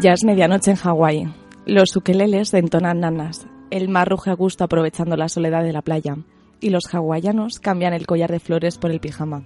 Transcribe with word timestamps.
Ya 0.00 0.12
es 0.12 0.22
medianoche 0.22 0.70
en 0.70 0.76
Hawái. 0.76 1.28
Los 1.66 1.96
ukeleles 1.96 2.54
entonan 2.54 3.00
nanas. 3.00 3.48
El 3.70 3.88
mar 3.88 4.08
ruge 4.08 4.30
a 4.30 4.34
gusto 4.34 4.62
aprovechando 4.62 5.16
la 5.16 5.28
soledad 5.28 5.64
de 5.64 5.72
la 5.72 5.82
playa. 5.82 6.16
Y 6.60 6.70
los 6.70 6.84
hawaianos 6.92 7.58
cambian 7.58 7.92
el 7.92 8.06
collar 8.06 8.30
de 8.30 8.38
flores 8.38 8.78
por 8.78 8.92
el 8.92 9.00
pijama. 9.00 9.44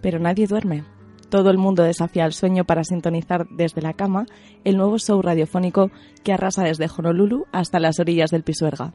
Pero 0.00 0.20
nadie 0.20 0.46
duerme. 0.46 0.84
Todo 1.28 1.50
el 1.50 1.58
mundo 1.58 1.82
desafía 1.82 2.24
el 2.24 2.34
sueño 2.34 2.66
para 2.66 2.84
sintonizar 2.84 3.48
desde 3.50 3.82
la 3.82 3.94
cama 3.94 4.26
el 4.62 4.76
nuevo 4.76 4.96
show 4.98 5.20
radiofónico 5.20 5.90
que 6.22 6.32
arrasa 6.32 6.62
desde 6.62 6.88
Honolulu 6.96 7.46
hasta 7.50 7.80
las 7.80 7.98
orillas 7.98 8.30
del 8.30 8.44
Pisuerga. 8.44 8.94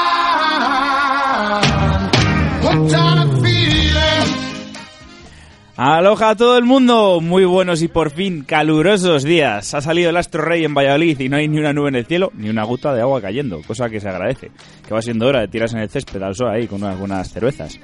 Aloha 5.77 6.31
a 6.31 6.35
todo 6.35 6.57
el 6.57 6.65
mundo, 6.65 7.21
muy 7.21 7.45
buenos 7.45 7.81
y 7.81 7.87
por 7.87 8.11
fin 8.11 8.43
calurosos 8.43 9.23
días. 9.23 9.73
Ha 9.73 9.81
salido 9.81 10.09
el 10.09 10.17
astro 10.17 10.43
rey 10.43 10.65
en 10.65 10.73
Valladolid 10.73 11.19
y 11.19 11.29
no 11.29 11.37
hay 11.37 11.47
ni 11.47 11.59
una 11.59 11.71
nube 11.73 11.89
en 11.89 11.95
el 11.95 12.05
cielo, 12.05 12.31
ni 12.35 12.49
una 12.49 12.63
gota 12.65 12.93
de 12.93 13.01
agua 13.01 13.21
cayendo, 13.21 13.61
cosa 13.65 13.89
que 13.89 13.99
se 13.99 14.09
agradece. 14.09 14.51
Que 14.85 14.93
va 14.93 15.01
siendo 15.01 15.27
hora 15.27 15.39
de 15.39 15.47
tirarse 15.47 15.77
en 15.77 15.83
el 15.83 15.89
césped 15.89 16.21
al 16.21 16.35
sol 16.35 16.49
ahí 16.49 16.67
con 16.67 16.83
unas 16.83 16.99
buenas 16.99 17.31
cervezas. 17.31 17.79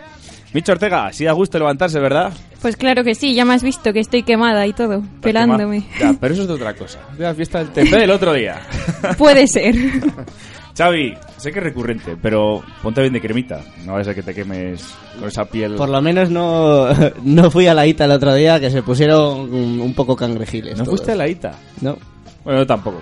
Micho 0.53 0.73
Ortega, 0.73 1.11
sí 1.13 1.25
da 1.25 1.31
gusto 1.31 1.57
levantarse, 1.57 1.99
¿verdad? 1.99 2.31
Pues 2.61 2.75
claro 2.75 3.03
que 3.03 3.16
sí, 3.16 3.33
ya 3.33 3.45
me 3.45 3.53
has 3.53 3.63
visto 3.63 3.94
que 3.94 3.99
estoy 3.99 4.23
quemada 4.23 4.66
y 4.67 4.73
todo, 4.73 5.01
pelándome. 5.22 5.85
Ya, 5.99 6.13
pero 6.19 6.33
eso 6.33 6.44
es 6.44 6.47
de 6.49 6.53
otra 6.53 6.73
cosa. 6.73 6.99
De 7.17 7.23
la 7.23 7.33
fiesta 7.33 7.59
del 7.59 7.69
TP 7.69 7.95
del 7.95 8.11
otro 8.11 8.33
día. 8.33 8.61
Puede 9.17 9.47
ser. 9.47 9.75
Xavi, 10.78 11.17
sé 11.38 11.52
que 11.52 11.58
es 11.58 11.64
recurrente, 11.66 12.16
pero 12.22 12.61
ponte 12.83 13.02
bien 13.02 13.13
de 13.13 13.19
cremita. 13.22 13.62
No 13.84 13.94
vaya 13.94 14.01
a 14.01 14.06
ser 14.06 14.16
que 14.16 14.22
te 14.22 14.35
quemes 14.35 14.85
con 15.18 15.28
esa 15.28 15.46
piel. 15.46 15.74
Por 15.74 15.90
lo 15.90 16.00
menos 16.01 16.29
no, 16.29 16.88
no 17.24 17.50
fui 17.50 17.66
a 17.66 17.74
la 17.74 17.88
ITA 17.88 18.06
el 18.06 18.12
otro 18.12 18.34
día, 18.35 18.59
que 18.59 18.69
se 18.69 18.84
pusieron 18.84 19.51
un, 19.53 19.81
un 19.81 19.94
poco 19.96 20.16
cangrejiles. 20.16 20.78
¿No 20.78 20.84
todos. 20.84 21.00
fuiste 21.00 21.13
a 21.13 21.16
la 21.16 21.28
ITA? 21.28 21.53
No. 21.81 21.97
Bueno, 22.44 22.59
yo 22.59 22.68
tampoco. 22.68 23.01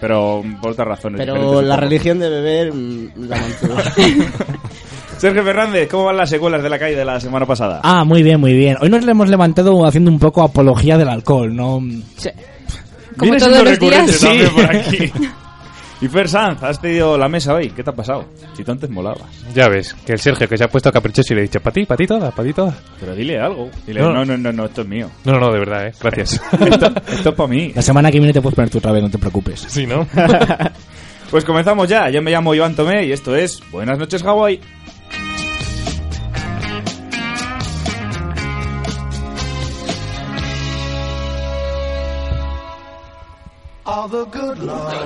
Pero 0.00 0.44
por 0.62 0.70
otras 0.70 0.86
razones. 0.86 1.18
Pero 1.18 1.60
la 1.60 1.76
religión 1.76 2.20
de 2.20 2.28
beber 2.30 2.72
mm, 2.72 3.08
la 3.28 3.36
mantuve. 3.36 4.28
Sergio 5.18 5.42
Fernández, 5.42 5.88
¿cómo 5.90 6.04
van 6.04 6.16
las 6.16 6.30
secuelas 6.30 6.62
de 6.62 6.70
la 6.70 6.78
calle 6.78 6.94
de 6.94 7.04
la 7.04 7.18
semana 7.18 7.44
pasada? 7.44 7.80
Ah, 7.82 8.04
muy 8.04 8.22
bien, 8.22 8.38
muy 8.38 8.52
bien. 8.52 8.76
Hoy 8.80 8.88
nos 8.88 9.04
le 9.04 9.10
hemos 9.10 9.28
levantado 9.28 9.84
haciendo 9.84 10.12
un 10.12 10.20
poco 10.20 10.44
apología 10.44 10.96
del 10.96 11.08
alcohol, 11.08 11.54
¿no? 11.56 11.80
Como 13.16 13.32
Viene 13.32 13.38
todos 13.38 13.58
los 13.58 13.64
recurrente 13.64 14.12
días. 14.12 14.20
también 14.20 14.50
por 14.50 14.64
aquí. 14.64 15.12
Y 16.00 16.06
Fer 16.08 16.28
Sanz, 16.28 16.62
has 16.62 16.78
pedido 16.78 17.18
la 17.18 17.28
mesa 17.28 17.54
hoy. 17.54 17.70
¿Qué 17.70 17.82
te 17.82 17.90
ha 17.90 17.92
pasado? 17.92 18.24
Si 18.54 18.62
tú 18.62 18.70
antes 18.70 18.88
molabas. 18.88 19.44
Ya 19.52 19.68
ves, 19.68 19.94
que 20.06 20.12
el 20.12 20.20
Sergio 20.20 20.48
que 20.48 20.56
se 20.56 20.62
ha 20.64 20.68
puesto 20.68 20.92
caprichoso 20.92 21.32
y 21.32 21.36
le 21.36 21.40
he 21.42 21.44
dicho, 21.46 21.60
para 21.60 21.74
ti, 21.74 21.86
para 21.86 21.98
ti 21.98 22.06
toda, 22.06 22.30
para 22.30 22.46
ti 22.46 22.54
toda. 22.54 22.74
Pero 23.00 23.14
dile 23.16 23.40
algo. 23.40 23.68
Dile, 23.84 24.00
No. 24.00 24.12
no, 24.12 24.24
no, 24.24 24.36
no, 24.38 24.52
no, 24.52 24.64
esto 24.66 24.82
es 24.82 24.88
mío. 24.88 25.10
No, 25.24 25.32
no, 25.32 25.40
no, 25.40 25.52
de 25.52 25.58
verdad, 25.58 25.86
eh. 25.88 25.92
Gracias. 26.00 26.40
Esto, 26.60 26.92
esto 27.08 27.28
es 27.30 27.34
para 27.34 27.48
mí. 27.48 27.72
La 27.74 27.82
semana 27.82 28.12
que 28.12 28.18
viene 28.18 28.32
te 28.32 28.40
puedes 28.40 28.54
poner 28.54 28.70
tu 28.70 28.78
otra 28.78 28.92
vez, 28.92 29.02
no 29.02 29.10
te 29.10 29.18
preocupes. 29.18 29.60
sí, 29.68 29.86
¿no? 29.86 30.06
Pues 31.30 31.44
comenzamos 31.44 31.86
ya. 31.88 32.08
Yo 32.08 32.22
me 32.22 32.30
llamo 32.30 32.54
Iván 32.54 32.74
Tomé 32.74 33.04
y 33.04 33.12
esto 33.12 33.36
es 33.36 33.60
Buenas 33.70 33.98
noches, 33.98 34.22
Hawái. 34.22 34.60
All 43.90 44.06
the 44.10 44.26
good 44.38 44.58
love. 44.58 45.02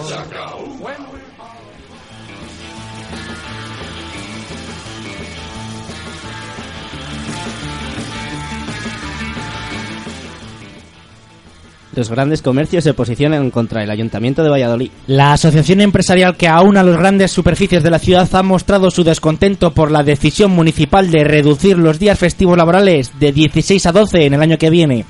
Los 11.94 12.10
grandes 12.10 12.42
comercios 12.42 12.82
se 12.82 12.92
posicionan 12.92 13.52
contra 13.52 13.84
el 13.84 13.90
Ayuntamiento 13.90 14.42
de 14.42 14.50
Valladolid. 14.50 14.90
La 15.06 15.34
asociación 15.34 15.80
empresarial 15.80 16.36
que 16.36 16.48
aúna 16.48 16.82
las 16.82 16.96
grandes 16.96 17.30
superficies 17.30 17.84
de 17.84 17.90
la 17.90 18.00
ciudad 18.00 18.28
ha 18.34 18.42
mostrado 18.42 18.90
su 18.90 19.04
descontento 19.04 19.70
por 19.70 19.92
la 19.92 20.02
decisión 20.02 20.50
municipal 20.50 21.08
de 21.12 21.22
reducir 21.22 21.78
los 21.78 22.00
días 22.00 22.18
festivos 22.18 22.56
laborales 22.56 23.12
de 23.20 23.30
16 23.30 23.86
a 23.86 23.92
12 23.92 24.26
en 24.26 24.34
el 24.34 24.42
año 24.42 24.58
que 24.58 24.70
viene. 24.70 25.04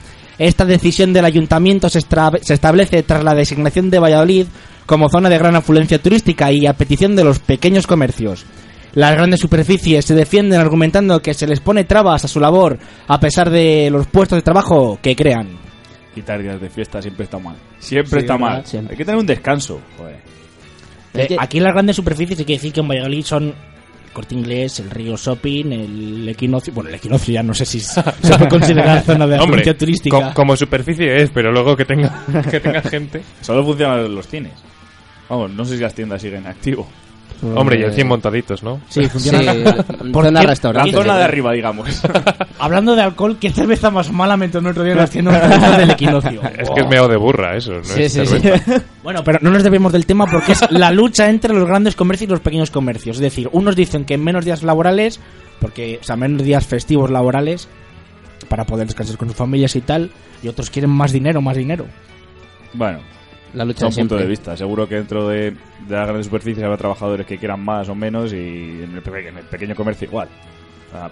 Esta 0.46 0.64
decisión 0.64 1.12
del 1.12 1.24
ayuntamiento 1.24 1.88
se, 1.88 1.98
estra- 2.00 2.32
se 2.42 2.54
establece 2.54 3.02
tras 3.02 3.22
la 3.22 3.34
designación 3.34 3.90
de 3.90 3.98
Valladolid 3.98 4.46
como 4.86 5.08
zona 5.08 5.28
de 5.28 5.38
gran 5.38 5.54
afluencia 5.54 6.00
turística 6.02 6.50
y 6.50 6.66
a 6.66 6.72
petición 6.72 7.14
de 7.14 7.24
los 7.24 7.38
pequeños 7.38 7.86
comercios. 7.86 8.44
Las 8.94 9.12
grandes 9.14 9.40
superficies 9.40 10.04
se 10.04 10.14
defienden 10.14 10.60
argumentando 10.60 11.22
que 11.22 11.32
se 11.32 11.46
les 11.46 11.60
pone 11.60 11.84
trabas 11.84 12.24
a 12.24 12.28
su 12.28 12.40
labor 12.40 12.78
a 13.06 13.20
pesar 13.20 13.50
de 13.50 13.88
los 13.90 14.06
puestos 14.08 14.36
de 14.36 14.42
trabajo 14.42 14.98
que 15.00 15.14
crean. 15.16 15.48
Quitar 16.14 16.42
días 16.42 16.60
de 16.60 16.68
fiesta 16.68 17.00
siempre 17.00 17.24
está 17.24 17.38
mal. 17.38 17.56
Siempre 17.78 18.10
Sí, 18.20 18.24
está 18.26 18.34
¿verdad? 18.34 18.48
mal. 18.56 18.66
Siempre. 18.66 18.92
Hay 18.94 18.98
que 18.98 19.04
tener 19.04 19.18
un 19.20 19.26
descanso. 19.26 19.80
Joder. 19.96 20.20
Eh, 21.14 21.36
Aquí 21.38 21.60
las 21.60 21.72
grandes 21.72 21.96
superficies 21.96 22.38
hay 22.40 22.44
que 22.44 22.52
decir 22.54 22.72
que 22.72 22.80
en 22.80 22.88
Valladolid 22.88 23.24
son 23.24 23.54
Corte 24.12 24.34
Inglés, 24.34 24.78
el 24.80 24.90
Río 24.90 25.16
Shopping, 25.16 25.72
el 25.72 26.28
Equinoccio. 26.28 26.72
Bueno, 26.72 26.90
el 26.90 26.96
Equinoccio 26.96 27.34
ya 27.34 27.42
no 27.42 27.54
sé 27.54 27.64
si 27.64 27.80
se 27.80 28.02
puede 28.02 28.48
considerar 28.50 29.02
zona 29.02 29.26
de 29.26 29.34
Hombre, 29.34 29.44
afluencia 29.60 29.76
turística. 29.78 30.28
co- 30.28 30.34
como 30.34 30.56
superficie 30.56 31.16
es, 31.22 31.30
pero 31.30 31.50
luego 31.52 31.76
que 31.76 31.84
tenga, 31.84 32.24
que 32.50 32.60
tenga 32.60 32.82
gente. 32.82 33.22
Solo 33.40 33.64
funcionan 33.64 34.14
los 34.14 34.26
cines. 34.28 34.52
Vamos, 35.28 35.50
no 35.52 35.64
sé 35.64 35.76
si 35.76 35.82
las 35.82 35.94
tiendas 35.94 36.20
siguen 36.20 36.40
en 36.40 36.46
activo. 36.48 36.86
Hombre, 37.42 37.80
y 37.80 37.82
el 37.82 37.92
100 37.92 38.06
montaditos, 38.06 38.62
¿no? 38.62 38.80
Sí, 38.88 39.04
funciona. 39.06 39.52
Sí, 39.52 39.62
¿Por 40.12 40.24
zona 40.24 40.42
restaurante. 40.42 40.92
zona 40.92 41.18
de 41.18 41.24
arriba, 41.24 41.52
digamos. 41.52 42.02
Hablando 42.58 42.94
de 42.94 43.02
alcohol, 43.02 43.36
¿qué 43.40 43.50
cerveza 43.50 43.90
más 43.90 44.12
mala 44.12 44.36
me 44.36 44.48
tomé 44.48 44.70
otro 44.70 44.84
día 44.84 44.92
en 44.92 44.98
las 44.98 45.12
del 45.78 45.90
Equinoccio? 45.90 46.40
Es 46.56 46.70
que 46.70 46.80
es 46.80 46.88
meo 46.88 47.08
de 47.08 47.16
burra 47.16 47.56
eso, 47.56 47.72
¿no? 47.72 47.84
Sí, 47.84 48.04
es 48.04 48.12
sí, 48.12 48.24
sí. 48.26 48.40
Bueno, 49.02 49.24
pero 49.24 49.38
no 49.42 49.50
nos 49.50 49.64
debemos 49.64 49.92
del 49.92 50.06
tema 50.06 50.26
porque 50.26 50.52
es 50.52 50.70
la 50.70 50.92
lucha 50.92 51.28
entre 51.28 51.52
los 51.52 51.66
grandes 51.66 51.96
comercios 51.96 52.28
y 52.28 52.30
los 52.30 52.40
pequeños 52.40 52.70
comercios. 52.70 53.16
Es 53.16 53.22
decir, 53.22 53.48
unos 53.52 53.74
dicen 53.74 54.04
que 54.04 54.16
menos 54.18 54.44
días 54.44 54.62
laborales, 54.62 55.18
porque, 55.60 55.98
o 56.00 56.04
sea, 56.04 56.14
menos 56.16 56.42
días 56.44 56.66
festivos 56.66 57.10
laborales 57.10 57.68
para 58.48 58.64
poder 58.64 58.86
descansar 58.86 59.16
con 59.16 59.28
sus 59.28 59.36
familias 59.36 59.74
y 59.76 59.80
tal, 59.80 60.10
y 60.42 60.48
otros 60.48 60.70
quieren 60.70 60.90
más 60.90 61.12
dinero, 61.12 61.40
más 61.40 61.56
dinero. 61.56 61.86
bueno, 62.74 63.00
La 63.54 63.64
lucha 63.64 63.86
de 63.86 63.92
siempre. 63.92 64.18
de 64.18 64.26
vista. 64.26 64.56
Seguro 64.56 64.88
que 64.88 64.94
dentro 64.96 65.28
de, 65.28 65.50
de 65.50 65.56
las 65.88 66.06
grandes 66.06 66.26
superficies 66.26 66.64
habrá 66.64 66.76
trabajadores 66.78 67.26
que 67.26 67.36
quieran 67.38 67.62
más 67.64 67.88
o 67.88 67.94
menos 67.94 68.32
y 68.32 68.36
en 68.82 68.92
el, 68.94 69.02
pe- 69.02 69.28
en 69.28 69.36
el 69.38 69.44
pequeño 69.44 69.74
comercio 69.74 70.08
igual. 70.08 70.28
Sea, 70.90 71.10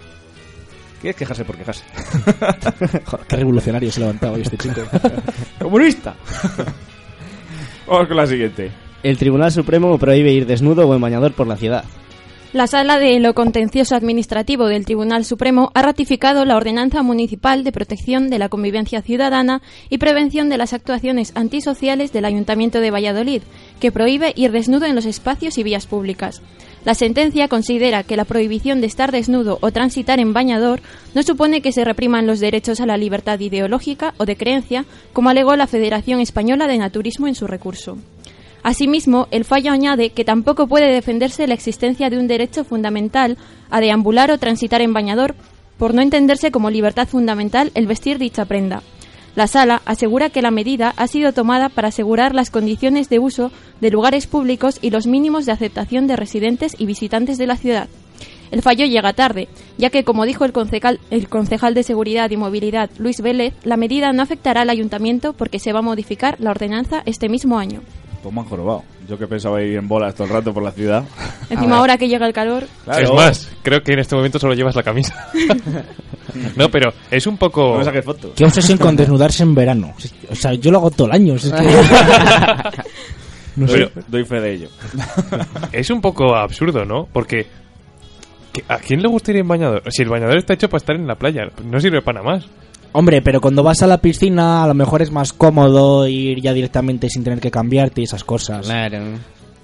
¿Quieres 1.01 1.17
quejarse 1.17 1.45
por 1.45 1.57
quejarse? 1.57 1.85
Joder, 3.05 3.27
qué 3.29 3.37
revolucionario 3.37 3.91
se 3.91 4.01
levantaba 4.01 4.33
hoy 4.35 4.43
este 4.43 4.57
chico. 4.59 4.81
¡Comunista! 5.59 6.15
Vamos 7.87 8.07
con 8.09 8.17
la 8.17 8.27
siguiente. 8.27 8.71
El 9.03 9.17
Tribunal 9.19 9.51
Supremo 9.51 9.99
prohíbe 9.99 10.31
ir 10.33 10.47
desnudo 10.47 10.87
o 10.87 10.95
en 10.95 11.01
bañador 11.01 11.33
por 11.33 11.47
la 11.47 11.57
ciudad. 11.57 11.85
La 12.53 12.67
Sala 12.67 12.99
de 12.99 13.21
lo 13.21 13.33
Contencioso 13.33 13.95
Administrativo 13.95 14.67
del 14.67 14.85
Tribunal 14.85 15.25
Supremo 15.25 15.71
ha 15.73 15.83
ratificado 15.83 16.45
la 16.45 16.57
Ordenanza 16.57 17.01
Municipal 17.05 17.63
de 17.63 17.71
Protección 17.71 18.29
de 18.29 18.41
la 18.41 18.49
Convivencia 18.49 19.03
Ciudadana 19.03 19.63
y 19.89 19.99
Prevención 19.99 20.49
de 20.49 20.59
las 20.59 20.73
Actuaciones 20.73 21.31
Antisociales 21.37 22.13
del 22.13 22.25
Ayuntamiento 22.25 22.81
de 22.81 22.91
Valladolid, 22.91 23.43
que 23.79 23.93
prohíbe 23.93 24.33
ir 24.35 24.51
desnudo 24.51 24.87
en 24.87 24.97
los 24.97 25.07
espacios 25.07 25.59
y 25.59 25.63
vías 25.63 25.87
públicas. 25.87 26.43
La 26.85 26.95
sentencia 26.95 27.47
considera 27.47 28.03
que 28.03 28.17
la 28.17 28.25
prohibición 28.25 28.81
de 28.81 28.89
estar 28.89 29.13
desnudo 29.13 29.59
o 29.61 29.71
transitar 29.71 30.19
en 30.19 30.33
bañador 30.33 30.81
no 31.15 31.23
supone 31.23 31.63
que 31.63 31.71
se 31.71 31.85
repriman 31.85 32.27
los 32.27 32.41
derechos 32.41 32.81
a 32.81 32.87
la 32.87 32.97
libertad 32.97 33.39
ideológica 33.39 34.13
o 34.17 34.25
de 34.25 34.35
creencia, 34.35 34.87
como 35.13 35.31
alegó 35.31 35.55
la 35.55 35.69
Federación 35.69 36.19
Española 36.19 36.67
de 36.67 36.79
Naturismo 36.79 37.29
en 37.29 37.37
su 37.37 37.47
recurso. 37.47 37.97
Asimismo, 38.63 39.27
el 39.31 39.45
fallo 39.45 39.73
añade 39.73 40.11
que 40.11 40.25
tampoco 40.25 40.67
puede 40.67 40.93
defenderse 40.93 41.47
la 41.47 41.55
existencia 41.55 42.11
de 42.11 42.19
un 42.19 42.27
derecho 42.27 42.65
fundamental 42.65 43.39
a 43.71 43.81
deambular 43.81 44.31
o 44.31 44.39
transitar 44.39 44.83
en 44.83 44.93
bañador 44.93 45.35
por 45.79 45.95
no 45.95 46.03
entenderse 46.03 46.51
como 46.51 46.69
libertad 46.69 47.09
fundamental 47.09 47.73
el 47.75 47.87
vestir 47.87 48.19
dicha 48.19 48.45
prenda. 48.45 48.83
La 49.35 49.47
sala 49.47 49.81
asegura 49.87 50.29
que 50.29 50.43
la 50.43 50.51
medida 50.51 50.93
ha 50.97 51.07
sido 51.07 51.33
tomada 51.33 51.69
para 51.69 51.89
asegurar 51.89 52.35
las 52.35 52.51
condiciones 52.51 53.09
de 53.09 53.19
uso 53.19 53.51
de 53.81 53.91
lugares 53.91 54.27
públicos 54.27 54.79
y 54.83 54.91
los 54.91 55.07
mínimos 55.07 55.47
de 55.47 55.53
aceptación 55.53 56.07
de 56.07 56.17
residentes 56.17 56.75
y 56.79 56.85
visitantes 56.85 57.39
de 57.39 57.47
la 57.47 57.57
ciudad. 57.57 57.89
El 58.51 58.63
fallo 58.63 58.85
llega 58.85 59.13
tarde, 59.13 59.49
ya 59.79 59.91
que, 59.91 60.03
como 60.03 60.27
dijo 60.27 60.45
el 60.45 60.53
concejal, 60.53 60.99
de 61.75 61.83
Seguridad 61.85 62.31
y 62.31 62.37
Movilidad, 62.37 62.91
Luis 62.99 63.21
Vélez, 63.21 63.55
la 63.63 63.77
medida 63.77 64.13
no 64.13 64.23
afectará 64.23 64.63
al 64.63 64.71
ayuntamiento 64.71 65.33
porque 65.33 65.61
se 65.61 65.73
va 65.73 65.79
a 65.79 65.83
modificar 65.83 66.37
la 66.41 66.51
ordenanza 66.51 67.03
este 67.07 67.29
mismo 67.29 67.59
año. 67.59 67.81
Pues 68.23 68.35
me 68.35 68.41
han 68.41 68.47
jorobado. 68.47 68.83
Yo 69.09 69.17
que 69.19 69.27
pensaba 69.27 69.63
ir 69.63 69.77
en 69.77 69.89
bolas 69.89 70.15
todo 70.15 70.27
el 70.27 70.33
rato 70.35 70.53
por 70.53 70.63
la 70.63 70.73
ciudad. 70.73 71.05
Encima, 71.49 71.77
ahora 71.79 71.97
que 71.97 72.09
llega 72.09 72.27
el 72.27 72.33
calor, 72.33 72.65
Claro. 72.85 73.03
Es 73.03 73.13
más, 73.13 73.49
creo 73.63 73.83
que 73.83 73.93
en 73.93 74.01
este 74.01 74.15
momento 74.15 74.39
solo 74.39 74.55
llevas 74.55 74.77
la 74.77 74.83
camisa. 74.83 75.29
no, 76.57 76.69
pero 76.71 76.93
es 77.11 77.27
un 77.27 77.37
poco... 77.39 77.73
No 77.73 77.79
me 77.79 77.85
saques 77.85 78.05
fotos. 78.05 78.33
Qué 78.37 78.45
obsesión 78.45 78.77
con 78.79 78.95
desnudarse 78.97 79.43
en 79.43 79.55
verano. 79.55 79.95
O 80.31 80.35
sea, 80.35 80.53
yo 80.55 80.71
lo 80.71 80.79
hago 80.79 80.91
todo 80.91 81.07
el 81.09 81.15
año. 81.15 81.35
es 81.35 81.45
que- 81.51 82.83
No 83.57 83.67
sé. 83.67 83.79
Doy, 83.79 83.91
doy 84.09 84.25
fe 84.25 84.41
de 84.41 84.53
ello. 84.55 84.69
Es 85.73 85.91
un 85.91 86.01
poco 86.01 86.35
absurdo, 86.37 86.85
¿no? 86.85 87.09
Porque... 87.13 87.47
¿que- 88.53 88.65
¿A 88.69 88.79
quién 88.79 89.01
le 89.03 89.09
gusta 89.09 89.31
ir 89.33 89.39
en 89.39 89.49
bañador? 89.49 89.83
Si 89.91 90.03
el 90.03 90.09
bañador 90.09 90.37
está 90.39 90.55
hecho 90.55 90.69
para 90.69 90.79
estar 90.79 90.95
en 90.97 91.07
la 91.07 91.15
playa, 91.17 91.49
no 91.65 91.81
sirve 91.81 92.03
para 92.03 92.21
nada 92.23 92.37
más. 92.37 92.47
Hombre, 92.93 93.23
pero 93.23 93.41
cuando 93.41 93.63
vas 93.63 93.83
a 93.83 93.87
la 93.87 93.99
piscina 93.99 94.65
a 94.65 94.67
lo 94.67 94.75
mejor 94.75 95.01
es 95.03 95.11
más 95.13 95.33
cómodo 95.33 96.09
ir 96.09 96.41
ya 96.41 96.53
directamente 96.53 97.09
sin 97.09 97.23
tener 97.23 97.41
que 97.41 97.51
cambiarte 97.51 98.01
y 98.01 98.05
esas 98.05 98.25
cosas. 98.25 98.67
Claro. 98.67 98.99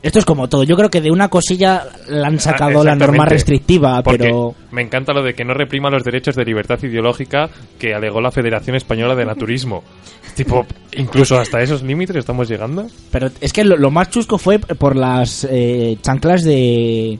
Esto 0.02 0.20
es 0.20 0.24
como 0.24 0.48
todo. 0.48 0.62
Yo 0.62 0.76
creo 0.76 0.88
que 0.90 1.00
de 1.00 1.10
una 1.10 1.28
cosilla 1.28 1.84
la 2.08 2.28
han 2.28 2.38
sacado 2.38 2.82
Ah, 2.82 2.84
la 2.84 2.94
norma 2.94 3.24
restrictiva, 3.24 4.00
Porque 4.04 4.18
pero... 4.18 4.54
me 4.70 4.82
encanta 4.82 5.12
lo 5.12 5.22
de 5.24 5.34
que 5.34 5.44
no 5.44 5.52
reprima 5.54 5.90
los 5.90 6.04
derechos 6.04 6.36
de 6.36 6.44
libertad 6.44 6.80
ideológica 6.80 7.48
que 7.78 7.92
alegó 7.94 8.20
la 8.20 8.30
Federación 8.30 8.76
Española 8.76 9.16
de 9.16 9.24
Naturismo. 9.24 9.82
tipo, 10.36 10.64
incluso 10.96 11.36
hasta 11.40 11.60
esos 11.60 11.82
límites 11.82 12.14
estamos 12.14 12.48
llegando. 12.48 12.86
Pero 13.10 13.30
es 13.40 13.52
que 13.52 13.64
lo, 13.64 13.76
lo 13.76 13.90
más 13.90 14.10
chusco 14.10 14.38
fue 14.38 14.60
por 14.60 14.94
las 14.94 15.44
eh, 15.50 15.96
chanclas 16.02 16.44
de... 16.44 17.18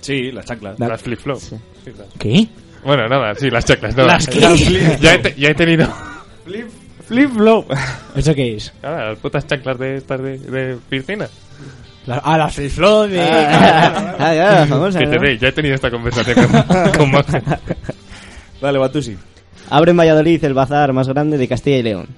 Sí, 0.00 0.30
las 0.30 0.44
chanclas. 0.44 0.78
La- 0.78 0.88
Las 0.88 1.02
flip-flop. 1.02 1.40
¿Qué? 2.18 2.46
Bueno, 2.88 3.06
nada, 3.06 3.34
sí, 3.34 3.50
las 3.50 3.66
chaclas. 3.66 3.94
nada. 3.94 4.14
¿Las 4.14 4.26
qué? 4.26 4.40
ya, 4.98 5.14
he 5.14 5.18
te- 5.18 5.34
ya 5.38 5.50
he 5.50 5.54
tenido... 5.54 5.86
Flip 7.06 7.30
flop. 7.30 7.70
¿Eso 8.16 8.34
qué 8.34 8.56
es? 8.56 8.72
Nada, 8.82 9.10
las 9.10 9.18
putas 9.18 9.46
chanclas 9.46 9.78
de 9.78 9.96
estas 9.98 10.22
de, 10.22 10.38
de 10.38 10.78
piscina. 10.88 11.28
La- 12.06 12.22
ah, 12.24 12.38
las 12.38 12.56
de... 12.56 12.70
Ah, 13.20 14.64
famosa, 14.68 15.00
Que 15.00 15.04
¿no? 15.06 15.30
ya 15.32 15.48
he 15.48 15.52
tenido 15.52 15.74
esta 15.74 15.90
conversación 15.90 16.46
con, 16.48 16.90
con 16.98 17.10
Max. 17.10 17.30
Dale, 18.62 18.78
Batusi. 18.78 19.18
Abre 19.68 19.90
en 19.90 19.98
Valladolid 19.98 20.42
el 20.42 20.54
bazar 20.54 20.94
más 20.94 21.08
grande 21.08 21.36
de 21.36 21.46
Castilla 21.46 21.76
y 21.76 21.82
León. 21.82 22.08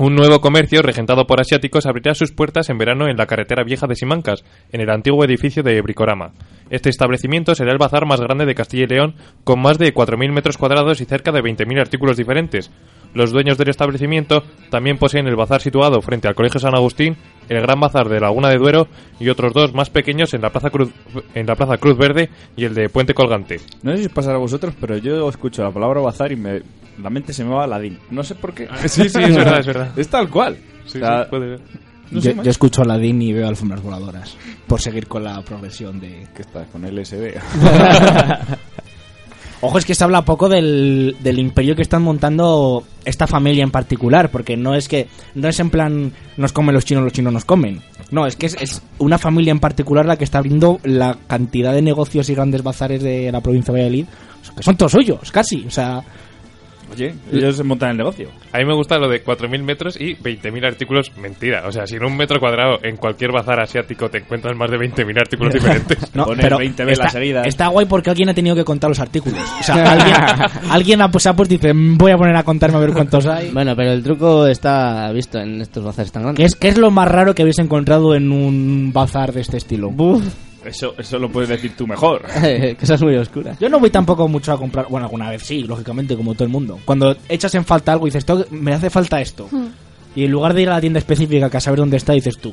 Un 0.00 0.14
nuevo 0.14 0.40
comercio 0.40 0.80
regentado 0.80 1.26
por 1.26 1.40
asiáticos 1.40 1.84
abrirá 1.84 2.14
sus 2.14 2.30
puertas 2.30 2.70
en 2.70 2.78
verano 2.78 3.08
en 3.08 3.16
la 3.16 3.26
carretera 3.26 3.64
vieja 3.64 3.88
de 3.88 3.96
Simancas, 3.96 4.44
en 4.70 4.80
el 4.80 4.90
antiguo 4.90 5.24
edificio 5.24 5.64
de 5.64 5.82
Bricorama. 5.82 6.34
Este 6.70 6.88
establecimiento 6.88 7.56
será 7.56 7.72
el 7.72 7.78
bazar 7.78 8.06
más 8.06 8.20
grande 8.20 8.46
de 8.46 8.54
Castilla 8.54 8.84
y 8.84 8.86
León, 8.86 9.16
con 9.42 9.60
más 9.60 9.76
de 9.76 9.92
4.000 9.92 10.30
metros 10.32 10.56
cuadrados 10.56 11.00
y 11.00 11.04
cerca 11.04 11.32
de 11.32 11.42
20.000 11.42 11.80
artículos 11.80 12.16
diferentes. 12.16 12.70
Los 13.12 13.32
dueños 13.32 13.58
del 13.58 13.70
establecimiento 13.70 14.44
también 14.70 14.98
poseen 14.98 15.26
el 15.26 15.34
bazar 15.34 15.60
situado 15.60 16.00
frente 16.00 16.28
al 16.28 16.36
Colegio 16.36 16.60
San 16.60 16.76
Agustín, 16.76 17.16
el 17.48 17.60
Gran 17.60 17.80
Bazar 17.80 18.08
de 18.08 18.20
Laguna 18.20 18.50
de 18.50 18.58
Duero 18.58 18.86
y 19.18 19.30
otros 19.30 19.52
dos 19.52 19.74
más 19.74 19.90
pequeños 19.90 20.32
en 20.32 20.42
la 20.42 20.50
Plaza 20.50 20.70
Cruz, 20.70 20.92
en 21.34 21.46
la 21.46 21.56
Plaza 21.56 21.78
Cruz 21.78 21.98
Verde 21.98 22.30
y 22.54 22.66
el 22.66 22.74
de 22.74 22.88
Puente 22.88 23.14
Colgante. 23.14 23.56
No 23.82 23.90
sé 23.90 23.98
si 23.98 24.06
os 24.06 24.12
pasará 24.12 24.36
a 24.36 24.40
vosotros, 24.40 24.74
pero 24.80 24.96
yo 24.96 25.28
escucho 25.28 25.64
la 25.64 25.72
palabra 25.72 26.02
bazar 26.02 26.30
y 26.30 26.36
me, 26.36 26.62
la 27.02 27.10
mente 27.10 27.32
se 27.32 27.44
me 27.44 27.50
va 27.54 27.62
a 27.62 27.64
Aladín. 27.64 27.98
No 28.10 28.22
sé 28.22 28.34
por 28.34 28.52
qué. 28.54 28.68
Sí, 28.86 29.08
sí, 29.08 29.18
es 29.20 29.36
verdad, 29.36 29.60
es 29.60 29.66
verdad. 29.66 29.92
Es 29.96 30.08
tal 30.08 30.28
cual. 30.28 30.56
Sí, 30.86 30.98
O 30.98 31.00
sea, 31.00 31.24
sí, 31.24 31.30
puede 31.30 31.56
ser. 31.58 31.66
no 32.10 32.20
sé 32.20 32.36
yo, 32.42 32.50
escucho 32.50 32.80
a 32.82 32.84
Aladdin 32.84 33.20
y 33.22 33.32
veo 33.32 33.46
alfombras 33.48 33.82
voladoras. 33.82 34.36
Por 34.66 34.80
seguir 34.80 35.06
con 35.06 35.24
la 35.24 35.40
progresión 35.42 36.00
de... 36.00 36.26
Que 36.34 36.42
está 36.42 36.64
con 36.66 36.82
LSD. 36.82 37.34
Ojo, 39.60 39.76
es 39.76 39.84
que 39.84 39.94
se 39.94 40.04
habla 40.04 40.22
poco 40.24 40.48
del, 40.48 41.16
del 41.20 41.38
imperio 41.40 41.74
que 41.74 41.82
están 41.82 42.02
montando 42.02 42.84
esta 43.04 43.26
familia 43.26 43.64
en 43.64 43.72
particular, 43.72 44.30
porque 44.30 44.56
no 44.56 44.76
es 44.76 44.86
que 44.86 45.08
no 45.34 45.48
es 45.48 45.58
en 45.58 45.70
plan 45.70 46.12
nos 46.36 46.52
comen 46.52 46.76
los 46.76 46.84
chinos, 46.84 47.02
los 47.02 47.12
chinos 47.12 47.32
nos 47.32 47.44
comen. 47.44 47.82
No, 48.12 48.24
es 48.26 48.36
que 48.36 48.46
es, 48.46 48.56
es 48.60 48.82
una 48.98 49.18
familia 49.18 49.50
en 49.50 49.58
particular 49.58 50.06
la 50.06 50.16
que 50.16 50.22
está 50.22 50.38
abriendo 50.38 50.78
la 50.84 51.18
cantidad 51.26 51.72
de 51.72 51.82
negocios 51.82 52.30
y 52.30 52.34
grandes 52.36 52.62
bazares 52.62 53.02
de 53.02 53.32
la 53.32 53.40
provincia 53.40 53.74
de 53.74 53.80
Valladolid, 53.80 54.06
que 54.56 54.62
son 54.62 54.76
todos 54.76 54.92
suyos, 54.92 55.32
casi. 55.32 55.64
O 55.66 55.70
sea, 55.72 56.04
Oye, 56.92 57.14
ellos 57.32 57.56
se 57.56 57.64
montan 57.64 57.90
el 57.90 57.96
negocio. 57.98 58.28
A 58.52 58.58
mí 58.58 58.64
me 58.64 58.74
gusta 58.74 58.98
lo 58.98 59.08
de 59.08 59.22
4.000 59.24 59.62
metros 59.62 60.00
y 60.00 60.14
20.000 60.16 60.66
artículos. 60.66 61.12
Mentira. 61.18 61.64
O 61.66 61.72
sea, 61.72 61.86
si 61.86 61.96
en 61.96 62.04
un 62.04 62.16
metro 62.16 62.40
cuadrado 62.40 62.78
en 62.82 62.96
cualquier 62.96 63.30
bazar 63.32 63.60
asiático 63.60 64.08
te 64.08 64.18
encuentras 64.18 64.56
más 64.56 64.70
de 64.70 64.78
20.000 64.78 65.20
artículos 65.20 65.54
diferentes. 65.58 66.14
no, 66.14 66.24
Poner 66.24 66.42
pero 66.44 66.58
20 66.58 66.84
velas 66.84 66.98
está, 66.98 67.10
seguidas. 67.10 67.46
está 67.46 67.68
guay 67.68 67.86
porque 67.86 68.10
alguien 68.10 68.28
ha 68.30 68.34
tenido 68.34 68.56
que 68.56 68.64
contar 68.64 68.88
los 68.90 68.98
artículos. 69.00 69.40
O 69.60 69.62
sea, 69.62 69.74
alguien, 69.92 70.16
alguien 70.70 71.02
ha, 71.02 71.10
pues, 71.10 71.26
ha 71.26 71.34
pues 71.36 71.48
dice, 71.48 71.72
voy 71.74 72.12
a 72.12 72.16
poner 72.16 72.36
a 72.36 72.42
contarme 72.42 72.78
a 72.78 72.80
ver 72.80 72.92
cuántos 72.92 73.26
hay. 73.26 73.50
Bueno, 73.50 73.74
pero 73.76 73.92
el 73.92 74.02
truco 74.02 74.46
está 74.46 75.10
visto 75.12 75.38
en 75.38 75.60
estos 75.60 75.84
bazares 75.84 76.10
tan 76.12 76.22
¿Qué 76.22 76.26
grandes. 76.26 76.46
es, 76.52 76.54
¿Qué 76.56 76.68
es 76.68 76.78
lo 76.78 76.90
más 76.90 77.08
raro 77.08 77.34
que 77.34 77.42
habéis 77.42 77.58
encontrado 77.58 78.14
en 78.14 78.32
un 78.32 78.92
bazar 78.92 79.32
de 79.32 79.40
este 79.42 79.56
estilo? 79.58 79.90
Buf, 79.90 80.24
Eso, 80.68 80.94
eso 80.98 81.18
lo 81.18 81.30
puedes 81.30 81.48
decir 81.48 81.72
tú 81.76 81.86
mejor. 81.86 82.22
cosas 82.80 83.00
muy 83.02 83.16
oscuras. 83.16 83.58
Yo 83.58 83.68
no 83.68 83.80
voy 83.80 83.90
tampoco 83.90 84.28
mucho 84.28 84.52
a 84.52 84.58
comprar. 84.58 84.86
Bueno, 84.88 85.06
alguna 85.06 85.30
vez 85.30 85.42
sí, 85.42 85.62
lógicamente, 85.62 86.16
como 86.16 86.34
todo 86.34 86.44
el 86.44 86.50
mundo. 86.50 86.78
Cuando 86.84 87.16
echas 87.28 87.54
en 87.54 87.64
falta 87.64 87.92
algo 87.92 88.06
y 88.06 88.10
dices, 88.10 88.24
"Tengo 88.24 88.44
que- 88.44 88.54
me 88.54 88.72
hace 88.74 88.90
falta 88.90 89.20
esto. 89.20 89.48
Y 90.14 90.24
en 90.24 90.30
lugar 90.30 90.52
de 90.54 90.62
ir 90.62 90.68
a 90.68 90.74
la 90.74 90.80
tienda 90.80 90.98
específica 90.98 91.48
que 91.48 91.56
a 91.56 91.60
saber 91.60 91.78
dónde 91.80 91.96
está, 91.96 92.12
dices 92.12 92.38
tú, 92.38 92.52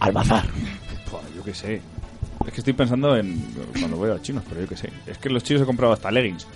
al 0.00 0.12
bazar. 0.12 0.44
Joder, 1.10 1.26
yo 1.36 1.42
qué 1.44 1.54
sé. 1.54 1.80
Es 2.46 2.52
que 2.52 2.60
estoy 2.60 2.72
pensando 2.74 3.16
en 3.16 3.40
cuando 3.78 3.98
veo 4.00 4.14
a 4.14 4.22
chinos, 4.22 4.42
pero 4.48 4.60
yo 4.62 4.68
qué 4.68 4.76
sé. 4.76 4.90
Es 5.06 5.18
que 5.18 5.28
los 5.30 5.42
chinos 5.42 5.62
he 5.62 5.66
comprado 5.66 5.92
hasta 5.92 6.10
leggings 6.10 6.46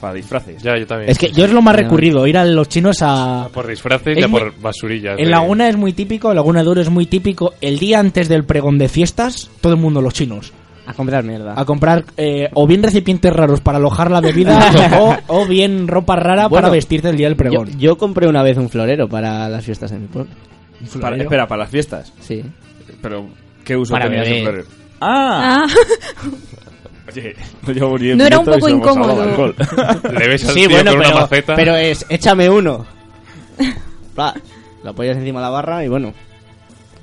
para 0.00 0.14
disfraces. 0.14 0.62
ya, 0.62 0.76
yo 0.78 0.86
también. 0.86 1.10
Es 1.10 1.18
que 1.18 1.30
yo 1.32 1.44
es 1.44 1.52
lo 1.52 1.60
más 1.62 1.76
recurrido, 1.76 2.26
ir 2.26 2.38
a 2.38 2.44
los 2.44 2.68
chinos 2.68 2.98
a. 3.02 3.48
Por 3.52 3.66
disfraces 3.66 4.16
Es 4.16 4.20
y 4.20 4.22
a 4.24 4.28
muy- 4.28 4.40
por 4.40 4.60
basurillas. 4.60 5.18
En 5.18 5.24
de- 5.26 5.30
Laguna 5.30 5.68
es 5.68 5.76
muy 5.76 5.92
típico, 5.92 6.30
en 6.30 6.36
Laguna 6.36 6.62
de 6.62 6.68
Oro 6.68 6.80
es 6.80 6.90
muy 6.90 7.06
típico. 7.06 7.54
El 7.60 7.78
día 7.78 7.98
antes 8.00 8.28
del 8.28 8.44
pregón 8.44 8.78
de 8.78 8.88
fiestas, 8.88 9.50
todo 9.60 9.72
el 9.74 9.78
mundo, 9.78 10.00
los 10.00 10.14
chinos, 10.14 10.52
A 10.86 10.94
comprar 10.94 11.22
mierda. 11.24 11.54
a 11.56 11.64
comprar 11.64 12.04
eh, 12.16 12.48
o 12.54 12.66
bien 12.66 12.82
recipientes 12.82 13.32
raros 13.32 13.60
para 13.60 13.78
alojar 13.78 14.10
la 14.10 14.20
bebida 14.20 14.58
o, 15.00 15.16
o 15.26 15.46
bien 15.46 15.86
ropa 15.88 16.16
rara 16.16 16.48
para 16.48 16.70
vestirte 16.70 17.08
el 17.10 17.16
día 17.16 17.26
del 17.28 17.36
pregón. 17.36 17.78
yo 17.78 17.98
compré 17.98 18.26
una 18.28 18.42
vez 18.42 18.56
un 18.56 18.68
florero 18.68 19.08
para 19.08 19.48
las 19.48 19.64
fiestas 19.64 19.90
de 19.90 19.98
mi 19.98 20.06
pueblo. 20.06 20.30
Para- 21.00 21.16
espera, 21.16 21.46
para 21.46 21.62
las 21.64 21.70
fiestas. 21.70 22.12
Sí. 22.20 22.42
Pero, 23.02 23.26
¿qué 23.64 23.76
uso 23.76 23.92
Para 23.92 24.06
tenía 24.06 24.22
ese 24.22 24.42
florero? 24.42 24.64
¡Ah! 25.00 25.66
Ah, 25.66 25.66
Oye, 27.08 27.34
no 27.66 27.72
llevo 27.72 27.98
ni 27.98 28.14
No 28.14 28.26
era 28.26 28.38
un 28.38 28.44
poco 28.44 28.68
incómodo. 28.68 29.24
Le 30.12 30.28
ves 30.28 30.44
al 30.46 30.54
Sí, 30.54 30.60
tío 30.60 30.70
bueno, 30.70 30.90
con 30.92 31.00
pero, 31.00 31.10
una 31.12 31.20
maceta. 31.22 31.56
pero 31.56 31.76
es, 31.76 32.04
échame 32.08 32.48
uno. 32.50 32.84
Pa, 34.14 34.34
lo 34.84 34.90
apoyas 34.90 35.16
encima 35.16 35.40
de 35.40 35.44
la 35.44 35.50
barra 35.50 35.84
y 35.84 35.88
bueno, 35.88 36.12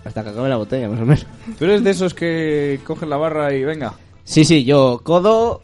hasta 0.03 0.23
que 0.23 0.29
acabe 0.29 0.47
la 0.49 0.57
botella, 0.57 0.87
más 0.89 0.99
o 0.99 1.05
menos. 1.05 1.25
¿Tú 1.57 1.65
eres 1.65 1.83
de 1.83 1.91
esos 1.91 2.13
que 2.13 2.79
cogen 2.85 3.09
la 3.09 3.17
barra 3.17 3.53
y 3.53 3.63
venga, 3.63 3.93
Sí, 4.23 4.43
sí, 4.45 4.63
yo 4.63 5.01
codo, 5.03 5.61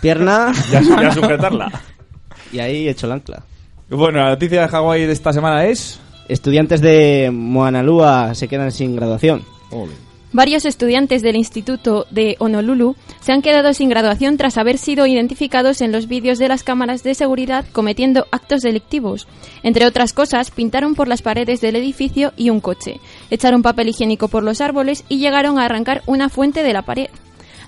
pierna 0.00 0.52
ya, 0.70 0.80
ya 0.80 1.12
sujetarla? 1.12 1.70
y 2.52 2.58
ahí 2.60 2.88
echo 2.88 3.06
el 3.06 3.12
ancla. 3.12 3.42
Bueno, 3.90 4.18
la 4.18 4.30
noticia 4.30 4.62
de 4.62 4.68
Hawái 4.68 5.06
de 5.06 5.12
esta 5.12 5.32
semana 5.32 5.64
es... 5.66 6.00
Estudiantes 6.28 6.80
de 6.82 7.30
Moanalua 7.32 8.34
se 8.34 8.48
quedan 8.48 8.70
sin 8.70 8.94
graduación. 8.96 9.42
Varios 10.32 10.66
estudiantes 10.66 11.22
del 11.22 11.36
Instituto 11.36 12.06
de 12.10 12.36
Honolulu 12.38 12.96
se 13.20 13.32
han 13.32 13.40
quedado 13.40 13.72
sin 13.72 13.88
graduación 13.88 14.36
tras 14.36 14.58
haber 14.58 14.76
sido 14.76 15.06
identificados 15.06 15.80
en 15.80 15.90
los 15.90 16.06
vídeos 16.06 16.38
de 16.38 16.48
las 16.48 16.62
cámaras 16.62 17.02
de 17.02 17.14
seguridad 17.14 17.64
cometiendo 17.72 18.26
actos 18.30 18.60
delictivos. 18.60 19.26
Entre 19.62 19.86
otras 19.86 20.12
cosas, 20.12 20.50
pintaron 20.50 20.94
por 20.94 21.08
las 21.08 21.22
paredes 21.22 21.62
del 21.62 21.76
edificio 21.76 22.34
y 22.36 22.50
un 22.50 22.60
coche, 22.60 23.00
echaron 23.30 23.62
papel 23.62 23.88
higiénico 23.88 24.28
por 24.28 24.42
los 24.42 24.60
árboles 24.60 25.04
y 25.08 25.18
llegaron 25.18 25.58
a 25.58 25.64
arrancar 25.64 26.02
una 26.04 26.28
fuente 26.28 26.62
de 26.62 26.74
la 26.74 26.82
pared. 26.82 27.08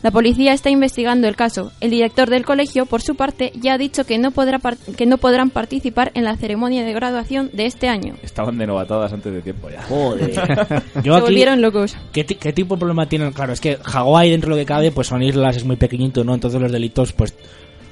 La 0.03 0.11
policía 0.11 0.55
está 0.55 0.71
investigando 0.71 1.29
el 1.29 1.37
caso. 1.37 1.73
El 1.81 1.91
director 1.91 2.31
del 2.31 2.45
colegio, 2.47 2.87
por 2.87 3.03
su 3.03 3.17
parte, 3.17 3.53
ya 3.61 3.75
ha 3.75 3.79
dicho 3.79 4.05
que 4.05 4.17
no, 4.19 4.31
podrá 4.31 4.59
par- 4.59 4.79
que 4.79 5.05
no 5.05 5.19
podrán 5.19 5.51
participar 5.51 6.11
en 6.15 6.25
la 6.25 6.37
ceremonia 6.39 6.85
de 6.85 6.93
graduación 6.95 7.51
de 7.53 7.67
este 7.67 7.89
año. 7.89 8.15
Estaban 8.23 8.57
de 8.57 8.67
novatadas 8.67 9.13
antes 9.13 9.31
de 9.33 9.43
tiempo 9.43 9.69
ya. 9.69 9.83
Joder. 9.83 10.31
Yo 11.05 11.13
Se 11.13 11.19
aquí- 11.19 11.21
volvieron 11.21 11.61
locos. 11.61 11.97
¿Qué, 12.13 12.25
qué 12.25 12.53
tipo 12.55 12.77
de 12.77 12.79
problema 12.81 13.07
tienen? 13.11 13.33
Claro, 13.33 13.53
es 13.53 13.61
que 13.61 13.77
Hawái, 13.77 14.31
dentro 14.31 14.49
de 14.55 14.57
lo 14.57 14.63
que 14.63 14.67
cabe, 14.67 14.91
pues 14.91 15.07
son 15.09 15.23
islas, 15.23 15.57
es 15.59 15.65
muy 15.65 15.77
pequeñito, 15.77 16.25
¿no? 16.25 16.33
Entonces 16.33 16.61
los 16.61 16.73
delitos, 16.73 17.13
pues, 17.13 17.35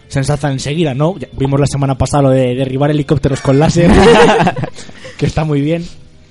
se 0.09 0.21
ensalzan 0.21 0.53
enseguida, 0.53 0.95
¿no? 0.95 1.15
Ya 1.19 1.29
vimos 1.33 1.61
la 1.61 1.67
semana 1.67 1.95
pasada 1.99 2.23
lo 2.23 2.31
de 2.31 2.55
derribar 2.55 2.91
helicópteros 2.91 3.43
con 3.43 3.59
láser, 3.59 3.91
que 5.19 5.27
está 5.27 5.45
muy 5.45 5.61
bien. 5.61 5.85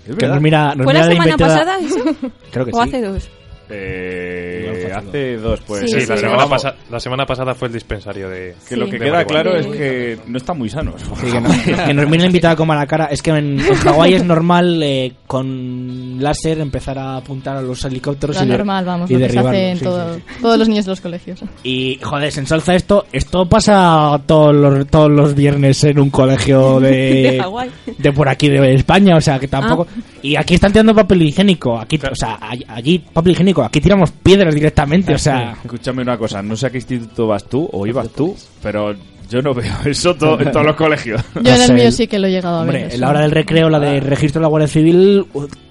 Que 0.07 0.13
verdad. 0.13 0.29
nos 0.35 0.41
mira, 0.41 0.73
nos 0.73 0.85
¿Fue 0.85 0.93
mira 0.93 1.05
la 1.05 1.11
semana 1.11 1.31
inventiva- 1.33 1.47
pasada 1.49 1.77
eso? 1.79 2.15
Creo 2.49 2.65
que 2.65 2.71
¿O 2.73 2.81
sí. 2.83 2.89
hace 2.89 3.01
dos? 3.03 3.29
Eh, 3.69 4.66
Hace 4.91 5.37
dos, 5.37 5.59
pues. 5.65 5.81
Sí, 5.81 5.87
Sí, 5.87 6.01
sí, 6.01 6.07
la, 6.07 6.15
sí. 6.15 6.21
semana 6.21 6.47
pasa- 6.47 6.75
la 6.89 6.99
semana 6.99 7.25
pasada 7.25 7.53
fue 7.55 7.67
el 7.67 7.73
dispensario 7.73 8.29
de... 8.29 8.55
Que 8.67 8.75
Sí. 8.75 8.79
lo 8.79 8.85
que 8.85 8.99
de 8.99 9.05
queda 9.05 9.25
claro 9.25 9.55
es 9.55 9.65
que 9.67 10.17
no 10.27 10.37
están 10.37 10.57
muy 10.57 10.69
sanos. 10.69 11.01
Sí, 11.19 11.31
que, 11.31 11.41
no- 11.41 11.49
que 11.85 11.93
nos 11.93 12.09
mira 12.09 12.25
invitada 12.25 12.55
como 12.55 12.73
a 12.73 12.75
la 12.77 12.85
cara. 12.87 13.05
Es 13.05 13.21
que 13.21 13.31
en, 13.31 13.59
en 13.59 13.73
Hawái 13.75 14.13
es 14.15 14.23
normal 14.23 14.81
eh, 14.83 15.13
con 15.27 16.21
láser 16.21 16.59
empezar 16.59 16.97
a 16.99 17.17
apuntar 17.17 17.57
a 17.57 17.61
los 17.61 17.83
helicópteros 17.85 18.35
Lo 18.37 18.43
y, 18.43 18.47
normal, 18.47 18.85
vamos, 18.85 19.09
y 19.09 19.13
lo 19.13 19.19
que 19.19 19.29
se 19.29 19.35
derribarlos. 19.35 19.53
hace 19.53 19.69
en 19.71 19.77
Sí, 19.77 19.83
todo- 19.83 20.13
sí, 20.15 20.21
sí. 20.27 20.41
todos 20.41 20.59
los 20.59 20.69
niños 20.69 20.85
de 20.85 20.91
los 20.91 21.01
colegios. 21.01 21.39
Y 21.63 21.99
joder, 22.01 22.31
se 22.31 22.39
ensalza 22.39 22.75
esto. 22.75 23.05
Esto 23.11 23.47
pasa 23.47 24.19
todos 24.25 24.55
los, 24.55 24.87
todos 24.87 25.11
los 25.11 25.33
viernes 25.35 25.83
en 25.83 25.99
un 25.99 26.09
colegio 26.09 26.79
de, 26.79 26.89
De 27.31 27.39
Hawái. 27.41 27.69
de 27.97 28.11
por 28.13 28.29
aquí 28.29 28.49
de 28.49 28.73
España. 28.73 29.15
O 29.17 29.21
sea, 29.21 29.39
que 29.39 29.47
tampoco. 29.47 29.87
Y 30.29 30.35
aquí 30.35 30.55
están 30.55 30.71
tirando 30.71 30.93
papel 30.95 31.21
higiénico. 31.21 31.79
Aquí, 31.79 31.99
o 32.11 32.15
sea, 32.15 32.35
all- 32.35 32.65
allí 32.67 32.99
papel 32.99 33.31
higiénico. 33.33 33.63
Aquí 33.63 33.79
tiramos 33.81 34.11
piedras 34.11 34.53
directamente. 34.53 35.13
O 35.13 35.17
sea, 35.17 35.55
Escúchame 35.63 36.01
una 36.01 36.17
cosa, 36.17 36.41
no 36.41 36.55
sé 36.55 36.67
a 36.67 36.69
qué 36.69 36.77
instituto 36.77 37.27
vas 37.27 37.43
tú 37.45 37.69
o 37.71 37.85
ibas 37.87 38.09
tú, 38.09 38.35
pero 38.61 38.93
yo 39.29 39.41
no 39.41 39.53
veo 39.53 39.73
eso 39.85 40.15
to- 40.15 40.39
en 40.39 40.51
todos 40.51 40.65
los 40.65 40.75
colegios. 40.75 41.21
Yo 41.41 41.53
en 41.55 41.61
el 41.61 41.73
mío 41.73 41.91
sí 41.91 42.07
que 42.07 42.17
lo 42.19 42.27
he 42.27 42.31
llegado 42.31 42.57
a 42.57 42.59
ver. 42.61 42.67
hombre, 42.69 42.81
en 42.83 42.87
eso. 42.91 42.97
la 42.99 43.09
hora 43.09 43.21
del 43.21 43.31
recreo, 43.31 43.69
la 43.69 43.79
de 43.79 43.99
registro 43.99 44.39
de 44.39 44.43
la 44.43 44.49
Guardia 44.49 44.67
Civil, 44.67 45.25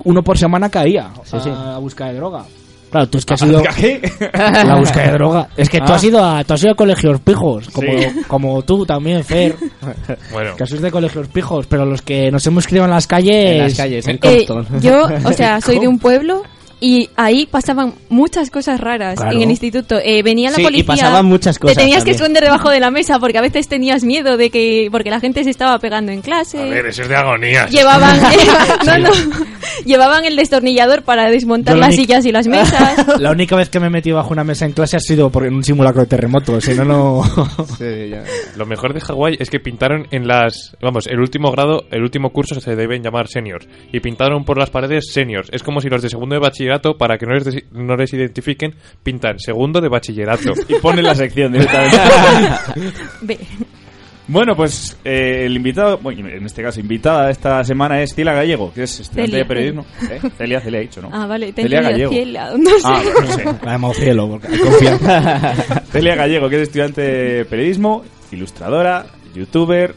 uno 0.05 0.23
por 0.23 0.39
semana 0.39 0.69
caía 0.71 1.11
a, 1.33 1.75
a 1.75 1.79
busca 1.79 2.07
de 2.09 2.15
droga. 2.15 2.45
Claro, 2.97 3.09
tú 3.11 3.19
es 3.19 3.25
que 3.27 3.35
has 3.35 3.43
ido. 3.43 3.63
¿Qué? 3.77 4.01
La 4.33 4.77
búsqueda 4.77 5.05
de 5.07 5.13
droga. 5.13 5.49
Es 5.57 5.69
que 5.69 5.79
tú 5.81 5.93
Ah. 5.93 5.97
has 5.97 6.05
ido 6.05 6.25
a, 6.25 6.45
tú 6.45 6.55
has 6.55 6.63
ido 6.63 6.73
a 6.73 6.75
colegios 6.77 7.21
pijos, 7.21 7.69
como, 7.71 7.93
Sí. 7.93 8.07
como 8.27 8.63
tú 8.63 8.87
también, 8.87 9.23
Fer. 9.23 9.55
Bueno, 10.33 10.57
Que 10.57 10.67
sois 10.67 10.81
de 10.81 10.91
colegios 10.91 11.29
pijos, 11.29 11.67
pero 11.67 11.85
los 11.85 12.01
que 12.03 12.31
nos 12.31 12.47
hemos 12.47 12.67
criado 12.67 12.87
en 12.87 12.93
las 12.93 13.07
calles. 13.07 13.53
En 13.53 13.59
las 13.59 13.75
calles, 13.75 14.09
en 14.09 14.19
Eh, 14.23 14.47
Compton. 14.47 14.81
yo, 14.81 15.09
o 15.25 15.33
sea, 15.35 15.61
soy 15.61 15.79
de 15.79 15.89
un 15.89 15.99
pueblo 15.99 16.43
y 16.81 17.09
ahí 17.17 17.47
pasaban 17.47 17.95
muchas 18.11 18.51
cosas 18.51 18.79
raras 18.81 19.17
Claro. 19.19 19.37
en 19.37 19.43
el 19.43 19.51
instituto. 19.51 19.99
Eh, 20.03 20.23
venía 20.23 20.51
la 20.51 20.57
Sí, 20.57 20.63
y 20.63 20.65
policía. 20.65 20.87
pasaban 20.87 21.25
muchas 21.27 21.59
cosas 21.59 21.77
Te 21.77 21.83
tenías 21.83 22.05
que 22.05 22.11
esconder 22.11 22.45
debajo 22.45 22.71
de 22.71 22.81
la 22.81 22.91
mesa 22.91 23.19
porque 23.19 23.39
a 23.39 23.41
veces 23.41 23.67
tenías 23.69 24.05
miedo 24.05 24.37
de 24.37 24.51
que 24.51 24.89
porque 24.93 25.11
la 25.11 25.21
gente 25.21 25.43
se 25.45 25.51
estaba 25.51 25.79
pegando 25.79 26.13
en 26.13 26.21
clase. 26.23 26.61
a 26.61 26.65
ver, 26.67 26.87
eso 26.87 27.03
es 27.03 27.09
de 27.09 27.17
agonía. 27.17 27.67
Llevaban, 27.69 28.21
no, 28.87 28.99
no, 28.99 29.11
llevaban 29.85 30.25
el 30.25 30.37
destornillador 30.37 31.03
para 31.03 31.31
desmontar 31.31 31.77
las 31.79 31.95
sillas 31.95 32.25
y 32.27 32.33
las 32.33 32.47
mesas. 32.47 33.07
La 33.21 33.31
única 33.31 33.57
vez 33.57 33.69
que 33.71 33.81
me 33.81 33.87
he 33.87 33.91
metido 33.91 34.17
bajo 34.17 34.33
una 34.33 34.45
mesa 34.45 34.67
en 34.67 34.73
clase 34.73 34.97
ha 34.97 35.01
sido 35.01 35.31
por 35.31 35.47
en 35.47 35.55
un 35.55 35.65
simulacro 35.65 36.03
de 36.03 36.07
terremoto, 36.09 36.61
si 36.61 36.75
no, 36.75 36.85
no. 36.85 37.23
Sí, 37.79 38.09
ya. 38.11 38.23
Lo 38.57 38.67
mejor 38.67 38.93
de 38.95 39.01
Hawái 39.01 39.37
es 39.39 39.51
que 39.51 39.61
pintaron 39.61 40.07
en 40.11 40.27
las... 40.27 40.77
Vamos, 40.81 41.07
el 41.07 41.21
último 41.21 41.51
grado, 41.51 41.85
el 41.91 42.03
último 42.03 42.31
curso 42.31 42.61
se 42.61 42.77
deben 42.77 43.03
llamar 43.03 43.29
seniors. 43.29 43.67
Y 43.93 44.01
pintaron 44.01 44.45
por 44.45 44.59
las 44.59 44.71
paredes 44.71 45.07
seniors. 45.13 45.49
Es 45.53 45.63
como 45.63 45.81
si 45.81 45.89
los 45.89 46.03
de 46.03 46.09
segundo 46.11 46.35
de 46.35 46.41
bachillerato, 46.67 46.97
para 46.97 47.17
que 47.19 47.27
no 47.27 47.35
les, 47.35 47.73
no 47.73 47.97
les 47.97 48.13
identifiquen, 48.13 48.75
pintan 49.03 49.39
segundo 49.39 49.81
de 49.81 49.89
bachillerato. 49.89 50.53
Y 50.69 50.75
pone 50.77 51.03
la 51.03 51.15
sección 51.15 51.53
directamente. 51.53 51.97
Bueno, 54.29 54.57
pues 54.57 54.99
eh, 55.05 55.45
el 55.47 55.55
invitado, 55.55 55.99
bueno, 55.99 56.29
en 56.29 56.45
este 56.45 56.61
caso, 56.61 56.81
invitada 56.81 57.31
esta 57.31 57.63
semana 57.63 58.03
es 58.03 58.13
Cila 58.13 58.33
Gallego, 58.35 58.73
que 58.75 58.83
es 58.83 58.99
estudiante 58.99 59.31
Celia. 59.31 59.45
de 59.45 59.49
periodismo. 59.49 59.87
¿Eh? 60.11 60.21
Celia, 60.37 60.61
Celia 60.61 60.79
ha 60.81 60.83
dicho, 60.83 61.01
¿no? 61.01 61.11
Ah, 61.13 61.27
vale, 61.29 61.53
te 61.53 61.63
Celia 61.63 61.79
entendí, 61.79 61.93
Gallego. 62.03 62.13
Ciela, 62.13 62.51
no 62.59 62.71
sé. 62.71 62.87
Ah, 62.87 63.03
no 63.21 63.33
sé. 63.33 63.45
La 63.63 63.95
cielo, 63.95 64.29
porque 64.29 64.49
hay 64.49 64.59
confianza. 64.59 65.55
Celia 65.93 66.17
Gallego, 66.17 66.49
que 66.49 66.57
es 66.57 66.63
estudiante 66.63 67.03
de 67.03 67.45
periodismo, 67.45 68.05
ilustradora, 68.33 69.07
youtuber. 69.33 69.95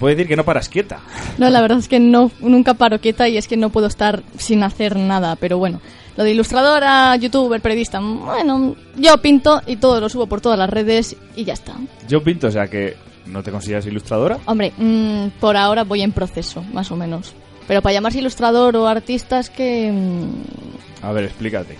Puede 0.00 0.16
decir 0.16 0.28
que 0.28 0.36
no 0.36 0.44
paras 0.44 0.68
quieta. 0.68 0.98
No, 1.38 1.48
la 1.50 1.60
verdad 1.60 1.78
es 1.78 1.86
que 1.86 2.00
no, 2.00 2.32
nunca 2.40 2.74
paro 2.74 2.98
quieta 3.00 3.28
y 3.28 3.36
es 3.36 3.46
que 3.46 3.56
no 3.56 3.70
puedo 3.70 3.86
estar 3.86 4.22
sin 4.38 4.62
hacer 4.64 4.96
nada, 4.96 5.36
pero 5.36 5.58
bueno. 5.58 5.80
Lo 6.16 6.24
de 6.24 6.32
ilustradora, 6.32 7.14
youtuber, 7.16 7.60
periodista, 7.60 8.00
bueno, 8.00 8.74
yo 8.96 9.16
pinto 9.18 9.62
y 9.66 9.76
todo 9.76 10.00
lo 10.00 10.08
subo 10.08 10.26
por 10.26 10.40
todas 10.40 10.58
las 10.58 10.68
redes 10.68 11.16
y 11.36 11.44
ya 11.44 11.52
está. 11.52 11.74
Yo 12.08 12.22
pinto, 12.22 12.48
o 12.48 12.50
sea 12.50 12.66
que 12.66 12.96
no 13.26 13.42
te 13.42 13.50
consideras 13.52 13.86
ilustradora. 13.86 14.38
Hombre, 14.46 14.72
mm, 14.76 15.38
por 15.38 15.56
ahora 15.56 15.84
voy 15.84 16.02
en 16.02 16.12
proceso, 16.12 16.62
más 16.72 16.90
o 16.90 16.96
menos. 16.96 17.32
Pero 17.68 17.80
para 17.82 17.92
llamarse 17.92 18.18
ilustrador 18.18 18.74
o 18.76 18.88
artista 18.88 19.38
es 19.38 19.50
que... 19.50 19.92
mm, 19.92 21.04
A 21.06 21.12
ver, 21.12 21.24
explícate. 21.24 21.76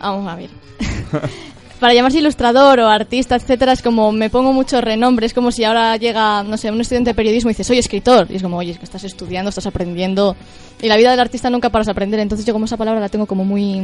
Vamos 0.00 0.28
a 0.28 0.34
ver. 0.34 0.50
Para 1.80 1.94
llamarse 1.94 2.18
ilustrador 2.18 2.78
o 2.80 2.88
artista, 2.88 3.36
etcétera, 3.36 3.72
es 3.72 3.80
como 3.80 4.12
me 4.12 4.28
pongo 4.28 4.52
mucho 4.52 4.82
renombre. 4.82 5.24
Es 5.24 5.32
como 5.32 5.50
si 5.50 5.64
ahora 5.64 5.96
llega, 5.96 6.42
no 6.42 6.58
sé, 6.58 6.70
un 6.70 6.82
estudiante 6.82 7.10
de 7.10 7.14
periodismo 7.14 7.48
y 7.48 7.54
dice, 7.54 7.64
soy 7.64 7.78
escritor. 7.78 8.26
Y 8.28 8.36
es 8.36 8.42
como, 8.42 8.58
oye, 8.58 8.72
es 8.72 8.78
que 8.78 8.84
estás 8.84 9.02
estudiando, 9.04 9.48
estás 9.48 9.66
aprendiendo. 9.66 10.36
Y 10.82 10.88
la 10.88 10.98
vida 10.98 11.10
del 11.10 11.20
artista 11.20 11.48
nunca 11.48 11.70
paras 11.70 11.86
de 11.86 11.92
aprender. 11.92 12.20
Entonces 12.20 12.46
yo 12.46 12.52
como 12.52 12.66
esa 12.66 12.76
palabra 12.76 13.00
la 13.00 13.08
tengo 13.08 13.26
como 13.26 13.44
muy... 13.44 13.80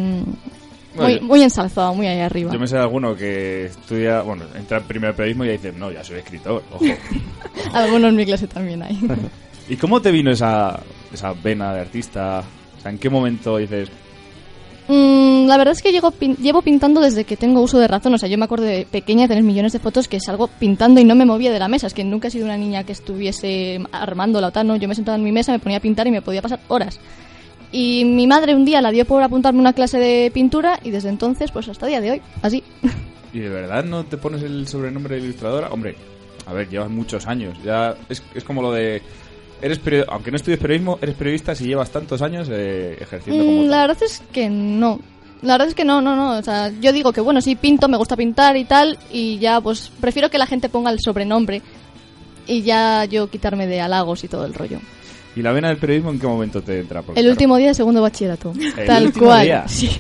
Muy, 0.95 1.21
muy 1.21 1.43
ensalzada, 1.43 1.93
muy 1.93 2.07
ahí 2.07 2.21
arriba. 2.21 2.51
Yo 2.51 2.59
me 2.59 2.67
sé 2.67 2.77
de 2.77 2.81
alguno 2.81 3.15
que 3.15 3.67
estudia, 3.67 4.23
bueno, 4.23 4.45
entra 4.55 4.79
en 4.79 4.85
primer 4.85 5.15
periodismo 5.15 5.45
y 5.45 5.49
ya 5.49 5.53
dice, 5.53 5.73
no, 5.73 5.93
ya 5.93 6.03
soy 6.03 6.21
escritor, 6.21 6.63
ojo. 6.73 6.83
Algunos 7.75 8.09
en 8.09 8.17
mi 8.17 8.25
clase 8.25 8.47
también 8.47 8.83
hay. 8.83 8.99
¿Y 9.69 9.77
cómo 9.77 10.01
te 10.01 10.11
vino 10.11 10.31
esa, 10.31 10.81
esa 11.13 11.35
vena 11.35 11.75
de 11.75 11.81
artista? 11.81 12.43
O 12.79 12.81
sea, 12.81 12.91
¿en 12.91 12.97
qué 12.97 13.11
momento 13.11 13.59
dices, 13.59 13.91
Mm, 14.89 15.47
la 15.49 15.57
verdad 15.57 15.73
es 15.73 15.83
que 15.83 15.91
llego 15.91 16.11
pin- 16.13 16.37
llevo 16.37 16.63
pintando 16.63 17.01
desde 17.01 17.25
que 17.25 17.37
tengo 17.37 17.61
uso 17.61 17.79
de 17.79 17.89
razón. 17.89 18.15
O 18.15 18.19
sea, 18.19 18.29
yo 18.29 18.39
me 18.39 18.45
acuerdo 18.45 18.65
de 18.67 18.87
pequeña 18.91 19.23
de 19.23 19.29
tener 19.29 19.43
millones 19.45 19.73
de 19.73 19.79
fotos 19.81 20.07
que 20.09 20.21
salgo 20.21 20.47
pintando 20.49 21.01
y 21.01 21.05
no 21.05 21.15
me 21.15 21.25
movía 21.25 21.53
de 21.53 21.59
la 21.59 21.69
mesa. 21.69 21.87
Es 21.89 21.95
que 21.95 22.05
nunca 22.05 22.29
he 22.29 22.31
sido 22.31 22.45
una 22.45 22.57
niña 22.57 22.85
que 22.85 22.93
estuviese 22.93 23.81
armando 23.93 24.41
la 24.41 24.53
no 24.63 24.77
Yo 24.77 24.89
me 24.89 24.95
sentaba 24.95 25.17
en 25.17 25.25
mi 25.25 25.33
mesa, 25.33 25.53
me 25.53 25.59
ponía 25.59 25.79
a 25.79 25.81
pintar 25.81 26.07
y 26.07 26.11
me 26.11 26.23
podía 26.23 26.41
pasar 26.43 26.61
horas. 26.69 27.01
Y 27.73 28.05
mi 28.05 28.27
madre 28.27 28.55
un 28.55 28.65
día 28.65 28.81
la 28.81 28.91
dio 28.93 29.05
por 29.05 29.23
apuntarme 29.23 29.59
una 29.61 29.73
clase 29.73 29.99
de 29.99 30.31
pintura 30.33 30.79
y 30.85 30.91
desde 30.91 31.09
entonces, 31.09 31.51
pues 31.51 31.69
hasta 31.69 31.87
el 31.87 31.91
día 31.91 32.01
de 32.01 32.11
hoy, 32.13 32.23
así. 32.43 32.63
¿y 33.33 33.41
de 33.41 33.49
verdad 33.51 33.85
no 33.85 34.05
te 34.05 34.17
pones 34.17 34.43
el 34.43 34.67
sobrenombre 34.69 35.17
de 35.17 35.23
ilustradora? 35.25 35.69
Hombre, 35.71 35.97
a 36.47 36.53
ver, 36.53 36.69
llevas 36.71 36.89
muchos 36.91 37.27
años. 37.27 37.59
Ya 37.65 37.95
es, 38.09 38.23
es 38.35 38.45
como 38.45 38.63
lo 38.63 38.73
de. 38.73 39.03
Eres 39.63 39.79
perio- 39.83 40.05
aunque 40.09 40.31
no 40.31 40.37
estudies 40.37 40.61
periodismo, 40.61 40.99
eres 41.01 41.15
periodista 41.15 41.55
si 41.55 41.65
llevas 41.65 41.91
tantos 41.91 42.21
años 42.23 42.49
eh, 42.51 42.97
ejerciendo 43.01 43.45
como 43.45 43.57
Mm, 43.57 43.61
tal. 43.63 43.71
la 43.71 43.81
verdad 43.87 44.03
es 44.03 44.23
que 44.33 44.49
no. 44.51 45.01
La 45.43 45.55
verdad 45.55 45.69
es 45.69 45.75
que 45.75 45.85
no, 45.85 46.01
no, 46.01 46.15
no. 46.17 46.39
O 46.39 46.43
sea, 46.43 46.71
yo 46.81 46.93
digo 46.93 47.13
que 47.13 47.21
bueno, 47.21 47.41
sí 47.41 47.55
pinto, 47.57 47.89
me 47.89 47.97
gusta 47.97 48.17
pintar 48.17 48.57
y 48.57 48.65
tal, 48.65 48.99
y 49.13 49.39
ya 49.39 49.61
pues 49.61 49.91
prefiero 50.01 50.31
que 50.31 50.39
la 50.39 50.47
gente 50.47 50.69
ponga 50.69 50.91
el 50.91 50.99
sobrenombre 51.01 51.63
y 52.47 52.63
ya 52.63 53.05
yo 53.07 53.29
quitarme 53.29 53.67
de 53.67 53.81
halagos 53.81 54.25
y 54.25 54.29
todo 54.29 54.45
el 54.45 54.55
rollo. 54.55 54.79
¿Y 55.35 55.43
la 55.43 55.53
vena 55.53 55.69
del 55.69 55.77
periodismo 55.77 56.11
en 56.11 56.19
qué 56.19 56.27
momento 56.27 56.63
te 56.63 56.81
entra? 56.81 57.03
Porque, 57.03 57.21
El 57.21 57.25
claro, 57.25 57.33
último 57.33 57.57
día 57.59 57.69
de 57.69 57.75
segundo 57.75 58.01
bachillerato. 58.01 58.53
¿El 58.79 58.87
Tal 58.87 59.07
último 59.07 59.27
cual. 59.27 59.45
día? 59.45 59.65
Sí. 59.69 59.91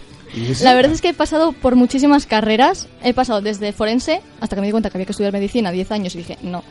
La 0.62 0.74
verdad 0.74 0.92
es 0.92 1.00
que 1.02 1.10
he 1.10 1.14
pasado 1.14 1.52
por 1.52 1.76
muchísimas 1.76 2.26
carreras. 2.26 2.88
He 3.02 3.12
pasado 3.14 3.40
desde 3.42 3.72
forense 3.72 4.20
hasta 4.40 4.54
que 4.56 4.60
me 4.60 4.66
di 4.68 4.70
cuenta 4.70 4.90
que 4.90 4.96
había 4.98 5.06
que 5.06 5.12
estudiar 5.12 5.32
medicina 5.32 5.70
10 5.70 5.90
años 5.92 6.14
y 6.14 6.18
dije, 6.18 6.38
no. 6.42 6.62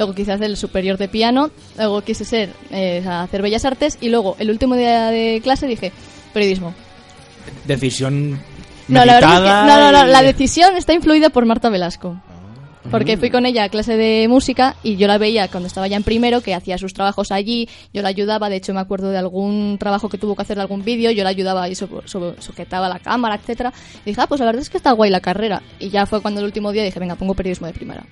Luego 0.00 0.14
quise 0.14 0.32
hacer 0.32 0.46
el 0.46 0.56
superior 0.56 0.96
de 0.96 1.08
piano, 1.08 1.50
luego 1.76 2.00
quise 2.00 2.24
ser 2.24 2.54
eh, 2.70 3.04
hacer 3.06 3.42
bellas 3.42 3.66
artes 3.66 3.98
y 4.00 4.08
luego 4.08 4.34
el 4.38 4.48
último 4.50 4.74
día 4.74 5.08
de 5.10 5.40
clase 5.44 5.66
dije 5.66 5.92
periodismo. 6.32 6.72
Decisión. 7.66 8.40
No, 8.88 9.04
la 9.04 9.14
verdad 9.14 9.34
es 9.34 9.40
que 9.40 9.46
no, 9.70 9.92
no, 9.92 9.92
no, 9.92 10.06
la 10.06 10.22
decisión 10.22 10.74
está 10.78 10.94
influida 10.94 11.28
por 11.28 11.44
Marta 11.44 11.68
Velasco. 11.68 12.18
Porque 12.90 13.18
fui 13.18 13.28
con 13.28 13.44
ella 13.44 13.64
a 13.64 13.68
clase 13.68 13.98
de 13.98 14.26
música 14.26 14.74
y 14.82 14.96
yo 14.96 15.06
la 15.06 15.18
veía 15.18 15.48
cuando 15.48 15.66
estaba 15.66 15.86
ya 15.86 15.98
en 15.98 16.02
primero, 16.02 16.40
que 16.40 16.54
hacía 16.54 16.78
sus 16.78 16.94
trabajos 16.94 17.30
allí, 17.30 17.68
yo 17.92 18.00
la 18.00 18.08
ayudaba, 18.08 18.48
de 18.48 18.56
hecho 18.56 18.72
me 18.72 18.80
acuerdo 18.80 19.10
de 19.10 19.18
algún 19.18 19.76
trabajo 19.78 20.08
que 20.08 20.16
tuvo 20.16 20.34
que 20.34 20.40
hacer 20.42 20.56
de 20.56 20.62
algún 20.62 20.82
vídeo, 20.82 21.10
yo 21.10 21.22
la 21.22 21.28
ayudaba 21.28 21.68
y 21.68 21.74
su- 21.74 22.00
su- 22.06 22.34
sujetaba 22.38 22.88
la 22.88 22.98
cámara, 22.98 23.34
etcétera 23.34 23.70
Y 24.06 24.10
dije, 24.10 24.20
ah, 24.22 24.26
pues 24.26 24.40
la 24.40 24.46
verdad 24.46 24.62
es 24.62 24.70
que 24.70 24.78
está 24.78 24.92
guay 24.92 25.10
la 25.10 25.20
carrera. 25.20 25.62
Y 25.78 25.90
ya 25.90 26.06
fue 26.06 26.22
cuando 26.22 26.40
el 26.40 26.46
último 26.46 26.72
día 26.72 26.82
dije, 26.82 26.98
venga, 26.98 27.16
pongo 27.16 27.34
periodismo 27.34 27.66
de 27.66 27.74
primera. 27.74 28.02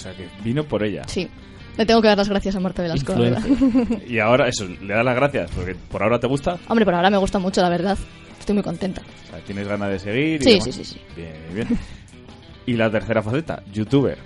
O 0.00 0.02
sea, 0.02 0.14
que 0.16 0.28
vino 0.42 0.64
por 0.64 0.82
ella. 0.82 1.02
Sí, 1.06 1.28
le 1.76 1.84
tengo 1.84 2.00
que 2.00 2.08
dar 2.08 2.16
las 2.16 2.28
gracias 2.28 2.56
a 2.56 2.60
Marta 2.60 2.80
Velasco, 2.82 3.12
la 3.12 3.20
verdad. 3.20 3.42
Y 4.08 4.18
ahora, 4.18 4.48
eso, 4.48 4.66
le 4.66 4.94
das 4.94 5.04
las 5.04 5.14
gracias, 5.14 5.50
porque 5.54 5.74
por 5.90 6.02
ahora 6.02 6.18
te 6.18 6.26
gusta. 6.26 6.58
Hombre, 6.68 6.84
por 6.86 6.94
ahora 6.94 7.10
me 7.10 7.18
gusta 7.18 7.38
mucho, 7.38 7.60
la 7.60 7.68
verdad. 7.68 7.98
Estoy 8.38 8.54
muy 8.54 8.64
contenta. 8.64 9.02
O 9.02 9.30
sea, 9.30 9.40
tienes 9.44 9.68
ganas 9.68 9.90
de 9.90 9.98
seguir. 9.98 10.40
y 10.40 10.44
Sí, 10.44 10.50
demás. 10.52 10.64
sí, 10.64 10.72
sí, 10.72 10.84
sí. 10.84 11.00
Bien, 11.14 11.34
bien. 11.54 11.68
Y 12.64 12.74
la 12.74 12.90
tercera 12.90 13.22
faceta, 13.22 13.62
youtuber. 13.72 14.16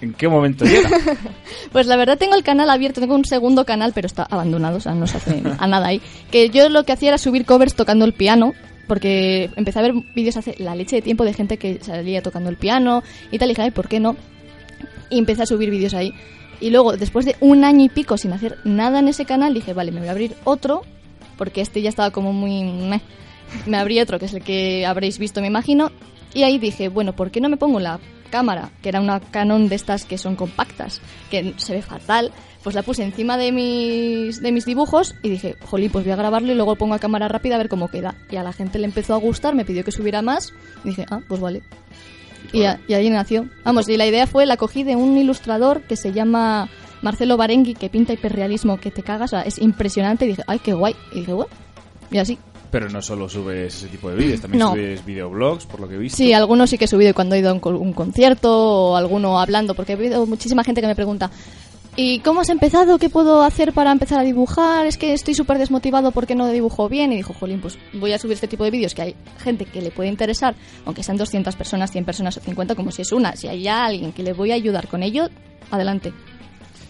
¿En 0.00 0.14
qué 0.14 0.28
momento 0.28 0.64
llega? 0.64 0.88
Pues 1.72 1.86
la 1.86 1.96
verdad 1.96 2.16
tengo 2.16 2.34
el 2.34 2.42
canal 2.42 2.70
abierto, 2.70 3.00
tengo 3.00 3.14
un 3.14 3.26
segundo 3.26 3.66
canal, 3.66 3.92
pero 3.94 4.06
está 4.06 4.22
abandonado, 4.22 4.78
o 4.78 4.80
sea, 4.80 4.94
no 4.94 5.06
se 5.06 5.18
hace 5.18 5.42
a 5.58 5.66
nada 5.66 5.88
ahí. 5.88 6.00
Que 6.30 6.48
yo 6.48 6.70
lo 6.70 6.84
que 6.84 6.92
hacía 6.92 7.08
era 7.08 7.18
subir 7.18 7.44
covers 7.44 7.74
tocando 7.74 8.06
el 8.06 8.14
piano 8.14 8.54
porque 8.86 9.50
empecé 9.56 9.78
a 9.80 9.82
ver 9.82 9.92
vídeos 10.14 10.36
hace 10.38 10.54
la 10.58 10.74
leche 10.74 10.96
de 10.96 11.02
tiempo 11.02 11.24
de 11.24 11.34
gente 11.34 11.58
que 11.58 11.78
salía 11.82 12.22
tocando 12.22 12.48
el 12.48 12.56
piano 12.56 13.02
y 13.30 13.38
tal, 13.38 13.48
y 13.48 13.52
dije, 13.52 13.62
ay, 13.62 13.70
¿por 13.70 13.86
qué 13.88 14.00
no? 14.00 14.16
Y 15.10 15.18
empecé 15.18 15.42
a 15.42 15.46
subir 15.46 15.70
vídeos 15.70 15.94
ahí. 15.94 16.12
Y 16.60 16.70
luego, 16.70 16.96
después 16.96 17.24
de 17.24 17.36
un 17.40 17.64
año 17.64 17.84
y 17.84 17.88
pico 17.88 18.16
sin 18.16 18.32
hacer 18.32 18.58
nada 18.64 18.98
en 18.98 19.08
ese 19.08 19.24
canal, 19.24 19.54
dije, 19.54 19.72
vale, 19.72 19.92
me 19.92 20.00
voy 20.00 20.08
a 20.08 20.12
abrir 20.12 20.34
otro, 20.44 20.82
porque 21.36 21.60
este 21.60 21.82
ya 21.82 21.88
estaba 21.88 22.10
como 22.10 22.32
muy... 22.32 23.00
Me 23.66 23.76
abrí 23.78 24.00
otro, 24.00 24.18
que 24.18 24.26
es 24.26 24.34
el 24.34 24.42
que 24.42 24.84
habréis 24.84 25.18
visto, 25.18 25.40
me 25.40 25.46
imagino, 25.46 25.90
y 26.34 26.42
ahí 26.42 26.58
dije, 26.58 26.88
bueno, 26.88 27.14
¿por 27.14 27.30
qué 27.30 27.40
no 27.40 27.48
me 27.48 27.56
pongo 27.56 27.80
la 27.80 27.98
cámara, 28.30 28.70
que 28.82 28.90
era 28.90 29.00
una 29.00 29.20
Canon 29.20 29.68
de 29.68 29.76
estas 29.76 30.04
que 30.04 30.18
son 30.18 30.36
compactas, 30.36 31.00
que 31.30 31.54
se 31.56 31.74
ve 31.74 31.82
fatal? 31.82 32.32
Pues 32.62 32.74
la 32.74 32.82
puse 32.82 33.04
encima 33.04 33.38
de 33.38 33.52
mis, 33.52 34.42
de 34.42 34.52
mis 34.52 34.66
dibujos 34.66 35.14
y 35.22 35.30
dije, 35.30 35.54
jolín, 35.64 35.90
pues 35.90 36.04
voy 36.04 36.12
a 36.12 36.16
grabarlo 36.16 36.52
y 36.52 36.54
luego 36.54 36.76
pongo 36.76 36.94
a 36.94 36.98
cámara 36.98 37.28
rápida 37.28 37.54
a 37.54 37.58
ver 37.58 37.68
cómo 37.68 37.88
queda. 37.88 38.16
Y 38.30 38.36
a 38.36 38.42
la 38.42 38.52
gente 38.52 38.78
le 38.78 38.84
empezó 38.84 39.14
a 39.14 39.18
gustar, 39.18 39.54
me 39.54 39.64
pidió 39.64 39.84
que 39.84 39.92
subiera 39.92 40.22
más 40.22 40.52
y 40.84 40.88
dije, 40.88 41.06
ah, 41.10 41.20
pues 41.26 41.40
vale. 41.40 41.62
Y, 42.52 42.64
a- 42.64 42.80
y 42.88 42.94
ahí 42.94 43.10
nació. 43.10 43.46
Vamos, 43.64 43.88
y 43.88 43.96
la 43.96 44.06
idea 44.06 44.26
fue, 44.26 44.46
la 44.46 44.56
cogí 44.56 44.82
de 44.84 44.96
un 44.96 45.16
ilustrador 45.18 45.82
que 45.82 45.96
se 45.96 46.12
llama 46.12 46.68
Marcelo 47.02 47.36
Barengui, 47.36 47.74
que 47.74 47.90
pinta 47.90 48.12
hiperrealismo 48.12 48.78
que 48.78 48.90
te 48.90 49.02
cagas, 49.02 49.32
o 49.32 49.36
sea, 49.36 49.42
es 49.42 49.58
impresionante. 49.58 50.24
Y 50.24 50.28
dije, 50.28 50.42
ay, 50.46 50.58
qué 50.58 50.72
guay. 50.72 50.94
Y 51.12 51.20
dije, 51.20 51.32
bueno, 51.32 51.50
y 52.10 52.18
así. 52.18 52.38
Pero 52.70 52.90
no 52.90 53.00
solo 53.00 53.28
subes 53.30 53.74
ese 53.76 53.86
tipo 53.88 54.10
de 54.10 54.16
vídeos, 54.16 54.40
también 54.42 54.58
No. 54.60 54.70
subes 54.72 55.04
videoblogs, 55.04 55.64
por 55.64 55.80
lo 55.80 55.88
que 55.88 55.94
he 55.94 55.98
visto. 55.98 56.16
Sí, 56.18 56.32
algunos 56.34 56.68
sí 56.68 56.76
que 56.76 56.84
he 56.84 56.88
subido 56.88 57.14
cuando 57.14 57.34
he 57.34 57.38
ido 57.38 57.48
a 57.50 57.54
un, 57.54 57.60
un 57.74 57.92
concierto 57.94 58.90
o 58.90 58.96
alguno 58.96 59.40
hablando, 59.40 59.74
porque 59.74 59.92
he 59.92 59.96
habido 59.96 60.26
muchísima 60.26 60.62
gente 60.64 60.80
que 60.82 60.86
me 60.86 60.94
pregunta, 60.94 61.30
¿y 61.98 62.20
cómo 62.20 62.40
has 62.40 62.48
empezado? 62.48 62.96
¿Qué 62.98 63.10
puedo 63.10 63.42
hacer 63.42 63.72
para 63.72 63.90
empezar 63.90 64.20
a 64.20 64.22
dibujar? 64.22 64.86
Es 64.86 64.96
que 64.96 65.12
estoy 65.12 65.34
súper 65.34 65.58
desmotivado 65.58 66.12
porque 66.12 66.36
no 66.36 66.46
dibujo 66.46 66.88
bien. 66.88 67.12
Y 67.12 67.16
dijo, 67.16 67.34
jolín, 67.34 67.60
pues 67.60 67.76
voy 67.92 68.12
a 68.12 68.18
subir 68.18 68.34
este 68.34 68.46
tipo 68.46 68.62
de 68.62 68.70
vídeos 68.70 68.94
que 68.94 69.02
hay 69.02 69.16
gente 69.38 69.64
que 69.64 69.82
le 69.82 69.90
puede 69.90 70.08
interesar, 70.08 70.54
aunque 70.86 71.02
sean 71.02 71.16
200 71.16 71.56
personas, 71.56 71.90
100 71.90 72.04
personas 72.04 72.36
o 72.36 72.40
50, 72.40 72.76
como 72.76 72.92
si 72.92 73.02
es 73.02 73.10
una. 73.10 73.34
Si 73.34 73.48
hay 73.48 73.66
alguien 73.66 74.12
que 74.12 74.22
le 74.22 74.32
voy 74.32 74.52
a 74.52 74.54
ayudar 74.54 74.86
con 74.86 75.02
ello, 75.02 75.28
adelante. 75.72 76.12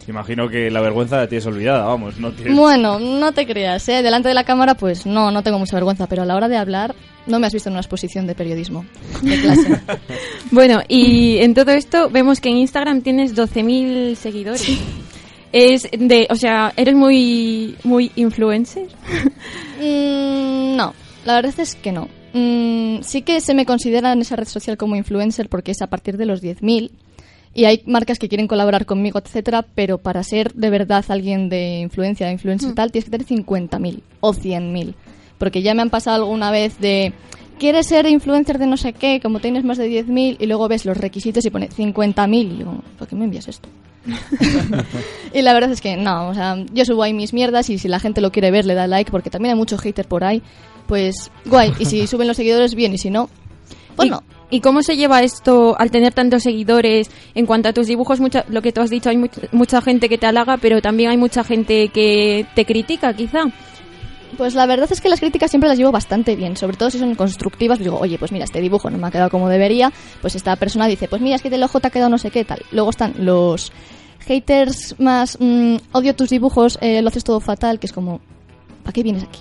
Imagino 0.09 0.49
que 0.49 0.71
la 0.71 0.81
vergüenza 0.81 1.19
la 1.19 1.29
tienes 1.29 1.45
olvidada, 1.47 1.85
vamos, 1.85 2.19
no 2.19 2.33
tienes... 2.33 2.57
Bueno, 2.57 2.99
no 2.99 3.33
te 3.33 3.47
creas, 3.47 3.87
¿eh? 3.91 4.03
Delante 4.03 4.29
de 4.29 4.35
la 4.35 4.45
cámara, 4.45 4.75
pues 4.75 5.05
no, 5.05 5.31
no 5.31 5.43
tengo 5.43 5.59
mucha 5.59 5.77
vergüenza, 5.77 6.07
pero 6.07 6.23
a 6.23 6.25
la 6.25 6.35
hora 6.35 6.49
de 6.49 6.57
hablar, 6.57 6.95
no 7.27 7.38
me 7.38 7.47
has 7.47 7.53
visto 7.53 7.69
en 7.69 7.75
una 7.75 7.81
exposición 7.81 8.27
de 8.27 8.35
periodismo 8.35 8.87
de 9.23 9.41
clase. 9.41 9.81
Bueno, 10.50 10.81
y 10.88 11.37
en 11.38 11.53
todo 11.53 11.73
esto 11.73 12.09
vemos 12.09 12.41
que 12.41 12.49
en 12.49 12.57
Instagram 12.57 13.03
tienes 13.03 13.37
12.000 13.37 14.15
seguidores. 14.15 14.81
Es 15.53 15.88
de, 15.93 16.27
o 16.31 16.37
sea, 16.37 16.73
eres 16.77 16.95
muy 16.95 17.77
muy 17.85 18.11
influencer. 18.17 18.87
Mm, 19.81 20.77
no, 20.77 20.95
la 21.25 21.35
verdad 21.35 21.55
es 21.59 21.75
que 21.75 21.93
no. 21.93 22.09
Mm, 22.33 23.03
sí 23.03 23.23
que 23.23 23.41
se 23.41 23.55
me 23.55 23.65
considera 23.65 24.12
en 24.12 24.21
esa 24.21 24.37
red 24.37 24.49
social 24.49 24.77
como 24.77 24.97
influencer 24.97 25.49
porque 25.49 25.71
es 25.71 25.83
a 25.83 25.87
partir 25.87 26.17
de 26.17 26.27
los 26.27 26.43
10.000 26.43 26.91
y 27.55 27.64
hay 27.64 27.83
marcas 27.87 28.19
que 28.19 28.28
quieren 28.28 28.47
colaborar 28.47 28.87
conmigo, 28.87 29.19
etcétera, 29.19 29.64
pero 29.75 29.99
para 29.99 30.23
ser 30.23 30.52
de 30.55 30.71
verdad 30.71 31.05
alguien 31.09 31.49
de 31.49 31.81
influencia, 31.81 32.26
de 32.26 32.33
influencer 32.33 32.75
tal, 32.75 32.93
tienes 32.93 33.11
que 33.11 33.19
tener 33.19 33.26
50.000 33.26 34.00
o 34.21 34.33
100.000. 34.33 34.95
Porque 35.38 35.62
ya 35.62 35.75
me 35.75 35.83
han 35.83 35.90
pasado 35.90 36.25
alguna 36.25 36.50
vez 36.50 36.78
de 36.78 37.12
quieres 37.59 37.87
ser 37.87 38.07
influencer 38.07 38.59
de 38.59 38.67
no 38.67 38.76
sé 38.76 38.93
qué, 38.93 39.21
como 39.21 39.40
tienes 39.40 39.64
más 39.64 39.78
de 39.78 39.88
10.000 39.88 40.37
y 40.38 40.47
luego 40.47 40.69
ves 40.69 40.85
los 40.85 40.97
requisitos 40.97 41.45
y 41.45 41.50
pone 41.50 41.69
50.000 41.69 42.35
y 42.35 42.57
digo, 42.59 42.83
¿por 42.99 43.09
qué 43.09 43.17
me 43.17 43.25
envías 43.25 43.49
esto? 43.49 43.69
y 45.35 45.43
la 45.43 45.52
verdad 45.52 45.71
es 45.71 45.81
que 45.81 45.97
no, 45.97 46.28
o 46.28 46.35
sea, 46.35 46.57
yo 46.73 46.85
subo 46.85 47.02
ahí 47.02 47.12
mis 47.12 47.35
mierdas 47.35 47.69
y 47.69 47.78
si 47.78 47.88
la 47.88 48.00
gente 48.00 48.21
lo 48.21 48.33
quiere 48.33 48.50
ver 48.50 48.64
le 48.64 48.75
da 48.75 48.87
like 48.87 49.11
porque 49.11 49.28
también 49.28 49.55
hay 49.55 49.59
mucho 49.59 49.76
hater 49.76 50.07
por 50.07 50.25
ahí, 50.25 50.43
pues 50.87 51.31
guay. 51.45 51.73
Y 51.78 51.85
si 51.85 52.07
suben 52.07 52.26
los 52.26 52.37
seguidores 52.37 52.75
bien 52.75 52.95
y 52.95 52.99
si 52.99 53.11
no, 53.11 53.28
pues 53.97 54.07
¿Y, 54.07 54.11
no. 54.11 54.23
¿Y 54.50 54.61
cómo 54.61 54.83
se 54.83 54.97
lleva 54.97 55.23
esto 55.23 55.76
al 55.78 55.90
tener 55.90 56.14
tantos 56.14 56.43
seguidores? 56.43 57.11
En 57.35 57.45
cuanto 57.45 57.69
a 57.69 57.73
tus 57.75 57.87
dibujos, 57.87 58.19
mucha, 58.21 58.45
lo 58.49 58.62
que 58.62 58.73
tú 58.73 58.81
has 58.81 58.88
dicho, 58.90 59.11
hay 59.11 59.17
much- 59.19 59.49
mucha 59.52 59.81
gente 59.83 60.09
que 60.09 60.17
te 60.17 60.26
halaga, 60.26 60.57
pero 60.57 60.81
también 60.81 61.11
hay 61.11 61.19
mucha 61.19 61.45
gente 61.45 61.88
que 61.88 62.47
te 62.55 62.64
critica, 62.64 63.12
quizá. 63.12 63.43
Pues 64.38 64.55
la 64.55 64.67
verdad 64.67 64.88
es 64.90 65.00
que 65.00 65.09
las 65.09 65.21
críticas 65.21 65.50
siempre 65.50 65.69
las 65.69 65.78
llevo 65.78 65.90
bastante 65.93 66.35
bien, 66.37 66.57
sobre 66.57 66.76
todo 66.76 66.90
si 66.90 66.99
son 66.99 67.14
constructivas. 67.14 67.78
Digo, 67.78 67.99
oye, 67.99 68.18
pues 68.18 68.31
mira, 68.33 68.44
este 68.44 68.61
dibujo 68.61 68.88
no 68.88 68.96
me 68.99 69.07
ha 69.07 69.11
quedado 69.11 69.31
como 69.31 69.49
debería. 69.49 69.92
Pues 70.22 70.35
esta 70.35 70.55
persona 70.57 70.87
dice, 70.87 71.09
pues 71.09 71.20
mira, 71.20 71.37
es 71.37 71.42
que 71.42 71.51
del 71.51 71.62
ojo 71.62 71.81
te 71.81 71.88
ha 71.88 71.90
quedado 71.90 72.09
no 72.11 72.18
sé 72.18 72.31
qué 72.31 72.44
tal. 72.44 72.61
Luego 72.72 72.90
están 72.90 73.14
los 73.18 73.72
haters 74.20 74.94
más, 74.99 75.37
mm, 75.40 75.77
odio 75.92 76.14
tus 76.14 76.31
dibujos, 76.31 76.79
eh, 76.81 77.01
lo 77.03 77.09
haces 77.09 77.25
todo 77.25 77.40
fatal, 77.40 77.79
que 77.79 77.87
es 77.87 77.92
como, 77.92 78.20
¿para 78.83 78.92
qué 78.92 79.03
vienes 79.03 79.25
aquí? 79.25 79.40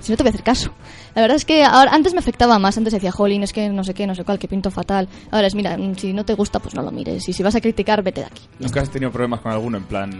Si 0.00 0.12
no 0.12 0.16
te 0.16 0.22
voy 0.22 0.28
a 0.28 0.32
hacer 0.32 0.44
caso. 0.44 0.70
La 1.14 1.22
verdad 1.22 1.36
es 1.36 1.44
que 1.44 1.64
ahora, 1.64 1.90
antes 1.92 2.12
me 2.12 2.20
afectaba 2.20 2.58
más. 2.58 2.78
Antes 2.78 2.92
decía, 2.92 3.10
jolín, 3.10 3.42
es 3.42 3.52
que 3.52 3.68
no 3.68 3.82
sé 3.82 3.94
qué, 3.94 4.06
no 4.06 4.14
sé 4.14 4.24
cuál, 4.24 4.38
que 4.38 4.46
pinto 4.48 4.70
fatal. 4.70 5.08
Ahora 5.30 5.46
es, 5.48 5.54
mira, 5.54 5.76
mm, 5.76 5.96
si 5.96 6.12
no 6.12 6.24
te 6.24 6.34
gusta, 6.34 6.60
pues 6.60 6.74
no 6.74 6.82
lo 6.82 6.90
mires. 6.92 7.28
Y 7.28 7.32
si 7.32 7.42
vas 7.42 7.54
a 7.56 7.60
criticar, 7.60 8.02
vete 8.02 8.20
de 8.20 8.26
aquí. 8.26 8.42
¿Nunca 8.60 8.80
has 8.80 8.90
tenido 8.90 9.10
problemas 9.10 9.40
con 9.40 9.50
alguno? 9.52 9.78
En 9.78 9.84
plan, 9.84 10.10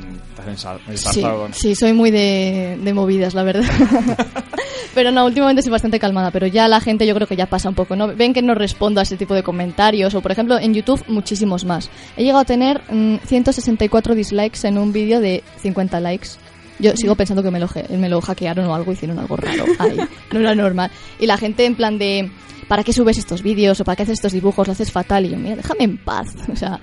estás 0.93 1.15
Sí, 1.15 1.23
con- 1.23 1.55
sí, 1.55 1.75
soy 1.75 1.93
muy 1.93 2.11
de, 2.11 2.79
de 2.83 2.95
movidas, 2.95 3.35
la 3.35 3.45
verdad. 3.45 3.63
pero 4.95 5.13
no, 5.13 5.25
últimamente 5.27 5.63
soy 5.63 5.71
bastante 5.71 5.99
calmada, 6.01 6.31
pero 6.31 6.47
ya 6.47 6.67
la 6.69 6.81
gente 6.81 7.07
yo 7.07 7.15
creo 7.15 7.27
que 7.29 7.37
ya 7.37 7.47
pasa 7.47 7.69
un 7.69 7.75
poco, 7.75 7.95
¿no? 7.95 8.09
Ven 8.15 8.33
que 8.35 8.43
no 8.43 8.55
respondo 8.55 8.99
a 9.01 9.05
ese 9.05 9.17
tipo 9.17 9.35
de 9.35 9.43
comentarios, 9.43 10.15
o 10.15 10.21
por 10.21 10.33
ejemplo 10.33 10.59
en 10.59 10.75
YouTube 10.75 11.05
muchísimos 11.09 11.65
más. 11.65 11.91
He 12.17 12.23
llegado 12.23 12.41
a 12.41 12.45
tener 12.45 12.83
mm, 12.91 13.19
164 13.27 14.15
dislikes 14.15 14.67
en 14.67 14.79
un 14.79 14.93
vídeo 14.93 15.21
de 15.21 15.45
50 15.61 16.01
likes. 16.01 16.31
Yo 16.79 16.97
sigo 16.97 17.15
pensando 17.15 17.43
que 17.43 17.51
me 17.51 17.59
lo, 17.59 17.69
me 17.91 18.09
lo 18.09 18.21
hackearon 18.21 18.67
o 18.67 18.75
algo, 18.75 18.93
hicieron 18.93 19.19
algo 19.19 19.37
raro. 19.37 19.65
Ahí, 19.79 19.97
no 20.33 20.41
era 20.41 20.55
normal. 20.55 20.91
Y 21.19 21.27
la 21.27 21.37
gente 21.37 21.65
en 21.65 21.75
plan 21.75 21.99
de, 21.99 22.31
¿para 22.69 22.85
qué 22.85 22.93
subes 22.93 23.19
estos 23.19 23.43
vídeos? 23.43 23.81
¿O 23.81 23.85
para 23.85 23.97
qué 23.97 24.03
haces 24.05 24.15
estos 24.19 24.33
dibujos? 24.33 24.67
Lo 24.67 24.73
haces 24.73 24.93
fatal. 24.93 25.27
Y 25.27 25.31
yo, 25.31 25.37
mira, 25.39 25.57
déjame 25.57 25.85
en 25.85 25.99
paz. 25.99 26.29
O 26.53 26.57
sea, 26.57 26.81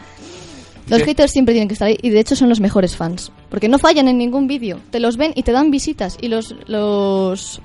los 0.88 1.00
Sí. 1.00 1.06
haters 1.06 1.32
siempre 1.32 1.54
tienen 1.54 1.68
que 1.68 1.74
estar 1.74 1.88
ahí 1.88 1.98
y 2.02 2.10
de 2.12 2.20
hecho 2.20 2.36
son 2.36 2.48
los 2.50 2.60
mejores 2.60 2.96
fans. 2.96 3.32
Porque 3.50 3.68
no 3.70 3.80
fallan 3.80 4.08
en 4.08 4.18
ningún 4.18 4.48
vídeo. 4.48 4.80
Te 4.92 5.00
los 5.00 5.18
ven 5.18 5.32
y 5.36 5.44
te 5.44 5.52
dan 5.52 5.72
visitas. 5.72 6.18
Y 6.22 6.28
los, 6.28 6.54
los 6.68 7.62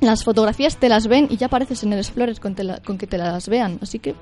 las 0.00 0.24
fotografías 0.24 0.76
te 0.76 0.88
las 0.88 1.06
ven 1.06 1.26
y 1.30 1.36
ya 1.36 1.46
apareces 1.46 1.82
en 1.82 1.92
el 1.92 1.98
Explorer 2.00 2.38
con, 2.40 2.54
la- 2.58 2.78
con 2.80 2.98
que 2.98 3.06
te 3.06 3.18
las 3.18 3.48
vean. 3.48 3.78
Así 3.82 3.98
que 3.98 4.14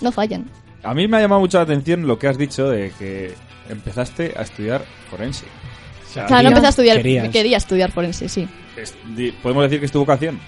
no 0.00 0.10
fallan. 0.12 0.50
A 0.82 0.94
mí 0.94 1.06
me 1.08 1.16
ha 1.16 1.20
llamado 1.20 1.40
mucho 1.40 1.58
la 1.58 1.64
atención 1.64 2.06
lo 2.06 2.18
que 2.18 2.28
has 2.28 2.38
dicho 2.38 2.68
de 2.68 2.92
que 2.98 3.34
empezaste 3.68 4.34
a 4.36 4.42
estudiar 4.42 4.84
forense. 5.10 5.44
O 6.08 6.12
sea, 6.12 6.24
O 6.24 6.28
sea, 6.28 6.42
no 6.42 6.48
empecé 6.48 6.66
a 6.66 6.70
estudiar, 6.70 6.96
Querías. 6.98 7.28
quería 7.28 7.56
estudiar 7.58 7.90
forense, 7.92 8.28
sí. 8.28 8.48
¿Podemos 9.42 9.64
decir 9.64 9.80
que 9.80 9.86
es 9.86 9.92
tu 9.92 9.98
vocación? 10.00 10.40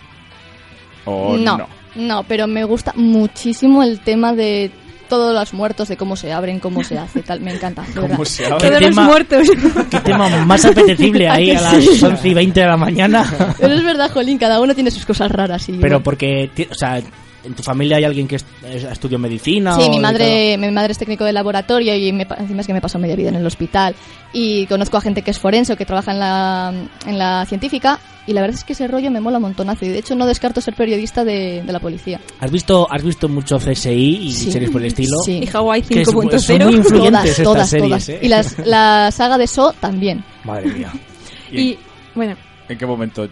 ¿O 1.04 1.36
no? 1.36 1.58
no, 1.58 1.68
no, 1.96 2.22
pero 2.24 2.46
me 2.46 2.64
gusta 2.64 2.92
muchísimo 2.96 3.82
el 3.82 4.00
tema 4.00 4.32
de 4.32 4.70
todos 5.08 5.34
los 5.34 5.52
muertos, 5.54 5.88
de 5.88 5.96
cómo 5.96 6.14
se 6.14 6.32
abren, 6.32 6.60
cómo 6.60 6.84
se 6.84 6.96
hace, 6.96 7.22
tal. 7.22 7.40
Me 7.40 7.52
encanta. 7.52 7.84
¿Cómo 7.98 8.24
se 8.24 8.46
abre? 8.46 8.68
Todos 8.68 8.80
los 8.80 8.90
tema- 8.90 9.04
muertos. 9.06 9.48
Qué 9.90 9.98
tema 10.00 10.28
más 10.44 10.64
apetecible 10.64 11.28
¿A 11.28 11.32
ahí 11.34 11.50
a 11.50 11.60
las 11.60 11.84
sí? 11.84 12.04
11 12.04 12.28
y 12.28 12.34
20 12.34 12.60
de 12.60 12.66
la 12.66 12.76
mañana. 12.76 13.54
Pero 13.58 13.74
es 13.74 13.82
verdad, 13.82 14.08
Jolín, 14.12 14.38
cada 14.38 14.60
uno 14.60 14.72
tiene 14.74 14.90
sus 14.92 15.04
cosas 15.04 15.30
raras. 15.32 15.68
Y 15.68 15.72
Pero 15.72 16.00
porque, 16.00 16.48
o 16.70 16.74
sea, 16.74 17.02
¿en 17.44 17.54
tu 17.54 17.62
familia 17.62 17.96
hay 17.96 18.04
alguien 18.04 18.26
que 18.28 18.36
est- 18.36 18.46
es- 18.64 18.84
estudió 18.84 19.18
medicina? 19.18 19.74
Sí, 19.76 19.82
o 19.86 19.90
mi 19.90 19.98
madre, 20.00 20.56
mi 20.58 20.70
madre 20.70 20.92
es 20.92 20.98
técnico 20.98 21.24
de 21.24 21.32
laboratorio 21.32 21.94
y 21.96 22.12
me 22.12 22.26
encima 22.38 22.60
es 22.60 22.66
que 22.66 22.72
me 22.72 22.80
pasó 22.80 22.98
media 22.98 23.16
vida 23.16 23.28
en 23.30 23.36
el 23.36 23.46
hospital. 23.46 23.94
Y 24.32 24.66
conozco 24.66 24.96
a 24.96 25.00
gente 25.00 25.22
que 25.22 25.30
es 25.32 25.38
forense 25.38 25.72
o 25.72 25.76
que 25.76 25.84
trabaja 25.86 26.12
en 26.12 26.18
la, 26.20 26.72
en 27.06 27.18
la 27.18 27.44
científica. 27.46 27.98
Y 28.26 28.32
la 28.32 28.42
verdad 28.42 28.56
es 28.58 28.64
que 28.64 28.74
ese 28.74 28.86
rollo 28.86 29.10
me 29.10 29.18
mola 29.20 29.38
un 29.38 29.42
montonazo. 29.42 29.84
Y 29.86 29.88
de 29.88 29.98
hecho 29.98 30.14
no 30.14 30.24
descarto 30.26 30.60
ser 30.60 30.74
periodista 30.74 31.24
de, 31.24 31.62
de 31.66 31.72
la 31.72 31.80
policía. 31.80 32.20
¿Has 32.38 32.50
visto, 32.50 32.86
¿Has 32.90 33.02
visto 33.02 33.28
mucho 33.28 33.58
CSI 33.58 33.90
y 34.22 34.32
Sí. 34.32 34.52
series 34.52 34.70
por 34.70 34.80
el 34.82 34.86
estilo? 34.88 35.16
Sí. 35.24 35.40
Y 35.42 35.48
Hawaii 35.56 35.82
Que 35.82 36.02
es- 36.02 36.06
son 36.06 36.14
muy 36.16 36.26
5.0. 36.26 36.70
influyentes 36.76 37.10
Todas, 37.10 37.26
estas 37.26 37.44
todas, 37.44 37.68
series, 37.70 37.88
todas. 37.88 38.08
¿eh? 38.10 38.18
Y 38.22 38.28
las, 38.28 38.58
la 38.66 39.10
saga 39.10 39.36
de 39.38 39.46
So 39.48 39.72
también. 39.80 40.22
Madre 40.44 40.66
mía. 40.68 40.92
Y 41.52 41.76
bueno, 42.14 42.36
¿En 42.68 42.78
qué 42.78 42.86
momento 42.86 43.26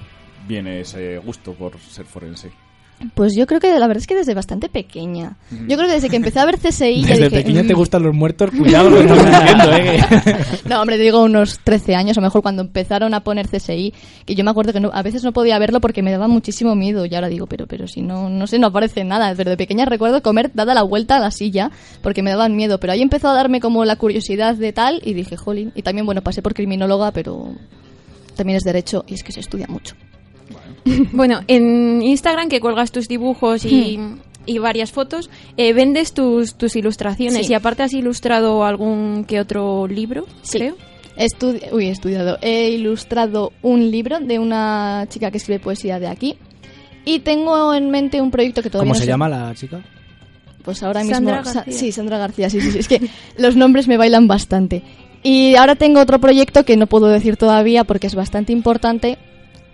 viene 0.49 0.81
ese 0.81 1.19
gusto 1.19 1.53
por 1.53 1.79
ser 1.79 2.05
forense? 2.07 2.51
Pues 3.15 3.37
yo 3.37 3.47
creo 3.47 3.61
que 3.61 3.69
la 3.79 3.87
verdad 3.87 3.99
es 4.01 4.09
que 4.09 4.17
desde 4.17 4.35
bastante 4.35 4.69
pequeña. 4.69 5.37
Yo 5.69 5.77
creo 5.77 5.87
que 5.87 5.95
desde 5.95 6.11
que 6.11 6.17
empecé 6.17 6.41
a 6.41 6.45
ver 6.47 6.59
CSI 6.59 7.03
ya 7.03 7.09
Desde 7.11 7.25
dije... 7.29 7.37
pequeña 7.43 7.63
te 7.63 7.73
"Mm". 7.73 7.77
gustan 7.77 8.03
los 8.03 8.13
muertos, 8.13 8.51
cuidado 8.51 8.91
lo 8.91 8.97
que 8.99 9.05
estás 9.07 9.41
diciendo, 9.41 9.73
¿eh? 9.77 10.01
No, 10.69 10.81
hombre, 10.81 10.97
te 10.97 11.05
digo 11.05 11.23
unos 11.23 11.61
13 11.61 11.95
años, 11.95 12.19
o 12.19 12.21
mejor 12.21 12.43
cuando 12.43 12.63
empezaron 12.63 13.15
a 13.15 13.21
poner 13.23 13.47
CSI, 13.49 13.95
que 14.27 14.35
yo 14.35 14.43
me 14.43 14.51
acuerdo 14.51 14.73
que 14.73 14.81
no- 14.81 14.91
a 14.93 15.03
veces 15.03 15.23
no 15.23 15.33
podía 15.33 15.59
verlo 15.61 15.81
porque 15.81 16.03
me 16.03 16.11
daba 16.11 16.27
muchísimo 16.27 16.75
miedo. 16.75 17.07
Y 17.07 17.15
ahora 17.15 17.29
digo, 17.29 17.47
pero, 17.47 17.69
pero 17.69 17.87
si 17.87 18.03
no, 18.03 18.29
no 18.29 18.49
sé, 18.49 18.59
no 18.59 18.67
aparece 18.67 19.05
nada. 19.05 19.33
Pero 19.37 19.51
de 19.51 19.57
pequeña 19.57 19.85
recuerdo 19.85 20.21
comer 20.21 20.51
dada 20.53 20.75
la 20.75 20.83
vuelta 20.83 21.17
a 21.17 21.21
la 21.21 21.31
silla 21.31 21.71
porque 22.03 22.23
me 22.25 22.31
daban 22.31 22.57
miedo. 22.57 22.81
Pero 22.81 22.93
ahí 22.95 23.03
empezó 23.03 23.29
a 23.29 23.35
darme 23.35 23.61
como 23.61 23.85
la 23.85 23.95
curiosidad 23.95 24.57
de 24.57 24.73
tal 24.73 25.01
y 25.05 25.15
dije, 25.15 25.37
jolín. 25.37 25.71
Y 25.77 25.83
también, 25.83 26.05
bueno, 26.05 26.23
pasé 26.23 26.43
por 26.43 26.53
criminóloga, 26.53 27.13
pero 27.13 27.53
también 28.35 28.57
es 28.57 28.65
derecho 28.65 29.05
y 29.07 29.15
es 29.15 29.23
que 29.23 29.31
se 29.31 29.39
estudia 29.39 29.67
mucho. 29.69 29.95
bueno, 31.13 31.41
en 31.49 32.03
Instagram 32.03 32.49
que 32.49 32.61
cuelgas 32.61 32.93
tus 32.93 33.09
dibujos 33.09 33.65
y, 33.65 33.99
y 34.47 34.59
varias 34.59 34.93
fotos, 34.93 35.31
eh, 35.57 35.73
vendes 35.73 36.13
tus, 36.15 36.55
tus 36.55 36.77
ilustraciones 36.77 37.47
Sí. 37.47 37.53
y 37.53 37.55
aparte 37.55 37.83
has 37.83 37.93
ilustrado 37.93 38.65
algún 38.65 39.25
que 39.27 39.41
otro 39.41 39.87
libro, 39.87 40.27
Sí. 40.43 40.59
creo. 40.59 40.77
Uy, 41.73 41.87
he 41.87 41.91
estudiado. 41.91 42.39
He 42.43 42.69
ilustrado 42.71 43.53
un 43.63 43.91
libro 43.91 44.21
de 44.21 44.39
una 44.39 45.05
chica 45.09 45.31
que 45.33 45.39
escribe 45.39 45.59
poesía 45.59 45.99
de 45.99 46.07
aquí. 46.07 46.37
Y 47.05 47.21
tengo 47.21 47.75
en 47.75 47.91
mente 47.91 48.21
un 48.21 48.31
proyecto 48.31 48.63
que 48.63 48.71
todavía 48.71 48.85
¿Cómo 48.91 48.95
no 48.95 48.99
se 48.99 49.05
sé- 49.05 49.11
llama 49.11 49.29
la 49.29 49.53
chica? 49.55 49.81
Pues 50.63 50.83
ahora 50.83 51.01
mismo... 51.01 51.15
Sandra 51.17 51.45
Sa- 51.45 51.53
García. 51.55 51.73
sí, 51.73 51.91
Sandra 51.93 52.19
García, 52.19 52.51
sí, 52.51 52.61
sí, 52.61 52.71
sí. 52.71 52.79
Es 52.79 52.87
que 52.89 53.01
los 53.39 53.57
nombres 53.57 53.89
me 53.89 53.97
bailan 53.97 54.29
bastante. 54.29 54.83
Y 55.25 55.57
ahora 55.57 55.75
tengo 55.75 55.99
otro 56.01 56.21
proyecto 56.21 56.65
que 56.65 56.77
no 56.77 56.87
puedo 56.87 57.09
decir 57.09 57.37
todavía 57.37 57.83
porque 57.85 58.07
es 58.07 58.15
bastante 58.15 58.53
importante. 58.53 59.19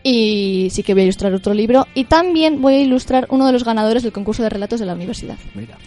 Y 0.06 0.68
sí 0.70 0.82
que 0.82 0.92
voy 0.92 1.00
a 1.00 1.04
ilustrar 1.04 1.32
otro 1.32 1.54
libro. 1.54 1.86
Y 1.94 2.04
también 2.04 2.60
voy 2.60 2.74
a 2.74 2.80
ilustrar 2.80 3.26
uno 3.30 3.46
de 3.46 3.52
los 3.52 3.64
ganadores 3.64 4.02
del 4.02 4.12
concurso 4.12 4.42
de 4.42 4.50
relatos 4.50 4.78
de 4.78 4.86
la 4.86 4.94
universidad. 4.94 5.36
Mira. 5.54 5.78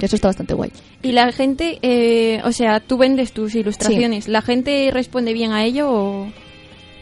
Eso 0.00 0.16
está 0.16 0.28
bastante 0.28 0.54
guay. 0.54 0.70
Y 1.02 1.12
la 1.12 1.32
gente, 1.32 1.78
eh, 1.82 2.40
o 2.44 2.52
sea, 2.52 2.80
tú 2.80 2.98
vendes 2.98 3.32
tus 3.32 3.54
ilustraciones. 3.54 4.28
¿La 4.28 4.42
gente 4.42 4.90
responde 4.92 5.32
bien 5.32 5.52
a 5.52 5.64
ello 5.64 5.90
o...? 5.90 6.32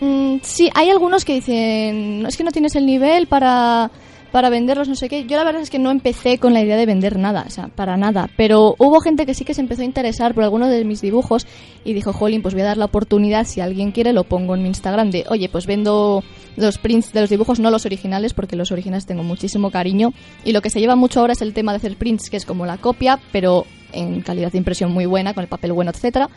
Mm, 0.01 0.39
sí, 0.43 0.71
hay 0.75 0.91
algunos 0.91 1.25
que 1.25 1.35
dicen, 1.35 2.23
"No, 2.23 2.29
es 2.29 2.37
que 2.37 2.45
no 2.45 2.51
tienes 2.51 2.75
el 2.75 2.87
nivel 2.87 3.27
para, 3.27 3.91
para 4.35 4.51
venderlos, 4.51 4.89
no 4.89 4.97
sé 4.97 5.09
qué. 5.09 5.27
Yo 5.27 5.37
la 5.37 5.45
verdad 5.45 5.63
es 5.63 5.71
que 5.71 5.79
no 5.79 5.93
empecé 5.93 6.39
con 6.39 6.55
la 6.55 6.61
idea 6.61 6.77
de 6.77 6.87
vender 6.87 7.21
nada, 7.21 7.45
o 7.47 7.51
sea, 7.51 7.69
para 7.69 7.97
nada. 7.97 8.29
Pero 8.37 8.75
hubo 8.81 8.99
gente 8.99 9.27
que 9.27 9.33
sí 9.33 9.45
que 9.45 9.55
se 9.55 9.61
empezó 9.61 9.83
a 9.83 9.85
interesar 9.85 10.35
por 10.35 10.43
algunos 10.43 10.71
de 10.71 10.85
mis 10.85 11.01
dibujos 11.01 11.47
y 11.85 11.93
dijo, 11.93 12.13
jolín, 12.13 12.43
pues 12.43 12.53
voy 12.53 12.63
a 12.63 12.65
dar 12.65 12.77
la 12.77 12.87
oportunidad, 12.87 13.47
si 13.47 13.61
alguien 13.61 13.93
quiere 13.93 14.13
lo 14.13 14.25
pongo 14.25 14.57
en 14.57 14.63
mi 14.63 14.69
Instagram 14.71 15.13
de, 15.13 15.25
oye, 15.29 15.49
pues 15.49 15.67
vendo 15.67 16.25
los 16.57 16.79
prints 16.79 17.13
de 17.13 17.21
los 17.21 17.31
dibujos, 17.31 17.61
no 17.61 17.71
los 17.71 17.87
originales, 17.87 18.35
porque 18.35 18.57
los 18.57 18.73
originales 18.73 19.07
tengo 19.07 19.23
muchísimo 19.23 19.71
cariño. 19.71 20.13
Y 20.45 20.51
lo 20.51 20.63
que 20.63 20.71
se 20.71 20.81
lleva 20.81 20.97
mucho 20.97 21.21
ahora 21.21 21.35
es 21.35 21.41
el 21.41 21.55
tema 21.55 21.71
de 21.71 21.77
hacer 21.77 21.97
prints, 21.97 22.29
que 22.29 22.37
es 22.37 22.45
como 22.45 22.67
la 22.67 22.79
copia, 22.79 23.21
pero 23.31 23.67
en 23.93 24.21
calidad 24.23 24.51
de 24.51 24.59
impresión 24.59 24.91
muy 24.91 25.07
buena, 25.07 25.33
con 25.33 25.43
el 25.45 25.49
papel 25.49 25.73
bueno, 25.73 25.93
etcétera. 25.93 26.29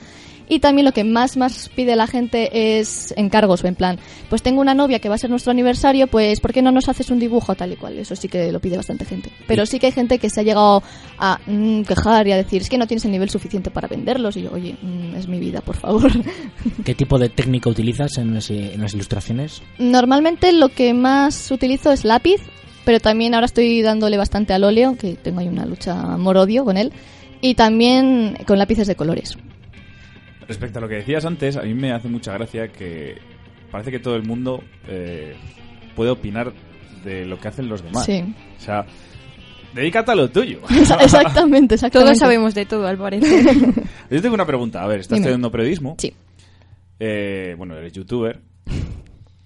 Y 0.50 0.60
también 0.60 0.86
lo 0.86 0.94
que 0.94 1.04
más 1.04 1.36
más 1.36 1.70
pide 1.76 1.96
la 1.98 2.08
gente 2.08 2.80
es 2.80 3.14
encargos, 3.18 3.66
en 3.66 3.76
plan, 3.76 4.00
pues 4.30 4.42
tengo 4.42 4.62
una 4.62 4.74
novia 4.74 5.00
que 5.00 5.10
va 5.10 5.16
a 5.16 5.18
ser 5.18 5.30
nuestro 5.30 5.52
aniversario, 5.52 6.08
pues 6.08 6.40
¿por 6.40 6.54
qué 6.54 6.62
no 6.62 6.72
nos 6.72 6.88
haces 6.88 7.10
un 7.10 7.20
dibujo 7.20 7.54
tal 7.56 7.74
y 7.74 7.76
cual? 7.76 7.98
Eso 8.00 8.16
sí 8.16 8.30
que 8.30 8.50
lo 8.52 8.62
pide 8.62 8.78
bastante 8.78 9.04
gente. 9.04 9.30
Pero 9.46 9.66
sí 9.66 9.78
que 9.78 9.88
hay 9.88 9.92
gente 9.92 10.20
que 10.20 10.30
se 10.30 10.40
ha 10.40 10.44
llegado 10.44 10.82
a 11.18 11.40
mm, 11.48 11.82
quejar 11.82 12.28
y 12.28 12.32
a 12.32 12.38
decir, 12.38 12.62
es 12.62 12.70
que 12.70 12.78
no 12.78 12.88
tienes 12.88 13.04
el 13.04 13.12
nivel 13.12 13.30
suficiente 13.30 13.72
para 13.72 13.90
venderlos. 13.90 14.38
Y 14.38 14.44
yo, 14.44 14.52
oye, 14.54 14.78
mm, 14.82 15.16
es 15.18 15.28
mi 15.28 15.38
vida, 15.40 15.60
por 15.60 15.76
favor. 15.76 16.10
¿Qué 16.86 16.96
tipo 16.96 17.20
de 17.20 17.28
técnica 17.28 17.70
utilizas 17.70 18.18
en, 18.18 18.38
ese- 18.38 18.74
en 18.74 18.82
las 18.82 18.94
ilustraciones? 18.94 19.62
Normalmente 19.80 20.54
lo 20.54 20.70
que 20.70 20.94
más 20.94 21.52
utilizo 21.52 21.92
es 21.92 22.06
lápiz, 22.06 22.40
pero 22.86 23.02
también 23.02 23.34
ahora 23.34 23.48
estoy 23.48 23.82
dándole 23.82 24.16
bastante 24.16 24.54
al 24.54 24.64
óleo, 24.64 24.96
que 24.98 25.16
tengo 25.16 25.42
ahí 25.42 25.50
una 25.50 25.66
lucha 25.66 26.00
amor-odio 26.14 26.64
con 26.64 26.78
él, 26.78 26.94
y 27.42 27.56
también 27.56 28.38
con 28.48 28.58
lápices 28.58 28.88
de 28.88 28.96
colores. 28.96 29.38
Respecto 30.48 30.80
a 30.80 30.82
lo 30.82 30.88
que 30.88 30.96
decías 30.96 31.26
antes, 31.26 31.58
a 31.58 31.64
mí 31.64 31.74
me 31.74 31.92
hace 31.92 32.08
mucha 32.08 32.34
gracia 32.34 32.70
que 32.70 33.18
parece 33.72 33.92
que 33.92 34.00
todo 34.00 34.16
el 34.16 34.24
mundo 34.24 34.64
eh, 34.88 35.36
puede 35.96 36.12
opinar 36.12 36.54
de 37.04 37.26
lo 37.26 37.40
que 37.40 37.48
hacen 37.48 37.68
los 37.68 37.84
demás. 37.84 38.06
Sí. 38.06 38.24
O 38.58 38.62
sea, 38.62 38.86
dedícate 39.74 40.12
a 40.12 40.16
lo 40.16 40.30
tuyo. 40.30 40.62
exactamente, 40.70 41.76
exactamente. 41.76 41.90
Todos 41.90 42.18
sabemos 42.18 42.56
de 42.56 42.66
todo, 42.66 42.88
al 42.88 42.98
parecer. 42.98 43.46
Yo 44.10 44.22
tengo 44.22 44.36
una 44.36 44.46
pregunta. 44.46 44.84
A 44.84 44.88
ver, 44.88 45.02
estás 45.02 45.18
Dime. 45.18 45.26
estudiando 45.26 45.52
periodismo. 45.52 45.96
Sí. 45.98 46.14
Eh, 47.00 47.56
bueno, 47.58 47.76
eres 47.76 47.94
youtuber. 47.94 48.42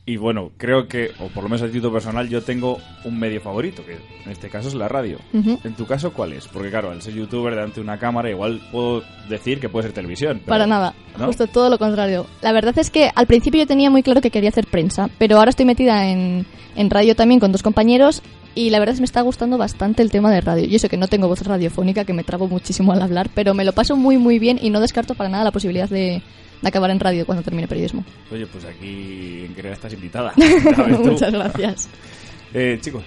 Y 0.04 0.18
bueno, 0.18 0.52
creo 0.58 0.88
que, 0.88 1.12
o 1.20 1.28
por 1.28 1.44
lo 1.44 1.50
menos 1.50 1.62
a 1.62 1.68
título 1.68 1.94
personal, 1.94 2.28
yo 2.28 2.42
tengo 2.42 2.80
un 3.06 3.20
medio 3.20 3.40
favorito, 3.40 3.86
que 3.86 3.94
en 4.26 4.32
este 4.32 4.50
caso 4.50 4.68
es 4.68 4.74
la 4.74 4.88
radio. 4.88 5.20
En 5.32 5.74
tu 5.76 5.86
caso, 5.86 6.12
¿cuál 6.12 6.34
es? 6.34 6.48
Porque 6.48 6.70
claro, 6.72 6.90
al 6.90 7.02
ser 7.04 7.14
youtuber 7.14 7.54
delante 7.54 7.76
de 7.76 7.82
una 7.82 8.00
cámara, 8.00 8.30
igual 8.30 8.60
puedo 8.72 9.04
decir 9.30 9.60
que 9.60 9.70
puede 9.70 9.84
ser 9.84 9.94
televisión. 9.94 10.38
pero- 10.40 10.48
Para 10.50 10.66
nada, 10.66 10.96
¿no? 11.20 11.28
justo 11.28 11.46
todo 11.46 11.70
lo 11.70 11.78
contrario. 11.78 12.26
La 12.42 12.52
verdad 12.52 12.78
es 12.80 12.90
que 12.90 13.12
al 13.14 13.28
principio 13.28 13.60
yo 13.62 13.68
tenía 13.68 13.92
muy 13.92 14.02
claro 14.02 14.22
que 14.22 14.32
quería 14.32 14.50
hacer 14.50 14.66
prensa, 14.66 15.08
pero 15.20 15.38
ahora 15.38 15.52
estoy 15.52 15.66
metida 15.66 16.08
en, 16.10 16.48
en 16.76 16.90
radio 16.90 17.16
también 17.16 17.40
con 17.40 17.52
dos 17.52 17.62
compañeros 17.62 18.24
y 18.56 18.72
la 18.72 18.80
verdad 18.80 18.94
es 18.94 18.98
que 19.00 19.04
me 19.04 19.06
está 19.06 19.22
gustando 19.22 19.60
bastante 19.60 20.02
el 20.02 20.10
tema 20.10 20.32
de 20.32 20.42
radio. 20.42 20.66
Yo 20.68 20.80
sé 20.80 20.90
que 20.90 20.98
no 20.98 21.08
tengo 21.10 21.28
voz 21.28 21.42
radiofónica, 21.46 22.06
que 22.06 22.14
me 22.14 22.24
trabo 22.24 22.48
muchísimo 22.48 22.92
al 22.92 23.04
hablar, 23.04 23.30
pero 23.36 23.54
me 23.54 23.64
lo 23.66 23.72
paso 23.74 23.96
muy 23.96 24.18
muy 24.18 24.40
bien 24.40 24.58
y 24.62 24.72
no 24.72 24.80
descarto 24.82 25.14
para 25.14 25.30
nada 25.30 25.44
la 25.44 25.52
posibilidad 25.52 25.88
de 25.90 26.24
acabar 26.70 26.90
en 26.92 27.00
radio 27.00 27.26
cuando 27.26 27.44
termine 27.44 27.68
periodismo. 27.68 28.04
Oye, 28.32 28.46
pues 28.48 28.66
aquí 28.66 29.44
en 29.46 29.54
Crea 29.56 29.74
estás 29.74 29.94
invitada. 29.94 30.34
Muchas 31.04 31.32
gracias. 31.32 31.90
Eh, 32.54 32.78
chicos. 32.82 33.04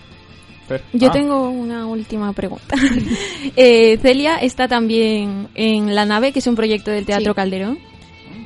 Fer. 0.68 0.82
Yo 0.94 1.08
Ah, 1.08 1.12
tengo 1.12 1.50
una 1.50 1.86
última 1.86 2.32
pregunta. 2.32 2.74
Eh, 3.56 3.98
Celia 4.00 4.36
está 4.38 4.66
también 4.68 5.48
en 5.54 5.94
La 5.94 6.06
Nave, 6.06 6.32
que 6.32 6.38
es 6.38 6.46
un 6.46 6.54
proyecto 6.54 6.90
del 6.90 7.04
Teatro 7.04 7.32
Sí. 7.32 7.36
Calderón. 7.36 7.78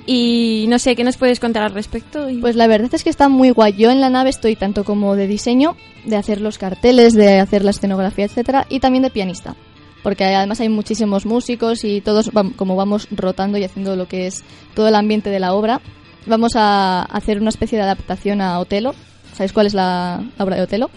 Y 0.07 0.66
no 0.68 0.79
sé, 0.79 0.97
¿qué 0.97 1.05
nos 1.05 1.16
puedes 1.18 1.38
contar 1.38 1.62
al 1.62 1.73
respecto? 1.75 2.29
Y- 2.31 2.38
Pues 2.38 2.57
la 2.57 2.66
verdad 2.66 2.92
es 2.94 3.05
que 3.05 3.11
está 3.11 3.29
muy 3.29 3.51
guay. 3.51 3.75
Yo 3.75 3.90
en 3.90 4.01
la 4.01 4.09
nave 4.11 4.31
estoy 4.31 4.57
tanto 4.57 4.83
como 4.83 5.14
de 5.16 5.27
diseño, 5.27 5.77
de 6.05 6.16
hacer 6.16 6.40
los 6.40 6.57
carteles, 6.59 7.12
de 7.14 7.38
hacer 7.40 7.62
la 7.62 7.71
escenografía, 7.71 8.25
etcétera, 8.25 8.66
y 8.71 8.81
también 8.81 9.03
de 9.03 9.11
pianista. 9.11 9.55
Porque 10.03 10.25
además 10.25 10.61
hay 10.61 10.69
muchísimos 10.69 11.27
músicos 11.27 11.85
y 11.85 12.01
todos, 12.01 12.31
como 12.57 12.77
vamos 12.77 13.09
rotando 13.11 13.59
y 13.59 13.65
haciendo 13.65 13.97
lo 13.97 14.07
que 14.07 14.27
es 14.27 14.45
todo 14.75 14.89
el 14.89 14.95
ambiente 14.95 15.31
de 15.31 15.41
la 15.41 15.55
obra, 15.55 15.81
vamos 16.27 16.53
a 16.55 17.03
hacer 17.03 17.41
una 17.41 17.51
especie 17.51 17.79
de 17.79 17.85
adaptación 17.85 18.41
a 18.41 18.59
Otelo. 18.61 18.95
¿Sabéis 19.33 19.53
cuál 19.53 19.67
es 19.67 19.75
la 19.75 20.25
la 20.37 20.45
obra 20.45 20.57
de 20.57 20.63
Otelo? 20.63 20.91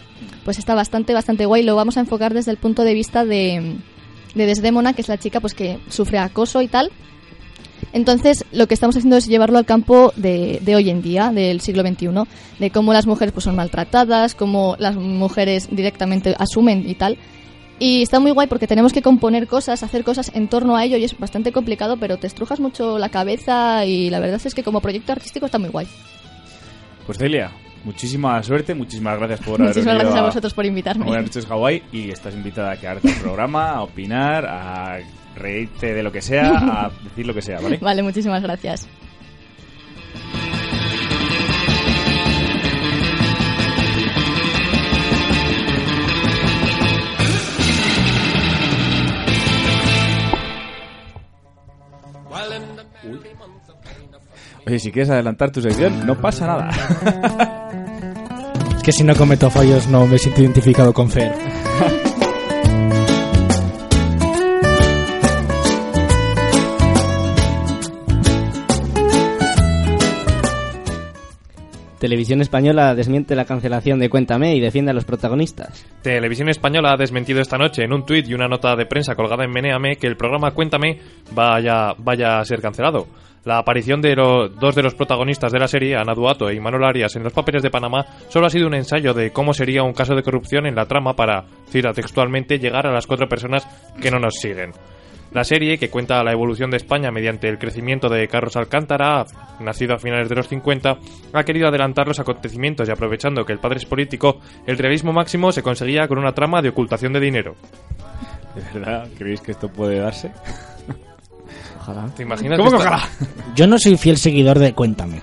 Pues 0.45 0.59
está 0.59 0.75
bastante, 0.75 1.13
bastante 1.13 1.45
guay. 1.45 1.63
Lo 1.63 1.75
vamos 1.75 1.97
a 1.97 2.01
enfocar 2.01 2.33
desde 2.33 2.51
el 2.51 2.57
punto 2.57 2.83
de 2.83 2.93
vista 2.93 3.25
de, 3.25 3.75
de 4.35 4.45
Desdémona, 4.45 4.93
que 4.93 5.01
es 5.01 5.07
la 5.07 5.17
chica 5.17 5.39
pues 5.39 5.53
que 5.53 5.79
sufre 5.89 6.19
acoso 6.19 6.61
y 6.61 6.67
tal. 6.67 6.91
Entonces, 7.93 8.45
lo 8.51 8.67
que 8.67 8.73
estamos 8.73 8.95
haciendo 8.95 9.17
es 9.17 9.27
llevarlo 9.27 9.57
al 9.57 9.65
campo 9.65 10.13
de, 10.15 10.59
de 10.61 10.75
hoy 10.75 10.89
en 10.89 11.01
día, 11.01 11.31
del 11.31 11.61
siglo 11.61 11.83
XXI, 11.83 12.09
de 12.59 12.71
cómo 12.71 12.93
las 12.93 13.05
mujeres 13.05 13.33
pues, 13.33 13.43
son 13.43 13.55
maltratadas, 13.55 14.35
cómo 14.35 14.75
las 14.79 14.95
mujeres 14.95 15.67
directamente 15.71 16.35
asumen 16.37 16.87
y 16.89 16.95
tal. 16.95 17.17
Y 17.81 18.03
está 18.03 18.19
muy 18.19 18.29
guay 18.29 18.47
porque 18.47 18.67
tenemos 18.67 18.93
que 18.93 19.01
componer 19.01 19.47
cosas, 19.47 19.81
hacer 19.81 20.03
cosas 20.03 20.31
en 20.35 20.47
torno 20.47 20.77
a 20.77 20.85
ello 20.85 20.97
y 20.97 21.03
es 21.03 21.17
bastante 21.17 21.51
complicado, 21.51 21.97
pero 21.97 22.17
te 22.17 22.27
estrujas 22.27 22.59
mucho 22.59 22.99
la 22.99 23.09
cabeza 23.09 23.87
y 23.87 24.11
la 24.11 24.19
verdad 24.19 24.39
es 24.45 24.53
que 24.53 24.61
como 24.61 24.81
proyecto 24.81 25.13
artístico 25.13 25.47
está 25.47 25.57
muy 25.57 25.69
guay. 25.69 25.87
Pues 27.07 27.17
Celia, 27.17 27.49
muchísima 27.83 28.43
suerte, 28.43 28.75
muchísimas 28.75 29.17
gracias 29.17 29.39
por 29.39 29.55
haber 29.55 29.69
Muchísimas 29.69 29.95
gracias 29.95 30.15
a 30.15 30.21
vosotros 30.21 30.53
por 30.53 30.67
invitarme. 30.67 31.05
Buenas 31.05 31.25
noches 31.25 31.47
Hawái 31.47 31.81
y 31.91 32.11
estás 32.11 32.35
invitada 32.35 32.73
a 32.73 32.77
quedarte 32.77 33.09
al 33.09 33.19
programa, 33.19 33.71
a 33.71 33.81
opinar, 33.81 34.45
a 34.45 34.99
reírte 35.35 35.95
de 35.95 36.03
lo 36.03 36.11
que 36.11 36.21
sea, 36.21 36.51
a 36.51 36.91
decir 37.03 37.25
lo 37.25 37.33
que 37.33 37.41
sea, 37.41 37.61
¿vale? 37.61 37.79
Vale, 37.81 38.03
muchísimas 38.03 38.43
gracias. 38.43 38.87
Oye, 54.65 54.79
si 54.79 54.91
quieres 54.91 55.09
adelantar 55.09 55.51
tu 55.51 55.61
sección, 55.61 56.05
no 56.05 56.19
pasa 56.19 56.47
nada. 56.47 56.69
Es 58.81 58.85
que 58.85 58.91
si 58.93 59.03
no 59.03 59.15
cometo 59.15 59.47
fallos 59.51 59.85
no 59.89 60.07
me 60.07 60.17
siento 60.17 60.41
identificado 60.41 60.91
con 60.91 61.07
Fer. 61.07 61.31
Televisión 72.01 72.41
Española 72.41 72.95
desmiente 72.95 73.35
la 73.35 73.45
cancelación 73.45 73.99
de 73.99 74.09
Cuéntame 74.09 74.55
y 74.55 74.59
defiende 74.59 74.89
a 74.89 74.93
los 74.95 75.05
protagonistas. 75.05 75.85
Televisión 76.01 76.49
Española 76.49 76.93
ha 76.93 76.97
desmentido 76.97 77.41
esta 77.41 77.59
noche 77.59 77.83
en 77.83 77.93
un 77.93 78.07
tuit 78.07 78.27
y 78.27 78.33
una 78.33 78.47
nota 78.47 78.75
de 78.75 78.87
prensa 78.87 79.13
colgada 79.13 79.43
en 79.43 79.51
Meneame 79.51 79.97
que 79.97 80.07
el 80.07 80.17
programa 80.17 80.49
Cuéntame 80.49 80.97
vaya, 81.35 81.93
vaya 81.99 82.39
a 82.39 82.43
ser 82.45 82.59
cancelado. 82.59 83.05
La 83.45 83.59
aparición 83.59 84.01
de 84.01 84.15
los 84.15 84.59
dos 84.59 84.73
de 84.73 84.81
los 84.81 84.95
protagonistas 84.95 85.51
de 85.51 85.59
la 85.59 85.67
serie, 85.67 85.95
Ana 85.95 86.15
Duato 86.15 86.49
e 86.49 86.55
Imanol 86.55 86.85
Arias, 86.85 87.15
en 87.17 87.23
los 87.23 87.33
papeles 87.33 87.61
de 87.61 87.69
Panamá, 87.69 88.03
solo 88.29 88.47
ha 88.47 88.49
sido 88.49 88.65
un 88.65 88.73
ensayo 88.73 89.13
de 89.13 89.31
cómo 89.31 89.53
sería 89.53 89.83
un 89.83 89.93
caso 89.93 90.15
de 90.15 90.23
corrupción 90.23 90.65
en 90.65 90.73
la 90.73 90.87
trama 90.87 91.15
para, 91.15 91.45
cita 91.69 91.93
textualmente, 91.93 92.57
llegar 92.57 92.87
a 92.87 92.91
las 92.91 93.05
cuatro 93.05 93.27
personas 93.29 93.67
que 94.01 94.09
no 94.09 94.17
nos 94.17 94.39
siguen. 94.39 94.71
La 95.33 95.43
serie, 95.45 95.77
que 95.77 95.89
cuenta 95.89 96.21
la 96.23 96.33
evolución 96.33 96.71
de 96.71 96.77
España 96.77 97.09
mediante 97.09 97.47
el 97.47 97.57
crecimiento 97.57 98.09
de 98.09 98.27
Carlos 98.27 98.57
Alcántara, 98.57 99.25
nacido 99.61 99.95
a 99.95 99.97
finales 99.97 100.27
de 100.27 100.35
los 100.35 100.47
50, 100.49 100.97
ha 101.31 101.43
querido 101.43 101.69
adelantar 101.69 102.05
los 102.07 102.19
acontecimientos 102.19 102.89
y 102.89 102.91
aprovechando 102.91 103.45
que 103.45 103.53
el 103.53 103.59
padre 103.59 103.77
es 103.77 103.85
político, 103.85 104.41
el 104.67 104.77
realismo 104.77 105.13
máximo 105.13 105.53
se 105.53 105.63
conseguía 105.63 106.07
con 106.09 106.17
una 106.17 106.33
trama 106.33 106.61
de 106.61 106.69
ocultación 106.69 107.13
de 107.13 107.21
dinero. 107.21 107.55
¿De 108.55 108.79
verdad 108.79 109.07
creéis 109.17 109.39
que 109.39 109.51
esto 109.53 109.69
puede 109.69 109.99
darse? 109.99 110.31
Ojalá. 111.79 112.07
¿Te 112.15 112.23
imaginas? 112.23 112.57
¿Cómo 112.59 112.69
que 112.71 112.75
ojalá? 112.77 113.01
Yo 113.55 113.65
no 113.67 113.79
soy 113.79 113.95
fiel 113.95 114.17
seguidor 114.17 114.59
de 114.59 114.73
Cuéntame. 114.73 115.21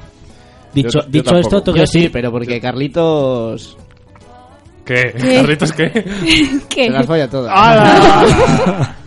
Dicho, 0.73 0.89
Yo- 0.89 1.01
yo 1.03 1.07
dicho 1.11 1.25
tampoco. 1.33 1.41
esto, 1.57 1.63
tengo 1.63 1.79
que 1.79 1.87
sí, 1.87 2.09
pero 2.09 2.31
porque 2.31 2.61
Carlitos 2.61 3.77
¿Qué? 4.87 5.13
¿Qué? 5.19 5.35
¿Carlitos 5.37 5.73
qué? 5.73 5.91
¿Qué? 6.71 6.85
se 6.87 6.91
las 6.91 7.07
folla 7.07 7.29
todas. 7.29 8.89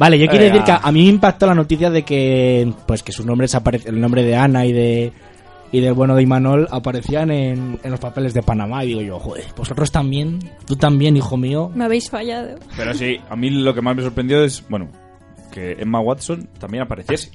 Vale, 0.00 0.18
yo 0.18 0.26
quiero 0.28 0.44
decir 0.46 0.64
que 0.64 0.72
a 0.72 0.90
mí 0.92 1.02
me 1.04 1.08
impactó 1.10 1.46
la 1.46 1.54
noticia 1.54 1.90
de 1.90 2.02
que 2.02 2.72
pues 2.86 3.02
que 3.02 3.12
su 3.12 3.24
nombre 3.24 3.46
el 3.84 4.00
nombre 4.00 4.24
de 4.24 4.34
Ana 4.34 4.64
y 4.66 4.72
de 4.72 5.12
y 5.72 5.80
del 5.80 5.92
bueno 5.92 6.16
de 6.16 6.22
Imanol 6.22 6.66
aparecían 6.70 7.30
en, 7.30 7.78
en 7.84 7.90
los 7.92 8.00
papeles 8.00 8.34
de 8.34 8.42
Panamá. 8.42 8.82
Y 8.82 8.88
digo 8.88 9.02
yo, 9.02 9.18
joder, 9.20 9.44
vosotros 9.56 9.92
también, 9.92 10.38
tú 10.66 10.74
también, 10.74 11.16
hijo 11.16 11.36
mío. 11.36 11.70
Me 11.74 11.84
habéis 11.84 12.10
fallado. 12.10 12.58
Pero 12.76 12.92
sí, 12.94 13.18
a 13.28 13.36
mí 13.36 13.50
lo 13.50 13.72
que 13.74 13.80
más 13.82 13.94
me 13.94 14.02
sorprendió 14.02 14.42
es, 14.42 14.64
bueno, 14.68 14.88
que 15.52 15.76
Emma 15.78 16.00
Watson 16.00 16.48
también 16.58 16.82
apareciese. 16.82 17.30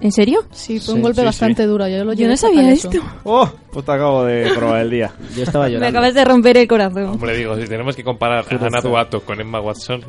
¿En 0.00 0.10
serio? 0.10 0.40
Sí, 0.50 0.78
fue 0.80 0.86
Sí, 0.86 0.92
un 0.94 1.02
golpe 1.02 1.20
sí, 1.20 1.26
bastante 1.26 1.62
sí. 1.62 1.68
duro. 1.68 1.86
Yo, 1.86 2.02
lo 2.04 2.12
Yo 2.14 2.26
no 2.26 2.36
sabía 2.36 2.72
eso. 2.72 2.90
esto. 2.90 3.04
¡Oh! 3.22 3.48
Pues 3.72 3.84
te 3.84 3.92
acabo 3.92 4.24
de 4.24 4.50
probar 4.56 4.80
el 4.80 4.90
día. 4.90 5.12
Yo 5.36 5.44
estaba 5.44 5.66
Me 5.66 5.72
llorando. 5.72 5.98
acabas 5.98 6.14
de 6.14 6.24
romper 6.24 6.56
el 6.56 6.66
corazón. 6.66 7.04
Hombre, 7.04 7.36
digo, 7.36 7.56
si 7.56 7.66
tenemos 7.68 7.94
que 7.94 8.02
comparar 8.02 8.44
a 8.50 8.66
Ana 8.66 8.80
Duato 8.80 9.20
con 9.20 9.40
Emma 9.40 9.60
Watson, 9.60 10.00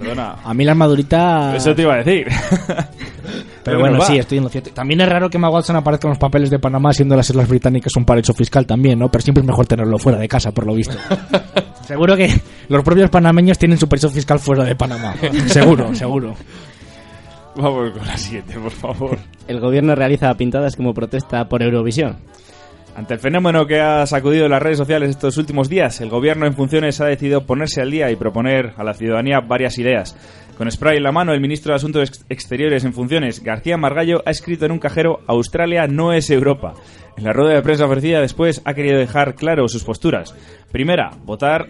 Perdona. 0.00 0.36
A 0.42 0.54
mí 0.54 0.64
la 0.64 0.72
armadurita... 0.72 1.54
Eso 1.54 1.74
te 1.74 1.82
iba 1.82 1.94
a 1.94 1.98
decir. 1.98 2.26
Pero 3.62 3.80
bueno, 3.80 4.00
sí, 4.00 4.18
estoy 4.18 4.38
en 4.38 4.44
lo 4.44 4.50
cierto. 4.50 4.70
También 4.70 5.00
es 5.02 5.08
raro 5.08 5.28
que 5.28 5.36
Emma 5.36 5.50
Watson 5.50 5.76
aparezca 5.76 6.08
en 6.08 6.12
los 6.12 6.18
papeles 6.18 6.48
de 6.48 6.58
Panamá, 6.58 6.92
siendo 6.92 7.14
las 7.14 7.28
Islas 7.28 7.48
Británicas 7.48 7.94
un 7.96 8.04
paraíso 8.04 8.32
fiscal 8.32 8.66
también, 8.66 8.98
¿no? 8.98 9.10
Pero 9.10 9.22
siempre 9.22 9.42
es 9.42 9.46
mejor 9.46 9.66
tenerlo 9.66 9.98
fuera 9.98 10.18
de 10.18 10.26
casa, 10.26 10.52
por 10.52 10.66
lo 10.66 10.74
visto. 10.74 10.96
seguro 11.86 12.16
que 12.16 12.40
los 12.68 12.82
propios 12.82 13.10
panameños 13.10 13.58
tienen 13.58 13.76
su 13.76 13.88
paraíso 13.88 14.08
fiscal 14.08 14.38
fuera 14.38 14.64
de 14.64 14.74
Panamá. 14.74 15.14
seguro, 15.46 15.94
seguro. 15.94 16.34
Vamos 17.56 17.90
con 17.90 18.06
la 18.06 18.16
siguiente, 18.16 18.54
por 18.58 18.70
favor. 18.70 19.18
El 19.46 19.60
gobierno 19.60 19.94
realiza 19.94 20.32
pintadas 20.34 20.76
como 20.76 20.94
protesta 20.94 21.46
por 21.48 21.62
Eurovisión. 21.62 22.16
Ante 23.00 23.14
el 23.14 23.20
fenómeno 23.20 23.66
que 23.66 23.80
ha 23.80 24.04
sacudido 24.04 24.46
las 24.46 24.60
redes 24.60 24.76
sociales 24.76 25.08
estos 25.08 25.38
últimos 25.38 25.70
días, 25.70 26.02
el 26.02 26.10
gobierno 26.10 26.44
en 26.44 26.52
funciones 26.52 27.00
ha 27.00 27.06
decidido 27.06 27.46
ponerse 27.46 27.80
al 27.80 27.90
día 27.90 28.10
y 28.10 28.16
proponer 28.16 28.74
a 28.76 28.84
la 28.84 28.92
ciudadanía 28.92 29.40
varias 29.40 29.78
ideas. 29.78 30.14
Con 30.58 30.70
spray 30.70 30.98
en 30.98 31.04
la 31.04 31.10
mano, 31.10 31.32
el 31.32 31.40
ministro 31.40 31.72
de 31.72 31.76
Asuntos 31.76 32.06
Ex- 32.06 32.26
Exteriores 32.28 32.84
en 32.84 32.92
funciones, 32.92 33.42
García 33.42 33.78
Margallo, 33.78 34.22
ha 34.26 34.30
escrito 34.30 34.66
en 34.66 34.72
un 34.72 34.78
cajero 34.78 35.20
Australia 35.28 35.86
no 35.86 36.12
es 36.12 36.28
Europa. 36.28 36.74
En 37.16 37.24
la 37.24 37.32
rueda 37.32 37.54
de 37.54 37.62
prensa 37.62 37.86
ofrecida 37.86 38.20
después 38.20 38.60
ha 38.66 38.74
querido 38.74 38.98
dejar 38.98 39.34
claro 39.34 39.66
sus 39.66 39.82
posturas. 39.82 40.34
Primera, 40.70 41.08
votar 41.24 41.68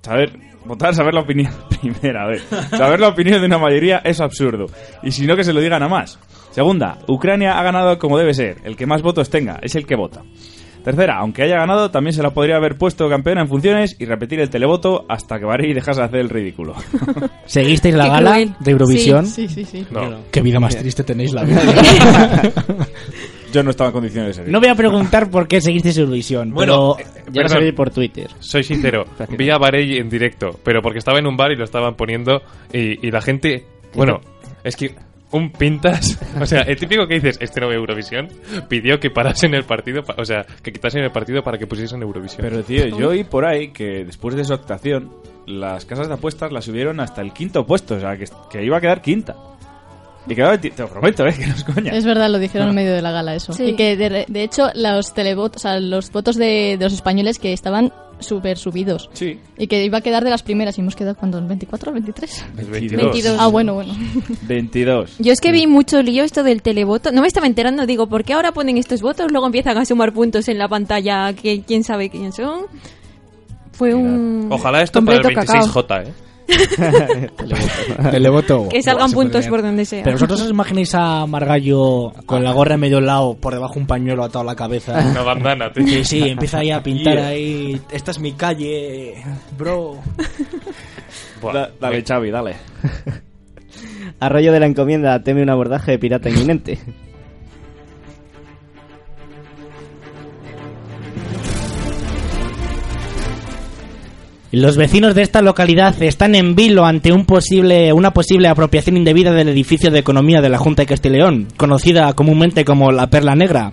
saber 0.00 0.32
votar 0.64 0.94
saber 0.94 1.14
la 1.14 1.20
opinión 1.20 1.52
primera 1.80 2.24
a 2.24 2.26
ver 2.28 2.40
saber 2.70 3.00
la 3.00 3.08
opinión 3.08 3.40
de 3.40 3.46
una 3.46 3.58
mayoría 3.58 3.98
es 4.04 4.20
absurdo 4.20 4.66
y 5.02 5.10
si 5.10 5.26
no 5.26 5.36
que 5.36 5.44
se 5.44 5.52
lo 5.52 5.60
digan 5.60 5.82
a 5.82 5.88
más 5.88 6.18
segunda 6.50 6.98
Ucrania 7.08 7.58
ha 7.58 7.62
ganado 7.62 7.98
como 7.98 8.18
debe 8.18 8.34
ser 8.34 8.58
el 8.64 8.76
que 8.76 8.86
más 8.86 9.02
votos 9.02 9.30
tenga 9.30 9.58
es 9.62 9.74
el 9.74 9.86
que 9.86 9.96
vota 9.96 10.22
tercera 10.84 11.18
aunque 11.18 11.42
haya 11.42 11.56
ganado 11.56 11.90
también 11.90 12.14
se 12.14 12.22
la 12.22 12.30
podría 12.30 12.56
haber 12.56 12.76
puesto 12.76 13.08
campeona 13.08 13.42
en 13.42 13.48
funciones 13.48 13.96
y 13.98 14.04
repetir 14.04 14.40
el 14.40 14.50
televoto 14.50 15.04
hasta 15.08 15.38
que 15.38 15.44
Bahrein 15.44 15.74
dejase 15.74 16.00
de 16.00 16.06
hacer 16.06 16.20
el 16.20 16.28
ridículo 16.28 16.74
¿Seguisteis 17.46 17.94
la 17.94 18.08
gala 18.08 18.32
cruel. 18.32 18.54
de 18.60 18.70
Eurovisión? 18.70 19.26
Sí, 19.26 19.48
sí, 19.48 19.64
sí. 19.64 19.86
no. 19.90 20.22
Qué 20.30 20.40
vida 20.40 20.58
más 20.60 20.76
triste 20.76 21.04
tenéis 21.04 21.32
la 21.32 21.44
vida. 21.44 21.60
yo 23.52 23.62
no 23.62 23.70
estaba 23.70 23.88
en 23.88 23.94
condiciones 23.94 24.28
de 24.28 24.34
seguir 24.34 24.52
no 24.52 24.60
voy 24.60 24.68
a 24.68 24.74
preguntar 24.74 25.30
por 25.30 25.46
qué 25.46 25.60
seguisteis 25.60 25.98
Eurovisión, 25.98 26.50
Bueno, 26.54 26.96
pero... 26.96 27.08
eh, 27.10 27.22
Yo 27.32 27.42
lo 27.42 27.48
perdón, 27.48 27.74
por 27.74 27.90
Twitter. 27.90 28.28
soy 28.40 28.62
sincero, 28.64 29.04
vi 29.38 29.50
a 29.50 29.58
Barey 29.58 29.98
en 29.98 30.08
directo, 30.08 30.58
pero 30.64 30.80
porque 30.82 30.98
estaba 30.98 31.18
en 31.18 31.26
un 31.26 31.36
bar 31.36 31.52
y 31.52 31.56
lo 31.56 31.64
estaban 31.64 31.94
poniendo 31.94 32.42
y, 32.72 33.06
y 33.06 33.10
la 33.10 33.20
gente, 33.20 33.64
bueno, 33.94 34.20
es 34.64 34.76
que 34.76 34.94
un 35.30 35.50
pintas, 35.50 36.18
o 36.40 36.44
sea, 36.44 36.60
el 36.62 36.76
típico 36.76 37.06
que 37.06 37.14
dices, 37.14 37.38
este 37.40 37.60
no 37.60 37.68
ve 37.68 37.76
Eurovisión, 37.76 38.28
pidió 38.68 39.00
que 39.00 39.08
parasen 39.10 39.54
el 39.54 39.64
partido, 39.64 40.02
pa- 40.02 40.14
o 40.18 40.24
sea, 40.26 40.44
que 40.62 40.72
quitasen 40.72 41.02
el 41.04 41.10
partido 41.10 41.42
para 41.42 41.56
que 41.56 41.66
pusiesen 41.66 42.02
Eurovisión. 42.02 42.42
pero 42.42 42.62
tío 42.62 42.86
yo 42.86 43.08
oí 43.08 43.24
por 43.24 43.46
ahí 43.46 43.68
que 43.72 44.04
después 44.04 44.34
de 44.36 44.44
su 44.44 44.52
actuación 44.52 45.10
las 45.46 45.86
casas 45.86 46.08
de 46.08 46.14
apuestas 46.14 46.52
la 46.52 46.60
subieron 46.60 47.00
hasta 47.00 47.20
el 47.22 47.32
quinto 47.32 47.64
puesto 47.66 47.94
o 47.96 47.98
sea 48.00 48.16
que, 48.16 48.26
que 48.50 48.62
iba 48.64 48.76
a 48.76 48.80
quedar 48.80 49.00
quinta 49.02 49.34
y 50.28 50.70
te 50.70 50.82
lo 50.82 50.88
prometo 50.88 51.26
eh 51.26 51.34
que 51.38 51.46
no 51.46 51.54
es 51.54 51.64
coña 51.64 51.92
Es 51.92 52.04
verdad, 52.04 52.30
lo 52.30 52.38
dijeron 52.38 52.68
en 52.68 52.74
medio 52.74 52.92
de 52.92 53.02
la 53.02 53.10
gala 53.10 53.34
eso. 53.34 53.52
Sí. 53.52 53.64
Y 53.64 53.76
que 53.76 53.96
de, 53.96 54.24
de 54.28 54.42
hecho 54.42 54.68
los 54.74 55.14
televotos, 55.14 55.56
o 55.56 55.68
sea, 55.68 55.80
los 55.80 56.10
votos 56.10 56.36
de, 56.36 56.76
de 56.78 56.84
los 56.84 56.92
españoles 56.92 57.38
que 57.38 57.52
estaban 57.52 57.92
súper 58.22 58.56
subidos. 58.56 59.10
sí 59.12 59.38
Y 59.58 59.66
que 59.66 59.84
iba 59.84 59.98
a 59.98 60.00
quedar 60.00 60.24
de 60.24 60.30
las 60.30 60.42
primeras. 60.42 60.78
Y 60.78 60.80
hemos 60.80 60.96
quedado 60.96 61.16
cuando 61.16 61.38
en 61.38 61.48
24 61.48 61.90
o 61.90 61.92
23. 61.92 62.46
El 62.58 62.66
22. 62.66 63.36
Ah, 63.38 63.48
bueno, 63.48 63.74
bueno. 63.74 63.94
22. 64.42 65.16
Yo 65.18 65.32
es 65.32 65.40
que 65.40 65.52
vi 65.52 65.66
mucho 65.66 66.02
lío 66.02 66.24
esto 66.24 66.42
del 66.42 66.62
televoto. 66.62 67.12
No 67.12 67.20
me 67.20 67.26
estaba 67.26 67.46
enterando, 67.46 67.86
digo, 67.86 68.06
¿por 68.06 68.24
qué 68.24 68.32
ahora 68.32 68.52
ponen 68.52 68.78
estos 68.78 69.02
votos? 69.02 69.30
Luego 69.30 69.46
empiezan 69.46 69.76
a 69.76 69.84
sumar 69.84 70.12
puntos 70.12 70.48
en 70.48 70.58
la 70.58 70.68
pantalla 70.68 71.32
que 71.34 71.62
quién 71.62 71.84
sabe 71.84 72.10
quién 72.10 72.32
son. 72.32 72.66
Fue 73.72 73.94
un. 73.94 74.48
Ojalá 74.50 74.82
esto 74.82 75.04
para 75.04 75.16
el 75.16 75.22
completo 75.22 75.46
cacao. 75.46 75.66
26J, 75.66 76.06
¿eh? 76.06 76.12
Televoto. 78.10 78.68
Que 78.70 78.82
salgan 78.82 79.10
puntos 79.12 79.46
por 79.46 79.62
donde 79.62 79.84
sea. 79.84 80.02
Pero 80.02 80.16
vosotros 80.16 80.40
os 80.42 80.50
imagináis 80.50 80.94
a 80.94 81.26
Margallo 81.26 82.12
con 82.26 82.42
la 82.44 82.52
gorra 82.52 82.74
en 82.74 82.80
medio 82.80 83.00
lado, 83.00 83.34
por 83.34 83.52
debajo 83.54 83.78
un 83.78 83.86
pañuelo 83.86 84.24
atado 84.24 84.40
a 84.40 84.44
la 84.44 84.56
cabeza. 84.56 84.98
Una 85.10 85.22
bandana, 85.22 85.72
tío. 85.72 85.86
Sí, 85.86 86.04
sí, 86.04 86.28
empieza 86.28 86.58
ahí 86.58 86.70
a 86.70 86.82
pintar 86.82 87.14
Yeah. 87.14 87.26
ahí. 87.28 87.80
Esta 87.90 88.10
es 88.12 88.18
mi 88.18 88.32
calle, 88.32 89.14
bro. 89.58 89.98
Buah, 91.40 91.52
Da- 91.52 91.70
dale, 91.80 91.96
me- 91.96 92.02
Xavi, 92.04 92.30
dale. 92.30 92.56
Arroyo 94.20 94.52
de 94.52 94.60
la 94.60 94.66
encomienda 94.66 95.22
teme 95.22 95.42
un 95.42 95.50
abordaje 95.50 95.92
de 95.92 95.98
pirata 95.98 96.30
inminente. 96.30 96.78
Los 104.52 104.76
vecinos 104.76 105.14
de 105.14 105.22
esta 105.22 105.40
localidad 105.40 106.02
están 106.02 106.34
en 106.34 106.54
vilo 106.54 106.84
ante 106.84 107.10
un 107.10 107.24
posible, 107.24 107.90
una 107.94 108.12
posible 108.12 108.48
apropiación 108.48 108.98
indebida 108.98 109.32
del 109.32 109.48
edificio 109.48 109.90
de 109.90 110.00
economía 110.00 110.42
de 110.42 110.50
la 110.50 110.58
Junta 110.58 110.82
de 110.82 110.86
Castilla 110.88 111.14
y 111.14 111.18
León, 111.20 111.48
conocida 111.56 112.12
comúnmente 112.12 112.62
como 112.62 112.92
la 112.92 113.06
Perla 113.06 113.34
Negra. 113.34 113.72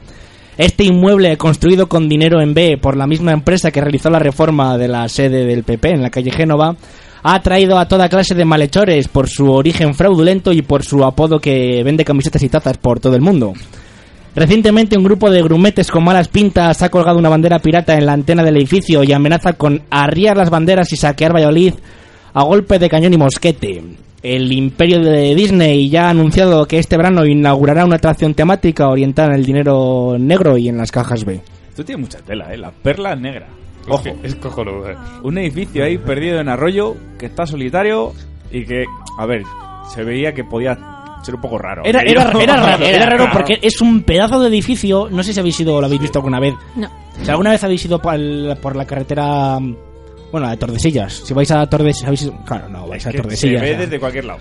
Este 0.57 0.85
inmueble, 0.85 1.35
construido 1.35 1.89
con 1.89 2.07
dinero 2.07 2.39
en 2.39 2.53
B 2.53 2.77
por 2.81 2.95
la 2.95 3.07
misma 3.07 3.33
empresa 3.33 3.71
que 3.71 3.81
realizó 3.81 4.09
la 4.09 4.19
reforma 4.19 4.77
de 4.77 4.87
la 4.87 5.09
sede 5.09 5.45
del 5.45 5.65
PP 5.65 5.89
en 5.89 6.01
la 6.01 6.11
calle 6.11 6.31
Génova, 6.31 6.77
ha 7.23 7.35
atraído 7.35 7.77
a 7.77 7.89
toda 7.89 8.07
clase 8.07 8.33
de 8.33 8.45
malhechores 8.45 9.09
por 9.09 9.27
su 9.27 9.51
origen 9.51 9.93
fraudulento 9.93 10.53
y 10.53 10.61
por 10.61 10.85
su 10.85 11.03
apodo 11.03 11.41
que 11.41 11.83
vende 11.83 12.05
camisetas 12.05 12.41
y 12.43 12.47
tazas 12.47 12.77
por 12.77 13.01
todo 13.01 13.17
el 13.17 13.21
mundo. 13.21 13.53
Recientemente 14.35 14.97
un 14.97 15.03
grupo 15.03 15.29
de 15.31 15.41
grumetes 15.41 15.89
con 15.89 16.03
malas 16.03 16.27
pintas 16.27 16.81
ha 16.81 16.89
colgado 16.89 17.17
una 17.17 17.29
bandera 17.29 17.59
pirata 17.59 17.97
en 17.97 18.05
la 18.05 18.13
antena 18.13 18.43
del 18.43 18.57
edificio 18.57 19.03
y 19.03 19.11
amenaza 19.11 19.53
con 19.53 19.81
arriar 19.89 20.37
las 20.37 20.49
banderas 20.49 20.93
y 20.93 20.97
saquear 20.97 21.33
Valladolid 21.33 21.73
a 22.33 22.43
golpe 22.43 22.77
de 22.77 22.89
cañón 22.89 23.13
y 23.13 23.17
mosquete. 23.17 23.83
El 24.21 24.51
imperio 24.51 24.99
de 24.99 25.33
Disney 25.33 25.89
ya 25.89 26.07
ha 26.07 26.09
anunciado 26.11 26.65
que 26.67 26.77
este 26.77 26.97
verano 26.97 27.25
inaugurará 27.25 27.85
una 27.85 27.95
atracción 27.95 28.33
temática 28.33 28.87
orientada 28.89 29.29
en 29.29 29.35
el 29.35 29.45
dinero 29.45 30.17
negro 30.19 30.57
y 30.57 30.67
en 30.67 30.77
las 30.77 30.91
cajas 30.91 31.25
B. 31.25 31.41
Esto 31.69 31.83
tiene 31.83 32.01
mucha 32.01 32.19
tela, 32.19 32.53
¿eh? 32.53 32.57
La 32.57 32.71
perla 32.71 33.15
negra. 33.15 33.47
Es 33.81 33.87
Ojo, 33.87 34.09
Es 34.21 34.35
cojonudo, 34.35 34.91
eh. 34.91 34.95
un 35.23 35.37
edificio 35.37 35.83
ahí 35.83 35.97
perdido 35.97 36.39
en 36.39 36.49
arroyo 36.49 36.95
que 37.17 37.25
está 37.27 37.45
solitario 37.45 38.13
y 38.51 38.65
que, 38.65 38.83
a 39.17 39.25
ver, 39.25 39.43
se 39.93 40.03
veía 40.03 40.33
que 40.33 40.43
podía 40.43 40.77
ser 41.21 41.36
un 41.36 41.41
poco 41.41 41.58
raro. 41.58 41.82
Era, 41.86 42.01
era, 42.01 42.32
era 42.41 42.55
raro, 42.58 42.86
era 42.86 43.05
raro 43.05 43.27
porque 43.34 43.60
es 43.62 43.82
un 43.82 44.03
pedazo 44.03 44.39
de 44.39 44.47
edificio, 44.47 45.08
no 45.12 45.23
sé 45.23 45.34
si 45.34 45.39
habéis 45.39 45.60
ido 45.60 45.75
o 45.75 45.79
lo 45.82 45.86
habéis 45.88 46.01
visto 46.01 46.19
alguna 46.19 46.39
vez. 46.39 46.53
No. 46.75 46.89
Si 47.21 47.29
alguna 47.29 47.51
vez 47.51 47.63
habéis 47.63 47.84
ido 47.86 48.01
por, 48.01 48.13
el- 48.15 48.58
por 48.62 48.75
la 48.75 48.86
carretera, 48.86 49.58
bueno, 50.32 50.47
a 50.47 50.55
Tordesillas, 50.58 51.13
si 51.25 51.34
vais 51.34 51.49
a 51.51 51.65
Tordesillas, 51.67 52.05
habéis 52.08 52.21
ido- 52.23 52.38
claro, 52.45 52.69
no, 52.69 52.88
vais 52.88 53.05
a 53.05 53.12
que 53.12 53.17
se 53.17 53.21
Tordesillas. 53.23 53.62
ve 53.62 53.67
o 53.67 53.71
sea. 53.75 53.79
desde 53.86 53.99
cualquier 53.99 54.25
lado. 54.25 54.39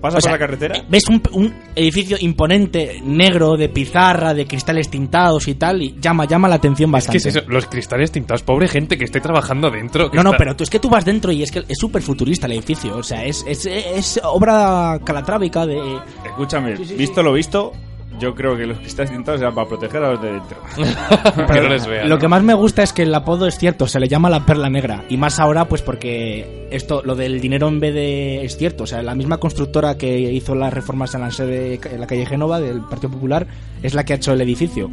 Pasa 0.00 0.18
O 0.18 0.20
por 0.20 0.30
la 0.30 0.38
carretera. 0.38 0.84
Ves 0.88 1.04
un, 1.08 1.22
un 1.32 1.54
edificio 1.76 2.16
imponente, 2.20 3.00
negro, 3.04 3.56
de 3.56 3.68
pizarra, 3.68 4.32
de 4.32 4.46
cristales 4.46 4.88
tintados 4.88 5.46
y 5.48 5.54
tal, 5.56 5.82
y 5.82 5.94
llama, 6.00 6.24
llama 6.24 6.48
la 6.48 6.54
atención 6.54 6.90
¿Qué 6.90 6.92
bastante. 6.92 7.18
es 7.18 7.26
eso? 7.26 7.42
Los 7.48 7.66
cristales 7.66 8.10
tintados, 8.10 8.42
pobre 8.42 8.66
gente 8.68 8.96
que 8.96 9.04
esté 9.04 9.20
trabajando 9.20 9.70
dentro. 9.70 10.10
No, 10.14 10.22
no, 10.22 10.32
pero 10.38 10.56
tú 10.56 10.64
es 10.64 10.70
que 10.70 10.78
tú 10.80 10.88
vas 10.88 11.04
dentro 11.04 11.32
y 11.32 11.42
es 11.42 11.50
que 11.50 11.64
es 11.68 11.78
súper 11.78 12.00
futurista 12.02 12.46
el 12.46 12.52
edificio. 12.52 12.96
O 12.96 13.02
sea, 13.02 13.24
es, 13.24 13.44
es, 13.46 13.66
es 13.66 14.20
obra 14.24 14.98
calatrábica 15.04 15.66
de. 15.66 15.78
Escúchame, 16.24 16.76
Sí, 16.78 16.84
sí, 16.84 16.88
sí. 16.90 16.94
visto 16.96 17.22
lo 17.22 17.32
visto, 17.34 17.72
yo 18.18 18.34
creo 18.34 18.56
que 18.56 18.66
los 18.66 18.78
cristales 18.78 19.10
tintados 19.12 19.40
eran 19.40 19.54
para 19.54 19.68
proteger 19.68 20.02
a 20.02 20.12
los 20.12 20.22
de 20.22 20.32
dentro. 20.32 20.58
que 21.46 21.60
no 21.60 21.68
les 21.68 21.86
vean. 21.86 22.08
Lo 22.08 22.18
que 22.18 22.28
más 22.28 22.42
me 22.42 22.54
gusta 22.54 22.82
es 22.82 22.92
que 22.92 23.02
el 23.02 23.14
apodo 23.14 23.46
es 23.46 23.58
cierto, 23.58 23.86
se 23.86 24.00
le 24.00 24.08
llama 24.08 24.28
la 24.28 24.44
perla 24.44 24.68
negra. 24.68 25.04
Y 25.08 25.16
más 25.16 25.38
ahora, 25.38 25.66
pues 25.66 25.82
porque 25.82 26.68
esto, 26.70 27.02
lo 27.04 27.14
del 27.14 27.40
dinero 27.40 27.68
en 27.68 27.80
vez 27.80 27.94
de. 27.94 28.44
es 28.44 28.56
cierto. 28.56 28.84
O 28.84 28.86
sea, 28.86 29.02
la 29.02 29.14
misma 29.14 29.38
constructora 29.38 29.96
que 29.96 30.18
hizo 30.18 30.54
las 30.54 30.72
reformas 30.72 31.14
en 31.14 31.20
la 31.22 31.30
sede 31.30 31.80
en 31.82 32.00
la 32.00 32.06
calle 32.06 32.26
Génova 32.26 32.60
del 32.60 32.80
Partido 32.82 33.10
Popular 33.10 33.46
es 33.82 33.94
la 33.94 34.04
que 34.04 34.14
ha 34.14 34.16
hecho 34.16 34.32
el 34.32 34.40
edificio. 34.40 34.90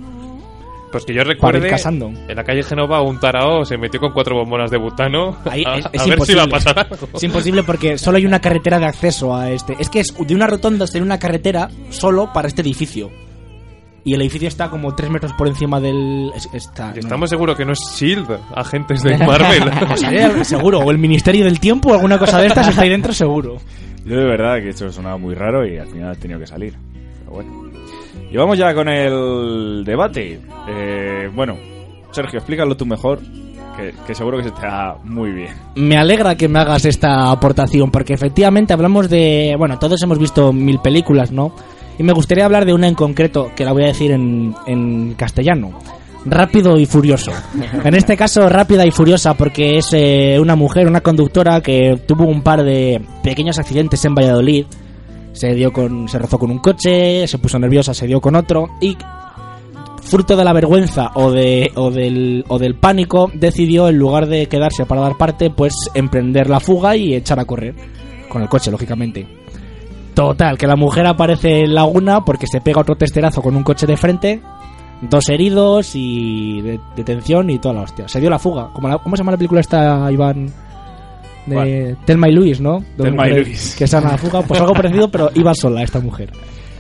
Pues 0.92 1.04
que 1.06 1.14
yo 1.14 1.24
recuerde, 1.24 1.70
en 1.70 2.36
la 2.36 2.44
calle 2.46 2.64
Genova 2.64 3.02
un 3.02 3.20
tarao 3.20 3.66
se 3.66 3.78
metió 3.78 4.00
con 4.00 4.14
cuatro 4.14 4.36
bombonas 4.38 4.72
de 4.72 4.78
butano 4.78 5.38
Ahí 5.50 5.64
a, 5.68 5.76
es, 5.80 5.86
a 5.86 5.90
es 5.92 5.94
ver 5.94 6.02
si 6.02 6.10
imposible. 6.12 6.42
va 6.42 6.44
a 6.46 6.48
pasar 6.50 6.80
algo. 6.80 7.10
Es 7.14 7.24
imposible 7.24 7.64
porque 7.64 7.98
solo 7.98 8.18
hay 8.18 8.26
una 8.26 8.40
carretera 8.40 8.80
de 8.80 8.86
acceso 8.86 9.36
a 9.36 9.52
este. 9.52 9.76
Es 9.80 9.90
que 9.90 10.00
es 10.00 10.14
de 10.18 10.34
una 10.34 10.48
rotonda 10.48 10.88
sería 10.88 11.04
una 11.04 11.20
carretera 11.20 11.70
solo 11.90 12.32
para 12.34 12.48
este 12.48 12.62
edificio. 12.62 13.12
Y 14.06 14.14
el 14.14 14.22
edificio 14.22 14.48
está 14.48 14.70
como 14.70 14.96
tres 14.96 15.10
metros 15.10 15.34
por 15.34 15.50
encima 15.50 15.82
del. 15.82 16.32
es- 16.34 16.48
Está, 16.54 16.92
no. 16.92 16.96
Estamos 16.96 17.30
seguros 17.30 17.58
que 17.58 17.66
no 17.66 17.74
es 17.74 17.80
S.H.I.E.L.D., 17.82 18.38
agentes 18.56 19.04
de 19.04 19.18
Marvel. 19.18 19.64
O 19.92 19.98
sea, 19.98 20.44
seguro, 20.46 20.80
o 20.80 20.90
el 20.92 20.98
Ministerio 20.98 21.44
del 21.44 21.60
Tiempo 21.60 21.90
o 21.90 21.94
alguna 21.96 22.18
cosa 22.18 22.40
de 22.40 22.48
estas 22.48 22.70
está 22.70 22.84
ahí 22.84 22.90
dentro 22.90 23.12
seguro. 23.12 23.58
Yo 24.06 24.16
de 24.16 24.24
verdad 24.26 24.60
que 24.62 24.70
esto 24.70 24.90
sonaba 24.94 25.18
muy 25.18 25.36
raro 25.36 25.68
y 25.68 25.78
al 25.78 25.88
final 25.88 26.12
ha 26.12 26.16
tenido 26.16 26.40
que 26.40 26.48
salir. 26.48 26.76
Pero 27.20 27.32
bueno. 27.32 27.67
Y 28.30 28.38
vamos 28.38 28.58
ya 28.58 28.74
con 28.74 28.90
el 28.90 29.84
debate. 29.86 30.40
Eh, 30.68 31.30
bueno, 31.34 31.56
Sergio, 32.12 32.40
explícalo 32.40 32.76
tú 32.76 32.86
mejor, 32.86 33.20
que, 34.06 34.16
seguro 34.16 34.38
que 34.38 34.44
se 34.44 34.50
da 34.50 34.98
muy 35.04 35.32
bien. 35.32 35.54
Me 35.76 35.98
alegra 35.98 36.36
que 36.36 36.48
me 36.48 36.60
hagas 36.60 36.86
esta 36.86 37.32
aportación, 37.32 37.92
porque 37.92 38.14
efectivamente 38.14 38.74
hablamos 38.74 39.10
de... 39.10 39.56
Bueno, 39.58 39.80
todos 39.80 40.02
hemos 40.02 40.20
visto 40.20 40.52
mil 40.52 40.80
películas, 40.80 41.32
¿no? 41.32 41.54
Y 41.98 42.04
me 42.04 42.14
gustaría 42.14 42.46
hablar 42.46 42.66
de 42.66 42.74
una 42.74 42.88
en 42.88 42.96
concreto, 42.96 43.52
que 43.56 43.66
la 43.66 43.72
voy 43.72 43.84
a 43.84 43.88
decir 43.88 44.12
en, 44.12 44.54
en 44.66 45.14
castellano. 45.14 45.80
Rápido 46.26 46.78
y 46.78 46.86
furioso. 46.86 47.32
En 47.84 47.96
este 47.96 48.18
caso, 48.18 48.50
rápida 48.50 48.86
y 48.86 48.92
furiosa, 48.92 49.36
porque 49.36 49.78
es 49.78 49.94
eh, 49.94 50.38
una 50.40 50.56
mujer, 50.56 50.88
una 50.88 51.02
conductora 51.02 51.62
que 51.62 52.02
tuvo 52.06 52.26
un 52.26 52.42
par 52.42 52.64
de 52.64 53.02
pequeños 53.24 53.58
accidentes 53.58 54.04
en 54.04 54.14
Valladolid. 54.14 54.66
Se 55.38 55.54
dio 55.54 55.72
con, 55.72 56.08
se 56.10 56.18
rozó 56.18 56.40
con 56.40 56.50
un 56.52 56.60
coche, 56.60 57.28
se 57.28 57.38
puso 57.38 57.60
nerviosa, 57.60 57.94
se 57.94 58.08
dio 58.08 58.20
con 58.20 58.36
otro 58.36 58.70
y 58.82 58.98
fruto 60.02 60.36
de 60.38 60.44
la 60.46 60.54
vergüenza 60.54 61.12
o 61.16 61.32
de 61.32 61.72
o 61.76 61.92
del 61.92 62.46
o 62.48 62.58
del 62.58 62.76
pánico 62.76 63.30
decidió 63.34 63.90
en 63.90 63.98
lugar 64.00 64.26
de 64.28 64.48
quedarse 64.48 64.86
para 64.86 65.02
dar 65.02 65.18
parte 65.18 65.50
pues 65.50 65.74
emprender 65.94 66.50
la 66.50 66.60
fuga 66.60 66.96
y 66.96 67.14
echar 67.14 67.40
a 67.40 67.46
correr 67.46 67.76
con 68.30 68.42
el 68.42 68.50
coche 68.50 68.72
lógicamente. 68.72 69.28
Total 70.14 70.58
que 70.58 70.66
la 70.66 70.76
mujer 70.76 71.06
aparece 71.06 71.60
en 71.66 71.76
Laguna 71.76 72.26
porque 72.26 72.48
se 72.48 72.62
pega 72.62 72.82
otro 72.82 72.96
testerazo 72.96 73.42
con 73.42 73.56
un 73.56 73.64
coche 73.64 73.86
de 73.86 73.98
frente 73.98 74.42
dos 75.02 75.30
heridos 75.30 75.92
y 75.94 76.62
de- 76.62 76.80
detención 76.96 77.50
y 77.52 77.60
toda 77.60 77.76
la 77.76 77.82
hostia. 77.82 78.08
Se 78.08 78.20
dio 78.20 78.30
la 78.32 78.40
fuga 78.40 78.70
como 78.74 78.98
cómo 79.04 79.16
se 79.16 79.20
llama 79.22 79.34
la 79.34 79.38
película 79.38 79.62
esta 79.62 80.12
Iván 80.12 80.52
de. 81.48 81.96
Telma 82.06 82.30
y 82.30 82.34
Luis 82.34 82.60
no 82.62 82.84
Thelma 82.98 83.28
y 83.30 83.44
Luis. 83.44 83.76
que 83.78 83.88
se 83.88 83.98
a 83.98 84.02
la 84.02 84.18
fuga 84.18 84.42
pues 84.42 84.60
algo 84.60 84.74
parecido 84.74 85.10
pero 85.10 85.32
iba 85.36 85.54
sola 85.54 85.84
esta 85.84 86.00
mujer 86.00 86.32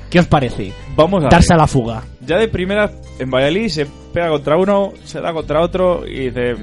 ¿qué 0.10 0.20
os 0.20 0.28
parece? 0.28 0.72
Vamos 0.96 1.24
a 1.26 1.30
darse 1.30 1.50
ver. 1.54 1.60
a 1.60 1.64
la 1.64 1.68
fuga 1.68 2.04
Ya 2.26 2.38
de 2.38 2.48
primera, 2.48 2.92
en 3.20 3.30
Valladolid 3.30 3.68
se 3.70 3.88
pega 4.14 4.30
contra 4.30 4.58
uno, 4.58 4.94
se 5.04 5.20
da 5.22 5.34
contra 5.34 5.62
otro 5.62 6.08
y 6.08 6.30
dice... 6.30 6.56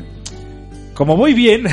Como 0.95 1.17
voy 1.17 1.35
bien, 1.35 1.65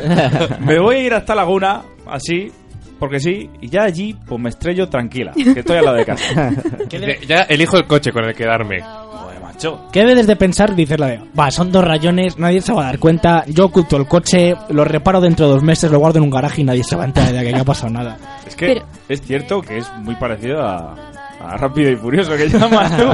me 0.60 0.80
voy 0.80 0.96
a 0.96 1.02
ir 1.04 1.14
hasta 1.14 1.36
Laguna, 1.36 1.82
así, 2.06 2.50
porque 2.98 3.20
sí, 3.20 3.48
y 3.60 3.68
ya 3.68 3.84
allí 3.84 4.16
pues 4.26 4.40
me 4.40 4.48
estrello 4.48 4.88
tranquila, 4.88 5.32
que 5.34 5.60
estoy 5.60 5.76
al 5.76 5.84
lado 5.84 5.96
de 5.98 6.04
casa. 6.04 6.50
Ya 7.28 7.42
elijo 7.42 7.76
el 7.76 7.86
coche 7.86 8.10
con 8.10 8.24
el 8.24 8.34
que 8.34 8.44
darme. 8.44 8.78
Macho. 9.56 9.80
¿Qué 9.92 10.04
debes 10.04 10.26
de 10.26 10.36
pensar? 10.36 10.74
Dices 10.74 10.98
la 11.00 11.06
de, 11.08 11.20
va, 11.38 11.50
son 11.50 11.72
dos 11.72 11.82
rayones, 11.84 12.38
nadie 12.38 12.60
se 12.60 12.72
va 12.72 12.82
a 12.82 12.86
dar 12.86 12.98
cuenta, 12.98 13.44
yo 13.46 13.66
oculto 13.66 13.96
el 13.96 14.06
coche, 14.06 14.54
lo 14.68 14.84
reparo 14.84 15.20
dentro 15.20 15.46
de 15.46 15.52
dos 15.54 15.62
meses, 15.62 15.90
lo 15.90 15.98
guardo 15.98 16.18
en 16.18 16.24
un 16.24 16.30
garaje 16.30 16.60
y 16.60 16.64
nadie 16.64 16.84
se 16.84 16.94
va 16.96 17.02
a 17.04 17.06
enterar 17.06 17.32
de 17.32 17.42
que 17.44 17.52
no 17.52 17.60
ha 17.60 17.64
pasado 17.64 17.90
nada. 17.92 18.16
Es 18.46 18.54
que 18.54 18.66
Pero- 18.66 18.86
es 19.08 19.22
cierto 19.22 19.62
que 19.62 19.78
es 19.78 19.90
muy 20.02 20.14
parecido 20.16 20.62
a, 20.62 20.94
a 21.48 21.56
Rápido 21.56 21.90
y 21.90 21.96
Furioso 21.96 22.36
que 22.36 22.48
llamas 22.48 22.96
tú. 22.96 23.04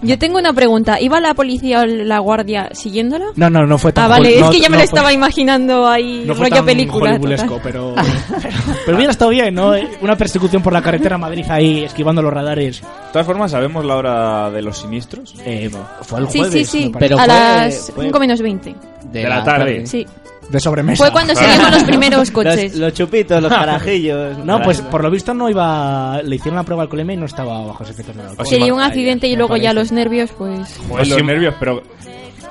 Yo 0.06 0.18
tengo 0.18 0.38
una 0.38 0.52
pregunta. 0.52 1.00
¿Iba 1.00 1.20
la 1.20 1.34
policía 1.34 1.80
o 1.82 1.86
la 1.86 2.18
guardia 2.18 2.68
siguiéndola? 2.72 3.26
No, 3.36 3.50
no, 3.50 3.66
no 3.66 3.78
fue 3.78 3.92
tan... 3.92 4.04
Ah, 4.04 4.08
vale, 4.08 4.38
no- 4.40 4.46
es 4.46 4.50
que 4.56 4.60
ya 4.60 4.68
me 4.68 4.76
no 4.76 4.82
lo 4.82 4.88
fue- 4.88 4.96
estaba 4.98 5.12
imaginando 5.12 5.86
ahí, 5.88 6.24
no 6.26 6.34
fue 6.34 6.46
rollo 6.46 6.56
tan 6.56 6.64
película. 6.66 7.18
total. 7.18 7.60
pero, 7.62 7.94
pero 8.86 8.96
hubiera 8.96 9.12
estado 9.12 9.30
bien, 9.30 9.54
¿no? 9.54 9.72
Una 10.00 10.16
persecución 10.16 10.62
por 10.62 10.72
la 10.72 10.82
carretera 10.82 11.16
a 11.16 11.18
Madrid 11.18 11.44
ahí, 11.48 11.84
esquivando 11.84 12.22
los 12.22 12.32
radares. 12.32 12.80
De 12.80 12.86
todas 13.12 13.26
formas, 13.26 13.50
¿sabemos 13.50 13.84
la 13.84 13.96
hora 13.96 14.50
de 14.50 14.62
los 14.62 14.78
siniestros? 14.78 15.34
Eh, 15.44 15.70
fue 16.02 16.20
el 16.20 16.28
Sí, 16.28 16.38
jueves, 16.38 16.68
sí, 16.70 16.82
sí. 16.84 16.88
parece. 16.90 17.14
Pero 17.14 17.20
a 17.20 17.24
fue- 17.24 17.34
las 17.34 17.90
fue- 17.94 18.04
5 18.06 18.18
menos 18.20 18.40
20. 18.42 18.74
De 19.12 19.28
la 19.28 19.44
tarde. 19.44 19.86
Sí. 19.86 20.06
De 20.52 20.60
sobremesa. 20.60 21.02
Fue 21.02 21.10
cuando 21.10 21.34
salieron 21.34 21.70
los 21.72 21.84
primeros 21.84 22.30
coches. 22.30 22.72
Los, 22.72 22.80
los 22.80 22.94
chupitos, 22.94 23.42
los 23.42 23.50
carajillos. 23.52 24.38
No, 24.44 24.60
pues 24.62 24.80
por 24.82 25.02
lo 25.02 25.10
visto 25.10 25.32
no 25.34 25.48
iba... 25.48 26.20
Le 26.22 26.36
hicieron 26.36 26.56
la 26.56 26.62
prueba 26.62 26.82
al 26.82 26.88
colemia 26.88 27.14
y 27.14 27.16
no 27.16 27.26
estaba 27.26 27.64
bajo 27.66 27.82
los 27.82 27.90
efectos 27.90 28.14
del 28.14 28.26
alcohol. 28.26 28.46
Sería 28.46 28.74
un 28.74 28.80
accidente 28.80 29.26
y 29.26 29.34
luego 29.34 29.56
ya 29.56 29.72
los 29.72 29.90
nervios, 29.90 30.30
pues... 30.36 30.78
Joder, 30.88 31.08
los 31.08 31.24
nervios, 31.24 31.54
pero 31.58 31.82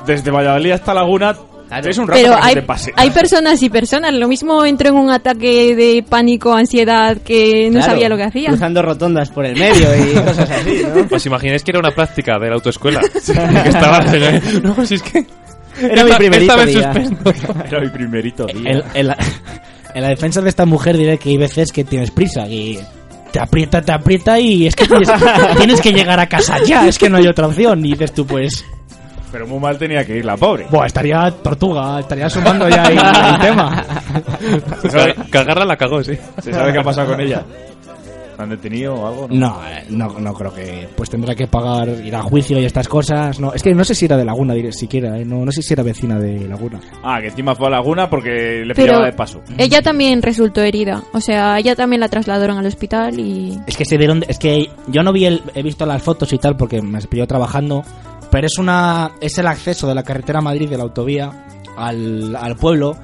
desde 0.05 0.31
Valladolid 0.31 0.71
hasta 0.71 0.93
Laguna 0.93 1.35
es 1.79 1.97
un 1.97 2.07
rato 2.07 2.19
Pero 2.21 2.33
para 2.33 2.41
que 2.41 2.47
hay, 2.49 2.55
te 2.55 2.61
pase. 2.63 2.93
hay 2.95 3.09
personas 3.11 3.63
y 3.63 3.69
personas. 3.69 4.13
Lo 4.13 4.27
mismo 4.27 4.65
entró 4.65 4.89
en 4.89 4.95
un 4.95 5.09
ataque 5.09 5.73
de 5.75 6.03
pánico, 6.07 6.53
ansiedad, 6.53 7.17
que 7.17 7.69
no 7.69 7.77
Claro, 7.79 7.93
sabía 7.93 8.09
lo 8.09 8.17
que 8.17 8.23
hacía. 8.23 8.49
Cruzando 8.49 8.81
rotondas 8.81 9.29
por 9.29 9.45
el 9.45 9.55
medio 9.57 9.87
y 9.95 10.13
cosas 10.25 10.49
así, 10.49 10.81
¿no? 10.83 11.15
¿Os 11.15 11.25
imagináis 11.25 11.63
que 11.63 11.71
era 11.71 11.79
una 11.79 11.91
práctica 11.91 12.37
de 12.39 12.49
la 12.49 12.55
autoescuela? 12.55 12.99
que 13.25 13.69
estaba... 13.69 13.99
No, 14.61 14.85
si 14.85 14.95
es 14.95 15.01
que... 15.01 15.25
Era 15.91 16.03
mi 16.03 16.11
primerito 16.11 16.65
día. 16.65 16.93
suspenso. 16.93 17.53
Era 17.67 17.79
mi 17.81 17.89
primerito 17.89 18.45
día. 18.45 18.71
En, 18.71 18.83
en 18.93 19.07
la, 19.07 19.17
en 19.93 20.01
la 20.01 20.09
defensa 20.09 20.41
de 20.41 20.49
esta 20.49 20.65
mujer 20.65 20.97
diré 20.97 21.17
que 21.17 21.29
hay 21.29 21.37
veces 21.37 21.71
que 21.71 21.83
tienes 21.83 22.11
prisa 22.11 22.47
y 22.47 22.79
te 23.31 23.39
aprieta, 23.39 23.81
te 23.81 23.91
aprieta 23.91 24.39
y 24.39 24.67
es 24.67 24.75
que 24.75 24.85
tienes, 24.87 25.09
tienes 25.57 25.81
que 25.81 25.91
llegar 25.93 26.19
a 26.19 26.27
casa 26.27 26.57
ya, 26.65 26.87
es 26.87 26.97
que 26.97 27.09
no 27.09 27.17
hay 27.17 27.27
otra 27.27 27.47
opción. 27.47 27.85
Y 27.85 27.91
dices 27.91 28.13
tú, 28.13 28.25
pues, 28.25 28.65
Pero 29.31 29.47
muy 29.47 29.59
mal 29.59 29.77
tenía 29.77 30.05
que 30.05 30.17
ir 30.17 30.25
la 30.25 30.35
pobre. 30.35 30.67
buah, 30.69 30.87
estaría 30.87 31.31
tortuga, 31.41 31.99
estaría 32.01 32.29
sumando 32.29 32.67
ya 32.67 32.85
ahí 32.87 32.97
el 32.97 33.39
tema. 33.39 33.85
¿Se 34.81 34.89
sabe, 34.89 35.65
la 35.65 35.77
cagó, 35.77 36.03
sí. 36.03 36.17
se 36.41 36.51
sabe 36.53 36.73
qué 36.73 36.79
ha 36.79 36.83
pasado 36.83 37.11
con 37.11 37.21
ella? 37.21 37.43
¿La 38.41 38.45
han 38.45 38.49
detenido 38.49 38.95
o 38.95 39.07
algo? 39.07 39.27
No, 39.29 39.61
eh, 39.67 39.85
no, 39.91 40.19
no 40.19 40.33
creo 40.33 40.51
que. 40.51 40.89
Pues 40.95 41.11
tendrá 41.11 41.35
que 41.35 41.45
pagar, 41.45 41.89
ir 41.89 42.15
a 42.15 42.23
juicio 42.23 42.59
y 42.59 42.65
estas 42.65 42.87
cosas. 42.87 43.39
No, 43.39 43.53
es 43.53 43.61
que 43.61 43.75
no 43.75 43.83
sé 43.83 43.93
si 43.93 44.05
era 44.05 44.17
de 44.17 44.25
Laguna 44.25 44.55
diré, 44.55 44.71
siquiera, 44.71 45.19
eh, 45.19 45.23
no, 45.23 45.45
no 45.45 45.51
sé 45.51 45.61
si 45.61 45.73
era 45.73 45.83
vecina 45.83 46.17
de 46.17 46.47
Laguna. 46.47 46.79
Ah, 47.03 47.19
que 47.21 47.27
encima 47.27 47.53
fue 47.53 47.67
a 47.67 47.69
Laguna 47.69 48.09
porque 48.09 48.63
le 48.65 48.73
Pero 48.73 48.87
pillaba 48.87 49.05
de 49.05 49.13
paso. 49.13 49.41
ella 49.59 49.83
también 49.83 50.23
resultó 50.23 50.61
herida. 50.63 51.03
O 51.13 51.21
sea, 51.21 51.59
ella 51.59 51.75
también 51.75 51.99
la 51.99 52.09
trasladaron 52.09 52.57
al 52.57 52.65
hospital 52.65 53.19
y... 53.19 53.59
Es 53.67 53.77
que 53.77 53.85
se 53.85 53.99
dieron, 53.99 54.23
es 54.27 54.39
que 54.39 54.71
yo 54.87 55.03
no 55.03 55.13
vi 55.13 55.25
el, 55.25 55.43
he 55.53 55.61
visto 55.61 55.85
las 55.85 56.01
fotos 56.01 56.33
y 56.33 56.39
tal 56.39 56.57
porque 56.57 56.81
me 56.81 56.99
pilló 57.03 57.27
trabajando, 57.27 57.83
pero 58.31 58.47
es 58.47 58.57
una, 58.57 59.11
es 59.21 59.37
el 59.37 59.45
acceso 59.45 59.87
de 59.87 59.93
la 59.93 60.01
carretera 60.01 60.39
a 60.39 60.41
Madrid 60.41 60.67
de 60.67 60.77
la 60.77 60.83
autovía 60.83 61.45
al, 61.77 62.35
al 62.35 62.55
pueblo 62.55 62.97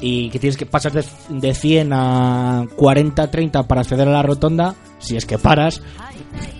y 0.00 0.28
que 0.30 0.38
tienes 0.38 0.56
que 0.56 0.66
pasar 0.66 0.92
de, 0.92 1.04
de 1.28 1.54
100 1.54 1.92
a 1.92 2.64
40, 2.76 3.30
30 3.30 3.62
para 3.64 3.80
acceder 3.82 4.08
a 4.08 4.12
la 4.12 4.22
rotonda, 4.22 4.74
si 4.98 5.16
es 5.16 5.24
que 5.26 5.38
paras, 5.38 5.82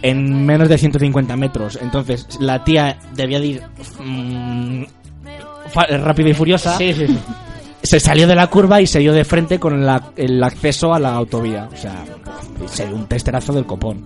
en 0.03 0.45
menos 0.47 0.69
de 0.69 0.79
150 0.79 1.37
metros. 1.37 1.79
Entonces 1.81 2.27
la 2.41 2.65
tía 2.65 2.99
debía 3.15 3.41
de 3.41 3.47
ir 3.47 3.63
mm, 4.03 4.85
rápida 5.75 6.29
y 6.31 6.35
furiosa. 6.35 6.77
Sí, 6.79 6.93
sí, 6.93 7.07
sí. 7.07 7.19
Se 7.83 8.01
salió 8.01 8.27
de 8.27 8.35
la 8.35 8.47
curva 8.47 8.81
y 8.81 8.87
se 8.87 9.01
dio 9.01 9.13
de 9.13 9.25
frente 9.25 9.59
con 9.59 9.85
la- 9.85 10.11
el 10.17 10.43
acceso 10.43 10.95
a 10.95 10.99
la 10.99 11.15
autovía. 11.15 11.69
O 11.73 11.77
sea, 11.77 12.05
se 12.67 12.87
dio 12.87 12.97
un 12.97 13.07
testerazo 13.07 13.53
del 13.53 13.67
copón. 13.67 14.05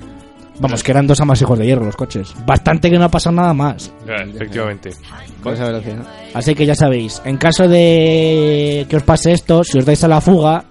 Vamos, 0.61 0.83
que 0.83 0.91
eran 0.91 1.07
dos 1.07 1.21
amasijos 1.21 1.59
de 1.59 1.67
hierro 1.67 1.85
los 1.85 1.97
coches. 1.97 2.35
Bastante 2.45 2.91
que 2.91 2.99
no 2.99 3.05
ha 3.05 3.11
pasado 3.11 3.37
nada 3.37 3.55
más. 3.55 3.93
Ya, 4.07 4.15
efectivamente. 4.25 4.91
Con 5.43 5.55
esa 5.55 5.67
velocidad. 5.67 6.05
Así 6.35 6.55
que 6.55 6.67
ya 6.67 6.75
sabéis, 6.75 7.23
en 7.25 7.37
caso 7.37 7.69
de 7.69 8.87
que 8.89 8.97
os 8.97 9.03
pase 9.03 9.33
esto, 9.33 9.63
si 9.63 9.79
os 9.79 9.85
dais 9.85 10.03
a 10.03 10.09
la 10.09 10.21
fuga, 10.21 10.65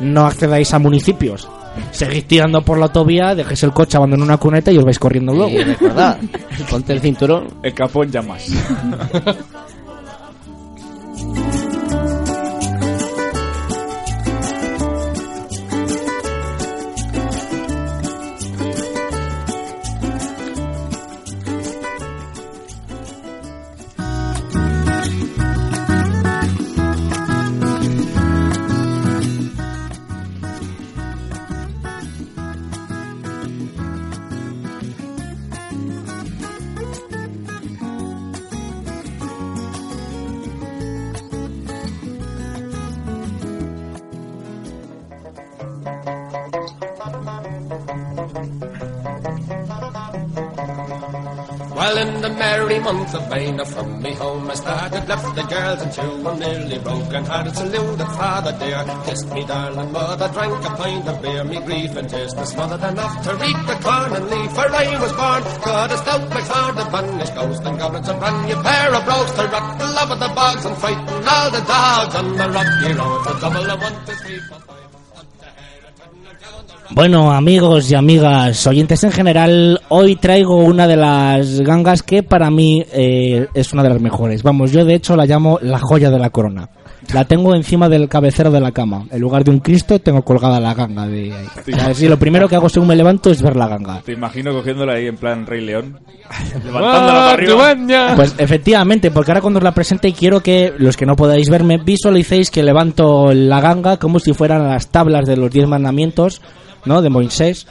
no 0.00 0.26
accedáis 0.26 0.74
a 0.74 0.78
municipios. 0.78 1.48
Seguid 1.90 2.24
tirando 2.26 2.62
por 2.62 2.78
la 2.78 2.86
autovía, 2.86 3.34
dejéis 3.34 3.62
el 3.62 3.72
coche 3.72 3.96
abandonado 3.96 4.24
en 4.24 4.30
una 4.30 4.38
cuneta 4.38 4.70
y 4.72 4.78
os 4.78 4.84
vais 4.84 4.98
corriendo 4.98 5.32
luego. 5.32 5.50
Y 5.50 5.62
recordad, 5.62 6.18
ponte 6.70 6.92
el 6.92 7.00
cinturón. 7.00 7.48
El 7.62 7.74
capón 7.74 8.10
ya 8.10 8.22
month 52.92 53.14
of 53.14 53.56
now 53.56 53.64
from 53.64 54.02
me 54.02 54.12
home 54.14 54.50
I 54.50 54.54
started, 54.54 55.08
left 55.08 55.34
the 55.34 55.42
girls 55.42 55.80
and 55.82 55.92
two, 55.92 56.28
I'm 56.28 56.38
nearly 56.38 56.78
broken 56.78 57.24
hearted, 57.24 57.54
saluted 57.56 58.10
father 58.18 58.52
dear, 58.58 58.84
kissed 59.06 59.28
me 59.32 59.44
darling 59.46 59.92
mother, 59.92 60.28
drank 60.28 60.64
a 60.64 60.70
pint 60.76 61.08
of 61.08 61.22
beer, 61.22 61.44
me 61.44 61.60
grief 61.60 61.96
and 61.96 62.08
tears 62.08 62.34
was 62.34 62.50
smothered 62.50 62.84
enough 62.90 63.14
to 63.24 63.30
reap 63.36 63.60
the 63.66 63.76
corn 63.84 64.12
and 64.12 64.26
leave, 64.30 64.52
for 64.52 64.68
I 64.68 65.00
was 65.00 65.12
born, 65.12 65.42
God 65.64 65.90
a 65.92 65.96
stout 65.98 66.28
like 66.30 66.44
sword, 66.44 66.76
the 66.76 66.84
banished 66.92 67.34
ghost, 67.34 67.62
and 67.64 67.78
goblins 67.78 68.08
a 68.08 68.14
brand 68.14 68.46
new 68.46 68.56
pair 68.62 68.94
of 68.94 69.04
brogues 69.04 69.32
to 69.32 69.44
rock 69.48 69.78
the 69.78 69.86
love 69.86 70.10
of 70.10 70.20
the 70.20 70.30
bogs 70.34 70.64
and 70.64 70.76
frighten 70.76 71.28
all 71.28 71.50
the 71.50 71.62
dogs 71.64 72.14
on 72.14 72.36
the 72.36 72.48
rocky 72.56 72.92
road, 72.98 73.20
the 73.24 73.32
double 73.40 73.70
of 73.70 73.80
one, 73.80 74.06
two, 74.06 74.12
three, 74.24 74.38
four, 74.48 74.58
five, 74.60 74.81
Bueno, 76.94 77.32
amigos 77.32 77.90
y 77.90 77.94
amigas, 77.94 78.66
oyentes 78.66 79.02
en 79.02 79.12
general, 79.12 79.80
hoy 79.88 80.16
traigo 80.16 80.56
una 80.56 80.86
de 80.86 80.96
las 80.96 81.62
gangas 81.62 82.02
que 82.02 82.22
para 82.22 82.50
mí 82.50 82.84
eh, 82.92 83.46
es 83.54 83.72
una 83.72 83.82
de 83.82 83.88
las 83.88 84.00
mejores. 84.00 84.42
Vamos, 84.42 84.72
yo 84.72 84.84
de 84.84 84.94
hecho 84.94 85.16
la 85.16 85.24
llamo 85.24 85.58
la 85.62 85.78
joya 85.78 86.10
de 86.10 86.18
la 86.18 86.28
corona. 86.28 86.68
La 87.14 87.24
tengo 87.24 87.54
encima 87.54 87.88
del 87.88 88.08
cabecero 88.08 88.50
de 88.50 88.60
la 88.60 88.72
cama. 88.72 89.06
En 89.10 89.20
lugar 89.20 89.42
de 89.42 89.50
un 89.50 89.58
Cristo, 89.60 89.98
tengo 89.98 90.22
colgada 90.22 90.60
la 90.60 90.74
ganga 90.74 91.06
de 91.06 91.32
ahí. 91.32 91.46
O 91.72 91.76
sea, 91.76 91.94
sí, 91.94 92.08
lo 92.08 92.18
primero 92.18 92.48
que 92.48 92.56
hago 92.56 92.68
según 92.68 92.88
me 92.88 92.96
levanto 92.96 93.30
es 93.30 93.42
ver 93.42 93.56
la 93.56 93.68
ganga. 93.68 94.02
Te 94.02 94.12
imagino 94.12 94.52
cogiéndola 94.52 94.92
ahí 94.92 95.06
en 95.06 95.16
plan 95.16 95.46
Rey 95.46 95.62
León. 95.62 95.98
levantándola 96.64 97.12
para 97.12 97.30
¡Ah, 97.30 97.32
arriba. 97.32 98.16
Pues 98.16 98.34
efectivamente, 98.38 99.10
porque 99.10 99.30
ahora 99.30 99.40
cuando 99.40 99.58
os 99.58 99.64
la 99.64 99.72
presente 99.72 100.12
quiero 100.12 100.40
que 100.40 100.72
los 100.76 100.96
que 100.96 101.06
no 101.06 101.16
podáis 101.16 101.48
verme 101.48 101.78
visualicéis 101.78 102.50
que 102.50 102.62
levanto 102.62 103.32
la 103.32 103.60
ganga 103.60 103.96
como 103.96 104.20
si 104.20 104.32
fueran 104.32 104.68
las 104.68 104.88
tablas 104.88 105.26
de 105.26 105.36
los 105.36 105.50
diez 105.50 105.66
mandamientos, 105.66 106.40
¿no? 106.84 107.02
De 107.02 107.10
Moisés. 107.10 107.66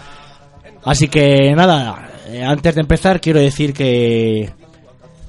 Así 0.83 1.07
que 1.07 1.53
nada, 1.55 2.11
eh, 2.27 2.43
antes 2.43 2.75
de 2.75 2.81
empezar 2.81 3.21
quiero 3.21 3.39
decir 3.39 3.73
que 3.73 4.51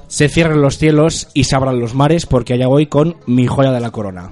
se 0.09 0.29
cierren 0.29 0.61
los 0.61 0.79
cielos 0.79 1.29
y 1.35 1.45
se 1.45 1.57
abran 1.57 1.81
los 1.81 1.95
mares 1.95 2.27
porque 2.27 2.55
allá 2.55 2.67
voy 2.67 2.87
con 2.87 3.17
mi 3.27 3.47
joya 3.47 3.73
de 3.73 3.81
la 3.81 3.91
corona. 3.91 4.31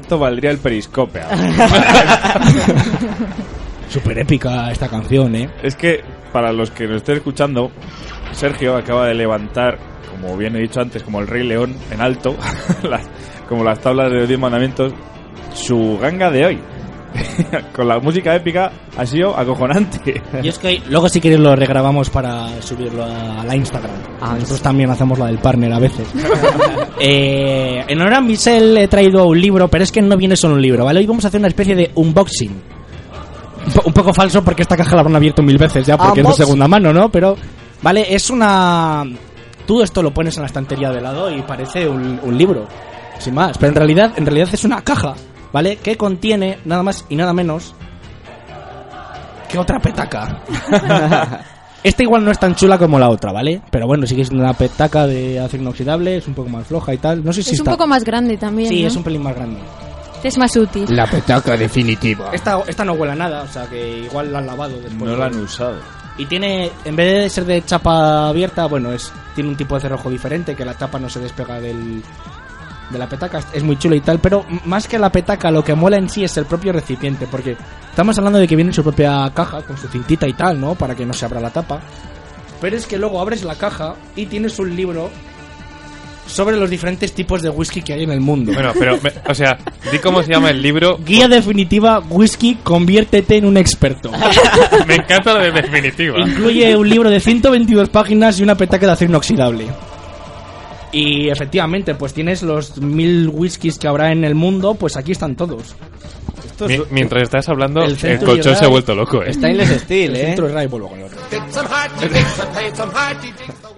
Esto 0.00 0.18
valdría 0.18 0.50
el 0.50 0.58
periscope. 0.58 1.20
Súper 3.88 4.18
épica 4.18 4.70
esta 4.70 4.88
canción, 4.88 5.34
¿eh? 5.34 5.48
es 5.62 5.74
que, 5.74 6.02
para 6.32 6.52
los 6.52 6.70
que 6.70 6.86
nos 6.86 6.96
estén 6.98 7.16
escuchando, 7.16 7.70
Sergio 8.32 8.76
acaba 8.76 9.06
de 9.06 9.14
levantar, 9.14 9.78
como 10.10 10.36
bien 10.36 10.54
he 10.56 10.60
dicho 10.60 10.80
antes, 10.80 11.02
como 11.02 11.20
el 11.20 11.26
Rey 11.26 11.46
León 11.46 11.74
en 11.90 12.00
alto, 12.02 12.36
las- 12.82 13.08
como 13.48 13.64
las 13.64 13.80
tablas 13.80 14.10
de 14.10 14.18
los 14.18 14.28
diez 14.28 14.38
mandamientos, 14.38 14.92
su 15.54 15.98
ganga 16.00 16.30
de 16.30 16.44
hoy. 16.44 16.60
Con 17.72 17.88
la 17.88 17.98
música 17.98 18.34
épica 18.34 18.70
ha 18.96 19.06
sido 19.06 19.36
acojonante. 19.36 20.22
Y 20.42 20.48
es 20.48 20.58
que 20.58 20.82
luego 20.88 21.08
si 21.08 21.20
queréis 21.20 21.40
lo 21.40 21.54
regrabamos 21.56 22.10
para 22.10 22.60
subirlo 22.62 23.04
a 23.04 23.44
la 23.44 23.56
Instagram. 23.56 23.90
Nosotros 24.20 24.60
también 24.62 24.90
hacemos 24.90 25.18
la 25.18 25.26
del 25.26 25.38
partner 25.38 25.72
a 25.72 25.78
veces. 25.78 26.06
Eh, 27.00 27.84
en 27.86 28.00
honor 28.00 28.14
a 28.14 28.20
Michelle 28.20 28.82
he 28.82 28.88
traído 28.88 29.24
un 29.26 29.40
libro, 29.40 29.68
pero 29.68 29.84
es 29.84 29.92
que 29.92 30.02
no 30.02 30.16
viene 30.16 30.36
solo 30.36 30.54
un 30.54 30.62
libro, 30.62 30.84
¿vale? 30.84 30.98
Hoy 30.98 31.06
vamos 31.06 31.24
a 31.24 31.28
hacer 31.28 31.38
una 31.38 31.46
especie 31.46 31.76
de 31.76 31.92
unboxing. 31.94 32.50
Un, 33.66 33.72
po- 33.72 33.82
un 33.86 33.92
poco 33.92 34.12
falso 34.12 34.42
porque 34.42 34.62
esta 34.62 34.76
caja 34.76 34.96
la 34.96 35.02
habrán 35.02 35.14
abierto 35.14 35.40
mil 35.40 35.58
veces 35.58 35.86
ya 35.86 35.96
porque 35.96 36.22
es 36.22 36.26
de 36.26 36.32
segunda 36.32 36.66
mano, 36.66 36.92
¿no? 36.92 37.08
Pero, 37.08 37.36
vale, 37.82 38.04
es 38.12 38.30
una... 38.30 39.04
Tú 39.64 39.80
esto 39.80 40.02
lo 40.02 40.12
pones 40.12 40.36
en 40.38 40.42
la 40.42 40.46
estantería 40.48 40.90
de 40.90 41.00
lado 41.00 41.30
y 41.30 41.40
parece 41.42 41.86
un, 41.88 42.18
un 42.20 42.36
libro, 42.36 42.66
sin 43.20 43.34
más. 43.34 43.56
Pero 43.58 43.68
en 43.70 43.76
realidad, 43.76 44.12
en 44.16 44.26
realidad 44.26 44.48
es 44.52 44.64
una 44.64 44.82
caja, 44.82 45.14
¿vale? 45.52 45.76
Que 45.76 45.96
contiene 45.96 46.58
nada 46.64 46.82
más 46.82 47.04
y 47.08 47.16
nada 47.16 47.32
menos 47.32 47.74
que 49.48 49.58
otra 49.58 49.80
petaca. 49.80 50.42
Esta 51.82 52.02
igual 52.02 52.24
no 52.24 52.30
es 52.30 52.38
tan 52.38 52.54
chula 52.54 52.76
como 52.76 52.98
la 52.98 53.08
otra, 53.08 53.32
¿vale? 53.32 53.62
Pero 53.70 53.86
bueno, 53.86 54.06
sí 54.06 54.16
que 54.16 54.22
es 54.22 54.30
una 54.30 54.52
petaca 54.52 55.06
de 55.06 55.38
acero 55.38 55.62
inoxidable, 55.62 56.16
es 56.16 56.26
un 56.26 56.34
poco 56.34 56.48
más 56.48 56.66
floja 56.66 56.92
y 56.92 56.98
tal. 56.98 57.24
No 57.24 57.32
sé 57.32 57.42
si 57.42 57.54
Es 57.54 57.60
un 57.60 57.66
poco 57.66 57.86
más 57.86 58.04
grande 58.04 58.36
también. 58.36 58.68
Sí, 58.68 58.82
¿no? 58.82 58.88
es 58.88 58.96
un 58.96 59.04
pelín 59.04 59.22
más 59.22 59.34
grande. 59.34 59.60
Es 60.22 60.36
más 60.36 60.54
útil. 60.56 60.84
La 60.88 61.06
petaca 61.06 61.56
definitiva. 61.56 62.30
Esta, 62.32 62.60
esta 62.66 62.84
no 62.84 62.94
huele 62.94 63.12
a 63.12 63.16
nada, 63.16 63.42
o 63.42 63.46
sea 63.46 63.66
que 63.66 64.00
igual 64.00 64.32
la 64.32 64.40
han 64.40 64.46
lavado 64.46 64.74
después. 64.80 65.10
No 65.10 65.16
la 65.16 65.26
han 65.26 65.36
usado. 65.36 65.76
Y 66.18 66.26
tiene, 66.26 66.72
en 66.84 66.96
vez 66.96 67.22
de 67.22 67.30
ser 67.30 67.44
de 67.44 67.64
chapa 67.64 68.28
abierta, 68.28 68.66
bueno, 68.66 68.92
es 68.92 69.12
tiene 69.36 69.50
un 69.50 69.56
tipo 69.56 69.76
de 69.76 69.82
cerrojo 69.82 70.10
diferente, 70.10 70.56
que 70.56 70.64
la 70.64 70.74
tapa 70.74 70.98
no 70.98 71.08
se 71.08 71.20
despega 71.20 71.60
del, 71.60 72.02
de 72.90 72.98
la 72.98 73.08
petaca. 73.08 73.40
Es 73.52 73.62
muy 73.62 73.78
chulo 73.78 73.94
y 73.94 74.00
tal, 74.00 74.18
pero 74.18 74.44
más 74.64 74.86
que 74.88 74.98
la 74.98 75.10
petaca, 75.10 75.50
lo 75.50 75.64
que 75.64 75.74
mola 75.74 75.96
en 75.96 76.08
sí 76.08 76.24
es 76.24 76.36
el 76.36 76.46
propio 76.46 76.72
recipiente, 76.72 77.26
porque 77.30 77.56
estamos 77.90 78.16
hablando 78.18 78.38
de 78.38 78.48
que 78.48 78.56
viene 78.56 78.70
en 78.70 78.74
su 78.74 78.82
propia 78.82 79.30
caja, 79.34 79.62
con 79.62 79.76
su 79.76 79.88
cintita 79.88 80.26
y 80.26 80.32
tal, 80.32 80.60
¿no? 80.60 80.74
Para 80.74 80.94
que 80.94 81.06
no 81.06 81.12
se 81.12 81.24
abra 81.24 81.40
la 81.40 81.50
tapa. 81.50 81.80
Pero 82.60 82.76
es 82.76 82.86
que 82.86 82.98
luego 82.98 83.20
abres 83.20 83.44
la 83.44 83.54
caja 83.54 83.94
y 84.16 84.26
tienes 84.26 84.58
un 84.58 84.74
libro 84.74 85.10
sobre 86.28 86.56
los 86.56 86.68
diferentes 86.68 87.12
tipos 87.12 87.42
de 87.42 87.48
whisky 87.48 87.82
que 87.82 87.94
hay 87.94 88.02
en 88.04 88.10
el 88.10 88.20
mundo. 88.20 88.52
Bueno, 88.52 88.72
pero, 88.78 88.98
o 89.28 89.34
sea, 89.34 89.58
di 89.90 89.98
cómo 89.98 90.22
se 90.22 90.32
llama 90.32 90.50
el 90.50 90.60
libro. 90.60 90.98
Guía 90.98 91.28
definitiva, 91.28 92.00
whisky, 92.00 92.56
conviértete 92.62 93.36
en 93.36 93.46
un 93.46 93.56
experto. 93.56 94.10
Me 94.86 94.96
encanta 94.96 95.34
lo 95.34 95.40
de 95.40 95.52
definitiva. 95.52 96.18
Incluye 96.20 96.76
un 96.76 96.88
libro 96.88 97.10
de 97.10 97.20
122 97.20 97.88
páginas 97.88 98.38
y 98.38 98.42
una 98.42 98.56
petaca 98.56 98.86
de 98.86 98.92
acero 98.92 99.10
inoxidable. 99.10 99.66
Y 100.92 101.28
efectivamente, 101.28 101.94
pues 101.94 102.14
tienes 102.14 102.42
los 102.42 102.78
mil 102.78 103.28
whiskies 103.28 103.78
que 103.78 103.88
habrá 103.88 104.10
en 104.12 104.24
el 104.24 104.34
mundo, 104.34 104.74
pues 104.74 104.96
aquí 104.96 105.12
están 105.12 105.36
todos. 105.36 105.74
Mi- 106.66 106.80
mientras 106.90 107.22
estás 107.22 107.48
hablando, 107.48 107.82
El 107.84 107.96
el, 108.04 108.18
colchón 108.18 108.56
se 108.56 108.64
ha 108.64 108.68
vuelto 108.68 108.92
loco, 108.94 109.22
eh. 109.22 109.32
Stainless 109.32 109.82
Steel, 109.82 110.16
El 110.16 110.38
¿eh? 110.44 110.48
Ray, 110.52 110.66
vuelvo 110.66 110.88
con 110.88 110.98
el 110.98 111.04
otro. 111.04 111.18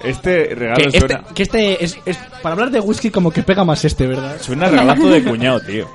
Este 0.02 0.48
Que 0.48 0.54
regalo 0.54 0.86
este, 0.86 0.98
suena, 0.98 1.24
que 1.34 1.42
este 1.42 1.84
es, 1.84 1.98
es- 2.06 2.18
Para 2.42 2.54
hablar 2.54 2.70
de 2.70 2.80
whisky, 2.80 3.11
como 3.11 3.30
que 3.30 3.42
pega 3.42 3.64
más 3.64 3.84
este, 3.84 4.06
¿verdad? 4.06 4.36
suena 4.40 4.66
a 4.66 4.70
regalazo 4.70 5.08
de 5.08 5.22
cuñado, 5.24 5.61
tío. 5.61 5.86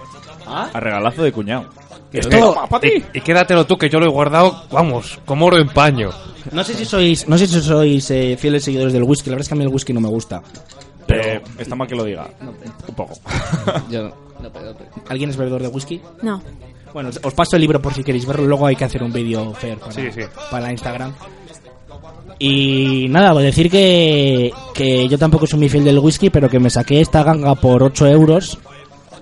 ¿Ah? 0.45 0.69
A 0.73 0.79
regalazo 0.79 1.23
de 1.23 1.31
cuñado. 1.31 1.65
Esto- 2.13 2.55
Y, 2.83 3.03
y 3.17 3.21
quédatelo 3.21 3.65
tú, 3.65 3.77
que 3.77 3.89
yo 3.89 3.99
lo 3.99 4.05
he 4.05 4.09
guardado, 4.09 4.63
vamos, 4.71 5.19
como 5.25 5.47
oro 5.47 5.57
en 5.57 5.67
paño. 5.69 6.11
No 6.51 6.63
sé 6.63 6.75
si 6.75 6.85
sois, 6.85 7.27
no 7.27 7.37
sé 7.37 7.47
si 7.47 7.59
sois 7.59 8.11
eh, 8.11 8.37
fieles 8.39 8.63
seguidores 8.63 8.93
del 8.93 9.03
whisky. 9.03 9.29
La 9.29 9.35
verdad 9.35 9.41
es 9.45 9.47
que 9.49 9.55
a 9.55 9.57
mí 9.57 9.63
el 9.63 9.69
whisky 9.73 9.91
no 9.93 9.99
me 10.01 10.07
gusta. 10.09 10.41
Pero 11.07 11.41
está 11.57 11.75
mal 11.75 11.87
que 11.87 11.95
lo 11.95 12.03
diga. 12.03 12.27
Un 12.87 12.95
poco. 12.95 13.13
Yo 13.89 14.03
no. 14.03 14.13
¿Alguien 15.09 15.29
es 15.29 15.37
bebedor 15.37 15.61
de 15.61 15.67
whisky? 15.69 16.01
No. 16.21 16.41
Bueno, 16.93 17.09
os 17.23 17.33
paso 17.33 17.55
el 17.57 17.61
libro 17.61 17.81
por 17.81 17.93
si 17.93 18.03
queréis 18.03 18.25
verlo. 18.25 18.45
Luego 18.45 18.65
hay 18.67 18.75
que 18.75 18.85
hacer 18.85 19.03
un 19.03 19.11
vídeo 19.11 19.53
fair 19.53 19.77
para, 19.77 19.91
Sí, 19.91 20.03
sí. 20.13 20.21
para 20.51 20.71
Instagram. 20.71 21.13
Y 22.39 23.07
nada, 23.09 23.31
voy 23.33 23.43
a 23.43 23.45
decir 23.47 23.69
que, 23.71 24.51
que 24.73 25.07
yo 25.07 25.17
tampoco 25.17 25.47
soy 25.47 25.59
muy 25.59 25.69
fiel 25.69 25.85
del 25.85 25.99
whisky, 25.99 26.29
pero 26.29 26.49
que 26.49 26.59
me 26.59 26.69
saqué 26.69 26.99
esta 27.01 27.23
ganga 27.23 27.55
por 27.55 27.81
8 27.83 28.07
euros. 28.07 28.57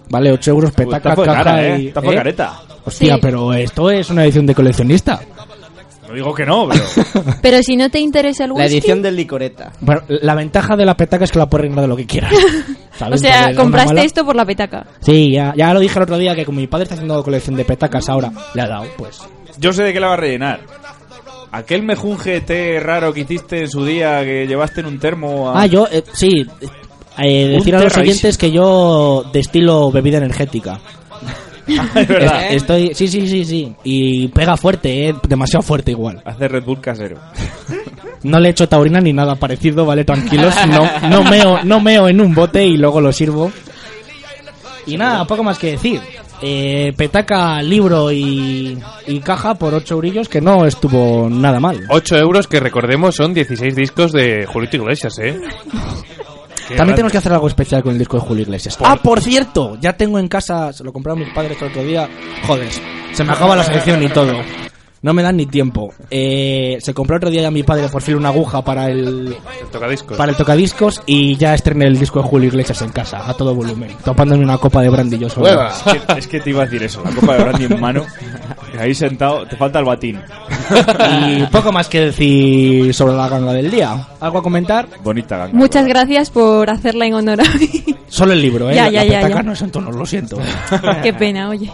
Vale, 0.09 0.31
8 0.31 0.51
euros, 0.51 0.71
petaca, 0.71 1.09
Está 1.09 1.15
por 1.15 1.25
caja 1.25 1.43
cara, 1.43 1.77
y... 1.77 1.87
eh. 1.87 1.93
¿eh? 1.95 2.15
careta. 2.15 2.59
Hostia, 2.85 3.15
Sí. 3.15 3.19
pero 3.21 3.53
esto 3.53 3.89
es 3.91 4.09
una 4.09 4.23
edición 4.25 4.45
de 4.45 4.55
coleccionista. 4.55 5.21
No 6.13 6.17
digo 6.17 6.35
que 6.35 6.45
no, 6.45 6.69
pero... 6.69 6.83
Pero 7.41 7.63
si 7.63 7.75
no 7.75 7.89
te 7.89 7.99
interesa 7.99 8.43
el 8.43 8.51
La 8.51 8.57
whisky, 8.57 8.77
edición 8.77 9.01
del 9.01 9.15
licoreta. 9.15 9.71
Bueno, 9.79 10.03
la 10.07 10.35
ventaja 10.35 10.75
de 10.75 10.85
la 10.85 10.95
petaca 10.95 11.23
es 11.23 11.31
que 11.31 11.39
la 11.39 11.49
puedes 11.49 11.63
rellenar 11.63 11.81
de 11.81 11.87
lo 11.87 11.95
que 11.95 12.05
quieras. 12.05 12.31
o 12.95 12.97
¿Sabes? 12.99 13.19
sea, 13.19 13.49
Entonces, 13.49 13.55
no 13.55 13.63
compraste 13.63 14.05
esto 14.05 14.23
por 14.23 14.35
la 14.35 14.45
petaca. 14.45 14.85
Sí, 14.99 15.31
ya, 15.31 15.55
ya 15.57 15.73
lo 15.73 15.79
dije 15.79 15.97
el 15.97 16.03
otro 16.03 16.19
día 16.19 16.35
que 16.35 16.45
como 16.45 16.59
mi 16.59 16.67
padre 16.67 16.83
está 16.83 16.93
haciendo 16.93 17.23
colección 17.23 17.55
de 17.55 17.65
petacas 17.65 18.09
ahora, 18.09 18.31
le 18.53 18.61
ha 18.61 18.67
dado, 18.67 18.85
pues. 18.95 19.21
Yo 19.57 19.73
sé 19.73 19.81
de 19.81 19.91
qué 19.91 19.99
la 19.99 20.09
va 20.09 20.13
a 20.13 20.17
rellenar. 20.17 20.59
Aquel 21.51 21.81
mejunje 21.81 22.41
té 22.41 22.79
raro 22.79 23.11
que 23.11 23.21
hiciste 23.21 23.61
en 23.61 23.69
su 23.69 23.83
día, 23.83 24.23
que 24.23 24.45
llevaste 24.45 24.81
en 24.81 24.85
un 24.85 24.99
termo 24.99 25.49
a... 25.49 25.63
Ah, 25.63 25.65
yo, 25.65 25.87
eh, 25.91 26.03
sí. 26.13 26.45
eh, 27.17 27.47
decir 27.47 27.75
a 27.75 27.83
los 27.83 27.97
oyentes 27.97 28.37
que 28.37 28.51
yo 28.51 29.25
destilo 29.33 29.91
bebida 29.91 30.19
energética. 30.19 30.79
es 31.95 32.07
verdad. 32.07 32.45
Es- 32.49 32.55
estoy, 32.57 32.93
sí, 32.93 33.07
sí, 33.07 33.27
sí, 33.27 33.45
sí. 33.45 33.73
Y 33.83 34.27
pega 34.29 34.57
fuerte, 34.57 35.09
eh, 35.09 35.15
demasiado 35.27 35.61
fuerte 35.63 35.91
igual. 35.91 36.21
Hace 36.25 36.47
Red 36.47 36.63
Bull 36.63 36.81
casero. 36.81 37.17
No 38.23 38.39
le 38.39 38.49
echo 38.49 38.69
taurina 38.69 39.01
ni 39.01 39.11
nada 39.13 39.35
parecido, 39.35 39.85
vale, 39.85 40.05
tranquilos. 40.05 40.53
No, 40.69 40.89
no 41.09 41.23
meo, 41.29 41.63
no 41.63 41.79
meo 41.81 42.07
en 42.07 42.21
un 42.21 42.33
bote 42.33 42.65
y 42.65 42.77
luego 42.77 43.01
lo 43.01 43.11
sirvo. 43.11 43.51
Y 44.85 44.97
nada, 44.97 45.25
poco 45.25 45.43
más 45.43 45.57
que 45.57 45.71
decir. 45.71 45.99
Eh, 46.45 46.91
petaca, 46.97 47.61
libro 47.61 48.11
y, 48.11 48.77
y 49.07 49.19
caja 49.21 49.55
por 49.55 49.73
8 49.73 49.93
eurillos, 49.95 50.27
que 50.27 50.41
no 50.41 50.65
estuvo 50.65 51.29
nada 51.29 51.59
mal. 51.61 51.79
8 51.89 52.17
euros 52.17 52.47
que 52.47 52.59
recordemos 52.59 53.15
son 53.15 53.33
16 53.33 53.73
discos 53.75 54.11
de 54.11 54.45
Julito 54.45 54.75
Iglesias, 54.75 55.17
eh. 55.19 55.39
Qué 56.67 56.75
También 56.75 56.77
grande. 56.77 56.93
tenemos 56.93 57.11
que 57.11 57.17
hacer 57.17 57.33
algo 57.33 57.47
especial 57.47 57.83
con 57.83 57.91
el 57.93 57.99
disco 57.99 58.17
de 58.17 58.23
Julio 58.23 58.43
Iglesias. 58.43 58.77
Ah, 58.83 58.95
por 59.01 59.21
cierto, 59.21 59.77
ya 59.81 59.93
tengo 59.93 60.19
en 60.19 60.27
casa, 60.27 60.71
se 60.73 60.83
lo 60.83 60.91
compraron 60.93 61.19
mis 61.23 61.33
padres 61.33 61.61
el 61.61 61.67
otro 61.69 61.83
día. 61.83 62.09
Joder, 62.47 62.69
se 63.13 63.23
me 63.23 63.31
acaba 63.33 63.55
la 63.55 63.63
selección 63.63 64.01
y 64.03 64.09
todo. 64.09 64.33
No 65.01 65.13
me 65.13 65.21
dan 65.21 65.35
ni 65.35 65.45
tiempo. 65.45 65.93
Eh, 66.09 66.77
se 66.79 66.93
compró 66.93 67.17
otro 67.17 67.29
día 67.29 67.41
ya 67.41 67.51
mi 67.51 67.63
padre 67.63 67.89
por 67.89 68.01
fin 68.01 68.15
una 68.15 68.29
aguja 68.29 68.61
para 68.63 68.87
el 68.89 69.35
El 69.61 69.67
tocadiscos. 69.69 70.17
para 70.17 70.31
el 70.31 70.37
tocadiscos 70.37 71.01
y 71.05 71.35
ya 71.35 71.53
estrené 71.53 71.87
el 71.87 71.99
disco 71.99 72.21
de 72.21 72.29
Julio 72.29 72.47
Iglesias 72.47 72.81
en 72.83 72.89
casa, 72.91 73.29
a 73.29 73.33
todo 73.33 73.53
volumen, 73.53 73.89
topándome 74.05 74.45
una 74.45 74.57
copa 74.57 74.81
de 74.81 74.87
brandy 74.89 75.17
yo 75.17 75.29
solo. 75.29 75.47
Hueva. 75.47 75.67
Es 75.73 75.83
que, 75.83 76.19
es 76.19 76.27
que 76.27 76.39
te 76.39 76.51
iba 76.51 76.61
a 76.61 76.65
decir 76.65 76.83
eso, 76.83 77.03
la 77.03 77.11
copa 77.11 77.35
de 77.35 77.43
brandy 77.43 77.65
en 77.65 77.81
mano. 77.81 78.05
Ahí 78.79 78.93
sentado, 78.95 79.45
te 79.45 79.55
falta 79.55 79.79
el 79.79 79.85
batín. 79.85 80.19
Y 81.27 81.43
poco 81.47 81.71
más 81.71 81.87
que 81.87 81.99
decir 82.05 82.93
sobre 82.93 83.15
la 83.15 83.27
ganga 83.27 83.53
del 83.53 83.69
día. 83.69 84.07
¿Algo 84.19 84.39
a 84.39 84.43
comentar? 84.43 84.87
Bonita 85.03 85.37
ganga. 85.37 85.53
Muchas 85.53 85.85
gracias 85.85 86.29
por 86.29 86.69
hacerla 86.69 87.05
en 87.05 87.13
honor 87.13 87.41
a 87.41 87.43
mí. 87.57 87.83
Solo 88.07 88.33
el 88.33 88.41
libro, 88.41 88.69
¿eh? 88.69 88.75
Ya, 88.75 88.89
ya, 88.89 89.03
la 89.03 89.05
ya, 89.05 89.21
petaca 89.21 89.35
ya. 89.35 89.43
no 89.43 89.51
es 89.53 89.61
en 89.61 89.71
tono, 89.71 89.91
lo 89.91 90.05
siento. 90.05 90.37
Qué 91.03 91.13
pena, 91.13 91.49
oye. 91.49 91.71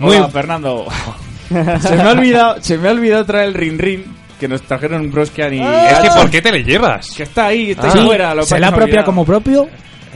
Muy 0.00 0.16
Hola, 0.16 0.28
Fernando. 0.30 0.86
se 1.48 1.96
me 1.96 2.02
ha 2.02 2.10
olvidado, 2.10 2.56
se 2.60 2.76
me 2.78 2.88
ha 2.88 2.92
olvidado 2.92 3.24
traer 3.24 3.48
el 3.48 3.54
rin 3.54 3.78
rin 3.78 4.04
que 4.40 4.48
nos 4.48 4.62
trajeron 4.62 5.10
Broskian 5.10 5.52
y 5.54 5.60
Es 5.62 5.98
que 6.00 6.08
¿por 6.10 6.30
qué 6.30 6.40
te 6.42 6.50
le 6.50 6.64
llevas? 6.64 7.10
que 7.14 7.22
está 7.24 7.46
ahí, 7.46 7.70
está 7.72 7.88
Ah. 7.88 7.92
ahí 7.94 8.04
fuera. 8.06 8.34
Lo 8.34 8.42
¿Se 8.44 8.58
la 8.58 8.70
olvidado. 8.70 9.04
como 9.04 9.24
propio? 9.24 9.68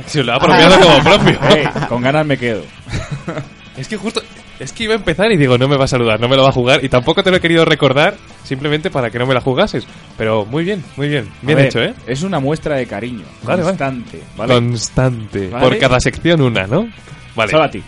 Se 0.06 0.24
lo 0.24 0.32
ha 0.32 0.36
apropiado 0.36 0.80
como 0.80 1.02
propio. 1.04 1.38
Con 1.88 2.02
ganas 2.02 2.26
me 2.26 2.36
quedo. 2.36 2.62
Es 3.76 3.88
que 3.88 3.96
justo. 3.96 4.22
Es 4.60 4.72
que 4.72 4.84
iba 4.84 4.92
a 4.92 4.96
empezar 4.96 5.32
y 5.32 5.36
digo, 5.36 5.58
no 5.58 5.66
me 5.66 5.76
va 5.76 5.86
a 5.86 5.88
saludar, 5.88 6.20
no 6.20 6.28
me 6.28 6.36
lo 6.36 6.44
va 6.44 6.50
a 6.50 6.52
jugar. 6.52 6.84
Y 6.84 6.88
tampoco 6.88 7.24
te 7.24 7.30
lo 7.32 7.38
he 7.38 7.40
querido 7.40 7.64
recordar, 7.64 8.14
simplemente 8.44 8.88
para 8.88 9.10
que 9.10 9.18
no 9.18 9.26
me 9.26 9.34
la 9.34 9.40
jugases. 9.40 9.84
Pero 10.16 10.46
muy 10.46 10.62
bien, 10.62 10.84
muy 10.96 11.08
bien. 11.08 11.28
Bien 11.42 11.56
ver, 11.58 11.66
hecho, 11.66 11.80
¿eh? 11.82 11.92
Es 12.06 12.22
una 12.22 12.38
muestra 12.38 12.76
de 12.76 12.86
cariño. 12.86 13.24
Vale, 13.42 13.62
vale. 13.64 13.76
constante. 13.76 14.20
¿vale? 14.36 14.54
Constante. 14.54 15.48
Vale. 15.48 15.64
Por 15.68 15.76
cada 15.78 15.98
sección 15.98 16.40
una, 16.40 16.68
¿no? 16.68 16.88
Vale. 17.34 17.50
Solo 17.50 17.64
a 17.64 17.68
ti. 17.68 17.82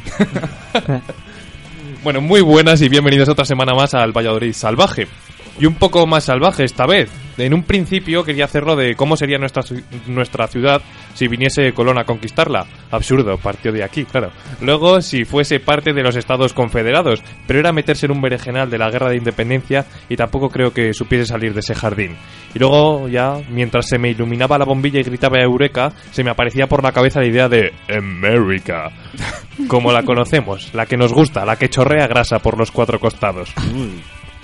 Bueno, 2.06 2.20
muy 2.20 2.40
buenas 2.40 2.80
y 2.82 2.88
bienvenidos 2.88 3.28
otra 3.28 3.44
semana 3.44 3.74
más 3.74 3.92
al 3.92 4.12
Valladolid 4.12 4.52
Salvaje. 4.52 5.08
Y 5.58 5.66
un 5.66 5.74
poco 5.74 6.06
más 6.06 6.24
salvaje 6.24 6.64
esta 6.64 6.86
vez. 6.86 7.10
En 7.38 7.52
un 7.52 7.62
principio 7.62 8.24
quería 8.24 8.46
hacerlo 8.46 8.76
de 8.76 8.94
cómo 8.94 9.16
sería 9.16 9.38
nuestra, 9.38 9.62
nuestra 10.06 10.46
ciudad 10.46 10.80
si 11.14 11.28
viniese 11.28 11.72
Colón 11.72 11.98
a 11.98 12.04
conquistarla. 12.04 12.66
Absurdo, 12.90 13.36
partió 13.38 13.72
de 13.72 13.84
aquí, 13.84 14.04
claro. 14.04 14.30
Luego, 14.60 15.02
si 15.02 15.24
fuese 15.24 15.60
parte 15.60 15.92
de 15.92 16.02
los 16.02 16.16
Estados 16.16 16.54
Confederados, 16.54 17.22
pero 17.46 17.58
era 17.58 17.72
meterse 17.72 18.06
en 18.06 18.12
un 18.12 18.22
berenjenal 18.22 18.70
de 18.70 18.78
la 18.78 18.90
guerra 18.90 19.10
de 19.10 19.16
independencia 19.16 19.84
y 20.08 20.16
tampoco 20.16 20.48
creo 20.48 20.72
que 20.72 20.94
supiese 20.94 21.26
salir 21.26 21.52
de 21.52 21.60
ese 21.60 21.74
jardín. 21.74 22.16
Y 22.54 22.58
luego, 22.58 23.08
ya, 23.08 23.38
mientras 23.50 23.86
se 23.86 23.98
me 23.98 24.10
iluminaba 24.10 24.58
la 24.58 24.64
bombilla 24.64 25.00
y 25.00 25.04
gritaba 25.04 25.40
Eureka, 25.40 25.92
se 26.10 26.24
me 26.24 26.30
aparecía 26.30 26.66
por 26.66 26.82
la 26.82 26.92
cabeza 26.92 27.20
la 27.20 27.26
idea 27.26 27.48
de 27.48 27.72
América. 27.94 28.90
Como 29.68 29.92
la 29.92 30.04
conocemos, 30.04 30.72
la 30.74 30.86
que 30.86 30.96
nos 30.96 31.12
gusta, 31.12 31.44
la 31.44 31.56
que 31.56 31.68
chorrea 31.68 32.06
grasa 32.06 32.38
por 32.38 32.58
los 32.58 32.70
cuatro 32.70 32.98
costados. 32.98 33.52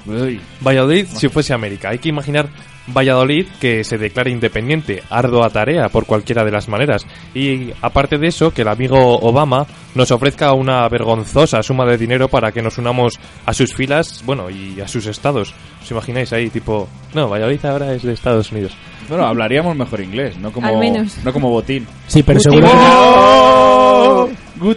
Valladolid 0.05 1.07
si 1.07 1.29
fuese 1.29 1.55
América. 1.55 1.91
Hay 1.91 1.99
que 1.99 2.09
imaginar 2.09 2.49
Valladolid 2.89 3.47
que 3.61 3.85
se 3.85 3.99
declare 3.99 4.31
independiente, 4.31 5.03
ardua 5.09 5.51
tarea 5.51 5.89
por 5.89 6.07
cualquiera 6.07 6.45
de 6.45 6.51
las 6.51 6.69
maneras. 6.69 7.07
Y 7.35 7.71
aparte 7.81 8.19
de 8.19 8.29
eso, 8.29 8.53
que 8.53 8.63
el 8.63 8.69
amigo 8.69 9.19
Obama 9.21 9.67
nos 9.95 10.11
ofrezca 10.11 10.53
una 10.53 10.89
vergonzosa 10.89 11.63
suma 11.63 11.85
de 11.87 11.99
dinero 11.99 12.29
para 12.29 12.51
que 12.53 12.63
nos 12.63 12.79
unamos 12.79 13.19
a 13.47 13.53
sus 13.53 13.75
filas, 13.75 14.23
bueno, 14.27 14.51
y 14.51 14.81
a 14.81 14.89
sus 14.89 15.07
estados. 15.07 15.55
¿Os 15.83 15.91
imagináis 15.91 16.33
ahí, 16.33 16.51
tipo, 16.51 16.89
no, 17.15 17.29
Valladolid 17.29 17.65
ahora 17.65 17.95
es 17.95 18.03
de 18.03 18.13
Estados 18.13 18.51
Unidos? 18.51 18.73
Bueno, 19.09 19.27
hablaríamos 19.27 19.77
mejor 19.77 20.01
inglés, 20.01 20.37
no 20.39 20.53
como, 20.53 20.67
Al 20.67 20.79
menos. 20.79 21.19
No 21.25 21.33
como 21.33 21.51
botín. 21.51 21.87
Sí, 22.07 22.23
pero 22.23 22.39
Guti 22.39 22.51
seguro 22.51 22.69
que... 22.69 22.77
¡Oh! 22.77 24.31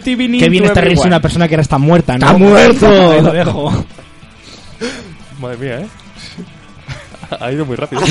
Qué 0.04 0.16
bien 0.16 0.64
está 0.64 0.80
reírse 0.80 1.06
una 1.06 1.20
persona 1.20 1.46
que 1.46 1.54
ahora 1.54 1.62
está 1.62 1.78
muerta, 1.78 2.18
¿no? 2.18 2.26
¡Está 2.26 2.38
muerto! 2.38 2.86
Ahí 2.86 3.22
lo 3.22 3.32
dejo. 3.32 3.72
Madre 5.40 5.56
mía, 5.58 5.80
¿eh? 5.80 5.86
ha 7.40 7.52
ido 7.52 7.64
muy 7.66 7.76
rápido. 7.76 8.02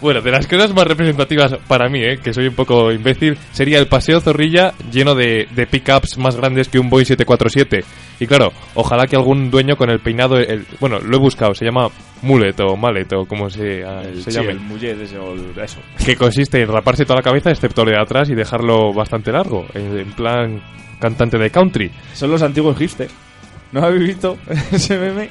bueno, 0.00 0.20
de 0.20 0.30
las 0.32 0.46
cosas 0.48 0.74
más 0.74 0.84
representativas 0.86 1.54
para 1.68 1.88
mí, 1.88 2.00
¿eh? 2.02 2.18
que 2.22 2.32
soy 2.34 2.48
un 2.48 2.54
poco 2.54 2.90
imbécil, 2.90 3.38
sería 3.52 3.78
el 3.78 3.86
Paseo 3.86 4.20
Zorrilla 4.20 4.72
lleno 4.90 5.14
de, 5.14 5.46
de 5.54 5.66
pickups 5.66 6.18
más 6.18 6.34
grandes 6.36 6.68
que 6.68 6.78
un 6.80 6.90
Boeing 6.90 7.04
747. 7.06 7.84
Y 8.18 8.26
claro, 8.26 8.52
ojalá 8.74 9.06
que 9.06 9.14
algún 9.16 9.50
dueño 9.50 9.76
con 9.76 9.90
el 9.90 10.00
peinado, 10.00 10.38
el, 10.38 10.66
bueno, 10.80 10.98
lo 10.98 11.16
he 11.16 11.20
buscado, 11.20 11.54
se 11.54 11.64
llama 11.64 11.88
mullet 12.22 12.58
o 12.60 12.76
mallet 12.76 13.12
o 13.12 13.26
como 13.26 13.48
se, 13.50 13.84
ah, 13.84 14.02
El, 14.02 14.22
se 14.22 14.30
sí, 14.32 14.38
llame. 14.38 14.52
el 14.52 14.60
mullet 14.60 15.00
ese, 15.00 15.18
o 15.18 15.34
el- 15.34 15.52
eso. 15.62 15.78
Que 16.04 16.16
consiste 16.16 16.60
en 16.60 16.68
raparse 16.68 17.04
toda 17.04 17.16
la 17.18 17.22
cabeza 17.22 17.50
excepto 17.50 17.84
lo 17.84 17.92
de 17.92 18.00
atrás 18.00 18.28
y 18.30 18.34
dejarlo 18.34 18.92
bastante 18.92 19.30
largo, 19.30 19.66
en, 19.74 19.98
en 19.98 20.12
plan 20.12 20.60
cantante 20.98 21.38
de 21.38 21.50
country. 21.50 21.90
Son 22.14 22.30
los 22.30 22.42
antiguos 22.42 22.76
hipsters. 22.78 23.12
¿No 23.72 23.84
habéis 23.84 24.06
visto 24.08 24.38
ese 24.72 24.98
meme? 24.98 25.30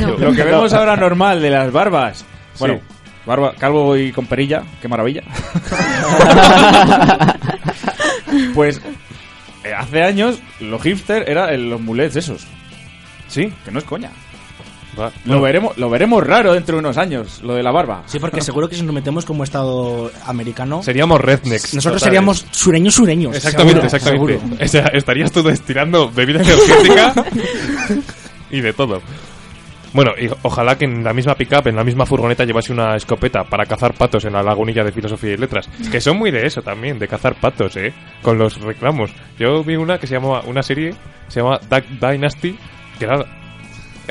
No. 0.00 0.16
Lo 0.18 0.32
que 0.32 0.44
vemos 0.44 0.72
ahora 0.72 0.96
normal 0.96 1.42
de 1.42 1.50
las 1.50 1.72
barbas. 1.72 2.24
Bueno, 2.58 2.76
Sí. 2.76 2.80
barba, 3.26 3.54
calvo 3.58 3.96
y 3.96 4.12
con 4.12 4.26
perilla, 4.26 4.62
qué 4.80 4.88
maravilla. 4.88 5.22
pues 8.54 8.80
eh, 9.64 9.74
hace 9.74 10.02
años 10.02 10.40
los 10.60 10.82
hipsters 10.82 11.26
eran 11.28 11.70
los 11.70 11.80
mulets 11.80 12.16
esos. 12.16 12.46
¿Sí? 13.28 13.52
Que 13.64 13.70
no 13.70 13.78
es 13.78 13.84
coña. 13.84 14.10
Va. 14.98 15.06
Lo 15.06 15.12
Bueno, 15.24 15.42
veremos, 15.42 15.78
lo 15.78 15.90
veremos 15.90 16.26
raro 16.26 16.52
dentro 16.52 16.76
de 16.76 16.80
unos 16.80 16.96
años, 16.98 17.40
lo 17.42 17.54
de 17.54 17.62
la 17.62 17.70
barba. 17.70 18.02
Sí, 18.06 18.18
porque 18.18 18.40
seguro 18.40 18.68
que 18.68 18.76
si 18.76 18.82
nos 18.82 18.94
metemos 18.94 19.24
como 19.24 19.44
Estado 19.44 20.10
americano, 20.26 20.82
seríamos 20.82 21.20
rednecks. 21.20 21.74
nosotros 21.74 22.00
totales. 22.00 22.02
seríamos 22.02 22.46
sureños 22.50 22.94
sureños. 22.94 23.36
Exactamente, 23.36 23.88
seguro, 23.88 23.96
exactamente. 23.96 24.38
seguro. 24.38 24.64
O 24.64 24.68
sea, 24.68 24.84
estarías 24.92 25.32
tú 25.32 25.42
destilando 25.42 26.10
bebida 26.10 26.40
energética 26.40 27.14
y 28.50 28.60
de 28.60 28.72
todo. 28.72 29.00
Bueno, 29.92 30.12
y 30.16 30.28
ojalá 30.42 30.78
que 30.78 30.84
en 30.84 31.02
la 31.02 31.12
misma 31.12 31.34
pickup, 31.34 31.66
en 31.66 31.74
la 31.74 31.82
misma 31.82 32.06
furgoneta, 32.06 32.44
llevase 32.44 32.72
una 32.72 32.94
escopeta 32.94 33.42
para 33.42 33.66
cazar 33.66 33.94
patos 33.94 34.24
en 34.24 34.34
la 34.34 34.42
lagunilla 34.42 34.84
de 34.84 34.92
filosofía 34.92 35.32
y 35.32 35.36
letras. 35.36 35.68
Que 35.90 36.00
son 36.00 36.16
muy 36.16 36.30
de 36.30 36.46
eso 36.46 36.62
también, 36.62 36.98
de 36.98 37.08
cazar 37.08 37.34
patos, 37.40 37.76
¿eh? 37.76 37.92
Con 38.22 38.38
los 38.38 38.60
reclamos. 38.60 39.10
Yo 39.38 39.64
vi 39.64 39.74
una 39.74 39.98
que 39.98 40.06
se 40.06 40.14
llamaba, 40.14 40.42
una 40.46 40.62
serie, 40.62 40.94
se 41.26 41.40
llama 41.40 41.58
Duck 41.68 41.84
Dynasty, 42.00 42.56
que 43.00 43.04
era 43.04 43.24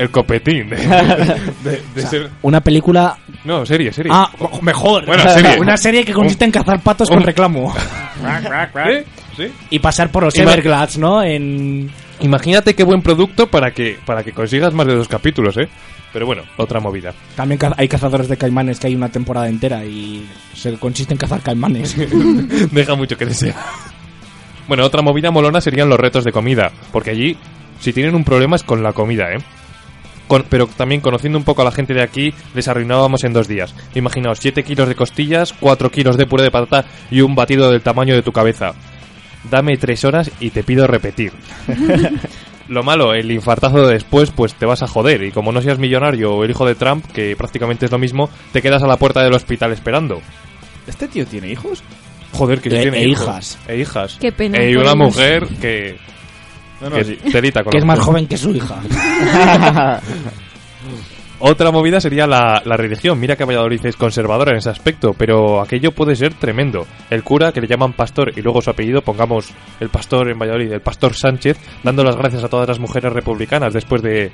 el 0.00 0.10
copetín 0.10 0.70
de, 0.70 0.76
de- 1.64 1.82
de 1.94 2.02
ser... 2.06 2.30
Una 2.42 2.60
película... 2.60 3.16
No, 3.44 3.64
serie, 3.66 3.92
serie. 3.92 4.10
Ah, 4.14 4.30
o- 4.38 4.60
mejor. 4.62 5.06
Bueno, 5.06 5.22
serie. 5.28 5.56
Una 5.60 5.76
serie 5.76 6.04
que 6.04 6.12
consiste 6.12 6.44
en 6.44 6.50
cazar 6.50 6.80
patos 6.82 7.08
con 7.08 7.22
reclamo. 7.22 7.72
¿Eh? 8.86 9.04
¿Sí? 9.36 9.44
Y 9.70 9.78
pasar 9.78 10.10
por 10.10 10.24
los 10.24 10.34
Ima- 10.34 10.42
Everglades, 10.52 10.98
¿no? 10.98 11.22
En... 11.22 11.90
Imagínate 12.20 12.74
qué 12.74 12.84
buen 12.84 13.00
producto 13.00 13.46
para 13.46 13.70
que, 13.70 13.98
para 14.04 14.22
que 14.22 14.32
consigas 14.32 14.74
más 14.74 14.86
de 14.86 14.94
dos 14.94 15.08
capítulos, 15.08 15.56
¿eh? 15.56 15.68
Pero 16.12 16.26
bueno, 16.26 16.42
otra 16.58 16.80
movida. 16.80 17.14
También 17.36 17.58
hay 17.76 17.88
cazadores 17.88 18.28
de 18.28 18.36
caimanes 18.36 18.78
que 18.80 18.88
hay 18.88 18.94
una 18.94 19.08
temporada 19.08 19.48
entera 19.48 19.84
y 19.84 20.28
se 20.54 20.76
consiste 20.76 21.14
en 21.14 21.18
cazar 21.18 21.40
caimanes. 21.40 21.96
Deja 22.72 22.94
mucho 22.94 23.16
que 23.16 23.24
desear. 23.26 23.54
Bueno, 24.68 24.84
otra 24.84 25.00
movida 25.02 25.30
molona 25.30 25.60
serían 25.60 25.88
los 25.88 25.98
retos 25.98 26.24
de 26.24 26.32
comida, 26.32 26.70
porque 26.92 27.10
allí, 27.10 27.36
si 27.80 27.92
tienen 27.92 28.14
un 28.14 28.24
problema 28.24 28.56
es 28.56 28.64
con 28.64 28.82
la 28.82 28.92
comida, 28.92 29.32
¿eh? 29.32 29.38
Con- 30.30 30.44
pero 30.48 30.68
también 30.68 31.00
conociendo 31.00 31.36
un 31.38 31.44
poco 31.44 31.62
a 31.62 31.64
la 31.64 31.72
gente 31.72 31.92
de 31.92 32.02
aquí, 32.04 32.32
les 32.54 32.68
arruinábamos 32.68 33.24
en 33.24 33.32
dos 33.32 33.48
días. 33.48 33.74
Imaginaos, 33.96 34.38
7 34.38 34.62
kilos 34.62 34.86
de 34.88 34.94
costillas, 34.94 35.52
4 35.58 35.90
kilos 35.90 36.16
de 36.16 36.24
puré 36.26 36.44
de 36.44 36.52
patata 36.52 36.88
y 37.10 37.20
un 37.20 37.34
batido 37.34 37.68
del 37.68 37.82
tamaño 37.82 38.14
de 38.14 38.22
tu 38.22 38.30
cabeza. 38.30 38.74
Dame 39.50 39.76
tres 39.76 40.04
horas 40.04 40.30
y 40.38 40.50
te 40.50 40.62
pido 40.62 40.86
repetir. 40.86 41.32
Lo 42.68 42.84
malo, 42.84 43.14
el 43.14 43.32
infartazo 43.32 43.84
de 43.84 43.94
después, 43.94 44.30
pues 44.30 44.54
te 44.54 44.66
vas 44.66 44.82
a 44.84 44.86
joder. 44.86 45.24
Y 45.24 45.32
como 45.32 45.50
no 45.50 45.60
seas 45.60 45.80
millonario 45.80 46.32
o 46.32 46.44
el 46.44 46.50
hijo 46.52 46.64
de 46.64 46.76
Trump, 46.76 47.04
que 47.12 47.34
prácticamente 47.34 47.86
es 47.86 47.90
lo 47.90 47.98
mismo, 47.98 48.30
te 48.52 48.62
quedas 48.62 48.82
a 48.84 48.86
la 48.86 48.96
puerta 48.96 49.24
del 49.24 49.34
hospital 49.34 49.72
esperando. 49.72 50.20
¿Este 50.86 51.08
tío 51.08 51.26
tiene 51.26 51.48
hijos? 51.50 51.82
Joder, 52.32 52.60
que 52.60 52.68
E- 52.68 52.82
tiene 52.82 52.98
e 52.98 53.08
hijos. 53.08 53.24
hijas. 53.24 53.58
E 53.66 53.80
hijas. 53.80 54.16
Qué 54.20 54.30
pena, 54.30 54.58
E- 54.58 54.70
y 54.70 54.76
una 54.76 54.84
podemos. 54.92 55.16
mujer 55.16 55.48
que, 55.60 55.96
No, 56.80 56.90
no, 56.90 56.96
que 56.96 57.04
sí. 57.04 57.16
telita 57.30 57.62
con 57.62 57.70
que 57.72 57.78
es 57.78 57.84
más 57.84 57.98
joven 57.98 58.26
que 58.26 58.36
su 58.36 58.50
hija. 58.50 58.80
Otra 61.42 61.70
movida 61.70 62.00
sería 62.00 62.26
la, 62.26 62.60
la 62.66 62.76
religión. 62.76 63.18
Mira 63.18 63.34
que 63.34 63.44
Valladolid 63.46 63.84
es 63.86 63.96
conservadora 63.96 64.50
en 64.52 64.58
ese 64.58 64.68
aspecto, 64.68 65.14
pero 65.16 65.60
aquello 65.62 65.90
puede 65.92 66.14
ser 66.14 66.34
tremendo. 66.34 66.86
El 67.08 67.22
cura, 67.24 67.50
que 67.50 67.62
le 67.62 67.66
llaman 67.66 67.94
pastor 67.94 68.30
y 68.36 68.42
luego 68.42 68.60
su 68.60 68.68
apellido, 68.68 69.00
pongamos 69.00 69.50
el 69.80 69.88
pastor 69.88 70.30
en 70.30 70.38
Valladolid, 70.38 70.70
el 70.70 70.82
pastor 70.82 71.14
Sánchez, 71.14 71.58
dando 71.82 72.04
las 72.04 72.16
gracias 72.16 72.44
a 72.44 72.48
todas 72.48 72.68
las 72.68 72.78
mujeres 72.78 73.10
republicanas 73.10 73.72
después 73.72 74.02
de, 74.02 74.30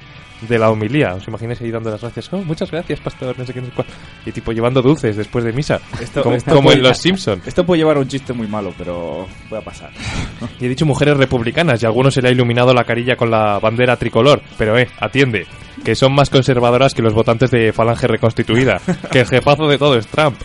de 0.48 0.59
la 0.59 0.68
homilía. 0.70 1.14
¿Os 1.14 1.28
imagináis 1.28 1.61
ahí 1.61 1.70
dando 1.70 1.90
las 1.90 2.00
gracias? 2.00 2.28
Oh, 2.32 2.38
muchas 2.38 2.72
gracias, 2.72 2.98
pastor, 2.98 3.38
no 3.38 3.46
sé 3.46 3.54
qué, 3.54 3.61
no 3.61 3.66
sé 3.66 3.72
cuál. 3.72 3.86
Y 4.26 4.32
tipo 4.32 4.50
llevando 4.50 4.82
dulces 4.82 5.16
después 5.16 5.44
de 5.44 5.52
misa. 5.52 5.80
Esto- 6.00 6.22
como 6.24 6.34
esto 6.34 6.50
como 6.50 6.64
puede- 6.64 6.78
en 6.78 6.82
Los 6.82 6.98
Simpson. 6.98 7.40
Esto 7.46 7.64
puede 7.64 7.82
llevar 7.82 7.98
a 7.98 8.00
un 8.00 8.09
chiste 8.09 8.32
muy 8.32 8.48
malo, 8.48 8.74
pero 8.76 9.28
puede 9.48 9.62
pasar. 9.62 9.90
Y 10.61 10.66
he 10.66 10.68
dicho 10.68 10.84
mujeres 10.86 11.16
republicanas 11.16 11.80
y 11.82 11.86
a 11.86 11.88
algunos 11.88 12.12
se 12.14 12.20
le 12.20 12.28
ha 12.30 12.32
iluminado 12.32 12.74
la 12.74 12.82
carilla 12.84 13.14
con 13.14 13.30
la 13.30 13.61
bandera 13.61 13.96
tricolor. 13.96 14.42
Pero 14.59 14.76
eh, 14.76 14.88
atiende, 14.98 15.46
que 15.85 15.95
son 15.95 16.14
más 16.14 16.31
conservadoras 16.31 16.95
que 16.95 17.03
los 17.03 17.14
votantes 17.14 17.51
de 17.51 17.72
Falange 17.72 18.07
Reconstituida. 18.07 18.81
que 19.11 19.20
el 19.20 19.27
jefazo 19.27 19.68
de 19.68 19.79
todo 19.79 19.97
es 19.97 20.07
Trump. 20.07 20.37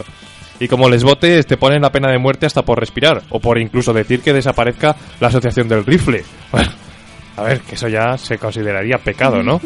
Y 0.60 0.68
como 0.68 0.90
les 0.90 1.04
votes, 1.04 1.48
te 1.48 1.58
ponen 1.58 1.82
la 1.82 1.92
pena 1.92 2.12
de 2.12 2.20
muerte 2.20 2.46
hasta 2.46 2.62
por 2.64 2.80
respirar. 2.80 3.24
O 3.30 3.40
por 3.40 3.58
incluso 3.58 3.94
decir 3.94 4.22
que 4.22 4.32
desaparezca 4.32 4.96
la 5.20 5.30
asociación 5.30 5.68
del 5.68 5.84
rifle. 5.84 6.24
Bueno, 6.52 6.70
a 7.38 7.42
ver, 7.42 7.62
que 7.62 7.76
eso 7.76 7.88
ya 7.88 8.16
se 8.18 8.38
consideraría 8.38 9.00
pecado, 9.00 9.42
¿no? 9.42 9.60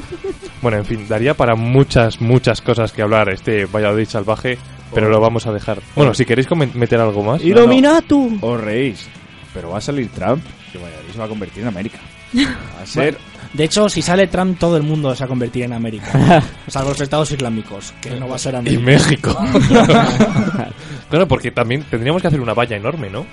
Bueno, 0.62 0.78
en 0.78 0.86
fin, 0.86 1.06
daría 1.08 1.34
para 1.34 1.56
muchas, 1.56 2.22
muchas 2.22 2.62
cosas 2.62 2.94
que 2.94 3.02
hablar 3.02 3.30
este 3.30 3.66
Valladolid 3.66 4.08
salvaje, 4.08 4.58
pero 4.94 5.10
lo 5.10 5.20
vamos 5.20 5.46
a 5.48 5.52
dejar. 5.52 5.80
Bueno, 5.96 6.14
si 6.14 6.24
queréis 6.24 6.48
meter 6.74 7.00
algo 7.02 7.24
más. 7.24 7.44
¡Iluminatu! 7.44 8.40
Os 8.40 8.62
reís, 8.62 9.10
pero 9.54 9.72
va 9.72 9.80
a 9.80 9.82
salir 9.82 10.08
Trump 10.10 10.44
y 10.74 10.78
Valladolid 10.78 11.12
se 11.12 11.20
va 11.20 11.26
a 11.26 11.30
convertir 11.30 11.64
en 11.64 11.68
América. 11.68 12.00
Va 12.36 12.84
a 12.84 12.86
ser... 12.86 13.18
De 13.56 13.64
hecho, 13.64 13.88
si 13.90 14.02
sale 14.02 14.28
Trump, 14.28 14.60
todo 14.60 14.76
el 14.78 14.84
mundo 14.84 15.14
se 15.16 15.22
va 15.22 15.26
a 15.26 15.30
convertir 15.30 15.64
en 15.64 15.74
América. 15.74 16.44
Salvo 16.68 16.90
los 16.90 17.02
estados 17.02 17.32
islámicos, 17.32 17.94
que 18.02 18.12
no 18.12 18.28
va 18.28 18.36
a 18.36 18.40
ser 18.40 18.54
Y 18.56 18.58
América. 18.58 18.82
México. 18.84 19.38
claro, 21.10 21.28
porque 21.28 21.52
también 21.52 21.84
tendríamos 21.90 22.22
que 22.22 22.28
hacer 22.28 22.42
una 22.42 22.54
valla 22.54 22.76
enorme, 22.78 23.10
¿no? 23.10 23.26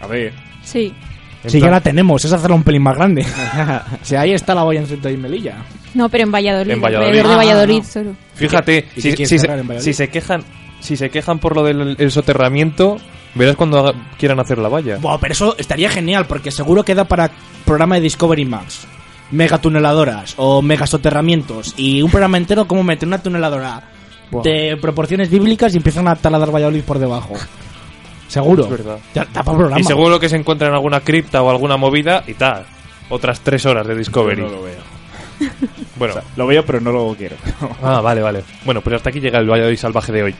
A 0.00 0.06
ver, 0.06 0.32
Sí. 0.62 0.92
Si 1.44 1.60
ya 1.60 1.70
la 1.70 1.80
tenemos, 1.80 2.24
es 2.24 2.32
hacerla 2.32 2.54
un 2.54 2.62
pelín 2.62 2.82
más 2.82 2.94
grande. 2.96 3.22
o 4.02 4.04
sea, 4.04 4.20
ahí 4.20 4.32
está 4.32 4.54
la 4.54 4.62
boya 4.62 4.78
en 4.80 4.86
Centro 4.86 5.10
y 5.10 5.16
Melilla. 5.16 5.56
No, 5.92 6.08
pero 6.08 6.22
en 6.22 6.30
Valladolid. 6.30 6.70
En 6.70 6.80
Valladolid. 6.80 7.12
de 7.14 7.20
Ah, 7.20 7.36
Valladolid 7.36 7.78
no. 7.78 7.84
solo. 7.84 8.16
Fíjate, 8.36 8.88
¿Y 8.94 9.00
si, 9.00 9.26
se, 9.26 9.38
si 9.92 10.06
quejan, 10.08 10.44
si 10.78 10.96
se 10.96 11.10
quejan 11.10 11.40
por 11.40 11.56
lo 11.56 11.64
del 11.64 11.96
el 11.98 12.10
soterramiento, 12.12 12.96
verás 13.34 13.56
cuando 13.56 13.80
haga- 13.80 13.98
quieran 14.18 14.38
hacer 14.38 14.58
la 14.58 14.68
valla. 14.68 14.98
Buah, 14.98 15.18
pero 15.18 15.32
eso 15.32 15.56
estaría 15.58 15.90
genial, 15.90 16.26
porque 16.26 16.52
seguro 16.52 16.84
que 16.84 16.94
da 16.94 17.04
para 17.06 17.28
programa 17.64 17.96
de 17.96 18.02
Discovery 18.02 18.44
Max. 18.44 18.86
Megatuneladoras 19.32 20.34
o 20.36 20.62
megasoterramientos. 20.62 21.74
Y 21.76 22.02
un 22.02 22.10
programa 22.10 22.36
entero 22.36 22.66
como 22.68 22.82
meter 22.84 23.08
una 23.08 23.22
tuneladora 23.22 23.82
de 24.44 24.78
proporciones 24.80 25.28
bíblicas 25.28 25.74
y 25.74 25.78
empiezan 25.78 26.06
a 26.08 26.14
taladrar 26.16 26.54
Valladolid 26.54 26.84
por 26.84 26.98
debajo. 26.98 27.34
Seguro. 28.28 28.64
Es 28.64 28.70
verdad. 28.70 28.98
Ya, 29.14 29.24
da 29.26 29.42
para 29.42 29.58
programa. 29.58 29.80
Y 29.80 29.84
seguro 29.84 30.18
que 30.18 30.28
se 30.28 30.36
encuentra 30.36 30.68
en 30.68 30.74
alguna 30.74 31.00
cripta 31.00 31.42
o 31.42 31.50
alguna 31.50 31.76
movida 31.76 32.24
y 32.26 32.34
tal. 32.34 32.64
Otras 33.10 33.40
tres 33.40 33.66
horas 33.66 33.86
de 33.86 33.94
Discovery. 33.94 34.40
yo 34.40 34.48
no 34.48 34.56
lo 34.56 34.62
veo. 34.62 34.92
Bueno, 35.96 36.14
O 36.14 36.20
sea, 36.20 36.24
lo 36.36 36.46
veo, 36.46 36.64
pero 36.64 36.80
no 36.80 36.92
lo 36.92 37.14
quiero. 37.14 37.36
ah, 37.82 38.00
vale, 38.00 38.22
vale. 38.22 38.42
Bueno, 38.64 38.80
pues 38.80 38.96
hasta 38.96 39.10
aquí 39.10 39.20
llega 39.20 39.38
el 39.38 39.50
Valladolid 39.50 39.76
salvaje 39.76 40.12
de 40.12 40.22
hoy. 40.22 40.34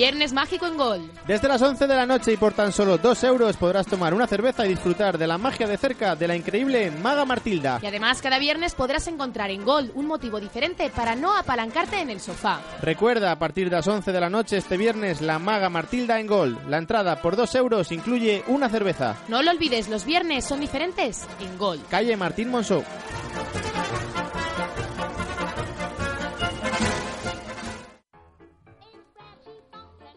Viernes 0.00 0.32
mágico 0.32 0.66
en 0.66 0.78
Gol. 0.78 1.10
Desde 1.26 1.46
las 1.46 1.60
11 1.60 1.86
de 1.86 1.94
la 1.94 2.06
noche 2.06 2.32
y 2.32 2.38
por 2.38 2.54
tan 2.54 2.72
solo 2.72 2.96
2 2.96 3.22
euros 3.24 3.58
podrás 3.58 3.86
tomar 3.86 4.14
una 4.14 4.26
cerveza 4.26 4.64
y 4.64 4.70
disfrutar 4.70 5.18
de 5.18 5.26
la 5.26 5.36
magia 5.36 5.66
de 5.66 5.76
cerca 5.76 6.16
de 6.16 6.26
la 6.26 6.34
increíble 6.34 6.90
Maga 6.90 7.26
Martilda. 7.26 7.80
Y 7.82 7.86
además 7.86 8.22
cada 8.22 8.38
viernes 8.38 8.74
podrás 8.74 9.06
encontrar 9.08 9.50
en 9.50 9.62
Gol 9.62 9.92
un 9.94 10.06
motivo 10.06 10.40
diferente 10.40 10.88
para 10.88 11.16
no 11.16 11.36
apalancarte 11.36 12.00
en 12.00 12.08
el 12.08 12.18
sofá. 12.18 12.62
Recuerda, 12.80 13.30
a 13.30 13.38
partir 13.38 13.68
de 13.68 13.76
las 13.76 13.86
11 13.86 14.10
de 14.10 14.20
la 14.20 14.30
noche 14.30 14.56
este 14.56 14.78
viernes, 14.78 15.20
la 15.20 15.38
Maga 15.38 15.68
Martilda 15.68 16.18
en 16.18 16.28
Gol. 16.28 16.58
La 16.66 16.78
entrada 16.78 17.20
por 17.20 17.36
2 17.36 17.54
euros 17.56 17.92
incluye 17.92 18.42
una 18.46 18.70
cerveza. 18.70 19.16
No 19.28 19.42
lo 19.42 19.50
olvides, 19.50 19.90
los 19.90 20.06
viernes 20.06 20.46
son 20.46 20.60
diferentes 20.60 21.28
en 21.40 21.58
Gol. 21.58 21.78
Calle 21.90 22.16
Martín 22.16 22.48
Monzó. 22.48 22.82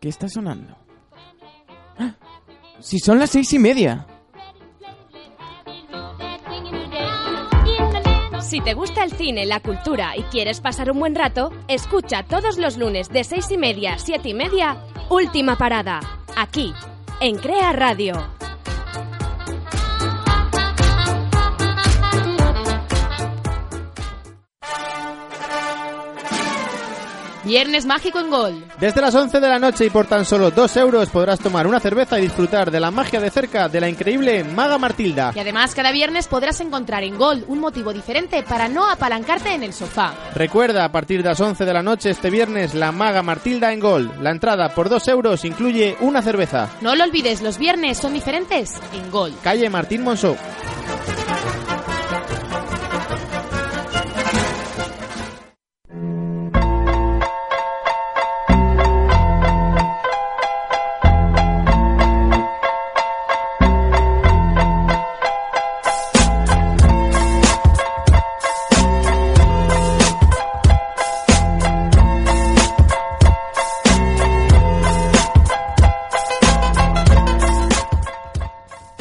¿Qué 0.03 0.09
está 0.09 0.27
sonando? 0.27 0.75
¡Ah! 1.97 2.15
Si 2.81 2.99
son 2.99 3.19
las 3.19 3.29
seis 3.29 3.53
y 3.53 3.57
media. 3.57 4.05
Si 8.41 8.59
te 8.59 8.73
gusta 8.73 9.05
el 9.05 9.13
cine, 9.13 9.45
la 9.45 9.61
cultura 9.61 10.17
y 10.17 10.23
quieres 10.23 10.59
pasar 10.59 10.91
un 10.91 10.99
buen 10.99 11.15
rato, 11.15 11.53
escucha 11.69 12.23
todos 12.23 12.57
los 12.57 12.77
lunes 12.77 13.07
de 13.07 13.23
seis 13.23 13.49
y 13.49 13.57
media 13.57 13.93
a 13.93 13.97
siete 13.97 14.27
y 14.27 14.33
media, 14.33 14.75
Última 15.09 15.57
Parada, 15.57 16.01
aquí, 16.35 16.73
en 17.21 17.37
Crea 17.37 17.71
Radio. 17.71 18.32
Viernes 27.43 27.85
mágico 27.85 28.19
en 28.19 28.29
Gol. 28.29 28.63
Desde 28.79 29.01
las 29.01 29.13
11 29.13 29.39
de 29.39 29.47
la 29.49 29.59
noche 29.59 29.85
y 29.85 29.89
por 29.89 30.07
tan 30.07 30.23
solo 30.23 30.49
2 30.49 30.77
euros 30.77 31.09
podrás 31.09 31.39
tomar 31.39 31.67
una 31.67 31.79
cerveza 31.79 32.17
y 32.17 32.21
disfrutar 32.21 32.71
de 32.71 32.79
la 32.79 32.89
magia 32.89 33.19
de 33.19 33.29
cerca 33.29 33.67
de 33.67 33.81
la 33.81 33.89
increíble 33.89 34.43
Maga 34.45 34.77
Martilda. 34.77 35.33
Y 35.35 35.39
además 35.39 35.75
cada 35.75 35.91
viernes 35.91 36.27
podrás 36.27 36.61
encontrar 36.61 37.03
en 37.03 37.17
Gol 37.17 37.43
un 37.47 37.59
motivo 37.59 37.91
diferente 37.91 38.43
para 38.43 38.69
no 38.69 38.89
apalancarte 38.89 39.53
en 39.53 39.63
el 39.63 39.73
sofá. 39.73 40.13
Recuerda, 40.35 40.85
a 40.85 40.91
partir 40.91 41.21
de 41.21 41.29
las 41.29 41.39
11 41.41 41.65
de 41.65 41.73
la 41.73 41.83
noche 41.83 42.11
este 42.11 42.29
viernes, 42.29 42.73
la 42.73 42.91
Maga 42.91 43.23
Martilda 43.23 43.73
en 43.73 43.79
Gol. 43.81 44.11
La 44.21 44.31
entrada 44.31 44.73
por 44.73 44.87
2 44.87 45.05
euros 45.09 45.43
incluye 45.43 45.97
una 45.99 46.21
cerveza. 46.21 46.69
No 46.81 46.95
lo 46.95 47.03
olvides, 47.03 47.41
los 47.41 47.57
viernes 47.57 47.97
son 47.97 48.13
diferentes 48.13 48.75
en 48.93 49.11
Gol. 49.11 49.33
Calle 49.43 49.69
Martín 49.69 50.03
Monzó. 50.03 50.37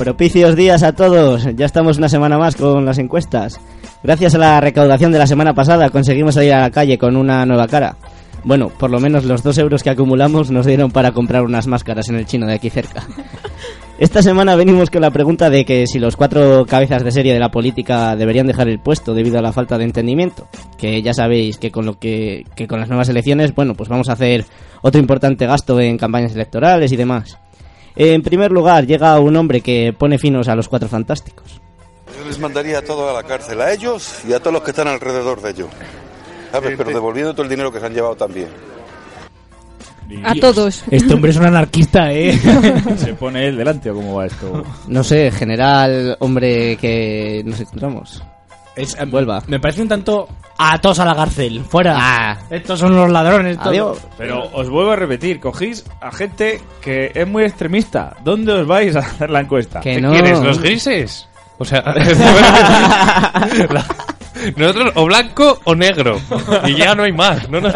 Propicios 0.02 0.56
días 0.56 0.82
a 0.82 0.94
todos. 0.94 1.46
Ya 1.54 1.64
estamos 1.64 1.96
una 1.96 2.08
semana 2.08 2.36
más 2.36 2.56
con 2.56 2.84
las 2.84 2.98
encuestas. 2.98 3.60
Gracias 4.02 4.34
a 4.34 4.38
la 4.38 4.60
recaudación 4.60 5.12
de 5.12 5.18
la 5.20 5.28
semana 5.28 5.54
pasada 5.54 5.90
conseguimos 5.90 6.34
salir 6.34 6.54
a 6.54 6.62
la 6.62 6.70
calle 6.72 6.98
con 6.98 7.16
una 7.16 7.46
nueva 7.46 7.68
cara. 7.68 7.94
Bueno, 8.42 8.68
por 8.68 8.90
lo 8.90 8.98
menos 8.98 9.24
los 9.24 9.44
dos 9.44 9.58
euros 9.58 9.84
que 9.84 9.90
acumulamos 9.90 10.50
nos 10.50 10.66
dieron 10.66 10.90
para 10.90 11.12
comprar 11.12 11.44
unas 11.44 11.68
máscaras 11.68 12.08
en 12.08 12.16
el 12.16 12.26
chino 12.26 12.48
de 12.48 12.54
aquí 12.54 12.68
cerca. 12.68 13.06
Esta 14.00 14.24
semana 14.24 14.56
venimos 14.56 14.90
con 14.90 15.02
la 15.02 15.12
pregunta 15.12 15.50
de 15.50 15.64
que 15.64 15.86
si 15.86 16.00
los 16.00 16.16
cuatro 16.16 16.66
cabezas 16.66 17.04
de 17.04 17.12
serie 17.12 17.32
de 17.32 17.38
la 17.38 17.52
política 17.52 18.16
deberían 18.16 18.48
dejar 18.48 18.68
el 18.68 18.80
puesto 18.80 19.14
debido 19.14 19.38
a 19.38 19.42
la 19.42 19.52
falta 19.52 19.78
de 19.78 19.84
entendimiento. 19.84 20.48
Que 20.78 21.00
ya 21.00 21.14
sabéis 21.14 21.58
que 21.58 21.70
con 21.70 21.86
lo 21.86 22.00
que, 22.00 22.44
que 22.56 22.66
con 22.66 22.80
las 22.80 22.88
nuevas 22.88 23.08
elecciones, 23.08 23.54
bueno, 23.54 23.74
pues 23.74 23.88
vamos 23.88 24.08
a 24.08 24.14
hacer 24.14 24.46
otro 24.80 25.00
importante 25.00 25.46
gasto 25.46 25.78
en 25.78 25.96
campañas 25.96 26.34
electorales 26.34 26.90
y 26.90 26.96
demás. 26.96 27.38
En 27.96 28.22
primer 28.22 28.50
lugar, 28.50 28.86
llega 28.86 29.18
un 29.20 29.36
hombre 29.36 29.60
que 29.60 29.94
pone 29.96 30.18
finos 30.18 30.48
a 30.48 30.54
los 30.54 30.68
cuatro 30.68 30.88
fantásticos. 30.88 31.60
Yo 32.18 32.24
les 32.26 32.38
mandaría 32.38 32.78
a 32.78 32.82
todos 32.82 33.10
a 33.10 33.14
la 33.14 33.22
cárcel, 33.26 33.60
a 33.60 33.72
ellos 33.72 34.20
y 34.28 34.32
a 34.32 34.40
todos 34.40 34.54
los 34.54 34.62
que 34.62 34.70
están 34.70 34.88
alrededor 34.88 35.40
de 35.40 35.50
ellos. 35.50 35.68
¿Sabes? 36.50 36.74
Pero 36.76 36.90
devolviendo 36.90 37.32
todo 37.32 37.44
el 37.44 37.48
dinero 37.48 37.72
que 37.72 37.80
se 37.80 37.86
han 37.86 37.94
llevado 37.94 38.14
también. 38.16 38.48
A 40.24 40.34
todos. 40.34 40.84
Este 40.90 41.14
hombre 41.14 41.30
es 41.30 41.36
un 41.38 41.46
anarquista, 41.46 42.12
¿eh? 42.12 42.38
¿Se 42.98 43.14
pone 43.14 43.48
él 43.48 43.56
delante 43.56 43.90
o 43.90 43.94
cómo 43.94 44.16
va 44.16 44.26
esto? 44.26 44.62
No 44.88 45.02
sé, 45.02 45.30
general, 45.30 46.16
hombre 46.20 46.76
que 46.76 47.42
nos 47.46 47.60
encontramos. 47.60 48.22
Es- 48.76 48.96
eh, 48.98 49.04
Vuelva. 49.06 49.42
Me 49.46 49.60
parece 49.60 49.82
un 49.82 49.88
tanto 49.88 50.28
a 50.58 50.78
todos 50.80 50.98
a 51.00 51.04
la 51.04 51.14
cárcel. 51.14 51.62
Fuera. 51.68 51.96
Ah. 51.98 52.38
Estos 52.50 52.78
son 52.80 52.94
los 52.96 53.10
ladrones. 53.10 53.58
todo. 53.58 53.68
Adiós. 53.70 53.98
Pero 54.16 54.48
os 54.52 54.68
vuelvo 54.70 54.92
a 54.92 54.96
repetir, 54.96 55.40
cogéis 55.40 55.84
a 56.00 56.10
gente 56.12 56.60
que 56.80 57.12
es 57.14 57.26
muy 57.28 57.44
extremista. 57.44 58.16
¿Dónde 58.24 58.52
os 58.52 58.66
vais 58.66 58.94
a 58.96 59.00
hacer 59.00 59.30
la 59.30 59.40
encuesta? 59.40 59.80
Que 59.80 59.96
¿Qué 59.96 60.00
no. 60.00 60.10
quieres? 60.12 60.40
¿Los 60.40 60.58
grises? 60.62 61.28
O 61.58 61.64
sea, 61.64 61.82
la, 63.70 63.84
Nosotros 64.56 64.92
o 64.96 65.04
blanco 65.04 65.60
o 65.64 65.74
negro. 65.74 66.18
Y 66.66 66.74
ya 66.74 66.94
no 66.94 67.04
hay 67.04 67.12
más. 67.12 67.48
No 67.48 67.60
nos 67.60 67.74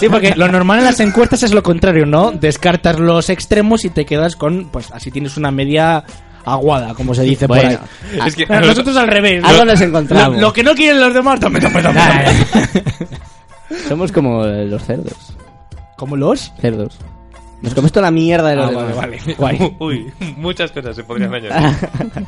Sí, 0.00 0.08
porque 0.08 0.34
lo 0.34 0.48
normal 0.48 0.78
en 0.80 0.84
las 0.86 0.98
encuestas 1.00 1.42
es 1.42 1.52
lo 1.54 1.62
contrario, 1.62 2.06
¿no? 2.06 2.32
Descartas 2.32 2.98
los 2.98 3.28
extremos 3.30 3.84
y 3.84 3.90
te 3.90 4.04
quedas 4.04 4.34
con, 4.34 4.70
pues 4.70 4.90
así 4.92 5.10
tienes 5.10 5.36
una 5.36 5.50
media 5.50 6.02
aguada, 6.44 6.94
como 6.94 7.14
se 7.14 7.22
dice 7.22 7.46
Bueno, 7.46 7.78
por 7.78 8.20
ahí. 8.20 8.28
es 8.28 8.36
que 8.36 8.46
Pero 8.46 8.66
nosotros 8.66 8.96
al 8.96 9.08
revés. 9.08 9.42
algo 9.44 9.64
nos 9.64 9.80
encontramos. 9.80 10.36
Lo, 10.36 10.42
lo 10.48 10.52
que 10.52 10.62
no 10.62 10.74
quieren 10.74 11.00
los 11.00 11.14
demás, 11.14 11.38
tome, 11.40 11.60
tome, 11.60 11.82
tome, 11.82 11.98
tome. 12.00 12.34
Somos 13.88 14.12
como 14.12 14.44
los 14.44 14.82
cerdos. 14.84 15.34
¿Como 15.96 16.16
los? 16.16 16.52
Cerdos. 16.60 16.98
Nos 17.62 17.74
comes 17.74 17.92
toda 17.92 18.06
la 18.06 18.10
mierda 18.10 18.48
de 18.50 18.56
los 18.56 18.66
Ah, 18.66 18.70
demás. 18.70 18.96
vale, 18.96 19.18
vale. 19.24 19.34
Guay. 19.38 19.76
Uy, 19.80 20.12
muchas 20.36 20.70
cosas 20.72 20.96
se 20.96 21.04
podrían 21.04 21.32
añadir. 21.34 21.52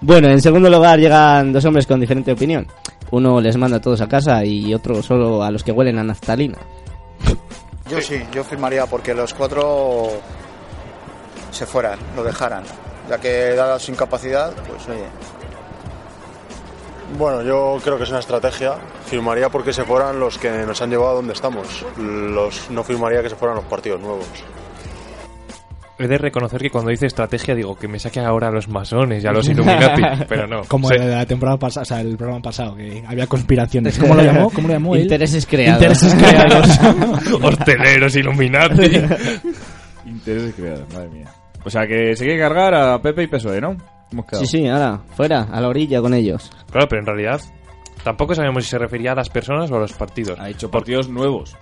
Bueno, 0.00 0.28
en 0.28 0.42
segundo 0.42 0.68
lugar 0.68 0.98
llegan 0.98 1.50
dos 1.50 1.64
hombres 1.64 1.86
con 1.86 1.98
diferente 1.98 2.30
opinión. 2.30 2.66
Uno 3.10 3.40
les 3.40 3.56
manda 3.56 3.78
a 3.78 3.80
todos 3.80 4.02
a 4.02 4.06
casa 4.06 4.44
y 4.44 4.74
otro 4.74 5.02
solo 5.02 5.42
a 5.42 5.50
los 5.50 5.64
que 5.64 5.72
huelen 5.72 5.98
a 5.98 6.04
naftalina. 6.04 6.58
Yo 7.90 8.00
sí, 8.02 8.16
yo 8.34 8.44
firmaría 8.44 8.84
porque 8.84 9.14
los 9.14 9.32
cuatro 9.32 10.08
se 11.50 11.64
fueran, 11.64 11.98
lo 12.14 12.22
dejaran. 12.22 12.64
Ya 13.08 13.18
que 13.18 13.54
dada 13.54 13.78
su 13.78 13.90
incapacidad, 13.92 14.52
pues 14.66 14.88
oye. 14.88 15.04
Bueno, 17.18 17.42
yo 17.42 17.78
creo 17.84 17.96
que 17.98 18.04
es 18.04 18.10
una 18.10 18.18
estrategia. 18.20 18.74
Firmaría 19.06 19.48
porque 19.50 19.72
se 19.72 19.84
fueran 19.84 20.18
los 20.18 20.38
que 20.38 20.50
nos 20.66 20.80
han 20.82 20.90
llevado 20.90 21.10
a 21.10 21.14
donde 21.14 21.34
estamos. 21.34 21.84
Los, 21.98 22.70
no 22.70 22.82
firmaría 22.82 23.22
que 23.22 23.28
se 23.30 23.36
fueran 23.36 23.56
los 23.56 23.66
partidos 23.66 24.00
nuevos. 24.00 24.26
He 25.96 26.08
de 26.08 26.18
reconocer 26.18 26.60
que 26.60 26.70
cuando 26.70 26.90
dice 26.90 27.06
estrategia 27.06 27.54
digo 27.54 27.76
que 27.76 27.86
me 27.86 28.00
saque 28.00 28.18
ahora 28.18 28.48
a 28.48 28.50
los 28.50 28.66
masones 28.68 29.22
y 29.22 29.26
a 29.28 29.32
los 29.32 29.48
Illuminati, 29.48 30.02
pero 30.28 30.48
no. 30.48 30.64
Como 30.64 30.88
Sí. 30.88 30.94
el 30.96 31.02
de 31.02 31.14
la 31.14 31.24
temporada 31.26 31.56
pasada, 31.56 31.82
o 31.82 31.84
sea, 31.84 32.00
el 32.00 32.16
programa 32.16 32.42
pasado, 32.42 32.74
que 32.74 33.04
había 33.06 33.28
conspiraciones. 33.28 33.96
¿Cómo 33.98 34.14
lo 34.16 34.22
llamó? 34.24 34.50
¿Cómo 34.50 34.66
lo 34.66 34.74
llamó 34.74 34.96
él? 34.96 35.02
Intereses 35.02 35.46
creados. 35.46 35.80
Intereses 35.82 36.14
creados. 36.20 36.68
Hosteleros 37.42 38.16
Illuminati. 38.16 39.02
Intereses 40.06 40.54
creados, 40.56 40.92
madre 40.92 41.08
mía. 41.10 41.28
O 41.64 41.70
sea 41.70 41.86
que 41.86 42.14
se 42.16 42.24
quiere 42.24 42.38
cargar 42.40 42.74
a 42.74 43.00
Pepe 43.00 43.24
y 43.24 43.26
PSOE, 43.26 43.60
¿no? 43.60 43.76
Hemos 44.12 44.26
quedado. 44.26 44.44
Sí, 44.44 44.58
sí, 44.58 44.68
ahora, 44.68 45.00
fuera, 45.16 45.42
a 45.50 45.60
la 45.60 45.68
orilla 45.68 46.00
con 46.00 46.14
ellos. 46.14 46.50
Claro, 46.70 46.86
pero 46.88 47.00
en 47.00 47.06
realidad 47.06 47.40
tampoco 48.02 48.34
sabemos 48.34 48.64
si 48.64 48.70
se 48.70 48.78
refería 48.78 49.12
a 49.12 49.14
las 49.14 49.30
personas 49.30 49.70
o 49.70 49.76
a 49.76 49.80
los 49.80 49.92
partidos. 49.92 50.38
Ha 50.38 50.46
dicho 50.46 50.70
partidos 50.70 51.08
nuevos. 51.08 51.56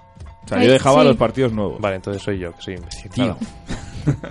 O 0.45 0.49
sea, 0.49 0.59
Ay, 0.59 0.67
yo 0.67 0.73
dejaba 0.73 1.03
sí. 1.03 1.09
los 1.09 1.17
partidos 1.17 1.53
nuevos. 1.53 1.81
Vale, 1.81 1.97
entonces 1.97 2.23
soy 2.23 2.39
yo, 2.39 2.53
que 2.53 2.63
soy 2.63 2.75
imbécil. 2.75 3.11
Tío. 3.11 3.37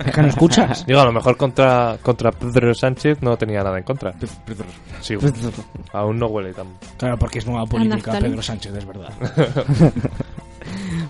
Es 0.04 0.14
que 0.14 0.20
no 0.20 0.28
escuchas. 0.28 0.84
Digo, 0.84 1.00
a 1.00 1.06
lo 1.06 1.12
mejor 1.12 1.34
contra, 1.38 1.96
contra 2.02 2.30
Pedro 2.30 2.74
Sánchez 2.74 3.22
no 3.22 3.38
tenía 3.38 3.62
nada 3.62 3.78
en 3.78 3.84
contra. 3.84 4.12
Sí, 5.00 5.16
aún 5.94 6.18
no 6.18 6.26
huele 6.26 6.52
tan... 6.52 6.66
Claro, 6.98 7.18
porque 7.18 7.38
es 7.38 7.46
nueva 7.46 7.64
política. 7.64 8.18
Pedro 8.18 8.42
Sánchez, 8.42 8.74
es 8.74 8.84
verdad. 8.84 9.10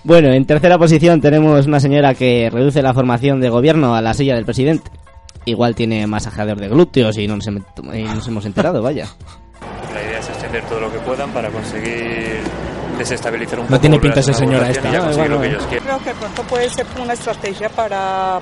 Bueno, 0.05 0.33
en 0.33 0.45
tercera 0.47 0.79
posición 0.79 1.21
tenemos 1.21 1.67
una 1.67 1.79
señora 1.79 2.15
que 2.15 2.51
reduce 2.51 2.83
la 2.83 2.93
formación 2.93 3.41
de 3.41 3.49
gobierno 3.49 3.95
a 3.95 4.01
la 4.01 4.15
silla 4.15 4.35
del 4.35 4.45
presidente. 4.45 4.91
Igual 5.45 5.75
tiene 5.75 6.07
masajeador 6.07 6.59
de 6.59 6.69
glúteos 6.69 7.19
y 7.19 7.27
no 7.27 7.37
nos, 7.37 7.47
hemos 7.47 8.47
enterado, 8.47 8.83
vaya. 8.83 9.09
La 9.95 10.03
idea 10.03 10.19
es 10.19 10.29
extender 10.29 10.63
todo 10.65 10.81
lo 10.81 10.93
que 10.93 10.99
puedan 10.99 11.31
para 11.31 11.51
conseguir 11.51 12.41
desestabilizar 12.99 13.59
un 13.59 13.65
No 13.67 13.71
poco. 13.71 13.81
tiene 13.81 13.97
volver 13.97 14.11
a 14.13 14.15
pinta 14.15 14.21
esa 14.21 14.33
señora 14.39 14.69
esta. 14.71 14.91
ya 14.91 14.99
conseguir 15.01 15.17
bueno, 15.19 15.35
lo 15.37 15.41
que 15.43 15.49
bueno. 15.49 15.57
ellos 15.59 15.67
quieren. 15.69 15.85
Creo 15.87 15.99
que 15.99 16.05
de 16.11 16.15
pronto 16.15 16.43
puede 16.45 16.71
ser 16.71 16.87
una 17.01 17.13
estrategia 17.15 17.69
para, 17.69 18.41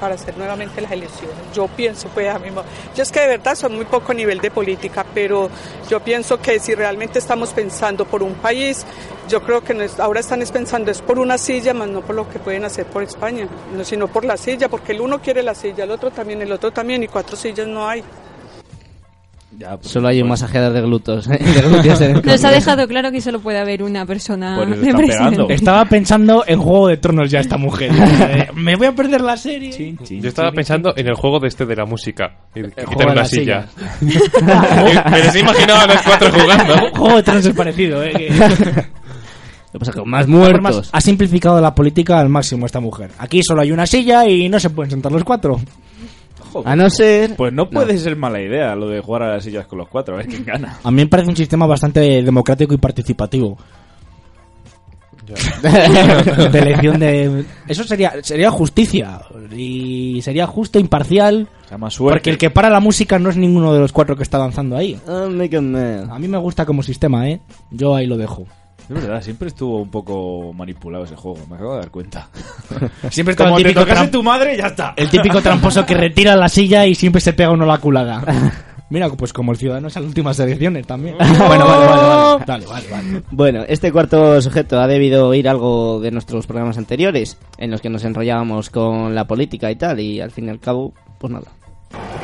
para, 0.00 0.14
hacer 0.14 0.36
nuevamente 0.38 0.80
las 0.80 0.92
elecciones. 0.92 1.36
Yo 1.54 1.66
pienso, 1.68 2.08
pues 2.08 2.28
a 2.34 2.38
mí, 2.38 2.48
yo 2.94 3.02
es 3.02 3.10
que 3.12 3.20
de 3.20 3.26
verdad 3.28 3.54
soy 3.54 3.70
muy 3.72 3.84
poco 3.84 4.14
nivel 4.14 4.40
de 4.40 4.50
política, 4.50 5.04
pero 5.14 5.50
yo 5.88 6.00
pienso 6.00 6.40
que 6.40 6.58
si 6.60 6.74
realmente 6.74 7.18
estamos 7.18 7.50
pensando 7.52 8.04
por 8.04 8.22
un 8.22 8.34
país, 8.34 8.84
yo 9.28 9.42
creo 9.42 9.62
que 9.62 9.74
no 9.74 9.82
es- 9.82 9.98
ahora 10.00 10.20
están 10.20 10.42
es 10.42 10.50
pensando 10.52 10.90
es 10.90 11.00
por 11.00 11.18
una 11.18 11.38
silla, 11.38 11.72
más 11.74 11.88
no 11.88 12.00
por 12.00 12.14
lo 12.16 12.28
que 12.28 12.38
pueden 12.38 12.64
hacer 12.64 12.86
por 12.86 13.02
España, 13.02 13.46
no, 13.76 13.84
sino 13.84 14.08
por 14.08 14.24
la 14.24 14.36
silla, 14.36 14.68
porque 14.68 14.92
el 14.92 15.00
uno 15.00 15.20
quiere 15.20 15.42
la 15.42 15.54
silla, 15.54 15.84
el 15.84 15.90
otro 15.90 16.10
también, 16.10 16.42
el 16.42 16.52
otro 16.52 16.70
también, 16.72 17.02
y 17.02 17.08
cuatro 17.08 17.36
sillas 17.36 17.66
no 17.66 17.88
hay. 17.88 18.02
Ya, 19.58 19.76
pues, 19.76 19.90
Solo 19.90 20.08
hay 20.08 20.22
un 20.22 20.28
masajeador 20.28 20.72
de 20.72 20.80
glúteos. 20.80 21.28
de 21.28 21.38
glúteos 21.38 22.00
en 22.00 22.16
el 22.16 22.22
Nos 22.24 22.44
ha 22.44 22.50
dejado 22.50 22.88
claro 22.88 23.12
que 23.12 23.20
solo 23.20 23.40
puede 23.40 23.58
haber 23.58 23.82
una 23.82 24.06
persona 24.06 24.56
Pues 24.56 24.68
les 24.78 24.80
de 24.80 24.94
presidente. 24.94 25.54
Estaba 25.54 25.84
pensando 25.84 26.44
en 26.46 26.58
Juego 26.58 26.88
de 26.88 26.96
Tronos 26.96 27.30
ya 27.30 27.40
esta 27.40 27.58
mujer. 27.58 27.90
Eh, 27.92 28.48
Me 28.54 28.76
voy 28.76 28.86
a 28.86 28.94
perder 28.94 29.20
la 29.20 29.36
serie. 29.36 29.96
Yo 30.08 30.28
estaba 30.28 30.52
pensando 30.52 30.94
en 30.96 31.06
el 31.08 31.14
juego 31.14 31.38
de 31.40 31.48
este 31.48 31.66
de 31.66 31.76
la 31.76 31.84
música. 31.84 32.36
Y 32.54 32.60
juego 32.60 32.90
quitar 32.90 33.06
una 33.06 33.14
la 33.14 33.24
silla. 33.24 33.66
silla. 33.98 35.04
Pero 35.10 35.30
se 35.30 35.40
imaginaba 35.40 35.82
a 35.82 35.86
los 35.86 36.02
cuatro 36.02 36.30
jugando. 36.32 36.74
Juego 36.94 37.16
de 37.16 37.22
Tronos 37.22 37.46
es 37.46 37.54
parecido, 37.54 38.02
¿eh? 38.02 38.30
Lo 39.72 39.78
que 39.78 39.86
pasa 39.86 39.90
es 39.92 39.96
que 39.96 40.04
más 40.04 40.28
muertos. 40.28 40.90
Ha 40.92 41.00
simplificado 41.00 41.60
la 41.60 41.74
política 41.74 42.20
al 42.20 42.28
máximo 42.28 42.66
esta 42.66 42.80
mujer. 42.80 43.10
Aquí 43.18 43.42
solo 43.42 43.62
hay 43.62 43.72
una 43.72 43.86
silla 43.86 44.28
y 44.28 44.48
no 44.48 44.60
se 44.60 44.68
pueden 44.68 44.90
sentar 44.90 45.12
los 45.12 45.24
cuatro. 45.24 45.58
A 46.64 46.76
no 46.76 46.90
ser... 46.90 47.36
Pues 47.36 47.52
no 47.52 47.68
puede 47.68 47.96
ser 47.98 48.16
mala 48.16 48.40
idea 48.40 48.74
lo 48.74 48.88
de 48.88 49.00
jugar 49.00 49.24
a 49.24 49.34
las 49.34 49.44
sillas 49.44 49.66
con 49.66 49.78
los 49.78 49.88
cuatro, 49.88 50.14
a 50.14 50.18
ver 50.18 50.26
quién 50.26 50.44
gana. 50.44 50.78
A 50.82 50.90
mí 50.90 51.02
me 51.02 51.06
parece 51.06 51.30
un 51.30 51.36
sistema 51.36 51.66
bastante 51.66 52.00
democrático 52.22 52.74
y 52.74 52.78
participativo. 52.78 53.58
de 56.52 56.58
elección 56.58 56.98
de 56.98 57.44
eso 57.68 57.84
sería 57.84 58.12
sería 58.22 58.50
justicia 58.50 59.22
y 59.56 60.20
sería 60.20 60.46
justo 60.46 60.78
imparcial 60.78 61.48
más 61.78 61.94
suerte. 61.94 62.18
porque 62.18 62.30
el 62.30 62.38
que 62.38 62.50
para 62.50 62.68
la 62.68 62.80
música 62.80 63.18
no 63.18 63.30
es 63.30 63.36
ninguno 63.36 63.72
de 63.72 63.80
los 63.80 63.92
cuatro 63.92 64.16
que 64.16 64.24
está 64.24 64.36
danzando 64.36 64.76
ahí 64.76 64.98
make 65.30 65.56
a 65.56 65.60
man. 65.60 66.10
a 66.10 66.18
mí 66.18 66.28
me 66.28 66.38
gusta 66.38 66.66
como 66.66 66.82
sistema 66.82 67.28
eh 67.30 67.40
yo 67.70 67.94
ahí 67.94 68.06
lo 68.06 68.16
dejo 68.16 68.46
Es 68.94 69.02
verdad, 69.06 69.22
siempre 69.22 69.48
estuvo 69.48 69.80
un 69.80 69.90
poco 69.90 70.52
manipulado 70.52 71.04
ese 71.04 71.16
juego, 71.16 71.38
me 71.48 71.56
acabo 71.56 71.74
de 71.74 71.80
dar 71.80 71.90
cuenta. 71.90 72.28
Siempre 73.10 73.34
Como 73.36 73.56
el 73.56 73.62
te 73.62 73.68
típico 73.70 73.80
tocase 73.86 74.04
tram- 74.06 74.10
tu 74.10 74.22
madre, 74.22 74.56
ya 74.56 74.66
está. 74.66 74.94
el 74.96 75.08
típico 75.08 75.40
tramposo 75.40 75.84
que 75.86 75.94
retira 75.94 76.36
la 76.36 76.48
silla 76.48 76.86
y 76.86 76.94
siempre 76.94 77.20
se 77.20 77.32
pega 77.32 77.50
uno 77.50 77.64
la 77.66 77.78
culada 77.78 78.22
mira 78.90 79.08
pues 79.10 79.32
como 79.32 79.52
el 79.52 79.58
ciudadano 79.58 79.88
en 79.88 79.94
las 79.94 80.04
últimas 80.04 80.38
elecciones 80.38 80.86
también 80.86 81.16
bueno 81.18 81.66
vale 81.66 81.86
vale 81.86 82.02
vale 82.02 82.44
vale, 82.46 82.66
vale, 82.66 82.86
vale. 82.90 83.22
Bueno, 83.30 83.64
este 83.66 83.90
cuarto 83.92 84.40
sujeto 84.42 84.78
ha 84.80 84.86
debido 84.86 85.28
oír 85.28 85.48
algo 85.48 85.98
de 86.00 86.10
nuestros 86.10 86.46
programas 86.46 86.76
anteriores, 86.76 87.38
en 87.58 87.70
los 87.70 87.80
que 87.80 87.88
nos 87.88 88.04
enrollábamos 88.04 88.68
con 88.70 89.14
la 89.14 89.26
política 89.26 89.70
y 89.70 89.76
tal, 89.76 89.98
y 90.00 90.20
al 90.20 90.30
fin 90.30 90.46
y 90.46 90.50
al 90.50 90.60
cabo, 90.60 90.92
pues 91.18 91.32
nada. 91.32 91.46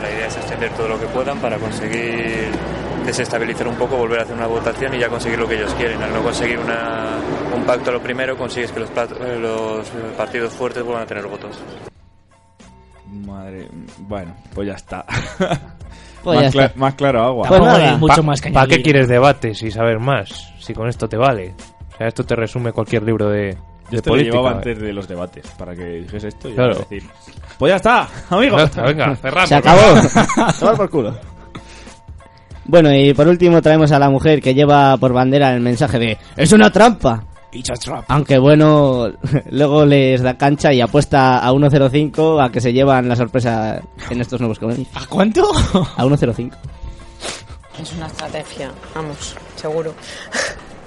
La 0.03 0.11
idea 0.11 0.27
es 0.27 0.37
extender 0.37 0.71
todo 0.73 0.89
lo 0.89 0.99
que 1.01 1.07
puedan 1.07 1.39
para 1.39 1.57
conseguir 1.59 2.51
desestabilizar 3.05 3.67
un 3.69 3.75
poco, 3.77 3.97
volver 3.97 4.21
a 4.21 4.23
hacer 4.23 4.37
una 4.37 4.47
votación 4.47 4.95
y 4.95 4.99
ya 4.99 5.09
conseguir 5.09 5.39
lo 5.39 5.49
que 5.49 5.57
ellos 5.57 5.73
quieren. 5.75 6.01
Al 6.03 6.13
no 6.13 6.23
conseguir 6.23 6.59
una- 6.59 7.17
un 7.55 7.65
pacto 7.65 7.91
a 7.91 7.95
lo 7.95 8.01
primero, 8.03 8.37
consigues 8.37 8.71
que 8.73 8.81
los, 8.81 8.91
plat- 8.91 9.17
eh, 9.21 9.39
los 9.39 9.89
partidos 10.17 10.53
fuertes 10.53 10.83
vuelvan 10.85 11.03
a 11.05 11.07
tener 11.07 11.27
votos. 11.27 11.59
Madre, 13.11 13.69
bueno, 13.99 14.35
pues 14.55 14.69
ya 14.69 14.75
está. 14.75 15.05
Pues 16.23 16.35
más, 16.43 16.53
ya 16.53 16.61
cla- 16.61 16.67
está. 16.67 16.79
más 16.81 16.95
claro 16.95 17.23
agua. 17.23 17.49
Pues 17.49 17.61
nada. 17.61 17.97
mucho 17.97 18.23
más 18.25 18.41
que 18.41 18.51
¿Para 18.51 18.67
qué 18.67 18.83
quieres 18.83 19.07
debates 19.07 19.63
y 19.63 19.71
saber 19.71 20.01
más? 20.01 20.53
Si 20.59 20.75
con 20.75 20.89
esto 20.89 21.09
te 21.09 21.17
vale. 21.17 21.55
O 21.95 21.97
sea, 21.97 22.09
esto 22.09 22.25
te 22.25 22.35
resume 22.35 22.73
cualquier 22.73 23.05
libro 23.05 23.31
de, 23.31 23.57
Yo 23.91 23.93
de 23.93 23.97
esto 23.99 24.17
lo 24.17 24.23
llevaba 24.23 24.51
antes 24.53 24.79
de 24.79 24.93
los 24.93 25.09
debates, 25.09 25.47
para 25.59 25.75
que 25.75 25.85
dijese 25.85 26.29
esto 26.29 26.49
y 26.49 26.55
Claro. 26.55 26.75
decir... 26.77 27.03
Pues 27.59 27.71
ya 27.71 27.77
está, 27.77 28.09
amigos. 28.31 28.61
Ya 28.61 28.65
está, 28.67 28.83
venga, 28.83 29.17
cerramos. 29.17 29.49
Se 29.49 29.55
acabó. 29.55 29.81
Tomar 30.61 30.77
por 30.77 30.91
culo. 30.91 31.15
Bueno, 32.67 32.95
y 32.95 33.15
por 33.15 33.27
último 33.29 33.63
traemos 33.63 33.91
a 33.93 33.99
la 33.99 34.11
mujer 34.11 34.43
que 34.43 34.53
lleva 34.55 34.97
por 34.99 35.13
bandera 35.13 35.55
el 35.55 35.61
mensaje 35.61 35.99
de 35.99 36.19
¡Es 36.37 36.53
una 36.53 36.71
trampa! 36.71 37.25
Aunque 38.09 38.37
bueno, 38.39 39.09
luego 39.51 39.87
les 39.87 40.21
da 40.23 40.37
cancha 40.37 40.71
y 40.73 40.83
apuesta 40.83 41.39
a 41.39 41.51
1.05 41.51 42.45
a 42.45 42.53
que 42.53 42.61
se 42.61 42.75
llevan 42.75 43.09
la 43.09 43.17
sorpresa 43.17 43.81
en 44.11 44.21
estos 44.21 44.39
nuevos 44.41 44.59
comedios. 44.59 44.87
¿A 44.95 45.07
cuánto? 45.07 45.51
A 45.97 46.05
1.05. 46.05 46.53
Es 47.81 47.93
una 47.95 48.07
estrategia, 48.09 48.71
vamos, 48.95 49.35
seguro. 49.57 49.95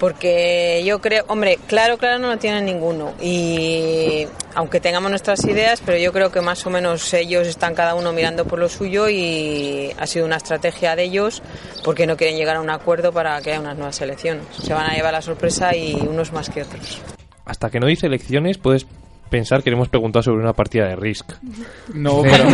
Porque 0.02 0.82
yo 0.84 1.00
creo, 1.00 1.22
hombre, 1.28 1.60
claro, 1.68 1.96
claro 1.96 2.18
no 2.18 2.26
lo 2.26 2.36
tienen 2.36 2.64
ninguno. 2.64 3.14
Y 3.22 4.26
aunque 4.52 4.80
tengamos 4.80 5.10
nuestras 5.10 5.44
ideas, 5.44 5.80
pero 5.86 5.96
yo 5.96 6.12
creo 6.12 6.32
que 6.32 6.40
más 6.40 6.66
o 6.66 6.70
menos 6.70 7.14
ellos 7.14 7.46
están 7.46 7.76
cada 7.76 7.94
uno 7.94 8.12
mirando 8.12 8.44
por 8.44 8.58
lo 8.58 8.68
suyo 8.68 9.08
y 9.08 9.92
ha 9.96 10.08
sido 10.08 10.26
una 10.26 10.38
estrategia 10.38 10.96
de 10.96 11.04
ellos 11.04 11.40
porque 11.84 12.08
no 12.08 12.16
quieren 12.16 12.36
llegar 12.36 12.56
a 12.56 12.60
un 12.60 12.70
acuerdo 12.70 13.12
para 13.12 13.40
que 13.42 13.50
haya 13.50 13.60
unas 13.60 13.76
nuevas 13.76 14.00
elecciones. 14.00 14.44
Se 14.60 14.74
van 14.74 14.90
a 14.90 14.94
llevar 14.96 15.12
la 15.12 15.22
sorpresa 15.22 15.76
y 15.76 15.94
unos 15.94 16.32
más 16.32 16.50
que 16.50 16.62
otros. 16.62 17.00
Hasta 17.44 17.70
que 17.70 17.78
no 17.78 17.86
dice 17.86 18.08
elecciones, 18.08 18.58
puedes 18.58 18.88
pensar 19.30 19.62
que 19.62 19.70
le 19.70 19.76
hemos 19.76 19.88
preguntado 19.88 20.24
sobre 20.24 20.42
una 20.42 20.52
partida 20.52 20.88
de 20.88 20.96
Risk. 20.96 21.34
No, 21.94 22.22
pero 22.22 22.44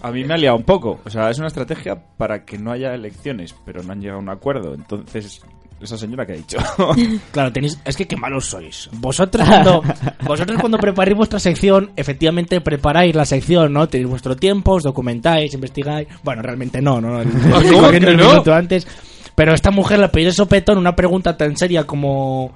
a 0.00 0.10
mí 0.10 0.24
me 0.24 0.32
ha 0.32 0.38
liado 0.38 0.56
un 0.56 0.64
poco. 0.64 1.00
O 1.04 1.10
sea, 1.10 1.28
es 1.28 1.38
una 1.38 1.48
estrategia 1.48 2.02
para 2.16 2.46
que 2.46 2.56
no 2.56 2.72
haya 2.72 2.94
elecciones, 2.94 3.54
pero 3.66 3.82
no 3.82 3.92
han 3.92 4.00
llegado 4.00 4.20
a 4.20 4.22
un 4.22 4.30
acuerdo. 4.30 4.72
Entonces, 4.72 5.42
esa 5.80 5.98
señora 5.98 6.26
que 6.26 6.32
ha 6.32 6.36
dicho. 6.36 6.58
Claro, 7.32 7.52
tenéis, 7.52 7.78
es 7.84 7.96
que 7.96 8.06
qué 8.06 8.16
malos 8.16 8.46
sois. 8.46 8.88
Vosotros 8.92 9.46
cuando, 9.46 9.82
vosotros 10.24 10.60
cuando 10.60 10.78
preparáis 10.78 11.16
vuestra 11.16 11.38
sección, 11.38 11.90
efectivamente 11.96 12.60
preparáis 12.60 13.14
la 13.14 13.24
sección, 13.24 13.72
¿no? 13.72 13.88
Tenéis 13.88 14.08
vuestro 14.08 14.36
tiempo, 14.36 14.72
os 14.72 14.82
documentáis, 14.82 15.52
investigáis. 15.54 16.08
Bueno, 16.22 16.42
realmente 16.42 16.80
no, 16.80 17.00
¿no? 17.00 17.20
Estoy 17.22 17.70
¿Cómo 17.70 17.82
corriendo 17.82 18.08
que 18.08 18.14
un 18.14 18.20
no? 18.20 18.28
minuto 18.30 18.54
antes. 18.54 18.86
Pero 19.34 19.52
esta 19.52 19.70
mujer 19.70 19.98
le 19.98 20.08
pidió 20.08 20.32
sopetón 20.32 20.78
una 20.78 20.96
pregunta 20.96 21.36
tan 21.36 21.56
seria 21.56 21.84
como... 21.84 22.54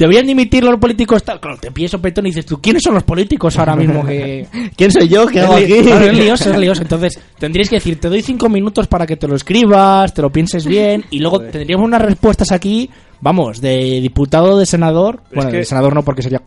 ¿Deberían 0.00 0.26
dimitir 0.26 0.64
los 0.64 0.78
políticos 0.80 1.22
tal? 1.22 1.38
Claro, 1.38 1.58
te 1.58 1.70
pide 1.70 1.86
sopetón 1.86 2.24
y 2.26 2.30
dices 2.30 2.46
tú, 2.46 2.58
¿quiénes 2.58 2.82
son 2.82 2.94
los 2.94 3.02
políticos 3.02 3.58
ahora 3.58 3.76
mismo 3.76 4.02
que...? 4.04 4.46
¿Quién 4.76 4.90
soy 4.90 5.08
yo? 5.08 5.26
¿Qué 5.26 5.40
hago 5.40 5.56
aquí? 5.56 5.82
Claro, 5.82 6.06
es 6.06 6.18
lioso, 6.18 6.50
es 6.50 6.56
lioso. 6.58 6.80
Entonces, 6.80 7.20
tendríais 7.38 7.68
que 7.68 7.76
decir, 7.76 8.00
te 8.00 8.08
doy 8.08 8.22
cinco 8.22 8.48
minutos 8.48 8.86
para 8.86 9.06
que 9.06 9.16
te 9.18 9.28
lo 9.28 9.36
escribas, 9.36 10.14
te 10.14 10.22
lo 10.22 10.30
pienses 10.30 10.64
bien, 10.64 11.04
y 11.10 11.18
luego 11.18 11.40
tendríamos 11.40 11.84
unas 11.86 12.00
respuestas 12.00 12.50
aquí, 12.50 12.88
vamos, 13.20 13.60
de 13.60 14.00
diputado, 14.00 14.58
de 14.58 14.64
senador. 14.64 15.20
Es 15.28 15.34
bueno, 15.36 15.50
que- 15.50 15.56
de 15.58 15.64
senador 15.66 15.94
no, 15.94 16.02
porque 16.02 16.22
sería... 16.22 16.40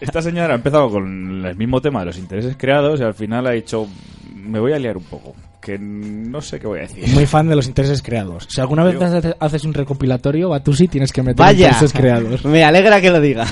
Esta 0.00 0.22
señora 0.22 0.54
ha 0.54 0.56
empezado 0.56 0.88
con 0.90 1.44
el 1.44 1.54
mismo 1.56 1.80
tema 1.82 2.00
de 2.00 2.06
los 2.06 2.18
intereses 2.18 2.56
creados 2.56 3.00
y 3.00 3.04
al 3.04 3.14
final 3.14 3.46
ha 3.46 3.50
dicho, 3.50 3.86
me 4.34 4.58
voy 4.58 4.72
a 4.72 4.78
liar 4.78 4.96
un 4.96 5.04
poco, 5.04 5.34
que 5.64 5.78
no 5.78 6.40
sé 6.42 6.60
qué 6.60 6.66
voy 6.66 6.80
a 6.80 6.82
decir. 6.82 7.08
Muy 7.08 7.24
fan 7.26 7.48
de 7.48 7.56
los 7.56 7.66
intereses 7.66 8.02
creados. 8.02 8.46
Si 8.50 8.60
alguna 8.60 8.84
vez 8.84 9.00
hace- 9.00 9.34
haces 9.40 9.64
un 9.64 9.72
recopilatorio, 9.72 10.50
Batusi, 10.50 10.88
tienes 10.88 11.10
que 11.12 11.22
meter 11.22 11.36
Vaya, 11.44 11.68
intereses 11.68 11.92
creados. 11.92 12.44
me 12.44 12.62
alegra 12.62 13.00
que 13.00 13.10
lo 13.10 13.20
digas. 13.20 13.50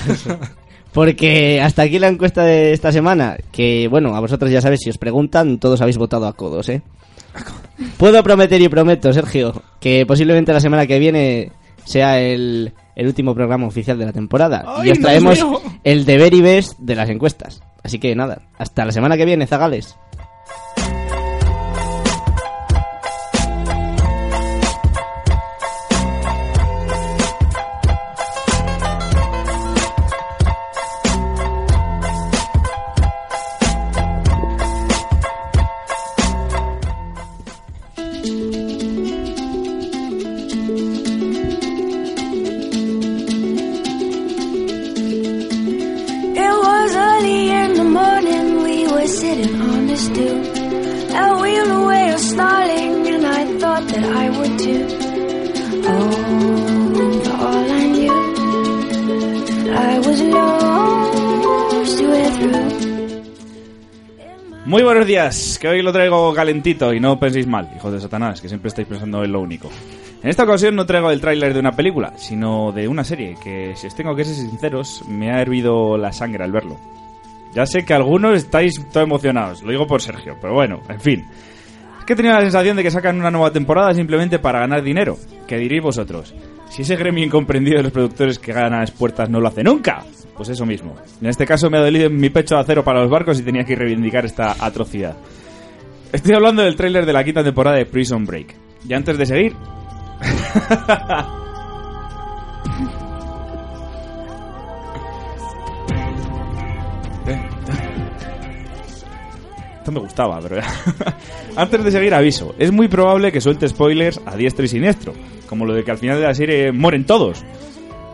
Porque 0.91 1.59
hasta 1.59 1.81
aquí 1.81 1.97
la 1.97 2.07
encuesta 2.07 2.43
de 2.43 2.71
esta 2.71 2.91
semana, 2.91 3.35
que 3.51 3.87
bueno, 3.89 4.15
a 4.15 4.19
vosotros 4.19 4.51
ya 4.51 4.61
sabéis, 4.61 4.81
si 4.83 4.91
os 4.91 4.99
preguntan, 4.99 5.57
todos 5.57 5.81
habéis 5.81 5.97
votado 5.97 6.27
a 6.27 6.33
codos, 6.33 6.69
¿eh? 6.69 6.83
Puedo 7.97 8.21
prometer 8.21 8.61
y 8.61 8.69
prometo, 8.69 9.11
Sergio, 9.11 9.63
que 9.79 10.05
posiblemente 10.05 10.53
la 10.53 10.59
semana 10.59 10.85
que 10.85 10.99
viene 10.99 11.51
sea 11.83 12.19
el, 12.21 12.73
el 12.95 13.07
último 13.07 13.33
programa 13.33 13.65
oficial 13.65 13.97
de 13.97 14.05
la 14.05 14.13
temporada. 14.13 14.63
¡Ay, 14.67 14.89
y 14.89 14.91
os 14.91 14.99
traemos 14.99 15.43
el 15.83 16.05
deber 16.05 16.31
y 16.35 16.41
best 16.41 16.77
de 16.77 16.95
las 16.95 17.09
encuestas. 17.09 17.61
Así 17.83 17.97
que 17.97 18.15
nada, 18.15 18.43
hasta 18.59 18.85
la 18.85 18.91
semana 18.91 19.17
que 19.17 19.25
viene, 19.25 19.47
Zagales. 19.47 19.97
Que 65.63 65.69
hoy 65.69 65.81
lo 65.81 65.93
traigo 65.93 66.33
calentito 66.33 66.93
y 66.93 66.99
no 66.99 67.17
penséis 67.17 67.47
mal, 67.47 67.69
hijos 67.73 67.93
de 67.93 68.01
Satanás, 68.01 68.41
que 68.41 68.49
siempre 68.49 68.67
estáis 68.67 68.85
pensando 68.85 69.23
en 69.23 69.31
lo 69.31 69.39
único. 69.39 69.69
En 70.21 70.29
esta 70.29 70.43
ocasión 70.43 70.75
no 70.75 70.85
traigo 70.85 71.09
el 71.09 71.21
tráiler 71.21 71.53
de 71.53 71.59
una 71.61 71.71
película, 71.71 72.11
sino 72.17 72.73
de 72.73 72.85
una 72.85 73.05
serie 73.05 73.37
que, 73.41 73.73
si 73.77 73.87
os 73.87 73.95
tengo 73.95 74.13
que 74.13 74.25
ser 74.25 74.35
sinceros, 74.35 75.05
me 75.07 75.31
ha 75.31 75.39
hervido 75.39 75.97
la 75.97 76.11
sangre 76.11 76.43
al 76.43 76.51
verlo. 76.51 76.77
Ya 77.55 77.65
sé 77.65 77.85
que 77.85 77.93
algunos 77.93 78.35
estáis 78.35 78.73
todo 78.91 79.05
emocionados, 79.05 79.63
lo 79.63 79.71
digo 79.71 79.87
por 79.87 80.01
Sergio, 80.01 80.35
pero 80.41 80.53
bueno, 80.53 80.81
en 80.89 80.99
fin. 80.99 81.25
Es 81.97 82.03
que 82.03 82.17
tenía 82.17 82.33
la 82.33 82.41
sensación 82.41 82.75
de 82.75 82.83
que 82.83 82.91
sacan 82.91 83.17
una 83.17 83.31
nueva 83.31 83.53
temporada 83.53 83.93
simplemente 83.93 84.39
para 84.39 84.59
ganar 84.59 84.83
dinero. 84.83 85.17
¿Qué 85.47 85.55
diréis 85.55 85.81
vosotros? 85.81 86.35
Si 86.71 86.81
ese 86.81 86.97
gremio 86.97 87.23
incomprendido 87.23 87.77
de 87.77 87.83
los 87.83 87.93
productores 87.93 88.37
que 88.37 88.51
ganan 88.51 88.73
a 88.73 88.79
las 88.81 88.91
puertas 88.91 89.29
no 89.29 89.39
lo 89.39 89.47
hace 89.47 89.63
nunca, 89.63 90.03
pues 90.35 90.49
eso 90.49 90.65
mismo. 90.65 90.93
En 91.21 91.27
este 91.27 91.45
caso 91.45 91.69
me 91.69 91.77
ha 91.77 91.81
dolido 91.81 92.09
mi 92.09 92.29
pecho 92.29 92.55
de 92.55 92.61
acero 92.61 92.83
para 92.83 92.99
los 92.99 93.09
barcos 93.09 93.39
y 93.39 93.43
tenía 93.43 93.63
que 93.63 93.77
reivindicar 93.77 94.25
esta 94.25 94.57
atrocidad. 94.59 95.15
Estoy 96.13 96.35
hablando 96.35 96.61
del 96.61 96.75
tráiler 96.75 97.07
de 97.07 97.13
la 97.13 97.23
quinta 97.23 97.43
temporada 97.43 97.75
de 97.75 97.87
Prison 97.87 98.23
Break. 98.23 98.55
Y 98.87 98.93
antes 98.93 99.17
de 99.17 99.25
seguir... 99.25 99.55
Esto 109.79 109.91
me 109.91 109.99
gustaba, 109.99 110.39
pero 110.39 110.57
ya. 110.57 110.67
Antes 111.55 111.83
de 111.83 111.91
seguir, 111.91 112.13
aviso. 112.13 112.53
Es 112.59 112.71
muy 112.71 112.87
probable 112.87 113.31
que 113.31 113.41
suelte 113.41 113.67
spoilers 113.67 114.21
a 114.23 114.35
diestro 114.35 114.63
y 114.65 114.67
siniestro. 114.67 115.13
Como 115.49 115.65
lo 115.65 115.73
de 115.73 115.83
que 115.83 115.89
al 115.89 115.97
final 115.97 116.19
de 116.19 116.27
la 116.27 116.35
serie 116.35 116.71
mueren 116.71 117.05
todos. 117.05 117.43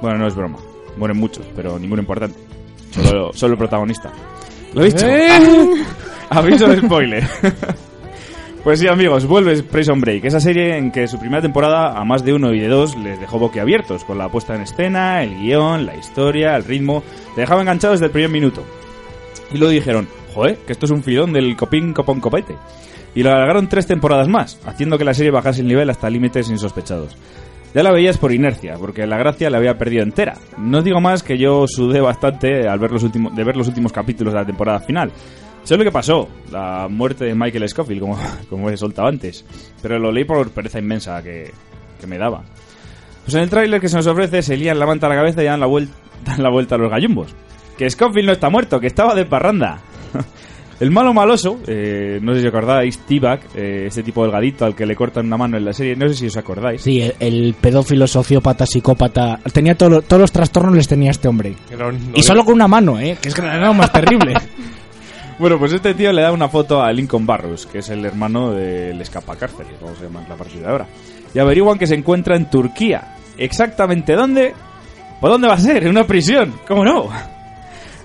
Bueno, 0.01 0.17
no 0.19 0.27
es 0.27 0.35
broma. 0.35 0.57
Mueren 0.95 1.17
muchos, 1.17 1.45
pero 1.53 1.77
ninguno 1.77 2.01
importante. 2.01 2.39
Solo, 2.91 3.33
solo 3.33 3.53
el 3.53 3.57
protagonista. 3.59 4.09
Lo 4.73 4.83
he 4.83 4.85
dicho. 4.85 5.05
¿Eh? 5.05 5.83
aviso 6.29 6.65
de 6.65 6.77
spoiler. 6.79 7.27
Pues 8.63 8.79
sí, 8.79 8.87
amigos, 8.87 9.25
vuelve 9.25 9.63
Prison 9.63 10.01
Break, 10.01 10.25
esa 10.25 10.41
serie 10.41 10.77
en 10.77 10.91
que 10.91 11.07
su 11.07 11.17
primera 11.17 11.41
temporada 11.41 11.97
a 11.97 12.03
más 12.03 12.25
de 12.25 12.33
uno 12.33 12.53
y 12.53 12.59
de 12.59 12.67
dos 12.67 12.97
les 12.97 13.17
dejó 13.17 13.39
boquiabiertos 13.39 14.03
con 14.03 14.17
la 14.17 14.27
puesta 14.27 14.53
en 14.53 14.63
escena, 14.63 15.23
el 15.23 15.39
guion, 15.39 15.85
la 15.85 15.95
historia, 15.95 16.57
el 16.57 16.65
ritmo, 16.65 17.01
te 17.35 17.41
dejaba 17.41 17.61
enganchado 17.61 17.93
desde 17.93 18.07
el 18.07 18.11
primer 18.11 18.29
minuto. 18.29 18.65
Y 19.53 19.57
luego 19.57 19.71
dijeron, 19.71 20.09
joder, 20.33 20.57
que 20.57 20.73
esto 20.73 20.85
es 20.85 20.91
un 20.91 21.03
filón 21.03 21.31
del 21.31 21.55
copín 21.55 21.93
copón 21.93 22.19
copete. 22.19 22.57
Y 23.15 23.23
lo 23.23 23.31
alargaron 23.31 23.69
tres 23.69 23.87
temporadas 23.87 24.27
más, 24.27 24.59
haciendo 24.65 24.97
que 24.97 25.05
la 25.05 25.13
serie 25.13 25.31
bajase 25.31 25.61
el 25.61 25.67
nivel 25.67 25.89
hasta 25.89 26.09
límites 26.09 26.49
insospechados. 26.49 27.15
Ya 27.73 27.81
la 27.81 27.93
veías 27.93 28.17
por 28.17 28.33
inercia, 28.33 28.75
porque 28.77 29.07
la 29.07 29.17
gracia 29.17 29.49
la 29.49 29.57
había 29.57 29.77
perdido 29.77 30.03
entera. 30.03 30.33
No 30.57 30.81
digo 30.81 30.99
más 30.99 31.23
que 31.23 31.37
yo 31.37 31.65
sudé 31.65 32.01
bastante 32.01 32.67
al 32.67 32.79
ver 32.79 32.91
los 32.91 33.03
últimos, 33.03 33.33
de 33.33 33.43
ver 33.43 33.55
los 33.55 33.69
últimos 33.69 33.93
capítulos 33.93 34.33
de 34.33 34.39
la 34.39 34.45
temporada 34.45 34.79
final. 34.79 35.11
Sé 35.69 35.77
lo 35.77 35.83
que 35.83 35.91
pasó, 35.91 36.27
la 36.51 36.87
muerte 36.89 37.25
de 37.25 37.35
Michael 37.35 37.69
Scofield, 37.69 38.01
como, 38.01 38.17
como 38.49 38.71
he 38.71 38.75
soltado 38.75 39.07
antes. 39.07 39.45
Pero 39.83 39.99
lo 39.99 40.11
leí 40.11 40.23
por 40.23 40.49
pereza 40.49 40.79
inmensa 40.79 41.21
que, 41.21 41.51
que 42.01 42.07
me 42.07 42.17
daba. 42.17 42.41
Pues 43.23 43.35
en 43.35 43.41
el 43.41 43.51
tráiler 43.51 43.79
que 43.79 43.87
se 43.87 43.95
nos 43.95 44.07
ofrece 44.07 44.41
se 44.41 44.57
lían 44.57 44.79
la 44.79 44.87
manta 44.87 45.05
a 45.05 45.09
la 45.09 45.17
cabeza 45.17 45.43
y 45.43 45.45
dan 45.45 45.59
la, 45.59 45.67
vuelta, 45.67 45.93
dan 46.25 46.41
la 46.41 46.49
vuelta 46.49 46.73
a 46.73 46.79
los 46.79 46.89
gallumbos. 46.89 47.35
Que 47.77 47.87
Scofield 47.87 48.25
no 48.25 48.31
está 48.31 48.49
muerto, 48.49 48.79
que 48.79 48.87
estaba 48.87 49.13
de 49.13 49.25
parranda. 49.25 49.79
El 50.79 50.89
malo 50.89 51.13
maloso, 51.13 51.59
eh, 51.67 52.17
no 52.19 52.33
sé 52.33 52.41
si 52.41 52.47
os 52.47 52.51
acordáis, 52.51 52.97
T-Bag, 53.05 53.39
eh, 53.53 53.83
ese 53.89 54.01
tipo 54.01 54.23
delgadito 54.23 54.65
al 54.65 54.73
que 54.73 54.87
le 54.87 54.95
cortan 54.95 55.27
una 55.27 55.37
mano 55.37 55.55
en 55.55 55.65
la 55.65 55.73
serie, 55.73 55.95
no 55.95 56.07
sé 56.07 56.15
si 56.15 56.25
os 56.25 56.37
acordáis. 56.37 56.81
Sí, 56.81 56.99
el, 56.99 57.13
el 57.19 57.53
pedófilo, 57.53 58.07
sociópata, 58.07 58.65
psicópata. 58.65 59.39
Tenía 59.53 59.75
todo 59.75 60.01
todos 60.01 60.21
los 60.21 60.31
trastornos 60.31 60.73
les 60.73 60.87
tenía 60.87 61.11
este 61.11 61.27
hombre. 61.27 61.53
No, 61.77 61.91
no 61.91 61.99
y 62.15 62.23
solo 62.23 62.43
con 62.43 62.55
una 62.55 62.67
mano, 62.67 62.99
¿eh? 62.99 63.19
Que 63.21 63.29
es 63.29 63.35
que 63.35 63.41
era 63.41 63.67
lo 63.67 63.73
más 63.75 63.91
terrible. 63.91 64.33
Bueno, 65.39 65.57
pues 65.57 65.71
este 65.71 65.93
tío 65.93 66.11
le 66.11 66.21
da 66.21 66.33
una 66.33 66.49
foto 66.49 66.81
a 66.81 66.91
Lincoln 66.91 67.25
Barros, 67.25 67.65
que 67.65 67.77
es 67.77 67.87
el 67.87 68.03
hermano 68.03 68.51
del 68.51 68.99
escapacárcel, 68.99 69.67
vamos 69.81 69.97
a 70.01 70.03
llamar 70.03 70.27
la 70.27 70.35
partida 70.35 70.69
ahora. 70.69 70.85
Y 71.33 71.39
averiguan 71.39 71.79
que 71.79 71.87
se 71.87 71.95
encuentra 71.95 72.35
en 72.35 72.49
Turquía. 72.49 73.15
¿Exactamente 73.37 74.15
dónde? 74.15 74.53
¿Por 75.21 75.29
dónde 75.29 75.47
va 75.47 75.53
a 75.53 75.59
ser? 75.59 75.83
En 75.83 75.91
una 75.91 76.03
prisión. 76.03 76.55
¿Cómo 76.67 76.83
no? 76.83 77.07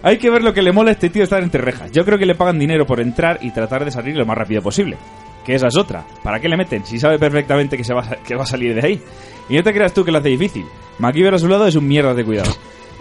Hay 0.05 0.19
que 0.19 0.31
ver 0.31 0.43
lo 0.43 0.55
que 0.55 0.63
le 0.63 0.71
mola 0.71 0.91
a 0.91 0.93
este 0.93 1.11
tío 1.11 1.25
estar 1.25 1.43
entre 1.43 1.61
rejas. 1.61 1.91
Yo 1.91 2.05
creo 2.05 2.19
que 2.19 2.27
le 2.27 2.37
pagan 2.37 2.57
dinero 2.57 2.87
por 2.87 3.01
entrar 3.01 3.41
y 3.43 3.51
tratar 3.51 3.85
de 3.85 3.91
salir 3.91 4.17
lo 4.17 4.25
más 4.25 4.39
rápido 4.39 4.63
posible. 4.63 4.97
Que 5.45 5.57
esa 5.57 5.67
es 5.67 5.77
otra. 5.77 6.07
¿Para 6.23 6.39
qué 6.39 6.49
le 6.49 6.57
meten? 6.57 6.87
Si 6.87 7.01
sabe 7.01 7.19
perfectamente 7.19 7.77
que, 7.77 7.83
se 7.83 7.95
va, 7.95 8.03
a, 8.03 8.17
que 8.17 8.37
va 8.37 8.45
a 8.45 8.47
salir 8.47 8.81
de 8.81 8.87
ahí. 8.87 9.03
Y 9.49 9.57
no 9.57 9.63
te 9.65 9.73
creas 9.73 9.93
tú 9.93 10.05
que 10.05 10.13
lo 10.13 10.19
hace 10.19 10.29
difícil. 10.29 10.67
MacGyver 11.01 11.35
a 11.35 11.39
su 11.39 11.49
lado 11.49 11.67
es 11.67 11.75
un 11.75 11.89
mierda 11.89 12.15
de 12.15 12.25
cuidado. 12.25 12.53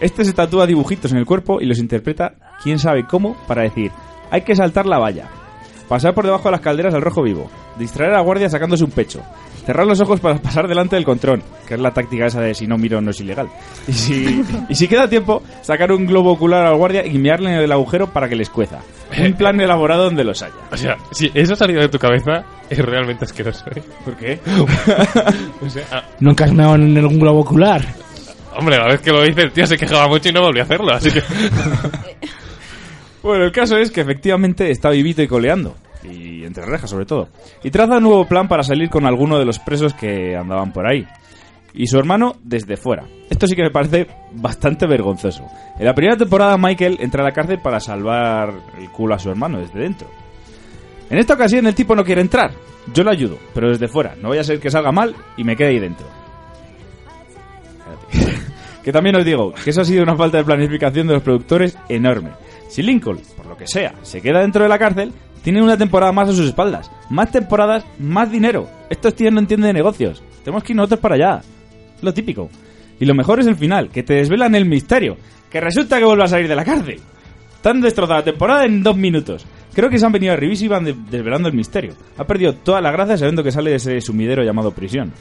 Este 0.01 0.25
se 0.25 0.33
tatúa 0.33 0.65
dibujitos 0.65 1.11
en 1.11 1.19
el 1.19 1.25
cuerpo 1.25 1.61
y 1.61 1.65
los 1.65 1.77
interpreta 1.77 2.33
quién 2.63 2.79
sabe 2.79 3.05
cómo 3.05 3.37
para 3.47 3.61
decir 3.61 3.91
hay 4.33 4.41
que 4.41 4.55
saltar 4.55 4.87
la 4.87 4.97
valla, 4.97 5.27
pasar 5.87 6.15
por 6.15 6.25
debajo 6.25 6.45
de 6.45 6.53
las 6.53 6.61
calderas 6.61 6.95
al 6.95 7.03
rojo 7.03 7.21
vivo, 7.21 7.51
distraer 7.77 8.13
a 8.13 8.15
la 8.15 8.21
guardia 8.23 8.49
sacándose 8.49 8.83
un 8.83 8.89
pecho, 8.89 9.21
cerrar 9.63 9.85
los 9.85 10.01
ojos 10.01 10.19
para 10.19 10.39
pasar 10.39 10.67
delante 10.67 10.95
del 10.95 11.05
control, 11.05 11.43
que 11.67 11.75
es 11.75 11.79
la 11.79 11.91
táctica 11.91 12.25
esa 12.25 12.41
de 12.41 12.55
si 12.55 12.65
no 12.65 12.75
miro 12.79 12.99
no 12.99 13.11
es 13.11 13.19
ilegal. 13.19 13.47
Y 13.87 13.93
si, 13.93 14.43
y 14.69 14.73
si 14.73 14.87
queda 14.87 15.07
tiempo, 15.07 15.43
sacar 15.61 15.91
un 15.91 16.07
globo 16.07 16.31
ocular 16.31 16.65
al 16.65 16.77
guardia 16.77 17.05
y 17.05 17.15
mirarle 17.19 17.51
en 17.51 17.59
el 17.59 17.71
agujero 17.71 18.07
para 18.07 18.27
que 18.27 18.35
les 18.35 18.49
cueza. 18.49 18.79
Un 19.15 19.33
plan 19.33 19.61
elaborado 19.61 20.05
donde 20.05 20.23
los 20.23 20.41
haya. 20.41 20.55
O 20.71 20.77
sea, 20.77 20.97
si 21.11 21.29
eso 21.35 21.53
ha 21.53 21.55
salido 21.55 21.81
de 21.81 21.89
tu 21.89 21.99
cabeza, 21.99 22.43
es 22.71 22.79
realmente 22.79 23.25
asqueroso, 23.25 23.65
¿eh? 23.75 23.83
¿Por 24.03 24.15
qué? 24.15 24.39
o 25.63 25.69
sea, 25.69 25.85
ah, 25.91 26.03
Nunca 26.19 26.45
has 26.45 26.53
meado 26.53 26.73
en 26.73 26.97
algún 26.97 27.19
globo 27.19 27.41
ocular. 27.41 27.85
hombre, 28.57 28.79
la 28.79 28.87
vez 28.87 29.01
que 29.01 29.11
lo 29.11 29.23
hice 29.23 29.43
el 29.43 29.51
tío 29.51 29.67
se 29.67 29.77
quejaba 29.77 30.07
mucho 30.07 30.29
y 30.29 30.31
no 30.31 30.41
volvió 30.41 30.63
a 30.63 30.65
hacerlo, 30.65 30.91
así 30.91 31.11
que... 31.11 31.21
Bueno, 33.23 33.45
el 33.45 33.53
caso 33.53 33.77
es 33.77 33.89
que 33.89 34.01
efectivamente 34.01 34.69
está 34.69 34.89
vivito 34.89 35.21
y 35.23 35.27
coleando. 35.27 35.75
Y 36.03 36.43
entre 36.43 36.65
rejas, 36.65 36.89
sobre 36.89 37.05
todo. 37.05 37.29
Y 37.63 37.71
traza 37.71 37.97
un 37.97 38.03
nuevo 38.03 38.27
plan 38.27 38.49
para 38.49 38.63
salir 38.63 38.89
con 38.89 39.05
alguno 39.05 39.39
de 39.39 39.45
los 39.45 39.59
presos 39.59 39.93
que 39.93 40.35
andaban 40.35 40.73
por 40.73 40.85
ahí. 40.85 41.07
Y 41.73 41.87
su 41.87 41.97
hermano 41.97 42.35
desde 42.43 42.75
fuera. 42.75 43.05
Esto 43.29 43.47
sí 43.47 43.55
que 43.55 43.63
me 43.63 43.71
parece 43.71 44.07
bastante 44.33 44.85
vergonzoso. 44.85 45.47
En 45.79 45.85
la 45.85 45.95
primera 45.95 46.17
temporada 46.17 46.57
Michael 46.57 46.97
entra 46.99 47.21
a 47.21 47.25
la 47.25 47.31
cárcel 47.31 47.59
para 47.63 47.79
salvar 47.79 48.53
el 48.77 48.89
culo 48.89 49.15
a 49.15 49.19
su 49.19 49.29
hermano 49.29 49.59
desde 49.59 49.79
dentro. 49.79 50.07
En 51.09 51.17
esta 51.17 51.35
ocasión 51.35 51.65
el 51.65 51.73
tipo 51.73 51.95
no 51.95 52.03
quiere 52.03 52.21
entrar. 52.21 52.51
Yo 52.93 53.03
lo 53.03 53.11
ayudo, 53.11 53.37
pero 53.53 53.69
desde 53.69 53.87
fuera. 53.87 54.15
No 54.21 54.29
vaya 54.29 54.41
a 54.41 54.43
ser 54.43 54.59
que 54.59 54.69
salga 54.69 54.91
mal 54.91 55.15
y 55.37 55.45
me 55.45 55.55
quede 55.55 55.69
ahí 55.69 55.79
dentro. 55.79 56.05
Que 58.83 58.91
también 58.91 59.15
os 59.15 59.23
digo 59.23 59.53
que 59.53 59.69
eso 59.69 59.79
ha 59.79 59.85
sido 59.85 60.03
una 60.03 60.17
falta 60.17 60.37
de 60.39 60.43
planificación 60.43 61.07
de 61.07 61.13
los 61.13 61.23
productores 61.23 61.77
enorme. 61.87 62.31
Si 62.69 62.81
Lincoln, 62.81 63.19
por 63.37 63.45
lo 63.45 63.57
que 63.57 63.67
sea, 63.67 63.93
se 64.01 64.21
queda 64.21 64.41
dentro 64.41 64.63
de 64.63 64.69
la 64.69 64.79
cárcel, 64.79 65.11
tienen 65.43 65.63
una 65.63 65.77
temporada 65.77 66.11
más 66.11 66.29
a 66.29 66.33
sus 66.33 66.47
espaldas. 66.47 66.89
Más 67.09 67.31
temporadas, 67.31 67.85
más 67.99 68.31
dinero. 68.31 68.67
Estos 68.89 69.13
tíos 69.15 69.31
no 69.33 69.39
entienden 69.39 69.67
de 69.69 69.73
negocios. 69.73 70.23
Tenemos 70.43 70.63
que 70.63 70.73
ir 70.73 70.77
nosotros 70.77 70.99
para 70.99 71.15
allá. 71.15 71.41
Lo 72.01 72.13
típico. 72.13 72.49
Y 72.99 73.05
lo 73.05 73.13
mejor 73.13 73.39
es 73.39 73.47
el 73.47 73.55
final, 73.55 73.89
que 73.89 74.03
te 74.03 74.13
desvelan 74.15 74.55
el 74.55 74.65
misterio. 74.65 75.17
Que 75.49 75.61
resulta 75.61 75.99
que 75.99 76.05
vuelve 76.05 76.23
a 76.23 76.27
salir 76.27 76.47
de 76.47 76.55
la 76.55 76.63
cárcel. 76.65 76.99
Tan 77.61 77.79
destrozada 77.81 78.19
la 78.19 78.25
temporada 78.25 78.65
en 78.65 78.81
dos 78.83 78.97
minutos. 78.97 79.45
Creo 79.73 79.89
que 79.89 79.97
se 79.99 80.05
han 80.05 80.11
venido 80.11 80.33
a 80.33 80.35
Revisi 80.35 80.65
y 80.65 80.67
van 80.67 80.83
de- 80.85 80.95
desvelando 81.09 81.47
el 81.49 81.55
misterio. 81.55 81.93
Ha 82.17 82.25
perdido 82.25 82.53
toda 82.55 82.81
la 82.81 82.91
gracia 82.91 83.17
sabiendo 83.17 83.43
que 83.43 83.51
sale 83.51 83.69
de 83.71 83.77
ese 83.77 84.01
sumidero 84.01 84.43
llamado 84.43 84.71
prisión. 84.71 85.11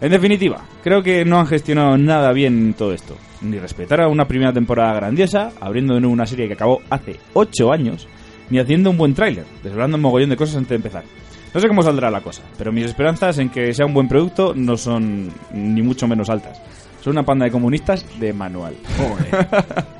En 0.00 0.10
definitiva, 0.10 0.62
creo 0.82 1.02
que 1.02 1.26
no 1.26 1.38
han 1.38 1.46
gestionado 1.46 1.98
nada 1.98 2.32
bien 2.32 2.74
todo 2.74 2.94
esto. 2.94 3.16
Ni 3.42 3.58
respetar 3.58 4.00
a 4.00 4.08
una 4.08 4.26
primera 4.26 4.52
temporada 4.52 4.94
grandiosa, 4.94 5.52
abriendo 5.60 5.94
de 5.94 6.00
nuevo 6.00 6.14
una 6.14 6.26
serie 6.26 6.46
que 6.46 6.54
acabó 6.54 6.80
hace 6.88 7.16
8 7.34 7.70
años, 7.70 8.08
ni 8.48 8.58
haciendo 8.58 8.90
un 8.90 8.96
buen 8.96 9.14
tráiler, 9.14 9.44
desvelando 9.62 9.96
un 9.96 10.02
mogollón 10.02 10.30
de 10.30 10.36
cosas 10.36 10.56
antes 10.56 10.70
de 10.70 10.76
empezar. 10.76 11.04
No 11.52 11.60
sé 11.60 11.68
cómo 11.68 11.82
saldrá 11.82 12.10
la 12.10 12.22
cosa, 12.22 12.42
pero 12.56 12.72
mis 12.72 12.86
esperanzas 12.86 13.38
en 13.38 13.50
que 13.50 13.74
sea 13.74 13.84
un 13.84 13.92
buen 13.92 14.08
producto 14.08 14.54
no 14.54 14.76
son 14.78 15.30
ni 15.52 15.82
mucho 15.82 16.08
menos 16.08 16.30
altas. 16.30 16.62
Son 17.02 17.12
una 17.12 17.24
panda 17.24 17.44
de 17.44 17.50
comunistas 17.50 18.06
de 18.18 18.32
manual. 18.32 18.76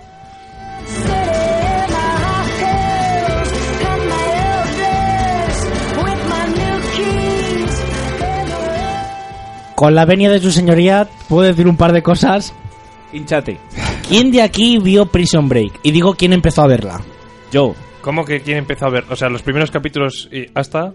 Con 9.80 9.94
la 9.94 10.04
venia 10.04 10.28
de 10.30 10.40
su 10.40 10.50
señoría, 10.52 11.08
puedo 11.26 11.48
decir 11.48 11.66
un 11.66 11.78
par 11.78 11.92
de 11.94 12.02
cosas. 12.02 12.52
Hinchate. 13.14 13.58
¿Quién 14.06 14.30
de 14.30 14.42
aquí 14.42 14.76
vio 14.76 15.06
Prison 15.06 15.48
Break? 15.48 15.80
Y 15.82 15.90
digo, 15.90 16.12
¿quién 16.12 16.34
empezó 16.34 16.60
a 16.60 16.66
verla? 16.66 17.00
Yo. 17.50 17.74
¿Cómo 18.02 18.26
que 18.26 18.42
quién 18.42 18.58
empezó 18.58 18.84
a 18.84 18.90
ver? 18.90 19.06
O 19.08 19.16
sea, 19.16 19.30
los 19.30 19.40
primeros 19.40 19.70
capítulos 19.70 20.28
y 20.30 20.44
hasta... 20.54 20.92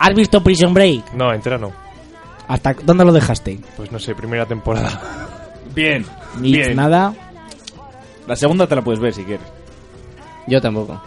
¿Has 0.00 0.14
visto 0.16 0.42
Prison 0.42 0.74
Break? 0.74 1.12
No, 1.14 1.32
entera 1.32 1.58
no. 1.58 1.70
¿Hasta 2.48 2.74
dónde 2.82 3.04
lo 3.04 3.12
dejaste? 3.12 3.60
Pues 3.76 3.92
no 3.92 4.00
sé, 4.00 4.16
primera 4.16 4.46
temporada. 4.46 5.00
Bien, 5.72 6.04
Ni 6.40 6.54
bien. 6.54 6.74
nada. 6.74 7.14
La 8.26 8.34
segunda 8.34 8.66
te 8.66 8.74
la 8.74 8.82
puedes 8.82 8.98
ver 8.98 9.14
si 9.14 9.22
quieres. 9.22 9.46
Yo 10.48 10.60
tampoco. 10.60 11.00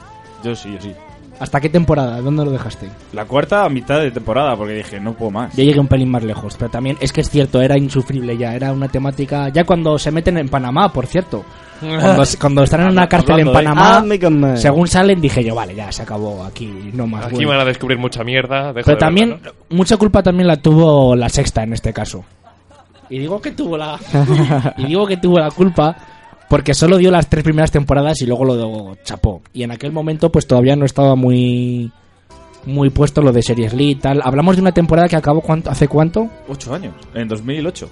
Yo 0.45 0.55
sí, 0.55 0.71
yo 0.73 0.79
sí. 0.79 0.93
¿Hasta 1.39 1.59
qué 1.59 1.69
temporada? 1.69 2.21
¿Dónde 2.21 2.45
lo 2.45 2.51
dejaste? 2.51 2.89
La 3.13 3.25
cuarta 3.25 3.65
a 3.65 3.69
mitad 3.69 3.99
de 3.99 4.11
temporada, 4.11 4.55
porque 4.55 4.73
dije, 4.73 4.99
no 4.99 5.13
puedo 5.13 5.31
más. 5.31 5.55
Yo 5.55 5.63
llegué 5.63 5.79
un 5.79 5.87
pelín 5.87 6.09
más 6.09 6.23
lejos, 6.23 6.55
pero 6.57 6.71
también 6.71 6.97
es 7.01 7.11
que 7.11 7.21
es 7.21 7.29
cierto, 7.29 7.61
era 7.61 7.77
insufrible 7.77 8.37
ya, 8.37 8.55
era 8.55 8.71
una 8.71 8.87
temática... 8.87 9.49
Ya 9.49 9.63
cuando 9.65 9.97
se 9.99 10.11
meten 10.11 10.37
en 10.37 10.47
Panamá, 10.49 10.91
por 10.93 11.07
cierto. 11.07 11.43
Cuando, 11.79 12.23
cuando 12.39 12.63
están 12.63 12.81
en 12.81 12.87
una 12.87 13.07
cárcel 13.07 13.39
en 13.39 13.47
de- 13.47 13.51
Panamá, 13.53 14.03
Ah, 14.05 14.55
según 14.55 14.87
salen, 14.87 15.19
dije 15.19 15.43
yo, 15.43 15.55
vale, 15.55 15.75
ya 15.75 15.91
se 15.91 16.03
acabó 16.03 16.43
aquí, 16.45 16.91
no 16.93 17.05
más. 17.05 17.25
Aquí 17.25 17.35
bueno. 17.35 17.49
van 17.49 17.59
a 17.59 17.65
descubrir 17.65 17.97
mucha 17.97 18.23
mierda. 18.23 18.71
dejo 18.71 18.85
Pero 18.85 18.95
de 18.95 18.99
también, 18.99 19.29
verla, 19.31 19.51
mucha 19.69 19.97
culpa 19.97 20.23
también 20.23 20.47
la 20.47 20.55
tuvo 20.57 21.15
la 21.15 21.27
sexta 21.27 21.63
en 21.63 21.73
este 21.73 21.91
caso. 21.91 22.23
Y 23.09 23.19
digo 23.19 23.41
que 23.41 23.51
tuvo 23.51 23.77
la... 23.77 23.99
y 24.77 24.85
digo 24.85 25.05
que 25.05 25.17
tuvo 25.17 25.37
la 25.37 25.51
culpa 25.51 25.95
porque 26.49 26.73
solo 26.73 26.97
dio 26.97 27.11
las 27.11 27.29
tres 27.29 27.43
primeras 27.43 27.71
temporadas 27.71 28.21
y 28.21 28.25
luego 28.25 28.45
lo 28.45 28.97
chapó. 29.03 29.41
Y 29.53 29.63
en 29.63 29.71
aquel 29.71 29.91
momento 29.91 30.31
pues 30.31 30.47
todavía 30.47 30.75
no 30.75 30.85
estaba 30.85 31.15
muy 31.15 31.91
muy 32.65 32.89
puesto 32.89 33.21
lo 33.21 33.31
de 33.31 33.43
Series 33.43 33.73
Lee 33.73 33.91
y 33.91 33.95
tal. 33.95 34.21
Hablamos 34.23 34.55
de 34.55 34.61
una 34.63 34.71
temporada 34.71 35.07
que 35.07 35.15
acabó 35.15 35.41
¿cuánto, 35.41 35.69
hace 35.69 35.87
cuánto? 35.87 36.27
Ocho 36.47 36.73
años, 36.73 36.93
en 37.13 37.27
2008. 37.27 37.89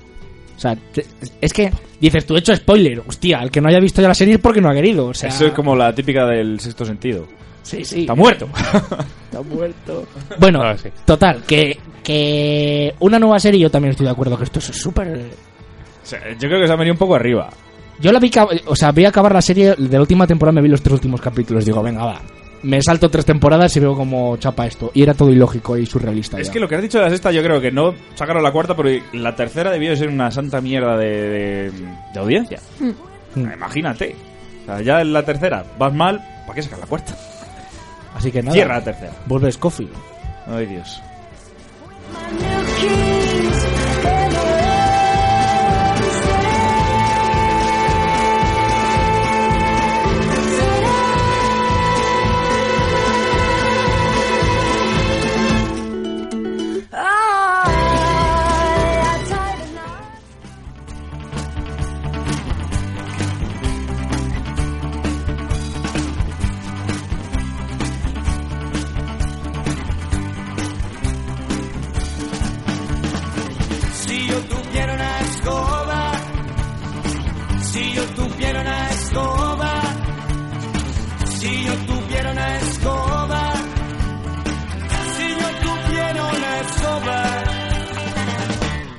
O 0.55 0.59
sea, 0.59 0.75
te- 0.75 1.05
es 1.41 1.51
que 1.53 1.71
dices, 1.99 2.25
tú 2.25 2.35
he 2.35 2.39
hecho 2.39 2.55
spoiler. 2.55 3.03
Hostia, 3.07 3.39
el 3.41 3.51
que 3.51 3.59
no 3.61 3.69
haya 3.69 3.79
visto 3.79 4.01
ya 4.01 4.07
la 4.07 4.13
serie 4.15 4.35
es 4.35 4.39
porque 4.39 4.61
no 4.61 4.69
ha 4.69 4.73
querido. 4.73 5.07
O 5.07 5.13
sea, 5.13 5.29
Eso 5.29 5.45
es 5.47 5.53
como 5.53 5.75
la 5.75 5.93
típica 5.93 6.25
del 6.25 6.59
sexto 6.59 6.85
sentido. 6.85 7.27
Sí, 7.63 7.83
sí. 7.85 8.01
Está 8.01 8.13
muerto. 8.15 8.47
Está 9.25 9.41
muerto. 9.41 10.05
Bueno, 10.39 10.61
Ah, 10.63 10.75
sí. 10.77 10.89
total, 11.05 11.43
que, 11.47 11.77
que 12.03 12.93
una 12.99 13.17
nueva 13.19 13.39
serie, 13.39 13.59
yo 13.61 13.69
también 13.71 13.91
estoy 13.91 14.05
de 14.05 14.11
acuerdo 14.11 14.37
que 14.37 14.43
esto 14.43 14.59
es 14.59 14.65
súper... 14.65 15.07
O 15.09 16.05
sea, 16.05 16.19
yo 16.33 16.47
creo 16.49 16.59
que 16.61 16.67
se 16.67 16.73
ha 16.73 16.75
venido 16.75 16.93
un 16.93 16.99
poco 16.99 17.15
arriba. 17.15 17.49
Yo 17.99 18.11
la 18.11 18.19
vi, 18.19 18.31
o 18.65 18.75
sea, 18.75 18.91
vi 18.91 19.05
acabar 19.05 19.33
la 19.33 19.41
serie 19.41 19.75
de 19.75 19.89
la 19.95 20.01
última 20.01 20.27
temporada, 20.27 20.55
me 20.55 20.61
vi 20.61 20.69
los 20.69 20.81
tres 20.81 20.93
últimos 20.95 21.21
capítulos. 21.21 21.65
Digo, 21.65 21.81
venga, 21.81 22.05
va. 22.05 22.21
Me 22.63 22.81
salto 22.81 23.09
tres 23.09 23.25
temporadas 23.25 23.75
y 23.75 23.79
veo 23.81 23.93
como 23.95 24.37
chapa 24.37 24.65
esto. 24.65 24.91
Y 24.93 25.03
era 25.03 25.13
todo 25.13 25.29
ilógico 25.29 25.77
y 25.77 25.85
surrealista. 25.85 26.39
Es 26.39 26.47
ya. 26.47 26.53
que 26.53 26.59
lo 26.59 26.67
que 26.67 26.75
has 26.75 26.81
dicho 26.81 26.97
de 26.97 27.03
la 27.05 27.09
sexta, 27.09 27.31
yo 27.31 27.43
creo 27.43 27.59
que 27.59 27.71
no 27.71 27.93
sacaron 28.15 28.41
la 28.41 28.51
cuarta, 28.51 28.75
pero 28.75 28.89
la 29.13 29.35
tercera 29.35 29.69
debió 29.69 29.89
de 29.89 29.97
ser 29.97 30.09
una 30.09 30.31
santa 30.31 30.61
mierda 30.61 30.97
de, 30.97 31.09
de, 31.09 31.71
de 32.13 32.19
audiencia. 32.19 32.59
Mm. 32.79 33.51
Imagínate. 33.53 34.15
O 34.63 34.65
sea, 34.65 34.81
ya 34.81 35.01
en 35.01 35.11
la 35.11 35.23
tercera 35.23 35.65
vas 35.77 35.93
mal, 35.93 36.23
¿para 36.45 36.55
qué 36.55 36.61
sacar 36.61 36.79
la 36.79 36.85
cuarta? 36.85 37.15
Así 38.15 38.31
que 38.31 38.41
nada. 38.41 38.53
Cierra 38.53 38.75
la 38.75 38.83
tercera. 38.83 39.11
Vuelve 39.25 39.51
Scofield. 39.51 39.91
Ay, 40.47 40.65
Dios. 40.67 41.01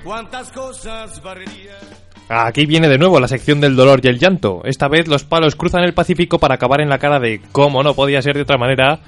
Cuántas 0.04 0.52
cosas 0.52 1.20
barrería. 1.22 1.72
Aquí 2.28 2.66
viene 2.66 2.88
de 2.88 2.98
nuevo 2.98 3.20
la 3.20 3.28
sección 3.28 3.60
del 3.60 3.76
dolor 3.76 4.00
y 4.02 4.08
el 4.08 4.18
llanto. 4.18 4.62
Esta 4.64 4.88
vez 4.88 5.08
los 5.08 5.24
palos 5.24 5.56
cruzan 5.56 5.82
el 5.82 5.94
Pacífico 5.94 6.38
para 6.38 6.54
acabar 6.54 6.80
en 6.80 6.88
la 6.88 6.98
cara 6.98 7.18
de, 7.18 7.40
como 7.52 7.82
no 7.82 7.94
podía 7.94 8.22
ser 8.22 8.36
de 8.36 8.42
otra 8.42 8.56
manera, 8.56 9.00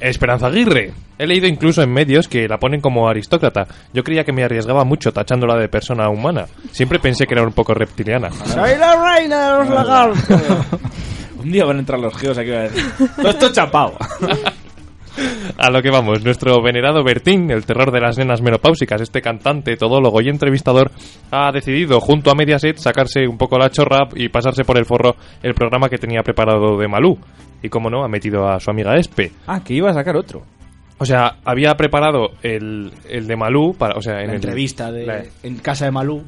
Esperanza 0.00 0.46
Aguirre. 0.46 0.92
He 1.18 1.26
leído 1.26 1.46
incluso 1.46 1.82
en 1.82 1.92
medios 1.92 2.28
que 2.28 2.46
la 2.46 2.58
ponen 2.58 2.80
como 2.80 3.08
aristócrata. 3.08 3.66
Yo 3.92 4.04
creía 4.04 4.24
que 4.24 4.32
me 4.32 4.44
arriesgaba 4.44 4.84
mucho 4.84 5.12
tachándola 5.12 5.56
de 5.56 5.68
persona 5.68 6.08
humana. 6.08 6.46
Siempre 6.72 6.98
pensé 6.98 7.26
que 7.26 7.34
era 7.34 7.42
un 7.42 7.52
poco 7.52 7.74
reptiliana. 7.74 8.30
Soy 8.30 8.76
la 8.78 9.02
reina 9.02 9.52
de 9.52 9.58
los 9.58 9.68
lagartos. 9.70 10.30
Un 11.42 11.52
día 11.52 11.64
van 11.64 11.76
a 11.76 11.80
entrar 11.80 11.98
los 11.98 12.16
geos 12.16 12.36
aquí. 12.38 12.50
Todo 13.16 13.30
esto 13.30 13.52
chapado. 13.52 13.96
A 15.58 15.70
lo 15.70 15.80
que 15.82 15.90
vamos, 15.90 16.22
nuestro 16.24 16.60
venerado 16.62 17.02
Bertín, 17.04 17.50
el 17.50 17.64
terror 17.64 17.90
de 17.90 18.00
las 18.00 18.18
nenas 18.18 18.42
menopáusicas, 18.42 19.00
este 19.00 19.22
cantante, 19.22 19.76
todólogo 19.76 20.20
y 20.20 20.28
entrevistador, 20.28 20.90
ha 21.30 21.50
decidido 21.52 22.00
junto 22.00 22.30
a 22.30 22.34
Mediaset 22.34 22.76
sacarse 22.78 23.26
un 23.26 23.38
poco 23.38 23.58
la 23.58 23.70
chorra 23.70 24.08
y 24.14 24.28
pasarse 24.28 24.64
por 24.64 24.76
el 24.78 24.84
forro 24.84 25.16
el 25.42 25.54
programa 25.54 25.88
que 25.88 25.98
tenía 25.98 26.22
preparado 26.22 26.76
de 26.78 26.88
Malú. 26.88 27.18
Y 27.62 27.68
como 27.68 27.88
no, 27.90 28.04
ha 28.04 28.08
metido 28.08 28.46
a 28.48 28.60
su 28.60 28.70
amiga 28.70 28.96
Espe. 28.96 29.32
Ah, 29.46 29.60
que 29.64 29.74
iba 29.74 29.90
a 29.90 29.94
sacar 29.94 30.16
otro. 30.16 30.42
O 30.98 31.04
sea, 31.04 31.36
había 31.44 31.74
preparado 31.74 32.30
el, 32.42 32.90
el 33.08 33.26
de 33.26 33.36
Malú 33.36 33.74
para, 33.76 33.96
o 33.96 34.02
sea, 34.02 34.20
en 34.20 34.26
La 34.28 34.32
el- 34.32 34.36
entrevista 34.36 34.90
de, 34.92 35.06
la- 35.06 35.22
en 35.42 35.56
casa 35.58 35.84
de 35.86 35.90
Malú. 35.90 36.22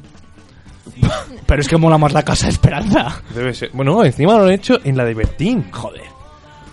Pero 1.45 1.61
es 1.61 1.67
que 1.67 1.77
mola 1.77 1.97
más 1.97 2.13
la 2.13 2.23
casa 2.23 2.47
de 2.47 2.51
Esperanza. 2.53 3.21
Debe 3.33 3.53
ser. 3.53 3.69
Bueno, 3.73 4.03
encima 4.03 4.37
lo 4.37 4.45
han 4.45 4.51
hecho 4.51 4.79
en 4.83 4.97
la 4.97 5.05
de 5.05 5.13
Bertín. 5.13 5.71
Joder. 5.71 6.01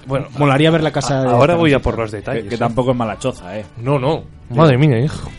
Bueno, 0.06 0.28
Molaría 0.38 0.70
ver 0.70 0.82
la 0.82 0.92
casa 0.92 1.20
de 1.22 1.28
Ahora 1.28 1.56
voy 1.56 1.72
a 1.72 1.80
por 1.80 1.98
los 1.98 2.10
detalles. 2.10 2.44
Que, 2.44 2.48
que 2.50 2.54
¿eh? 2.54 2.58
tampoco 2.58 2.92
es 2.92 2.96
mala 2.96 3.18
choza, 3.18 3.58
eh. 3.58 3.66
No, 3.76 3.98
no. 3.98 4.24
Madre 4.50 4.78
mía, 4.78 4.98
hijo. 4.98 5.30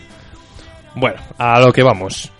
Bueno, 0.96 1.22
a 1.38 1.60
lo 1.60 1.72
que 1.72 1.84
vamos. 1.84 2.32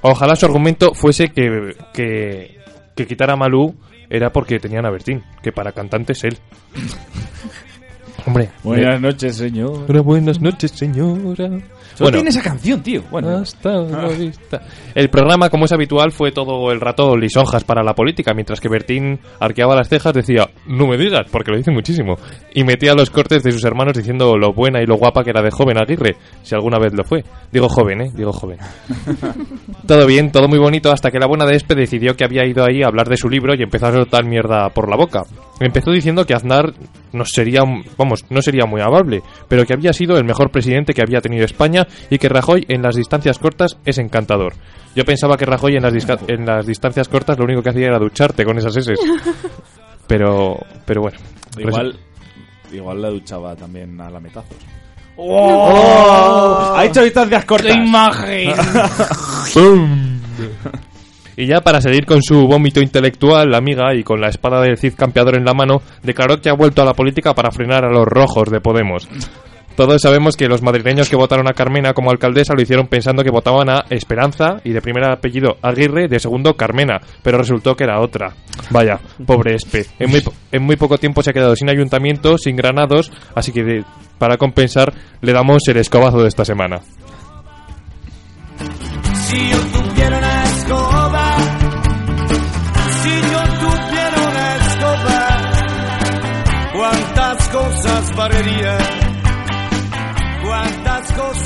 Ojalá 0.00 0.36
su 0.36 0.46
argumento 0.46 0.94
fuese 0.94 1.28
que, 1.30 1.76
que, 1.92 2.58
que 2.94 3.06
quitar 3.06 3.30
a 3.30 3.36
Malú 3.36 3.74
era 4.08 4.32
porque 4.32 4.58
tenían 4.58 4.86
a 4.86 4.90
Bertín, 4.90 5.22
que 5.42 5.52
para 5.52 5.72
cantante 5.72 6.12
es 6.12 6.24
él. 6.24 6.38
Hombre. 8.26 8.50
Buenas 8.62 9.00
noches, 9.00 9.36
señor. 9.36 10.02
Buenas 10.02 10.40
noches, 10.40 10.70
señora. 10.72 11.50
Solo 11.94 12.10
tiene 12.10 12.30
esa 12.30 12.42
canción, 12.42 12.82
tío. 12.82 13.02
Bueno. 13.10 13.38
Hasta 13.38 13.70
la 13.70 14.08
vista. 14.08 14.62
El 14.94 15.08
programa, 15.10 15.50
como 15.50 15.66
es 15.66 15.72
habitual, 15.72 16.12
fue 16.12 16.32
todo 16.32 16.70
el 16.72 16.80
rato 16.80 17.16
lisonjas 17.16 17.64
para 17.64 17.82
la 17.82 17.94
política, 17.94 18.32
mientras 18.34 18.60
que 18.60 18.68
Bertín 18.68 19.20
arqueaba 19.40 19.76
las 19.76 19.88
cejas, 19.88 20.12
decía, 20.12 20.48
no 20.66 20.86
me 20.86 20.96
digas, 20.96 21.26
porque 21.30 21.50
lo 21.50 21.56
dice 21.56 21.70
muchísimo, 21.70 22.16
y 22.54 22.64
metía 22.64 22.94
los 22.94 23.10
cortes 23.10 23.42
de 23.42 23.52
sus 23.52 23.64
hermanos 23.64 23.94
diciendo 23.94 24.36
lo 24.36 24.52
buena 24.52 24.82
y 24.82 24.86
lo 24.86 24.96
guapa 24.96 25.22
que 25.22 25.30
era 25.30 25.42
de 25.42 25.50
joven 25.50 25.78
Aguirre, 25.78 26.16
si 26.42 26.54
alguna 26.54 26.78
vez 26.78 26.92
lo 26.94 27.04
fue. 27.04 27.24
Digo 27.52 27.68
joven, 27.68 28.02
¿eh? 28.02 28.10
Digo 28.14 28.32
joven. 28.32 28.58
todo 29.86 30.06
bien, 30.06 30.32
todo 30.32 30.48
muy 30.48 30.58
bonito, 30.58 30.90
hasta 30.90 31.10
que 31.10 31.18
la 31.18 31.26
buena 31.26 31.46
de 31.46 31.56
Espe 31.56 31.74
decidió 31.74 32.14
que 32.14 32.24
había 32.24 32.46
ido 32.46 32.64
ahí 32.64 32.82
a 32.82 32.86
hablar 32.86 33.08
de 33.08 33.16
su 33.16 33.28
libro 33.28 33.54
y 33.54 33.62
empezó 33.62 33.86
a 33.86 33.92
soltar 33.92 34.24
mierda 34.24 34.68
por 34.70 34.88
la 34.88 34.96
boca. 34.96 35.22
Empezó 35.60 35.90
diciendo 35.90 36.24
que 36.24 36.34
Aznar 36.34 36.72
no 37.12 37.24
sería, 37.24 37.62
vamos, 37.96 38.24
no 38.30 38.42
sería 38.42 38.66
muy 38.66 38.80
amable, 38.80 39.22
pero 39.48 39.64
que 39.64 39.74
había 39.74 39.92
sido 39.92 40.16
el 40.16 40.24
mejor 40.24 40.50
presidente 40.50 40.92
que 40.92 41.02
había 41.02 41.20
tenido 41.20 41.44
España 41.44 41.73
y 42.10 42.18
que 42.18 42.28
Rajoy 42.28 42.64
en 42.68 42.82
las 42.82 42.96
distancias 42.96 43.38
cortas 43.38 43.76
es 43.84 43.98
encantador. 43.98 44.54
Yo 44.94 45.04
pensaba 45.04 45.36
que 45.36 45.44
Rajoy 45.44 45.76
en 45.76 45.82
las, 45.82 45.92
disca- 45.92 46.18
en 46.28 46.46
las 46.46 46.66
distancias 46.66 47.08
cortas 47.08 47.38
lo 47.38 47.44
único 47.44 47.62
que 47.62 47.70
hacía 47.70 47.86
era 47.86 47.98
ducharte 47.98 48.44
con 48.44 48.58
esas 48.58 48.76
S. 48.76 48.92
Pero, 50.06 50.58
pero 50.84 51.00
bueno. 51.00 51.16
Igual, 51.58 51.98
igual 52.70 53.00
la 53.00 53.08
duchaba 53.08 53.56
también 53.56 53.98
a 54.02 54.10
lametazos. 54.10 54.56
¡Oh! 55.16 56.74
Ha 56.76 56.84
hecho 56.84 57.02
distancias 57.02 57.44
cortas. 57.46 57.72
¡Qué 57.72 57.78
imagen! 57.82 58.52
¡Bum! 59.54 60.20
Y 61.36 61.46
ya 61.46 61.60
para 61.62 61.80
seguir 61.80 62.04
con 62.06 62.22
su 62.22 62.46
vómito 62.46 62.80
intelectual, 62.80 63.50
la 63.50 63.58
amiga, 63.58 63.94
y 63.94 64.04
con 64.04 64.20
la 64.20 64.28
espada 64.28 64.60
del 64.60 64.76
Cid 64.78 64.94
campeador 64.94 65.36
en 65.36 65.44
la 65.44 65.54
mano, 65.54 65.80
declaró 66.02 66.40
que 66.40 66.50
ha 66.50 66.54
vuelto 66.54 66.82
a 66.82 66.84
la 66.84 66.92
política 66.94 67.32
para 67.34 67.50
frenar 67.50 67.84
a 67.84 67.90
los 67.90 68.04
rojos 68.06 68.50
de 68.50 68.60
Podemos. 68.60 69.08
Todos 69.76 70.02
sabemos 70.02 70.36
que 70.36 70.46
los 70.46 70.62
madrileños 70.62 71.08
que 71.08 71.16
votaron 71.16 71.48
a 71.48 71.52
Carmena 71.52 71.94
como 71.94 72.12
alcaldesa 72.12 72.54
lo 72.54 72.62
hicieron 72.62 72.86
pensando 72.86 73.24
que 73.24 73.30
votaban 73.30 73.68
a 73.68 73.84
Esperanza 73.90 74.60
y 74.62 74.70
de 74.70 74.80
primer 74.80 75.04
apellido 75.04 75.56
Aguirre, 75.62 76.06
de 76.06 76.20
segundo 76.20 76.54
Carmena, 76.54 77.00
pero 77.22 77.38
resultó 77.38 77.74
que 77.74 77.82
era 77.82 78.00
otra. 78.00 78.34
Vaya, 78.70 79.00
pobre 79.26 79.56
Espe. 79.56 79.86
En 79.98 80.62
muy, 80.62 80.76
poco 80.76 80.98
tiempo 80.98 81.22
se 81.22 81.30
ha 81.30 81.32
quedado 81.32 81.56
sin 81.56 81.68
ayuntamiento, 81.70 82.38
sin 82.38 82.54
granados, 82.54 83.10
así 83.34 83.50
que 83.50 83.82
para 84.18 84.36
compensar 84.36 84.92
le 85.20 85.32
damos 85.32 85.62
el 85.66 85.78
escobazo 85.78 86.22
de 86.22 86.28
esta 86.28 86.44
semana. 86.44 86.80
Si 89.12 89.50
yo 89.50 89.58
tuviera 89.58 90.18
una 90.18 90.44
escoba, 90.44 91.36
si 93.02 93.10
yo 93.10 93.42
tuviera 93.58 94.28
una 94.30 94.56
escoba, 94.56 95.52
cuántas 96.74 97.48
cosas 97.48 98.16
barrería, 98.16 98.83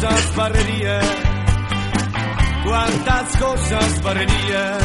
cosas 0.00 0.36
barrería, 0.36 1.00
cuántas 2.64 3.36
cosas 3.36 4.02
barrería. 4.02 4.78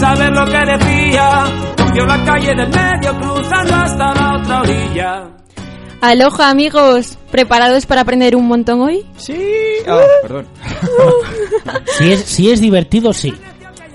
Saber 0.00 0.32
lo 0.32 0.46
que 0.46 0.64
decía, 0.64 1.44
cogió 1.76 2.06
la 2.06 2.24
calle 2.24 2.54
del 2.54 2.70
medio, 2.70 3.18
cruzando 3.18 3.74
hasta 3.74 4.14
la 4.14 4.19
orilla. 4.60 5.24
Aloha 6.00 6.48
amigos, 6.50 7.18
¿preparados 7.30 7.84
para 7.86 8.00
aprender 8.02 8.34
un 8.34 8.48
montón 8.48 8.80
hoy? 8.80 9.04
Sí. 9.16 9.38
Ah, 9.86 10.00
perdón. 10.22 10.46
Si 11.98 12.12
es, 12.12 12.20
si 12.24 12.50
es 12.50 12.60
divertido, 12.60 13.12
sí. 13.12 13.34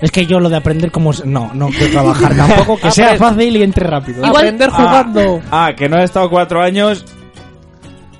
Es 0.00 0.10
que 0.12 0.26
yo 0.26 0.38
lo 0.38 0.48
de 0.48 0.56
aprender 0.56 0.92
como... 0.92 1.10
No, 1.24 1.50
no 1.54 1.68
quiero 1.68 1.90
trabajar 1.90 2.36
tampoco, 2.36 2.78
que 2.78 2.90
sea 2.92 3.16
fácil 3.16 3.56
y 3.56 3.62
entre 3.62 3.86
rápido. 3.86 4.18
Igual- 4.24 4.30
Aprender 4.44 4.70
Ah, 4.72 4.76
jugando. 4.76 5.42
Ah, 5.50 5.70
que 5.76 5.88
no 5.88 5.96
has 5.96 6.04
estado 6.04 6.30
cuatro 6.30 6.62
años 6.62 7.04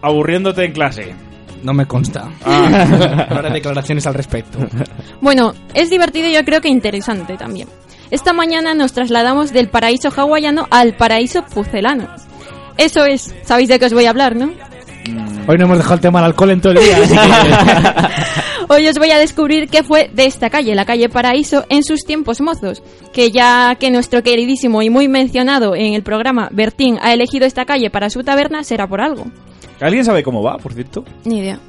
aburriéndote 0.03 0.65
en 0.65 0.73
clase. 0.73 1.15
No 1.63 1.73
me 1.73 1.87
consta. 1.87 2.29
Ah. 2.45 3.27
No 3.31 3.37
haré 3.39 3.51
declaraciones 3.51 4.07
al 4.07 4.15
respecto. 4.15 4.59
Bueno, 5.21 5.53
es 5.75 5.91
divertido 5.91 6.29
y 6.29 6.35
yo 6.35 6.45
creo 6.45 6.61
que 6.61 6.69
interesante 6.69 7.37
también. 7.37 7.69
Esta 8.11 8.33
mañana 8.33 8.75
nos 8.75 8.93
trasladamos 8.93 9.53
del 9.53 9.69
paraíso 9.69 10.09
hawaiano 10.17 10.67
al 10.71 10.95
paraíso 10.95 11.43
pucelano. 11.45 12.09
Eso 12.79 13.05
es, 13.05 13.35
sabéis 13.45 13.69
de 13.69 13.79
qué 13.79 13.87
os 13.87 13.93
voy 13.93 14.07
a 14.07 14.11
hablar, 14.11 14.37
¿no? 14.37 14.53
Hoy 15.49 15.57
no 15.59 15.65
hemos 15.67 15.77
dejado 15.79 15.95
el 15.95 16.01
tema 16.01 16.19
del 16.21 16.27
alcohol 16.27 16.51
en 16.51 16.61
todo 16.61 16.73
el 16.73 16.79
día. 16.81 16.97
así 16.97 17.15
que- 17.15 18.37
Hoy 18.75 18.89
os 18.89 18.99
voy 18.99 19.13
a 19.13 19.19
descubrir 19.19 19.69
qué 19.69 19.85
fue 19.85 20.11
de 20.13 20.27
esta 20.27 20.51
calle, 20.51 20.75
la 20.75 20.85
calle 20.85 21.09
Paraíso, 21.09 21.65
en 21.69 21.85
sus 21.85 22.01
tiempos 22.05 22.41
mozos. 22.41 22.83
Que 23.13 23.31
ya 23.31 23.77
que 23.79 23.93
nuestro 23.93 24.25
queridísimo 24.25 24.83
y 24.83 24.91
muy 24.91 25.07
mencionado 25.07 25.77
en 25.77 25.95
el 25.95 26.03
programa 26.03 26.49
Bertín 26.51 26.99
ha 27.01 27.13
elegido 27.13 27.47
esta 27.47 27.65
calle 27.65 27.91
para 27.91 28.11
su 28.11 28.25
taberna, 28.25 28.65
será 28.65 28.89
por 28.89 29.01
algo. 29.01 29.25
¿Alguien 29.81 30.05
sabe 30.05 30.25
cómo 30.25 30.43
va, 30.43 30.59
por 30.59 30.73
cierto? 30.75 31.05
Ni 31.25 31.39
idea. 31.39 31.61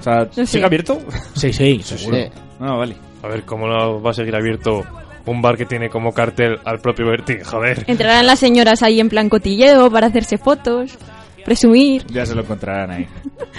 O 0.00 0.02
sea, 0.02 0.24
No 0.36 0.44
sé. 0.44 0.46
¿sigue 0.46 0.64
abierto? 0.66 0.98
Sí, 1.34 1.50
sí, 1.54 1.80
seguro. 1.82 2.16
Sí. 2.18 2.24
Ah, 2.60 2.74
vale. 2.74 2.94
A 3.22 3.28
ver, 3.28 3.44
¿cómo 3.44 3.66
va 4.02 4.10
a 4.10 4.14
seguir 4.14 4.36
abierto 4.36 4.84
un 5.26 5.40
bar 5.42 5.56
que 5.56 5.64
tiene 5.66 5.88
como 5.88 6.12
cartel 6.12 6.58
al 6.64 6.80
propio 6.80 7.06
Bertín? 7.06 7.42
Joder. 7.44 7.84
Entrarán 7.86 8.26
las 8.26 8.38
señoras 8.38 8.82
ahí 8.82 9.00
en 9.00 9.08
plan 9.08 9.28
cotilleo 9.28 9.90
para 9.90 10.08
hacerse 10.08 10.38
fotos, 10.38 10.96
presumir. 11.44 12.04
Ya 12.08 12.26
se 12.26 12.34
lo 12.34 12.42
encontrarán 12.42 12.90
ahí. 12.90 13.06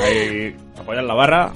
Ahí 0.01 0.55
apoyan 0.80 1.07
la 1.07 1.14
barra. 1.14 1.51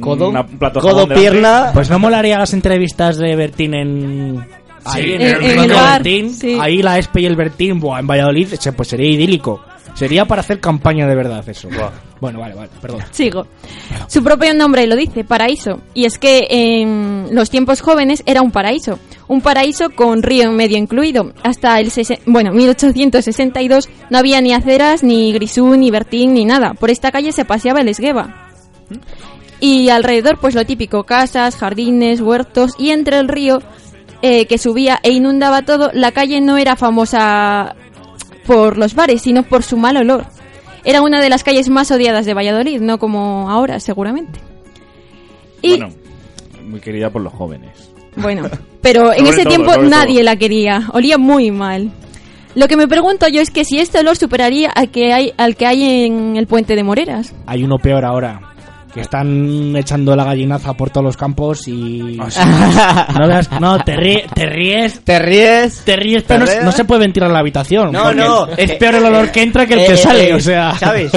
Codo, 0.00 0.30
una- 0.30 0.40
un 0.40 0.58
plato 0.58 0.80
codo, 0.80 1.06
pierna. 1.06 1.70
Pues 1.74 1.90
no 1.90 1.98
molaría 1.98 2.38
las 2.38 2.52
entrevistas 2.54 3.18
de 3.18 3.36
Bertín 3.36 3.74
en... 3.74 4.46
Ahí, 4.84 5.12
en 5.12 5.20
el- 5.22 5.42
en 5.44 5.58
el 5.60 5.70
bar, 5.72 6.02
Bertín. 6.02 6.34
sí. 6.34 6.56
Ahí 6.60 6.82
la 6.82 6.98
Espe 6.98 7.20
y 7.20 7.26
el 7.26 7.36
Bertín, 7.36 7.78
buah, 7.78 8.00
en 8.00 8.06
Valladolid, 8.06 8.48
pues 8.76 8.88
sería 8.88 9.10
idílico. 9.10 9.62
Sería 9.94 10.24
para 10.24 10.40
hacer 10.40 10.58
campaña 10.58 11.06
de 11.06 11.14
verdad 11.14 11.46
eso. 11.46 11.68
Bueno, 12.18 12.40
vale, 12.40 12.54
vale, 12.54 12.70
perdón. 12.80 13.02
Sigo. 13.10 13.46
Su 14.08 14.24
propio 14.24 14.54
nombre 14.54 14.86
lo 14.86 14.96
dice, 14.96 15.22
paraíso. 15.24 15.82
Y 15.92 16.06
es 16.06 16.18
que 16.18 16.46
en 16.48 17.28
los 17.32 17.50
tiempos 17.50 17.82
jóvenes 17.82 18.22
era 18.24 18.40
un 18.40 18.50
paraíso. 18.50 18.98
Un 19.32 19.40
paraíso 19.40 19.88
con 19.88 20.22
río 20.22 20.42
en 20.42 20.56
medio 20.56 20.76
incluido. 20.76 21.32
Hasta 21.42 21.80
el 21.80 21.90
bueno, 22.26 22.52
1862 22.52 23.88
no 24.10 24.18
había 24.18 24.42
ni 24.42 24.52
aceras, 24.52 25.02
ni 25.02 25.32
Grisú, 25.32 25.74
ni 25.74 25.90
Bertín, 25.90 26.34
ni 26.34 26.44
nada. 26.44 26.74
Por 26.74 26.90
esta 26.90 27.10
calle 27.10 27.32
se 27.32 27.46
paseaba 27.46 27.80
el 27.80 27.88
esgueva. 27.88 28.50
Y 29.58 29.88
alrededor, 29.88 30.38
pues 30.38 30.54
lo 30.54 30.66
típico, 30.66 31.04
casas, 31.04 31.56
jardines, 31.56 32.20
huertos. 32.20 32.74
Y 32.76 32.90
entre 32.90 33.18
el 33.20 33.28
río 33.28 33.60
eh, 34.20 34.44
que 34.44 34.58
subía 34.58 35.00
e 35.02 35.12
inundaba 35.12 35.62
todo, 35.62 35.90
la 35.94 36.12
calle 36.12 36.42
no 36.42 36.58
era 36.58 36.76
famosa 36.76 37.74
por 38.46 38.76
los 38.76 38.94
bares, 38.94 39.22
sino 39.22 39.44
por 39.44 39.62
su 39.62 39.78
mal 39.78 39.96
olor. 39.96 40.26
Era 40.84 41.00
una 41.00 41.22
de 41.22 41.30
las 41.30 41.42
calles 41.42 41.70
más 41.70 41.90
odiadas 41.90 42.26
de 42.26 42.34
Valladolid, 42.34 42.82
no 42.82 42.98
como 42.98 43.48
ahora, 43.48 43.80
seguramente. 43.80 44.40
Y 45.62 45.70
Bueno, 45.70 45.88
muy 46.66 46.80
querida 46.80 47.08
por 47.08 47.22
los 47.22 47.32
jóvenes. 47.32 47.91
Bueno, 48.16 48.48
pero 48.82 49.12
en 49.12 49.26
ese 49.26 49.44
todo, 49.44 49.54
tiempo 49.54 49.76
nadie 49.82 50.16
todo. 50.16 50.24
la 50.24 50.36
quería, 50.36 50.88
olía 50.92 51.18
muy 51.18 51.50
mal. 51.50 51.90
Lo 52.54 52.68
que 52.68 52.76
me 52.76 52.86
pregunto 52.86 53.26
yo 53.28 53.40
es 53.40 53.50
que 53.50 53.64
si 53.64 53.78
este 53.78 53.98
olor 53.98 54.16
superaría 54.16 54.70
al 54.70 54.90
que 54.90 55.12
hay, 55.12 55.32
al 55.38 55.56
que 55.56 55.66
hay 55.66 56.04
en 56.04 56.36
el 56.36 56.46
puente 56.46 56.76
de 56.76 56.84
Moreras. 56.84 57.34
Hay 57.46 57.64
uno 57.64 57.78
peor 57.78 58.04
ahora. 58.04 58.51
Que 58.92 59.00
están 59.00 59.74
echando 59.74 60.14
la 60.14 60.24
gallinaza 60.24 60.74
por 60.74 60.90
todos 60.90 61.04
los 61.04 61.16
campos 61.16 61.66
y... 61.66 62.18
Ah, 62.20 63.06
no, 63.18 63.26
veas- 63.26 63.50
no, 63.58 63.78
te, 63.82 63.96
ríes, 63.96 64.26
te 64.34 64.44
ríes. 64.46 65.00
Te 65.00 65.18
ríes. 65.18 65.82
Te 65.84 65.96
ríes, 65.96 66.22
pero 66.24 66.40
no, 66.40 66.46
ríes. 66.46 66.62
no 66.64 66.72
se 66.72 66.84
puede 66.84 67.00
ventilar 67.00 67.30
la 67.30 67.38
habitación. 67.38 67.90
No, 67.90 68.12
no. 68.12 68.46
Es 68.48 68.70
eh, 68.70 68.76
peor 68.78 68.96
el 68.96 69.04
olor 69.06 69.30
que 69.30 69.42
entra 69.42 69.64
que 69.66 69.74
el 69.74 69.86
que 69.86 69.94
eh, 69.94 69.96
sale, 69.96 70.28
eh, 70.28 70.34
o 70.34 70.40
sea... 70.40 70.74
¿Sabes? 70.78 71.10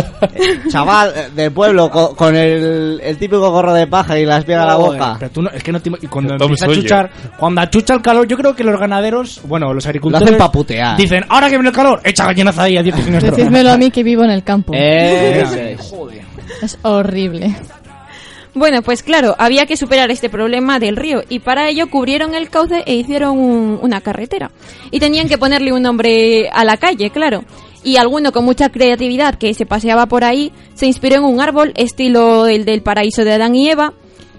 Chaval 0.69 1.13
del 1.35 1.51
pueblo 1.51 1.89
co- 1.89 2.15
con, 2.15 2.35
el, 2.35 3.01
el 3.03 3.17
típico 3.17 3.49
gorro 3.51 3.73
de 3.73 3.87
paja 3.87 4.17
y 4.17 4.25
las 4.25 4.45
piega 4.45 4.63
a 4.63 4.67
la 4.67 4.75
boca. 4.75 5.17
pero 5.19 5.31
tú 5.31 5.41
no- 5.41 5.49
es 5.49 5.61
que 5.61 5.71
no 5.73 5.81
te- 5.81 5.89
y 6.01 6.07
cuando 6.07 6.37
Tom 6.37 6.51
empieza 6.51 6.65
a 6.65 6.73
chuchar, 6.73 7.11
cuando 7.37 7.59
achucha 7.61 7.93
el 7.93 8.01
calor, 8.01 8.25
yo 8.25 8.37
creo 8.37 8.55
que 8.55 8.63
los 8.63 8.79
ganaderos, 8.79 9.41
bueno, 9.43 9.73
los 9.73 9.85
agricultores 9.85 10.25
hacen 10.27 10.37
pa' 10.37 10.49
putear. 10.51 10.95
Dicen, 10.97 11.25
ahora 11.27 11.47
que 11.49 11.55
viene 11.57 11.69
el 11.69 11.75
calor, 11.75 11.99
echa 12.05 12.25
gallinaza 12.25 12.63
ahí 12.63 12.77
a 12.77 12.83
10 12.83 12.95
siniestro. 12.95 13.31
Decídmelo 13.35 13.71
a 13.71 13.77
mí 13.77 13.91
que 13.91 14.01
vivo 14.01 14.23
en 14.23 14.31
el 14.31 14.43
campo. 14.43 14.71
Eh, 14.75 15.75
Es 16.61 16.77
horrible. 16.83 17.55
Bueno, 18.53 18.81
pues 18.81 19.03
claro, 19.03 19.35
había 19.37 19.65
que 19.65 19.75
superar 19.75 20.11
este 20.11 20.29
problema 20.29 20.79
del 20.79 20.95
río 20.95 21.21
y 21.27 21.39
para 21.39 21.67
ello 21.67 21.89
cubrieron 21.89 22.33
el 22.35 22.49
cauce 22.49 22.83
e 22.85 22.95
hicieron 22.95 23.37
un- 23.37 23.79
una 23.81 23.99
carretera. 23.99 24.51
Y 24.91 24.99
tenían 25.01 25.27
que 25.27 25.37
ponerle 25.37 25.73
un 25.73 25.81
nombre 25.81 26.47
a 26.53 26.63
la 26.63 26.77
calle, 26.77 27.09
claro. 27.09 27.43
Y 27.83 27.97
alguno 27.97 28.31
con 28.31 28.45
mucha 28.45 28.69
creatividad 28.69 29.35
que 29.35 29.53
se 29.53 29.65
paseaba 29.65 30.05
por 30.05 30.23
ahí 30.23 30.53
se 30.73 30.85
inspiró 30.85 31.17
en 31.17 31.23
un 31.25 31.41
árbol 31.41 31.73
estilo 31.75 32.47
el 32.47 32.63
del 32.63 32.81
paraíso 32.81 33.25
de 33.25 33.33
Adán 33.33 33.55
y 33.55 33.69
Eva 33.69 33.93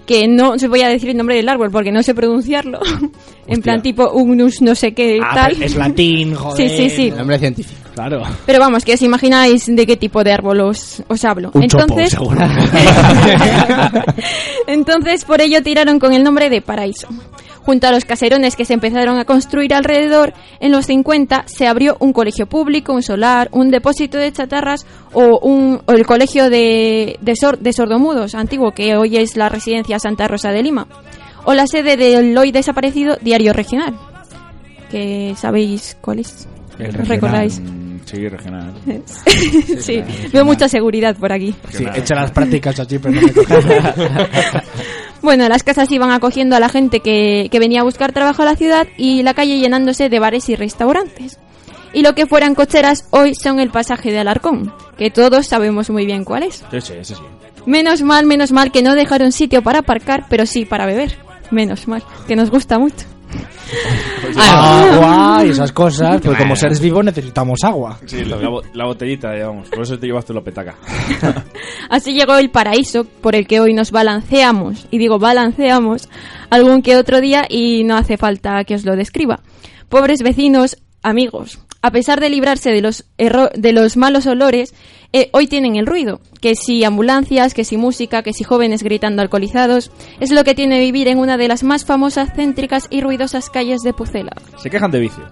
que 0.07 0.27
no 0.27 0.57
se 0.57 0.67
voy 0.67 0.81
a 0.81 0.89
decir 0.89 1.09
el 1.09 1.17
nombre 1.17 1.35
del 1.35 1.47
árbol 1.49 1.69
porque 1.69 1.91
no 1.91 2.01
sé 2.01 2.15
pronunciarlo. 2.15 2.79
en 3.47 3.61
plan 3.61 3.81
tipo 3.83 4.09
Ugnus 4.11 4.61
no 4.61 4.73
sé 4.73 4.93
qué 4.93 5.19
Ah, 5.23 5.35
tal. 5.35 5.61
es 5.61 5.75
latín, 5.75 6.33
joder. 6.35 6.69
Sí, 6.69 6.77
sí, 6.77 6.89
sí. 6.89 7.11
Nombre 7.11 7.37
científico. 7.37 7.81
Claro. 7.93 8.21
Pero 8.45 8.59
vamos, 8.59 8.85
que 8.85 8.93
os 8.93 9.01
imagináis 9.01 9.65
de 9.67 9.85
qué 9.87 9.97
tipo 9.97 10.23
de 10.23 10.31
árbol 10.31 10.61
os, 10.61 11.01
os 11.07 11.25
hablo. 11.25 11.49
Un 11.53 11.63
entonces, 11.63 12.11
chopo, 12.11 12.31
entonces, 14.67 15.25
por 15.25 15.41
ello 15.41 15.61
tiraron 15.63 15.99
con 15.99 16.13
el 16.13 16.23
nombre 16.23 16.49
de 16.49 16.61
Paraíso. 16.61 17.07
Junto 17.67 17.85
a 17.85 17.91
los 17.91 18.05
caserones 18.05 18.55
que 18.55 18.63
se 18.63 18.73
empezaron 18.73 19.19
a 19.19 19.25
construir 19.25 19.73
alrededor, 19.73 20.33
en 20.61 20.71
los 20.71 20.85
50 20.85 21.43
se 21.47 21.67
abrió 21.67 21.97
un 21.99 22.13
colegio 22.13 22.47
público, 22.47 22.93
un 22.93 23.03
solar, 23.03 23.49
un 23.51 23.71
depósito 23.71 24.17
de 24.17 24.31
chatarras 24.31 24.85
o, 25.11 25.37
un, 25.39 25.81
o 25.85 25.91
el 25.91 26.05
colegio 26.05 26.49
de, 26.49 27.17
de, 27.19 27.35
sor- 27.35 27.59
de 27.59 27.73
sordomudos 27.73 28.35
antiguo, 28.35 28.71
que 28.71 28.95
hoy 28.95 29.17
es 29.17 29.35
la 29.35 29.49
residencia 29.49 29.99
Santa 29.99 30.29
Rosa 30.29 30.51
de 30.51 30.63
Lima, 30.63 30.87
o 31.43 31.53
la 31.53 31.67
sede 31.67 31.97
del 31.97 32.37
hoy 32.37 32.53
desaparecido 32.53 33.17
Diario 33.21 33.51
Regional, 33.51 33.95
que 34.89 35.33
sabéis 35.37 35.97
cuál 35.99 36.19
es. 36.19 36.47
El 36.79 36.97
¿Os 37.01 37.07
¿Recordáis? 37.09 37.61
Sí, 38.11 38.27
regional. 38.27 38.73
sí, 39.79 40.01
veo 40.31 40.45
mucha 40.45 40.69
seguridad 40.69 41.15
por 41.17 41.31
aquí. 41.33 41.53
Sí, 41.69 41.85
echa 41.93 42.15
las 42.15 42.31
prácticas 42.31 42.79
allí, 42.79 42.99
pero 42.99 43.19
no. 43.19 43.27
Bueno, 45.21 45.49
las 45.49 45.63
casas 45.63 45.91
iban 45.91 46.11
acogiendo 46.11 46.55
a 46.55 46.59
la 46.59 46.69
gente 46.69 47.01
que, 47.01 47.49
que 47.51 47.59
venía 47.59 47.81
a 47.81 47.83
buscar 47.83 48.13
trabajo 48.13 48.43
a 48.43 48.45
la 48.45 48.55
ciudad 48.55 48.87
y 48.97 49.23
la 49.23 49.33
calle 49.33 49.59
llenándose 49.59 50.09
de 50.09 50.19
bares 50.19 50.47
y 50.47 50.55
restaurantes. 50.55 51.39
Y 51.93 52.01
lo 52.01 52.13
que 52.15 52.27
fueran 52.27 52.55
cocheras 52.55 53.07
hoy 53.09 53.33
son 53.35 53.59
el 53.59 53.69
pasaje 53.69 54.11
de 54.11 54.19
Alarcón, 54.19 54.73
que 54.97 55.09
todos 55.09 55.47
sabemos 55.47 55.89
muy 55.89 56.05
bien 56.05 56.23
cuál 56.23 56.43
es. 56.43 56.63
Sí, 56.71 56.81
sí, 56.81 56.93
eso 56.93 57.15
sí. 57.15 57.21
Menos 57.65 58.03
mal, 58.03 58.25
menos 58.25 58.51
mal 58.51 58.71
que 58.71 58.81
no 58.83 58.95
dejaron 58.95 59.31
sitio 59.31 59.61
para 59.61 59.79
aparcar, 59.79 60.27
pero 60.29 60.45
sí 60.45 60.63
para 60.65 60.85
beber. 60.85 61.17
Menos 61.51 61.87
mal, 61.87 62.03
que 62.27 62.35
nos 62.35 62.49
gusta 62.49 62.77
mucho. 62.79 63.05
Agua 64.37 65.45
y 65.45 65.49
esas 65.49 65.71
cosas, 65.71 66.19
pues 66.23 66.37
como 66.37 66.55
seres 66.55 66.79
vivos 66.79 67.03
necesitamos 67.05 67.63
agua. 67.63 67.97
Sí, 68.05 68.23
la, 68.25 68.37
la 68.37 68.49
bo- 68.49 68.63
la 68.73 68.85
botellita, 68.85 69.31
digamos. 69.33 69.69
Por 69.69 69.81
eso 69.81 69.97
te 69.97 70.07
llevas 70.07 70.25
tú 70.25 70.33
la 70.33 70.41
petaca. 70.41 70.75
Así 71.89 72.13
llegó 72.13 72.35
el 72.37 72.49
paraíso 72.49 73.05
por 73.05 73.35
el 73.35 73.47
que 73.47 73.59
hoy 73.59 73.73
nos 73.73 73.91
balanceamos, 73.91 74.87
y 74.91 74.97
digo 74.97 75.19
balanceamos, 75.19 76.09
algún 76.49 76.81
que 76.81 76.97
otro 76.97 77.21
día 77.21 77.45
y 77.49 77.83
no 77.83 77.95
hace 77.95 78.17
falta 78.17 78.63
que 78.63 78.75
os 78.75 78.85
lo 78.85 78.95
describa. 78.95 79.39
Pobres 79.89 80.21
vecinos, 80.21 80.77
amigos, 81.01 81.59
a 81.87 81.91
pesar 81.91 82.19
de 82.19 82.29
librarse 82.29 82.69
de 82.71 82.81
los, 82.81 83.05
erro- 83.17 83.49
de 83.55 83.71
los 83.71 83.97
malos 83.97 84.25
olores, 84.27 84.73
eh, 85.13 85.29
hoy 85.31 85.47
tienen 85.47 85.75
el 85.77 85.85
ruido, 85.85 86.19
que 86.41 86.53
si 86.55 86.83
ambulancias, 86.83 87.53
que 87.53 87.63
si 87.63 87.77
música, 87.77 88.23
que 88.23 88.33
si 88.33 88.43
jóvenes 88.43 88.83
gritando 88.83 89.21
alcoholizados, 89.21 89.89
es 90.19 90.31
lo 90.31 90.43
que 90.43 90.53
tiene 90.53 90.79
vivir 90.79 91.07
en 91.07 91.17
una 91.17 91.37
de 91.37 91.47
las 91.47 91.63
más 91.63 91.85
famosas, 91.85 92.29
céntricas 92.35 92.87
y 92.89 93.01
ruidosas 93.01 93.49
calles 93.49 93.81
de 93.81 93.93
Pucela. 93.93 94.31
Se 94.57 94.69
quejan 94.69 94.91
de 94.91 94.99
vicio. 94.99 95.23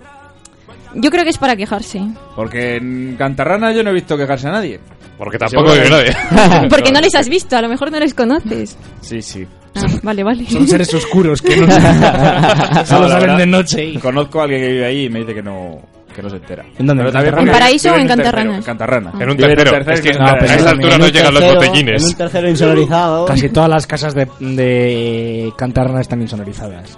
Yo 0.95 1.11
creo 1.11 1.26
que 1.26 1.30
es 1.32 1.38
para 1.38 1.57
quejarse, 1.57 2.02
Porque 2.38 2.77
en 2.77 3.15
Cantarrana 3.18 3.73
yo 3.73 3.84
no 3.84 3.90
he 3.90 3.94
visto 3.94 4.18
quejarse 4.18 4.48
a 4.48 4.52
nadie. 4.52 4.80
Porque 5.18 5.38
tampoco 5.38 5.72
vive 5.73 5.90
nadie. 6.30 6.68
porque 6.69 6.91
no 6.91 7.02
les 7.02 7.14
has 7.15 7.27
visto, 7.27 7.57
a 7.57 7.61
lo 7.61 7.68
mejor 7.69 7.91
no 7.91 7.99
les 7.99 8.14
conoces. 8.14 8.77
Sí, 9.02 9.22
sí. 9.22 9.45
Ah, 9.76 9.82
vale, 10.03 10.23
vale. 10.23 10.45
Son 10.49 10.65
seres 10.65 10.94
oscuros 10.94 11.41
que 11.41 11.57
no 11.57 11.68
No, 11.68 12.86
solo 12.86 13.07
verdad, 13.10 13.38
de 13.38 13.45
noche. 13.45 13.84
y- 13.84 13.98
Conozco 13.98 14.40
a 14.40 14.44
alguien 14.44 14.61
que 14.61 14.68
vive 14.69 14.86
ahí 14.86 15.03
y 15.06 15.10
me 15.10 15.19
dice 15.19 15.34
que 15.34 15.44
no, 15.44 15.82
que 16.16 16.22
no 16.22 16.30
se 16.30 16.38
entera. 16.38 16.66
¿En 16.80 16.86
dónde? 16.88 17.04
Pero 17.12 17.40
¿En 17.40 17.48
¿En 17.48 17.52
Paraíso 17.54 17.92
o 17.92 17.96
en 17.96 18.02
un 18.02 18.08
tercero, 18.08 18.24
Cantarrana? 18.24 18.56
En 18.58 18.64
Cantarrana. 18.64 19.12
En 19.20 19.30
un 19.30 19.38
tercero. 19.38 19.92
Es 19.92 20.02
que 20.02 20.14
no, 20.14 20.26
a 20.28 20.38
esa 20.38 20.70
altura 20.72 20.98
no 20.98 21.08
llegan 21.08 21.34
los 21.34 21.44
En 21.44 21.54
botellines. 21.56 22.04
un 22.04 22.14
tercero 22.16 22.50
insonorizado. 22.50 23.26
Casi 23.26 23.50
todas 23.50 23.70
las 23.70 23.86
casas 23.86 24.16
de, 24.16 24.28
de 24.40 25.54
Cantarna 25.58 26.02
están 26.02 26.22
insonorizadas. 26.22 26.98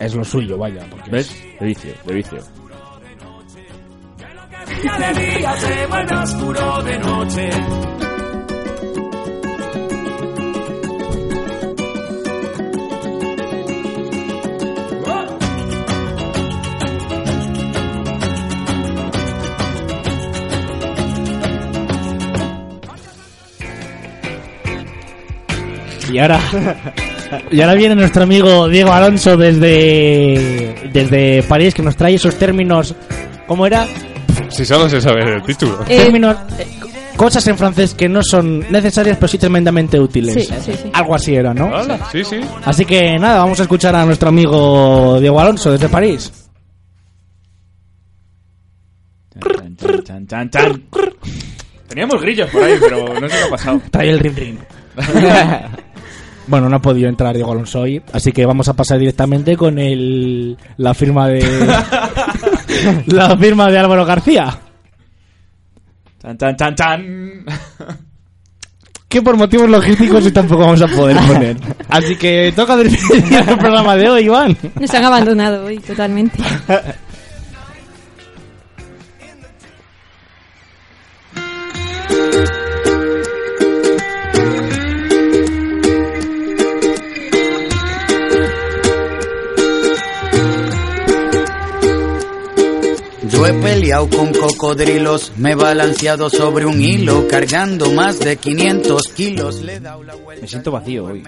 Es 0.00 0.14
lo 0.14 0.24
suyo, 0.24 0.56
vaya. 0.58 0.84
Porque 0.90 1.10
¿Ves? 1.10 1.36
De 1.60 1.66
vicio, 1.66 1.92
de 2.04 2.14
vicio. 2.14 2.38
de 4.98 5.20
día 5.38 5.52
se 5.56 5.86
vuelve 5.86 6.16
oscuro 6.16 6.82
de 6.82 6.98
noche. 6.98 7.50
Y 26.14 26.18
ahora, 26.20 26.38
y 27.50 27.60
ahora 27.60 27.74
viene 27.74 27.96
nuestro 27.96 28.22
amigo 28.22 28.68
Diego 28.68 28.92
Alonso 28.92 29.36
desde, 29.36 30.88
desde 30.92 31.42
París 31.42 31.74
que 31.74 31.82
nos 31.82 31.96
trae 31.96 32.14
esos 32.14 32.36
términos. 32.36 32.94
¿Cómo 33.48 33.66
era? 33.66 33.84
Si 34.48 34.64
solo 34.64 34.88
se 34.88 35.00
sabe 35.00 35.34
el 35.34 35.42
título. 35.42 35.78
Términos, 35.78 36.36
eh, 36.56 36.68
cosas 37.16 37.44
en 37.48 37.58
francés 37.58 37.94
que 37.94 38.08
no 38.08 38.22
son 38.22 38.60
necesarias 38.70 39.16
pero 39.16 39.26
sí 39.26 39.38
tremendamente 39.38 39.98
útiles. 39.98 40.34
Sí, 40.34 40.54
sí, 40.64 40.72
sí. 40.84 40.90
Algo 40.92 41.16
así 41.16 41.34
era, 41.34 41.52
¿no? 41.52 41.66
Hola, 41.66 41.98
Sí, 42.12 42.22
sí. 42.22 42.38
Así 42.64 42.84
que 42.84 43.18
nada, 43.18 43.38
vamos 43.38 43.58
a 43.58 43.64
escuchar 43.64 43.96
a 43.96 44.06
nuestro 44.06 44.28
amigo 44.28 45.18
Diego 45.18 45.40
Alonso 45.40 45.72
desde 45.72 45.88
París. 45.88 46.30
Chan, 49.42 49.76
chan, 49.76 50.04
chan, 50.04 50.26
chan, 50.28 50.50
chan. 50.50 50.82
Teníamos 51.88 52.22
grillos 52.22 52.48
por 52.50 52.62
ahí, 52.62 52.76
pero 52.78 53.20
no 53.20 53.28
sé 53.28 53.36
qué 53.36 53.42
ha 53.42 53.50
pasado. 53.50 53.80
Trae 53.90 54.10
el 54.10 54.20
ring 54.20 54.36
ring. 54.36 54.58
bueno, 56.46 56.68
no 56.68 56.76
ha 56.76 56.82
podido 56.82 57.08
entrar 57.08 57.34
Diego 57.34 57.52
Alonso 57.52 57.80
hoy, 57.80 58.02
así 58.12 58.32
que 58.32 58.46
vamos 58.46 58.68
a 58.68 58.74
pasar 58.74 58.98
directamente 58.98 59.56
con 59.56 59.78
el 59.78 60.56
la 60.76 60.94
firma 60.94 61.28
de 61.28 61.42
la 63.06 63.36
firma 63.36 63.70
de 63.70 63.78
Álvaro 63.78 64.04
García, 64.04 64.58
Chan, 66.22 66.38
chan, 66.38 66.56
chan, 66.56 66.74
chan. 66.74 67.44
que 69.08 69.22
por 69.22 69.36
motivos 69.36 69.68
logísticos 69.68 70.24
hoy 70.24 70.32
tampoco 70.32 70.62
vamos 70.62 70.82
a 70.82 70.88
poder 70.88 71.16
poner. 71.26 71.56
Así 71.88 72.16
que 72.16 72.52
toca 72.56 72.76
despedir 72.76 73.34
el 73.46 73.58
programa 73.58 73.94
de 73.94 74.08
hoy, 74.08 74.24
Iván. 74.24 74.56
Nos 74.80 74.94
han 74.94 75.04
abandonado 75.04 75.66
hoy 75.66 75.78
totalmente. 75.78 76.38
Yo 93.44 93.50
he 93.50 93.52
peleado 93.62 94.08
con 94.08 94.32
cocodrilos, 94.32 95.30
me 95.36 95.50
he 95.50 95.54
balanceado 95.54 96.30
sobre 96.30 96.64
un 96.64 96.80
hilo, 96.80 97.28
cargando 97.28 97.92
más 97.92 98.18
de 98.18 98.38
500 98.38 99.02
kilos. 99.08 99.60
Le 99.60 99.74
he 99.74 99.80
dado 99.80 100.02
la 100.02 100.14
vuelta. 100.14 100.40
Me 100.40 100.48
siento 100.48 100.70
vacío 100.70 101.04
hoy. 101.04 101.22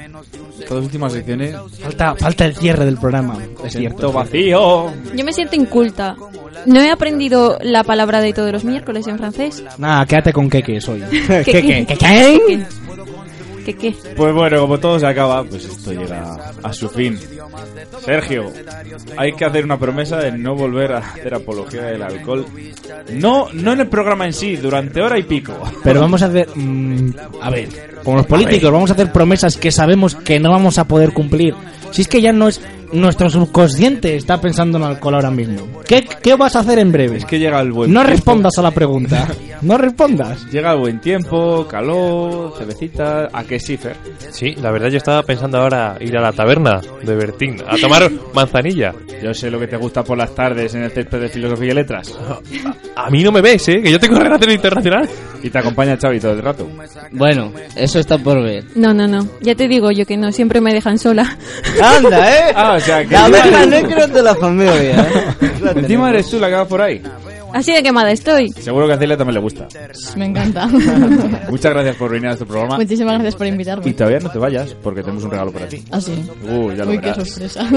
Estas 0.59 0.79
últimas 0.79 1.13
secciones. 1.13 1.55
Falta, 1.79 2.15
falta 2.15 2.47
el 2.47 2.57
cierre 2.57 2.87
del 2.87 2.97
programa. 2.97 3.35
Es 3.35 3.65
Me 3.65 3.71
cierto. 3.71 3.99
siento 3.99 4.13
vacío. 4.13 4.93
Yo 5.15 5.25
me 5.27 5.33
siento 5.35 5.57
inculta. 5.57 6.17
No 6.65 6.81
he 6.81 6.91
aprendido 6.91 7.59
la 7.61 7.85
palabra 7.85 8.23
de 8.23 8.33
todos 8.33 8.51
los 8.51 8.65
miércoles 8.65 9.07
en 9.09 9.19
francés. 9.19 9.63
Nada, 9.77 10.07
quédate 10.07 10.33
con 10.33 10.49
queques 10.49 10.89
hoy. 10.89 11.03
¿Qué, 11.45 11.45
¿Qué, 11.45 12.67
qué? 13.75 13.95
Pues 14.17 14.35
bueno, 14.35 14.61
como 14.61 14.79
todo 14.79 14.99
se 14.99 15.07
acaba, 15.07 15.45
pues 15.45 15.65
esto 15.65 15.93
llega 15.93 16.53
a 16.63 16.73
su 16.73 16.89
fin. 16.89 17.19
Sergio, 18.05 18.53
hay 19.17 19.33
que 19.33 19.45
hacer 19.45 19.65
una 19.65 19.79
promesa 19.79 20.19
de 20.19 20.33
no 20.33 20.55
volver 20.55 20.93
a 20.93 20.99
hacer 20.99 21.35
apología 21.35 21.85
del 21.85 22.03
alcohol. 22.03 22.47
No, 23.13 23.49
no 23.53 23.73
en 23.73 23.81
el 23.81 23.89
programa 23.89 24.27
en 24.27 24.33
sí, 24.33 24.57
durante 24.57 25.01
hora 25.01 25.19
y 25.19 25.23
pico. 25.23 25.55
Pero 25.83 26.01
vamos 26.01 26.23
a 26.23 26.27
hacer. 26.27 26.49
mm, 26.55 27.15
a 27.41 27.51
ver, 27.51 27.96
como 28.07 28.19
los 28.19 28.27
políticos, 28.27 28.71
vamos 28.71 28.89
a 28.91 28.95
hacer 28.95 29.13
promesas 29.13 29.57
que 29.59 29.71
sabemos 29.71 30.15
que 30.15 30.41
no 30.41 30.51
vamos 30.53 30.79
a 30.79 30.85
poder 30.85 31.13
cumplir. 31.13 31.55
Si 31.91 32.01
es 32.03 32.09
que 32.09 32.23
ya 32.23 32.33
no 32.33 32.49
es. 32.49 32.61
Nuestro 32.93 33.29
subconsciente 33.29 34.15
está 34.15 34.41
pensando 34.41 34.79
en 34.79 34.85
alcohol 34.85 35.17
ahora 35.17 35.31
mismo. 35.33 35.81
¿Qué, 35.89 36.07
qué 36.23 36.37
vas 36.37 36.55
a 36.55 36.61
hacer 36.61 36.79
en 36.79 36.93
breve? 36.93 37.17
Es 37.17 37.25
que 37.25 37.41
llega 37.41 37.61
el 37.61 37.73
buen 37.73 37.93
No 37.93 37.99
tiempo. 38.01 38.13
respondas 38.13 38.57
a 38.59 38.63
la 38.63 38.71
pregunta. 38.71 39.27
No 39.63 39.77
respondas. 39.77 40.47
Llega 40.53 40.71
el 40.73 40.79
buen 40.79 41.01
tiempo, 41.01 41.67
calor, 41.69 42.55
cervecita. 42.57 43.29
¿A 43.33 43.43
qué 43.43 43.59
sí, 43.59 43.77
Fer? 43.77 43.97
Sí, 44.31 44.55
la 44.63 44.71
verdad 44.71 44.89
yo 44.89 44.99
estaba 44.99 45.25
pensando 45.25 45.59
ahora 45.59 45.97
ir 46.01 46.17
a 46.17 46.21
la 46.21 46.33
taberna 46.33 46.81
de 47.03 47.15
Bertín 47.17 47.57
a 47.67 47.77
tomar 47.77 48.09
manzanilla. 48.33 48.95
Yo 49.21 49.35
sé 49.35 49.51
lo 49.51 49.59
que 49.59 49.67
te 49.67 49.77
gusta 49.77 50.05
por 50.05 50.17
las 50.17 50.33
tardes 50.33 50.73
en 50.77 50.85
el 50.85 50.93
césped 50.93 51.21
de 51.23 51.29
filosofía 51.29 51.73
y 51.73 51.75
letras. 51.75 52.17
A 52.95 53.11
mí 53.11 53.25
no 53.25 53.33
me 53.33 53.41
ves, 53.41 53.69
¿eh? 53.69 53.83
Que 53.83 53.91
yo 53.91 53.99
tengo 53.99 54.21
relación 54.21 54.53
internacional. 54.53 55.09
Y 55.43 55.51
te 55.51 55.59
acompaña 55.59 55.97
Xavi 56.01 56.21
todo 56.21 56.33
el 56.33 56.43
rato. 56.43 56.69
Bueno, 57.11 57.53
eso 57.75 57.96
está 58.01 58.19
por 58.19 58.43
ver. 58.43 58.65
No, 58.75 58.93
no, 58.95 59.07
no. 59.09 59.29
Ya 59.41 59.55
te 59.55 59.69
digo 59.69 59.91
yo 59.91 60.07
que 60.07 60.17
no, 60.17 60.33
siempre 60.33 60.61
me 60.61 60.73
dejan 60.73 60.99
sola. 60.99 61.37
¡Anda, 61.83 62.31
eh! 62.51 62.53
Ah, 62.55 62.75
o 62.75 62.81
sea, 62.81 63.05
que 63.05 63.13
La 63.15 63.27
eres- 63.29 63.69
negra 63.69 64.07
de 64.07 64.23
la 64.23 64.35
familia, 64.35 64.75
¿eh? 64.81 65.25
Encima 65.77 66.11
eres 66.11 66.29
tú 66.31 66.39
la 66.39 66.49
que 66.49 66.55
vas 66.55 66.69
por 66.69 66.81
ahí. 66.83 67.03
Así 67.53 67.73
de 67.73 67.83
quemada 67.83 68.11
estoy. 68.11 68.51
Seguro 68.51 68.87
que 68.87 68.95
a 68.95 68.99
Celia 68.99 69.17
también 69.17 69.35
le 69.35 69.41
gusta. 69.41 69.69
Me 70.17 70.27
encanta. 70.27 70.67
Muchas 71.49 71.73
gracias 71.73 71.97
por 71.97 72.11
venir 72.11 72.29
a 72.29 72.33
este 72.33 72.47
programa. 72.47 72.77
Muchísimas 72.77 73.15
gracias 73.15 73.37
por 73.37 73.47
invitarme. 73.47 73.89
Y 73.89 73.93
todavía 73.95 74.21
no 74.21 74.31
te 74.31 74.39
vayas, 74.39 74.75
porque 74.83 75.03
tenemos 75.03 75.25
un 75.25 75.31
regalo 75.31 75.53
para 75.53 75.69
ti. 75.69 75.83
Ah, 75.91 76.01
sí. 76.01 76.13
Ya 76.77 76.85
lo 76.85 76.91
Uy, 76.91 76.99
qué 76.99 77.15
sorpresa. 77.15 77.69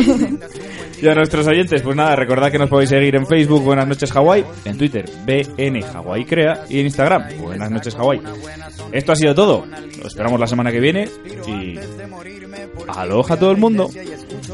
Y 1.01 1.07
a 1.07 1.15
nuestros 1.15 1.47
oyentes, 1.47 1.81
pues 1.81 1.95
nada, 1.95 2.15
recordad 2.15 2.51
que 2.51 2.59
nos 2.59 2.69
podéis 2.69 2.89
seguir 2.89 3.15
en 3.15 3.25
Facebook 3.25 3.63
Buenas 3.63 3.87
noches 3.87 4.13
Hawaii, 4.13 4.43
en 4.65 4.77
Twitter 4.77 5.05
BN 5.25 5.81
Hawaii 5.93 6.25
Crea 6.25 6.65
y 6.67 6.79
en 6.79 6.87
Instagram 6.87 7.23
Buenas 7.39 7.71
noches 7.71 7.95
Hawaii. 7.95 8.21
Esto 8.91 9.13
ha 9.13 9.15
sido 9.15 9.33
todo. 9.33 9.65
Lo 9.65 10.07
esperamos 10.07 10.39
la 10.39 10.47
semana 10.47 10.71
que 10.71 10.79
viene 10.79 11.07
y 11.47 11.79
aloja 12.87 13.35
a 13.35 13.37
todo 13.37 13.51
el 13.51 13.57
mundo. 13.57 13.89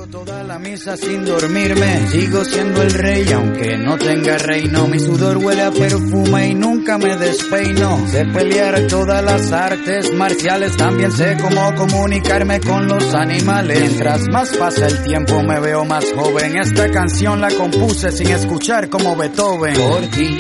Toda 0.08 0.44
la 0.44 0.60
misa 0.60 0.98
sin 0.98 1.26
dormirme. 1.26 2.08
Sigo 2.08 2.44
siendo 2.44 2.82
el 2.82 2.92
rey 2.92 3.32
aunque 3.32 3.78
no 3.78 3.98
tenga 3.98 4.38
reino. 4.38 4.88
Mi 4.88 5.00
sudor 5.00 5.38
huele 5.38 5.64
a 5.64 5.72
perfume 5.72 6.50
y 6.50 6.56
nunca 6.56 6.98
me 6.98 7.16
despeino. 7.18 8.08
Sé 8.08 8.26
pelear 8.26 8.88
todas 8.88 9.24
las 9.24 9.52
artes 9.52 10.14
marciales. 10.14 10.76
También 10.78 11.12
sé 11.12 11.38
cómo 11.42 11.74
comunicarme 11.76 12.60
con 12.60 12.88
los 12.88 13.14
animales. 13.14 13.80
Mientras 13.80 14.28
más 14.32 14.50
pasa 14.58 14.88
el 14.88 15.04
tiempo 15.04 15.42
me 15.44 15.60
veo 15.60 15.86
más 15.86 16.06
joven. 16.14 16.58
Esta 16.58 16.90
canción 16.90 17.42
la 17.42 17.50
compuse 17.52 18.12
sin 18.12 18.30
escuchar 18.30 18.90
como 18.90 19.16
Beethoven. 19.16 19.76
Por 19.76 20.02
ti, 20.08 20.40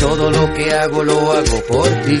todo 0.00 0.30
lo 0.30 0.52
que 0.54 0.72
hago 0.72 1.04
lo 1.04 1.32
hago 1.32 1.62
por 1.68 1.88
ti. 2.02 2.20